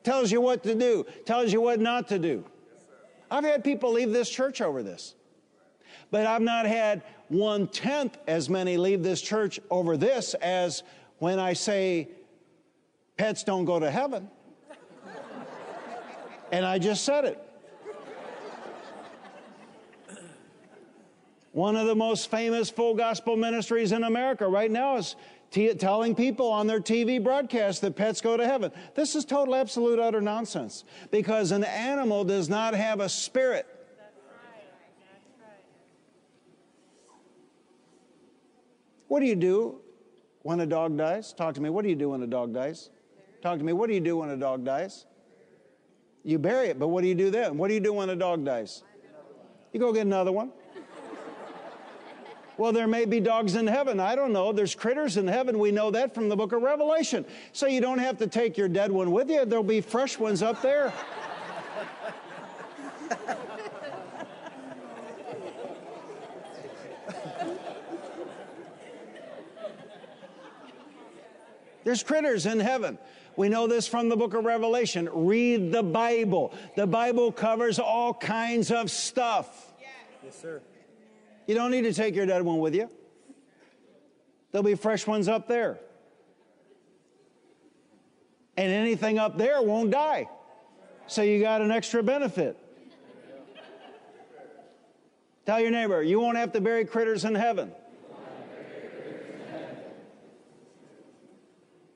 Tells 0.02 0.30
you 0.30 0.42
what 0.42 0.62
to 0.64 0.74
do, 0.74 1.06
tells 1.24 1.54
you 1.54 1.62
what 1.62 1.80
not 1.80 2.08
to 2.08 2.18
do. 2.18 2.44
I've 3.30 3.44
had 3.44 3.64
people 3.64 3.92
leave 3.92 4.12
this 4.12 4.28
church 4.28 4.60
over 4.60 4.82
this. 4.82 5.14
But 6.10 6.26
I've 6.26 6.42
not 6.42 6.66
had 6.66 7.02
one 7.28 7.66
tenth 7.66 8.18
as 8.26 8.50
many 8.50 8.76
leave 8.76 9.02
this 9.02 9.22
church 9.22 9.58
over 9.70 9.96
this 9.96 10.34
as 10.34 10.82
when 11.20 11.38
I 11.38 11.52
say 11.52 12.08
pets 13.16 13.44
don't 13.44 13.66
go 13.66 13.78
to 13.78 13.90
heaven. 13.90 14.28
and 16.50 16.66
I 16.66 16.78
just 16.78 17.04
said 17.04 17.24
it. 17.26 17.46
One 21.52 21.76
of 21.76 21.86
the 21.86 21.94
most 21.94 22.30
famous 22.30 22.70
full 22.70 22.94
gospel 22.94 23.36
ministries 23.36 23.92
in 23.92 24.04
America 24.04 24.46
right 24.48 24.70
now 24.70 24.96
is 24.96 25.14
t- 25.50 25.74
telling 25.74 26.14
people 26.14 26.48
on 26.48 26.66
their 26.66 26.80
TV 26.80 27.22
broadcast 27.22 27.82
that 27.82 27.96
pets 27.96 28.20
go 28.20 28.36
to 28.36 28.46
heaven. 28.46 28.72
This 28.94 29.14
is 29.14 29.24
total, 29.24 29.54
absolute, 29.54 29.98
utter 29.98 30.20
nonsense 30.20 30.84
because 31.10 31.50
an 31.50 31.64
animal 31.64 32.24
does 32.24 32.48
not 32.48 32.72
have 32.74 33.00
a 33.00 33.08
spirit. 33.08 33.66
What 39.08 39.20
do 39.20 39.26
you 39.26 39.34
do 39.34 39.80
when 40.42 40.60
a 40.60 40.66
dog 40.66 40.96
dies? 40.96 41.32
Talk 41.32 41.54
to 41.54 41.60
me. 41.60 41.70
What 41.70 41.82
do 41.82 41.88
you 41.88 41.96
do 41.96 42.10
when 42.10 42.22
a 42.22 42.26
dog 42.26 42.52
dies? 42.54 42.90
Talk 43.42 43.58
to 43.58 43.64
me. 43.64 43.72
What 43.72 43.88
do 43.88 43.94
you 43.94 44.00
do 44.00 44.18
when 44.18 44.30
a 44.30 44.36
dog 44.36 44.64
dies? 44.64 45.06
You 46.22 46.38
bury 46.38 46.68
it, 46.68 46.78
but 46.78 46.88
what 46.88 47.02
do 47.02 47.08
you 47.08 47.14
do 47.14 47.30
then? 47.30 47.56
What 47.56 47.68
do 47.68 47.74
you 47.74 47.80
do 47.80 47.92
when 47.92 48.10
a 48.10 48.16
dog 48.16 48.44
dies? 48.44 48.82
You 49.72 49.80
go 49.80 49.92
get 49.92 50.02
another 50.02 50.32
one. 50.32 50.52
Well, 52.58 52.72
there 52.72 52.86
may 52.86 53.06
be 53.06 53.20
dogs 53.20 53.54
in 53.54 53.66
heaven. 53.66 53.98
I 53.98 54.14
don't 54.14 54.34
know. 54.34 54.52
There's 54.52 54.74
critters 54.74 55.16
in 55.16 55.26
heaven. 55.26 55.58
We 55.58 55.72
know 55.72 55.90
that 55.92 56.14
from 56.14 56.28
the 56.28 56.36
book 56.36 56.52
of 56.52 56.60
Revelation. 56.60 57.24
So 57.52 57.66
you 57.66 57.80
don't 57.80 58.00
have 58.00 58.18
to 58.18 58.26
take 58.26 58.58
your 58.58 58.68
dead 58.68 58.92
one 58.92 59.12
with 59.12 59.30
you. 59.30 59.46
There'll 59.46 59.64
be 59.64 59.80
fresh 59.80 60.18
ones 60.18 60.42
up 60.42 60.60
there. 60.60 60.92
There's 71.90 72.04
critters 72.04 72.46
in 72.46 72.60
heaven. 72.60 72.98
We 73.34 73.48
know 73.48 73.66
this 73.66 73.88
from 73.88 74.08
the 74.08 74.16
book 74.16 74.34
of 74.34 74.44
Revelation. 74.44 75.08
Read 75.12 75.72
the 75.72 75.82
Bible. 75.82 76.54
The 76.76 76.86
Bible 76.86 77.32
covers 77.32 77.80
all 77.80 78.14
kinds 78.14 78.70
of 78.70 78.92
stuff. 78.92 79.72
Yes, 80.22 80.40
sir. 80.40 80.62
You 81.48 81.56
don't 81.56 81.72
need 81.72 81.82
to 81.82 81.92
take 81.92 82.14
your 82.14 82.26
dead 82.26 82.42
one 82.42 82.60
with 82.60 82.76
you. 82.76 82.88
There'll 84.52 84.62
be 84.62 84.76
fresh 84.76 85.04
ones 85.04 85.26
up 85.26 85.48
there. 85.48 85.80
And 88.56 88.70
anything 88.70 89.18
up 89.18 89.36
there 89.36 89.60
won't 89.60 89.90
die. 89.90 90.28
So 91.08 91.22
you 91.22 91.40
got 91.40 91.60
an 91.60 91.72
extra 91.72 92.04
benefit. 92.04 92.56
Tell 95.44 95.58
your 95.58 95.72
neighbor, 95.72 96.04
you 96.04 96.20
won't 96.20 96.36
have 96.36 96.52
to 96.52 96.60
bury 96.60 96.84
critters 96.84 97.24
in 97.24 97.34
heaven. 97.34 97.72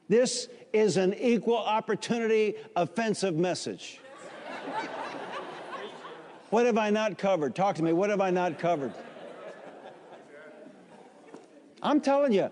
This 0.09 0.49
is 0.73 0.97
an 0.97 1.15
equal 1.15 1.57
opportunity 1.57 2.55
offensive 2.77 3.37
message. 3.37 4.01
what 6.51 6.67
have 6.67 6.77
I 6.77 6.91
not 6.91 7.17
covered? 7.17 7.55
Talk 7.55 7.77
to 7.77 7.83
me. 7.83 7.93
What 7.93 8.11
have 8.11 8.21
I 8.21 8.31
not 8.31 8.59
covered? 8.59 8.93
I'm 11.83 12.01
telling 12.01 12.33
you, 12.33 12.51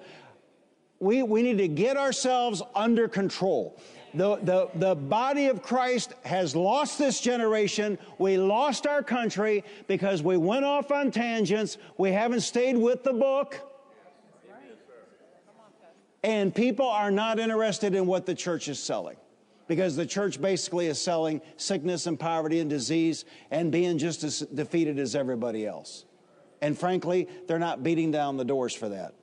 we, 1.01 1.23
we 1.23 1.43
need 1.43 1.59
to 1.59 1.69
get 1.69 1.97
ourselves 1.97 2.63
under 2.75 3.09
control. 3.09 3.79
The, 4.15 4.37
the, 4.37 4.69
the 4.75 4.95
body 4.95 5.47
of 5.47 5.63
Christ 5.63 6.13
has 6.25 6.55
lost 6.55 6.99
this 6.99 7.21
generation. 7.21 7.99
We 8.19 8.37
lost 8.37 8.87
our 8.87 9.03
country 9.03 9.65
because 9.89 10.23
we 10.23 10.37
went 10.37 10.65
off 10.65 10.93
on 10.93 11.11
tangents. 11.11 11.79
We 11.97 12.13
haven't 12.13 12.43
stayed 12.43 12.77
with 12.77 13.03
the 13.05 13.15
book. 13.15 13.72
And 16.25 16.55
people 16.55 16.87
are 16.87 17.11
not 17.11 17.39
interested 17.39 17.95
in 17.95 18.07
what 18.07 18.27
the 18.27 18.35
church 18.35 18.69
is 18.69 18.79
selling 18.79 19.17
because 19.67 19.97
the 19.97 20.07
church 20.07 20.41
basically 20.41 20.87
is 20.87 21.01
selling 21.01 21.41
sickness 21.57 22.07
and 22.07 22.19
poverty 22.19 22.61
and 22.61 22.71
disease 22.71 23.25
and 23.51 23.73
being 23.73 23.99
just 23.99 24.23
as 24.23 24.41
defeated 24.41 24.99
as 24.99 25.17
everybody 25.17 25.67
else. 25.67 26.05
And 26.61 26.79
frankly, 26.79 27.29
they're 27.49 27.59
not 27.59 27.83
beating 27.83 28.13
down 28.13 28.37
the 28.37 28.45
doors 28.45 28.75
for 28.75 28.89
that. 28.91 29.15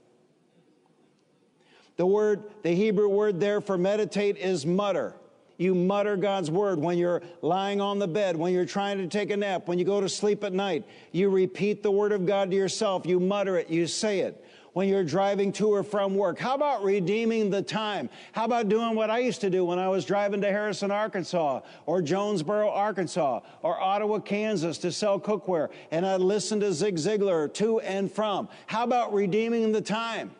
The 1.95 2.05
word, 2.05 2.43
the 2.63 2.71
Hebrew 2.71 3.09
word 3.09 3.39
there 3.39 3.61
for 3.61 3.77
meditate 3.77 4.37
is 4.37 4.65
mutter. 4.65 5.15
You 5.57 5.75
mutter 5.75 6.15
God's 6.15 6.49
word 6.49 6.79
when 6.79 6.97
you're 6.97 7.21
lying 7.41 7.81
on 7.81 7.99
the 7.99 8.07
bed, 8.07 8.37
when 8.37 8.53
you're 8.53 8.65
trying 8.65 8.97
to 8.99 9.07
take 9.07 9.29
a 9.31 9.37
nap, 9.37 9.67
when 9.67 9.77
you 9.77 9.83
go 9.83 9.99
to 9.99 10.07
sleep 10.07 10.43
at 10.45 10.53
night. 10.53 10.85
You 11.11 11.29
repeat 11.29 11.83
the 11.83 11.91
word 11.91 12.13
of 12.13 12.25
God 12.25 12.51
to 12.51 12.57
yourself. 12.57 13.05
You 13.05 13.19
mutter 13.19 13.57
it, 13.57 13.69
you 13.69 13.85
say 13.87 14.19
it 14.19 14.43
when 14.79 14.87
you're 14.87 15.03
driving 15.03 15.51
to 15.51 15.73
or 15.73 15.83
from 15.83 16.15
work? 16.15 16.39
How 16.39 16.55
about 16.55 16.85
redeeming 16.85 17.49
the 17.49 17.61
time? 17.61 18.09
How 18.31 18.45
about 18.45 18.69
doing 18.69 18.95
what 18.95 19.09
I 19.09 19.19
used 19.19 19.41
to 19.41 19.49
do 19.49 19.65
when 19.65 19.77
I 19.77 19.89
was 19.89 20.05
driving 20.05 20.39
to 20.39 20.47
Harrison, 20.47 20.89
Arkansas, 20.89 21.59
or 21.85 22.01
Jonesboro, 22.01 22.69
Arkansas, 22.69 23.41
or 23.61 23.77
Ottawa, 23.77 24.19
Kansas 24.19 24.77
to 24.77 24.93
sell 24.93 25.19
cookware, 25.19 25.67
and 25.91 26.05
I 26.05 26.15
listened 26.15 26.61
to 26.61 26.71
Zig 26.71 26.95
Ziglar 26.95 27.53
to 27.55 27.81
and 27.81 28.09
from? 28.09 28.47
How 28.67 28.85
about 28.85 29.13
redeeming 29.13 29.73
the 29.73 29.81
time? 29.81 30.31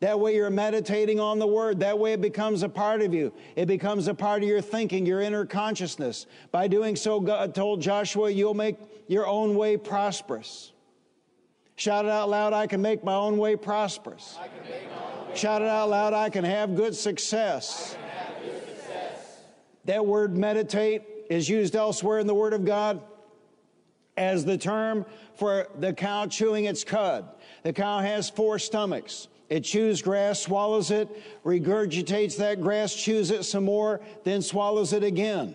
That 0.00 0.18
way 0.18 0.34
you're 0.34 0.50
meditating 0.50 1.20
on 1.20 1.38
the 1.38 1.46
word. 1.46 1.78
That 1.78 2.00
way 2.00 2.14
it 2.14 2.20
becomes 2.20 2.64
a 2.64 2.68
part 2.68 3.00
of 3.00 3.14
you. 3.14 3.32
It 3.54 3.66
becomes 3.66 4.08
a 4.08 4.14
part 4.14 4.42
of 4.42 4.48
your 4.48 4.60
thinking, 4.60 5.06
your 5.06 5.20
inner 5.20 5.46
consciousness. 5.46 6.26
By 6.50 6.66
doing 6.66 6.96
so, 6.96 7.20
God 7.20 7.54
told 7.54 7.80
Joshua, 7.80 8.28
you'll 8.28 8.54
make 8.54 8.76
your 9.06 9.28
own 9.28 9.54
way 9.54 9.76
prosperous. 9.76 10.72
Shout 11.78 12.06
it 12.06 12.10
out 12.10 12.28
loud, 12.28 12.52
I 12.52 12.66
can 12.66 12.82
make 12.82 13.04
my 13.04 13.14
own 13.14 13.38
way 13.38 13.54
prosperous. 13.54 14.36
Way 14.68 14.88
Shout 15.36 15.62
it 15.62 15.68
out 15.68 15.88
loud, 15.88 16.12
I 16.12 16.28
can 16.28 16.42
have 16.42 16.74
good 16.74 16.96
success. 16.96 17.94
Have 17.94 18.42
good 18.42 18.66
success. 18.66 19.38
That 19.84 20.04
word 20.04 20.36
meditate 20.36 21.04
is 21.30 21.48
used 21.48 21.76
elsewhere 21.76 22.18
in 22.18 22.26
the 22.26 22.34
Word 22.34 22.52
of 22.52 22.64
God 22.64 23.00
as 24.16 24.44
the 24.44 24.58
term 24.58 25.06
for 25.36 25.68
the 25.78 25.92
cow 25.92 26.26
chewing 26.26 26.64
its 26.64 26.82
cud. 26.82 27.28
The 27.62 27.72
cow 27.72 28.00
has 28.00 28.28
four 28.28 28.58
stomachs. 28.58 29.28
It 29.48 29.60
chews 29.60 30.02
grass, 30.02 30.42
swallows 30.42 30.90
it, 30.90 31.08
regurgitates 31.44 32.38
that 32.38 32.60
grass, 32.60 32.92
chews 32.92 33.30
it 33.30 33.44
some 33.44 33.64
more, 33.64 34.00
then 34.24 34.42
swallows 34.42 34.92
it 34.92 35.04
again. 35.04 35.54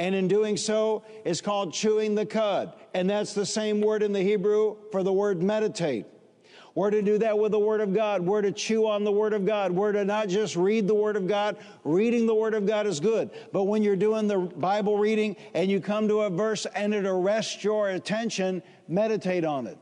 And 0.00 0.14
in 0.14 0.28
doing 0.28 0.56
so, 0.56 1.04
it's 1.26 1.42
called 1.42 1.74
chewing 1.74 2.14
the 2.14 2.24
cud. 2.24 2.72
And 2.94 3.08
that's 3.08 3.34
the 3.34 3.44
same 3.44 3.82
word 3.82 4.02
in 4.02 4.12
the 4.12 4.22
Hebrew 4.22 4.76
for 4.90 5.02
the 5.02 5.12
word 5.12 5.42
meditate. 5.42 6.06
We're 6.74 6.90
to 6.90 7.02
do 7.02 7.18
that 7.18 7.38
with 7.38 7.52
the 7.52 7.58
Word 7.58 7.80
of 7.80 7.92
God. 7.92 8.22
We're 8.22 8.42
to 8.42 8.52
chew 8.52 8.86
on 8.86 9.02
the 9.04 9.12
Word 9.12 9.32
of 9.32 9.44
God. 9.44 9.72
We're 9.72 9.92
to 9.92 10.04
not 10.04 10.28
just 10.28 10.54
read 10.56 10.86
the 10.86 10.94
Word 10.94 11.16
of 11.16 11.26
God. 11.26 11.56
Reading 11.84 12.26
the 12.26 12.34
Word 12.34 12.54
of 12.54 12.64
God 12.64 12.86
is 12.86 13.00
good. 13.00 13.30
But 13.52 13.64
when 13.64 13.82
you're 13.82 13.96
doing 13.96 14.28
the 14.28 14.38
Bible 14.38 14.96
reading 14.96 15.36
and 15.52 15.70
you 15.70 15.80
come 15.80 16.06
to 16.08 16.20
a 16.20 16.30
verse 16.30 16.66
and 16.66 16.94
it 16.94 17.06
arrests 17.06 17.64
your 17.64 17.90
attention, 17.90 18.62
meditate 18.86 19.44
on 19.44 19.66
it. 19.66 19.76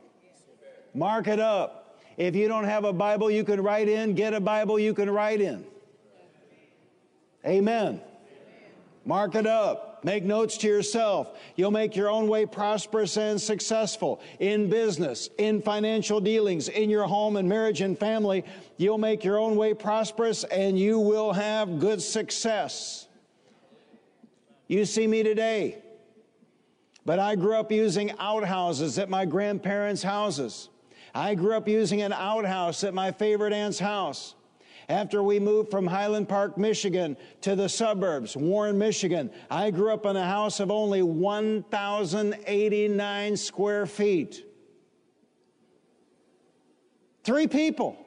Mark 0.95 1.29
it 1.29 1.39
up. 1.39 2.01
If 2.17 2.35
you 2.35 2.49
don't 2.49 2.65
have 2.65 2.85
a 2.85 2.93
Bible 2.93 3.31
you 3.31 3.45
can 3.45 3.61
write 3.61 3.89
in, 3.89 4.15
get 4.15 4.33
a 4.33 4.41
Bible 4.41 4.79
you 4.79 4.95
can 4.95 5.11
write 5.11 5.43
in. 5.43 5.65
Amen. 7.47 8.01
Mark 9.05 9.35
it 9.35 9.47
up. 9.47 9.88
Make 10.09 10.25
notes 10.25 10.57
to 10.59 10.67
yourself. 10.67 11.39
You'll 11.55 11.71
make 11.71 11.95
your 11.95 12.09
own 12.09 12.29
way 12.29 12.47
prosperous 12.47 13.19
and 13.19 13.39
successful 13.39 14.23
in 14.41 14.71
business, 14.71 15.29
in 15.37 15.61
financial 15.61 16.19
dealings, 16.19 16.71
in 16.71 16.89
your 16.89 17.05
home 17.05 17.37
and 17.37 17.47
marriage 17.47 17.83
and 17.83 17.99
family. 17.99 18.47
You'll 18.79 18.97
make 18.97 19.23
your 19.23 19.39
own 19.39 19.55
way 19.57 19.75
prosperous 19.75 20.45
and 20.45 20.79
you 20.79 20.99
will 20.99 21.35
have 21.35 21.79
good 21.79 22.01
success. 22.01 23.07
You 24.67 24.87
see 24.87 25.07
me 25.07 25.23
today, 25.23 25.77
but 27.05 27.19
I 27.19 27.35
grew 27.35 27.57
up 27.57 27.71
using 27.71 28.13
outhouses 28.19 28.99
at 28.99 29.11
my 29.11 29.27
grandparents' 29.27 30.03
houses. 30.03 30.71
I 31.15 31.35
grew 31.35 31.53
up 31.53 31.69
using 31.69 32.01
an 32.01 32.15
outhouse 32.15 32.83
at 32.83 32.95
my 32.95 33.13
favorite 33.13 33.53
aunt's 33.53 33.79
house. 33.79 34.35
After 34.89 35.23
we 35.23 35.39
moved 35.39 35.71
from 35.71 35.87
Highland 35.87 36.31
Park, 36.31 36.57
Michigan 36.57 37.19
to 37.43 37.55
the 37.55 37.69
suburbs, 37.69 38.35
Warren, 38.35 38.79
Michigan, 38.79 39.31
I 39.51 39.71
grew 39.71 39.93
up 39.93 40.07
in 40.07 40.17
a 40.17 40.25
house 40.25 40.61
of 40.61 40.71
only 40.71 41.03
1,089 41.03 43.37
square 43.37 43.85
feet. 43.85 44.47
Three 47.23 47.47
people. 47.47 47.99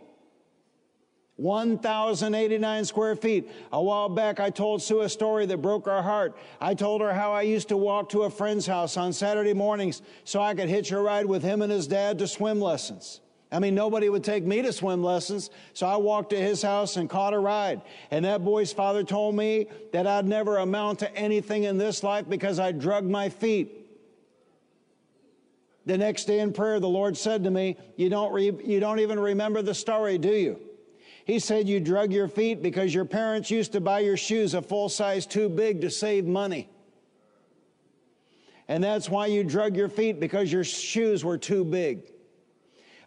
1,089 1.35 2.85
square 2.85 3.15
feet. 3.15 3.51
A 3.71 3.81
while 3.81 4.09
back, 4.09 4.39
I 4.39 4.49
told 4.49 4.81
Sue 4.81 5.01
a 5.01 5.09
story 5.09 5.45
that 5.45 5.57
broke 5.57 5.85
her 5.85 6.01
heart. 6.01 6.35
I 6.59 6.73
told 6.73 7.01
her 7.01 7.13
how 7.13 7.31
I 7.31 7.43
used 7.43 7.67
to 7.69 7.77
walk 7.77 8.09
to 8.09 8.23
a 8.23 8.31
friend's 8.31 8.65
house 8.65 8.97
on 8.97 9.13
Saturday 9.13 9.53
mornings 9.53 10.01
so 10.23 10.41
I 10.41 10.55
could 10.55 10.69
hitch 10.69 10.91
a 10.91 10.99
ride 10.99 11.27
with 11.27 11.43
him 11.43 11.61
and 11.61 11.71
his 11.71 11.85
dad 11.87 12.17
to 12.19 12.27
swim 12.27 12.59
lessons. 12.59 13.21
I 13.51 13.59
mean, 13.59 13.75
nobody 13.75 14.07
would 14.07 14.23
take 14.23 14.45
me 14.45 14.61
to 14.61 14.71
swim 14.71 15.03
lessons, 15.03 15.49
so 15.73 15.85
I 15.85 15.97
walked 15.97 16.29
to 16.29 16.37
his 16.37 16.61
house 16.61 16.95
and 16.95 17.09
caught 17.09 17.33
a 17.33 17.39
ride. 17.39 17.81
And 18.09 18.23
that 18.23 18.45
boy's 18.45 18.71
father 18.71 19.03
told 19.03 19.35
me 19.35 19.67
that 19.91 20.07
I'd 20.07 20.25
never 20.25 20.57
amount 20.57 20.99
to 20.99 21.13
anything 21.15 21.65
in 21.65 21.77
this 21.77 22.01
life 22.01 22.29
because 22.29 22.59
I 22.59 22.71
drugged 22.71 23.09
my 23.09 23.27
feet. 23.27 23.77
The 25.85 25.97
next 25.97 26.25
day 26.25 26.39
in 26.39 26.53
prayer, 26.53 26.79
the 26.79 26.87
Lord 26.87 27.17
said 27.17 27.43
to 27.43 27.51
me, 27.51 27.75
You 27.97 28.09
don't, 28.09 28.31
re- 28.31 28.57
you 28.63 28.79
don't 28.79 28.99
even 28.99 29.19
remember 29.19 29.61
the 29.61 29.73
story, 29.73 30.17
do 30.17 30.31
you? 30.31 30.59
He 31.25 31.39
said 31.39 31.67
you 31.67 31.79
drug 31.79 32.13
your 32.13 32.27
feet 32.27 32.63
because 32.63 32.93
your 32.93 33.05
parents 33.05 33.51
used 33.51 33.73
to 33.73 33.81
buy 33.81 33.99
your 33.99 34.17
shoes 34.17 34.53
a 34.53 34.61
full 34.61 34.89
size 34.89 35.25
too 35.25 35.49
big 35.49 35.81
to 35.81 35.89
save 35.89 36.25
money. 36.25 36.69
And 38.67 38.83
that's 38.83 39.09
why 39.09 39.25
you 39.25 39.43
drug 39.43 39.75
your 39.75 39.89
feet 39.89 40.19
because 40.19 40.51
your 40.51 40.63
shoes 40.63 41.25
were 41.25 41.37
too 41.37 41.65
big. 41.65 42.11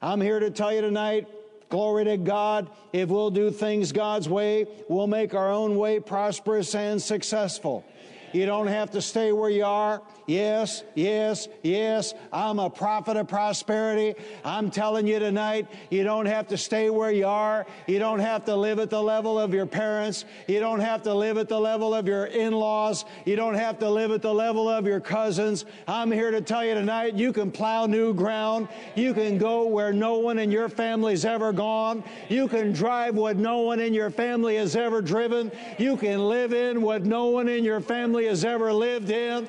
I'm 0.04 0.20
here 0.20 0.38
to 0.38 0.50
tell 0.50 0.70
you 0.70 0.82
tonight, 0.82 1.28
glory 1.70 2.04
to 2.04 2.18
God, 2.18 2.68
if 2.92 3.08
we'll 3.08 3.30
do 3.30 3.50
things 3.50 3.90
God's 3.90 4.28
way, 4.28 4.66
we'll 4.86 5.06
make 5.06 5.32
our 5.32 5.50
own 5.50 5.78
way 5.78 5.98
prosperous 5.98 6.74
and 6.74 7.00
successful. 7.00 7.86
You 8.34 8.44
don't 8.44 8.66
have 8.66 8.90
to 8.90 9.00
stay 9.00 9.32
where 9.32 9.48
you 9.48 9.64
are. 9.64 10.02
Yes, 10.26 10.84
yes, 10.94 11.48
yes. 11.62 12.14
I'm 12.32 12.58
a 12.58 12.70
prophet 12.70 13.16
of 13.18 13.28
prosperity. 13.28 14.14
I'm 14.44 14.70
telling 14.70 15.06
you 15.06 15.18
tonight, 15.18 15.66
you 15.90 16.02
don't 16.02 16.24
have 16.26 16.48
to 16.48 16.56
stay 16.56 16.88
where 16.88 17.10
you 17.10 17.26
are. 17.26 17.66
You 17.86 17.98
don't 17.98 18.20
have 18.20 18.44
to 18.46 18.56
live 18.56 18.78
at 18.78 18.88
the 18.88 19.02
level 19.02 19.38
of 19.38 19.52
your 19.52 19.66
parents. 19.66 20.24
You 20.48 20.60
don't 20.60 20.80
have 20.80 21.02
to 21.02 21.12
live 21.12 21.36
at 21.36 21.48
the 21.48 21.60
level 21.60 21.94
of 21.94 22.08
your 22.08 22.26
in 22.26 22.54
laws. 22.54 23.04
You 23.26 23.36
don't 23.36 23.54
have 23.54 23.78
to 23.80 23.90
live 23.90 24.12
at 24.12 24.22
the 24.22 24.32
level 24.32 24.68
of 24.68 24.86
your 24.86 25.00
cousins. 25.00 25.66
I'm 25.86 26.10
here 26.10 26.30
to 26.30 26.40
tell 26.40 26.64
you 26.64 26.74
tonight, 26.74 27.14
you 27.14 27.32
can 27.32 27.50
plow 27.50 27.84
new 27.84 28.14
ground. 28.14 28.68
You 28.94 29.12
can 29.12 29.36
go 29.36 29.66
where 29.66 29.92
no 29.92 30.18
one 30.18 30.38
in 30.38 30.50
your 30.50 30.70
family's 30.70 31.26
ever 31.26 31.52
gone. 31.52 32.02
You 32.30 32.48
can 32.48 32.72
drive 32.72 33.14
what 33.14 33.36
no 33.36 33.58
one 33.58 33.78
in 33.78 33.92
your 33.92 34.10
family 34.10 34.56
has 34.56 34.74
ever 34.74 35.02
driven. 35.02 35.52
You 35.78 35.98
can 35.98 36.28
live 36.28 36.54
in 36.54 36.80
what 36.80 37.04
no 37.04 37.26
one 37.26 37.48
in 37.48 37.62
your 37.62 37.82
family 37.82 38.26
has 38.26 38.44
ever 38.44 38.72
lived 38.72 39.10
in. 39.10 39.48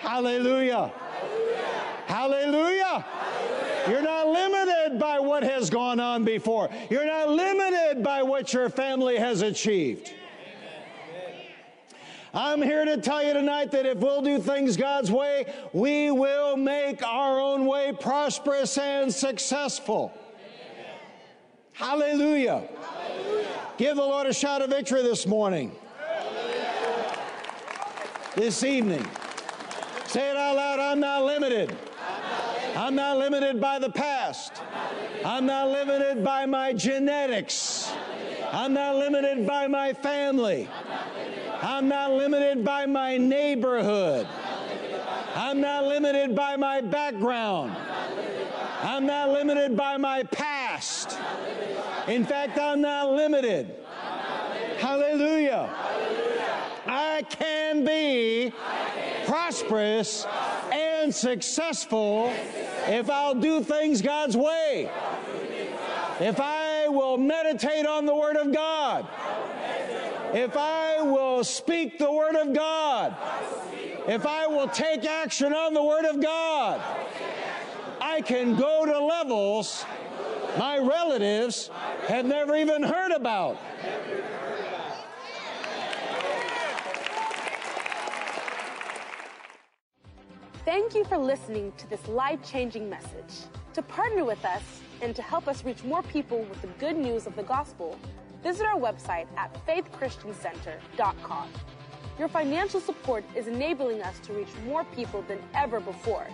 Hallelujah. 0.00 0.90
Hallelujah. 2.06 3.04
You're 3.88 4.02
not 4.02 4.28
limited 4.28 4.98
by 4.98 5.20
what 5.20 5.42
has 5.42 5.68
gone 5.70 6.00
on 6.00 6.24
before. 6.24 6.70
You're 6.90 7.06
not 7.06 7.28
limited 7.28 8.02
by 8.02 8.22
what 8.22 8.52
your 8.52 8.70
family 8.70 9.18
has 9.18 9.42
achieved. 9.42 10.12
I'm 12.32 12.62
here 12.62 12.84
to 12.84 12.96
tell 12.96 13.22
you 13.24 13.34
tonight 13.34 13.72
that 13.72 13.86
if 13.86 13.98
we'll 13.98 14.22
do 14.22 14.38
things 14.38 14.76
God's 14.76 15.10
way, 15.10 15.52
we 15.72 16.10
will 16.10 16.56
make 16.56 17.02
our 17.02 17.40
own 17.40 17.66
way 17.66 17.92
prosperous 17.92 18.78
and 18.78 19.12
successful. 19.12 20.12
Hallelujah. 21.72 22.62
Hallelujah. 22.80 23.46
Give 23.76 23.96
the 23.96 24.02
Lord 24.02 24.26
a 24.26 24.32
shout 24.32 24.62
of 24.62 24.70
victory 24.70 25.02
this 25.02 25.26
morning. 25.26 25.72
Hallelujah. 25.98 27.18
This 28.36 28.62
evening. 28.62 29.04
Say 30.10 30.28
it 30.28 30.36
out 30.36 30.56
loud 30.56 30.80
I'm 30.80 30.98
not 30.98 31.24
limited. 31.24 31.72
I'm 32.74 32.96
not 32.96 33.18
limited 33.18 33.60
by 33.60 33.78
the 33.78 33.90
past. 33.90 34.60
I'm 35.24 35.46
not 35.46 35.68
limited 35.68 36.24
by 36.24 36.46
my 36.46 36.72
genetics. 36.72 37.92
I'm 38.50 38.74
not 38.74 38.96
limited 38.96 39.46
by 39.46 39.68
my 39.68 39.92
family. 39.92 40.68
I'm 41.62 41.86
not 41.86 42.10
limited 42.10 42.64
by 42.64 42.86
my 42.86 43.18
neighborhood. 43.18 44.26
I'm 45.36 45.60
not 45.60 45.84
limited 45.84 46.34
by 46.34 46.56
my 46.56 46.80
background. 46.80 47.76
I'm 48.82 49.06
not 49.06 49.28
limited 49.30 49.76
by 49.76 49.96
my 49.96 50.24
past. 50.24 51.16
In 52.08 52.24
fact, 52.24 52.58
I'm 52.58 52.80
not 52.80 53.12
limited. 53.12 53.76
Hallelujah. 54.78 55.70
I 56.84 57.22
can 57.30 57.84
be 57.84 58.52
prosperous 59.30 60.26
and 60.72 61.14
successful 61.14 62.32
if 62.88 63.08
I'll 63.08 63.36
do 63.36 63.62
things 63.62 64.02
God's 64.02 64.36
way. 64.36 64.90
If 66.18 66.40
I 66.40 66.88
will 66.88 67.16
meditate 67.16 67.86
on 67.86 68.06
the 68.06 68.14
Word 68.14 68.36
of 68.36 68.52
God. 68.52 69.06
If 70.34 70.56
I 70.56 71.00
will 71.02 71.44
speak 71.44 71.96
the 71.96 72.12
Word 72.12 72.34
of 72.34 72.52
God. 72.52 73.16
If 74.08 74.26
I 74.26 74.48
will 74.48 74.66
take 74.66 75.04
action 75.04 75.52
on 75.52 75.74
the 75.74 75.84
Word 75.84 76.06
of 76.06 76.20
God. 76.20 76.82
I 78.00 78.22
can 78.22 78.56
go 78.56 78.84
to 78.84 78.98
levels 78.98 79.84
my 80.58 80.78
relatives 80.78 81.70
have 82.08 82.26
never 82.26 82.56
even 82.56 82.82
heard 82.82 83.12
about. 83.12 83.58
Thank 90.66 90.94
you 90.94 91.04
for 91.04 91.16
listening 91.16 91.72
to 91.78 91.88
this 91.88 92.06
life 92.06 92.38
changing 92.44 92.90
message. 92.90 93.46
To 93.72 93.80
partner 93.80 94.26
with 94.26 94.44
us 94.44 94.62
and 95.00 95.16
to 95.16 95.22
help 95.22 95.48
us 95.48 95.64
reach 95.64 95.82
more 95.84 96.02
people 96.02 96.42
with 96.42 96.60
the 96.60 96.68
good 96.78 96.98
news 96.98 97.26
of 97.26 97.34
the 97.34 97.42
gospel, 97.42 97.98
visit 98.42 98.66
our 98.66 98.78
website 98.78 99.26
at 99.38 99.56
faithchristiancenter.com. 99.66 101.48
Your 102.18 102.28
financial 102.28 102.78
support 102.78 103.24
is 103.34 103.46
enabling 103.46 104.02
us 104.02 104.18
to 104.18 104.34
reach 104.34 104.50
more 104.66 104.84
people 104.84 105.22
than 105.22 105.38
ever 105.54 105.80
before. 105.80 106.26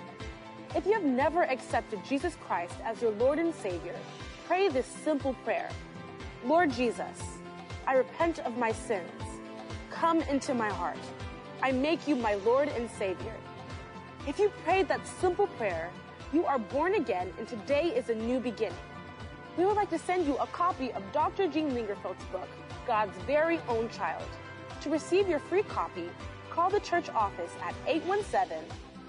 If 0.74 0.86
you 0.86 0.93
have 0.94 1.05
never 1.05 1.44
accepted 1.44 2.05
Jesus 2.05 2.35
Christ 2.35 2.74
as 2.85 3.01
your 3.01 3.12
Lord 3.12 3.39
and 3.39 3.55
Savior, 3.55 3.94
pray 4.48 4.69
this 4.69 4.86
simple 4.86 5.35
prayer 5.44 5.69
Lord 6.44 6.73
Jesus, 6.73 7.23
I 7.86 7.94
repent 7.94 8.40
of 8.40 8.59
my 8.59 8.73
sins. 8.73 9.23
Come 9.90 10.20
into 10.23 10.53
my 10.53 10.69
heart. 10.69 10.98
I 11.62 11.70
make 11.70 12.09
you 12.09 12.16
my 12.16 12.35
Lord 12.35 12.69
and 12.69 12.90
Savior. 12.90 13.35
If 14.27 14.40
you 14.40 14.48
prayed 14.65 14.89
that 14.89 15.07
simple 15.07 15.47
prayer, 15.47 15.89
you 16.32 16.44
are 16.47 16.59
born 16.59 16.97
again 16.97 17.32
and 17.39 17.47
today 17.47 17.93
is 17.94 18.09
a 18.09 18.15
new 18.15 18.40
beginning. 18.40 18.77
We 19.57 19.65
would 19.65 19.77
like 19.77 19.89
to 19.90 20.01
send 20.01 20.27
you 20.27 20.36
a 20.39 20.48
copy 20.48 20.90
of 20.94 21.05
Dr. 21.12 21.47
Gene 21.47 21.70
Lingerfelt's 21.70 22.24
book, 22.32 22.48
God's 22.89 23.16
Very 23.19 23.61
Own 23.69 23.89
Child. 23.89 24.24
To 24.81 24.90
receive 24.90 25.28
your 25.28 25.39
free 25.39 25.62
copy, 25.62 26.11
call 26.51 26.70
the 26.70 26.81
church 26.81 27.09
office 27.11 27.53
at 27.62 27.73
817 27.86 28.65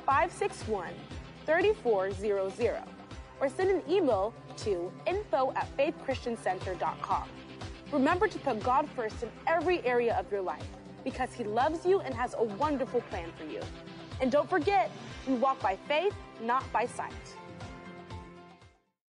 561 0.05 0.93
3400 1.47 2.83
or 3.39 3.49
send 3.49 3.71
an 3.71 3.81
email 3.89 4.35
to 4.57 4.91
info 5.07 5.51
at 5.55 5.67
faithchristiancenter.com. 5.77 7.27
Remember 7.91 8.27
to 8.27 8.37
put 8.37 8.61
God 8.61 8.87
first 8.95 9.23
in 9.23 9.31
every 9.47 9.83
area 9.83 10.15
of 10.15 10.31
your 10.31 10.41
life 10.41 10.67
because 11.03 11.33
He 11.33 11.43
loves 11.43 11.87
you 11.87 12.01
and 12.01 12.13
has 12.13 12.35
a 12.37 12.43
wonderful 12.43 13.01
plan 13.09 13.31
for 13.35 13.45
you. 13.45 13.61
And 14.21 14.31
don't 14.31 14.49
forget, 14.49 14.91
we 15.27 15.35
walk 15.35 15.59
by 15.61 15.77
faith, 15.87 16.13
not 16.41 16.71
by 16.71 16.85
sight. 16.85 17.13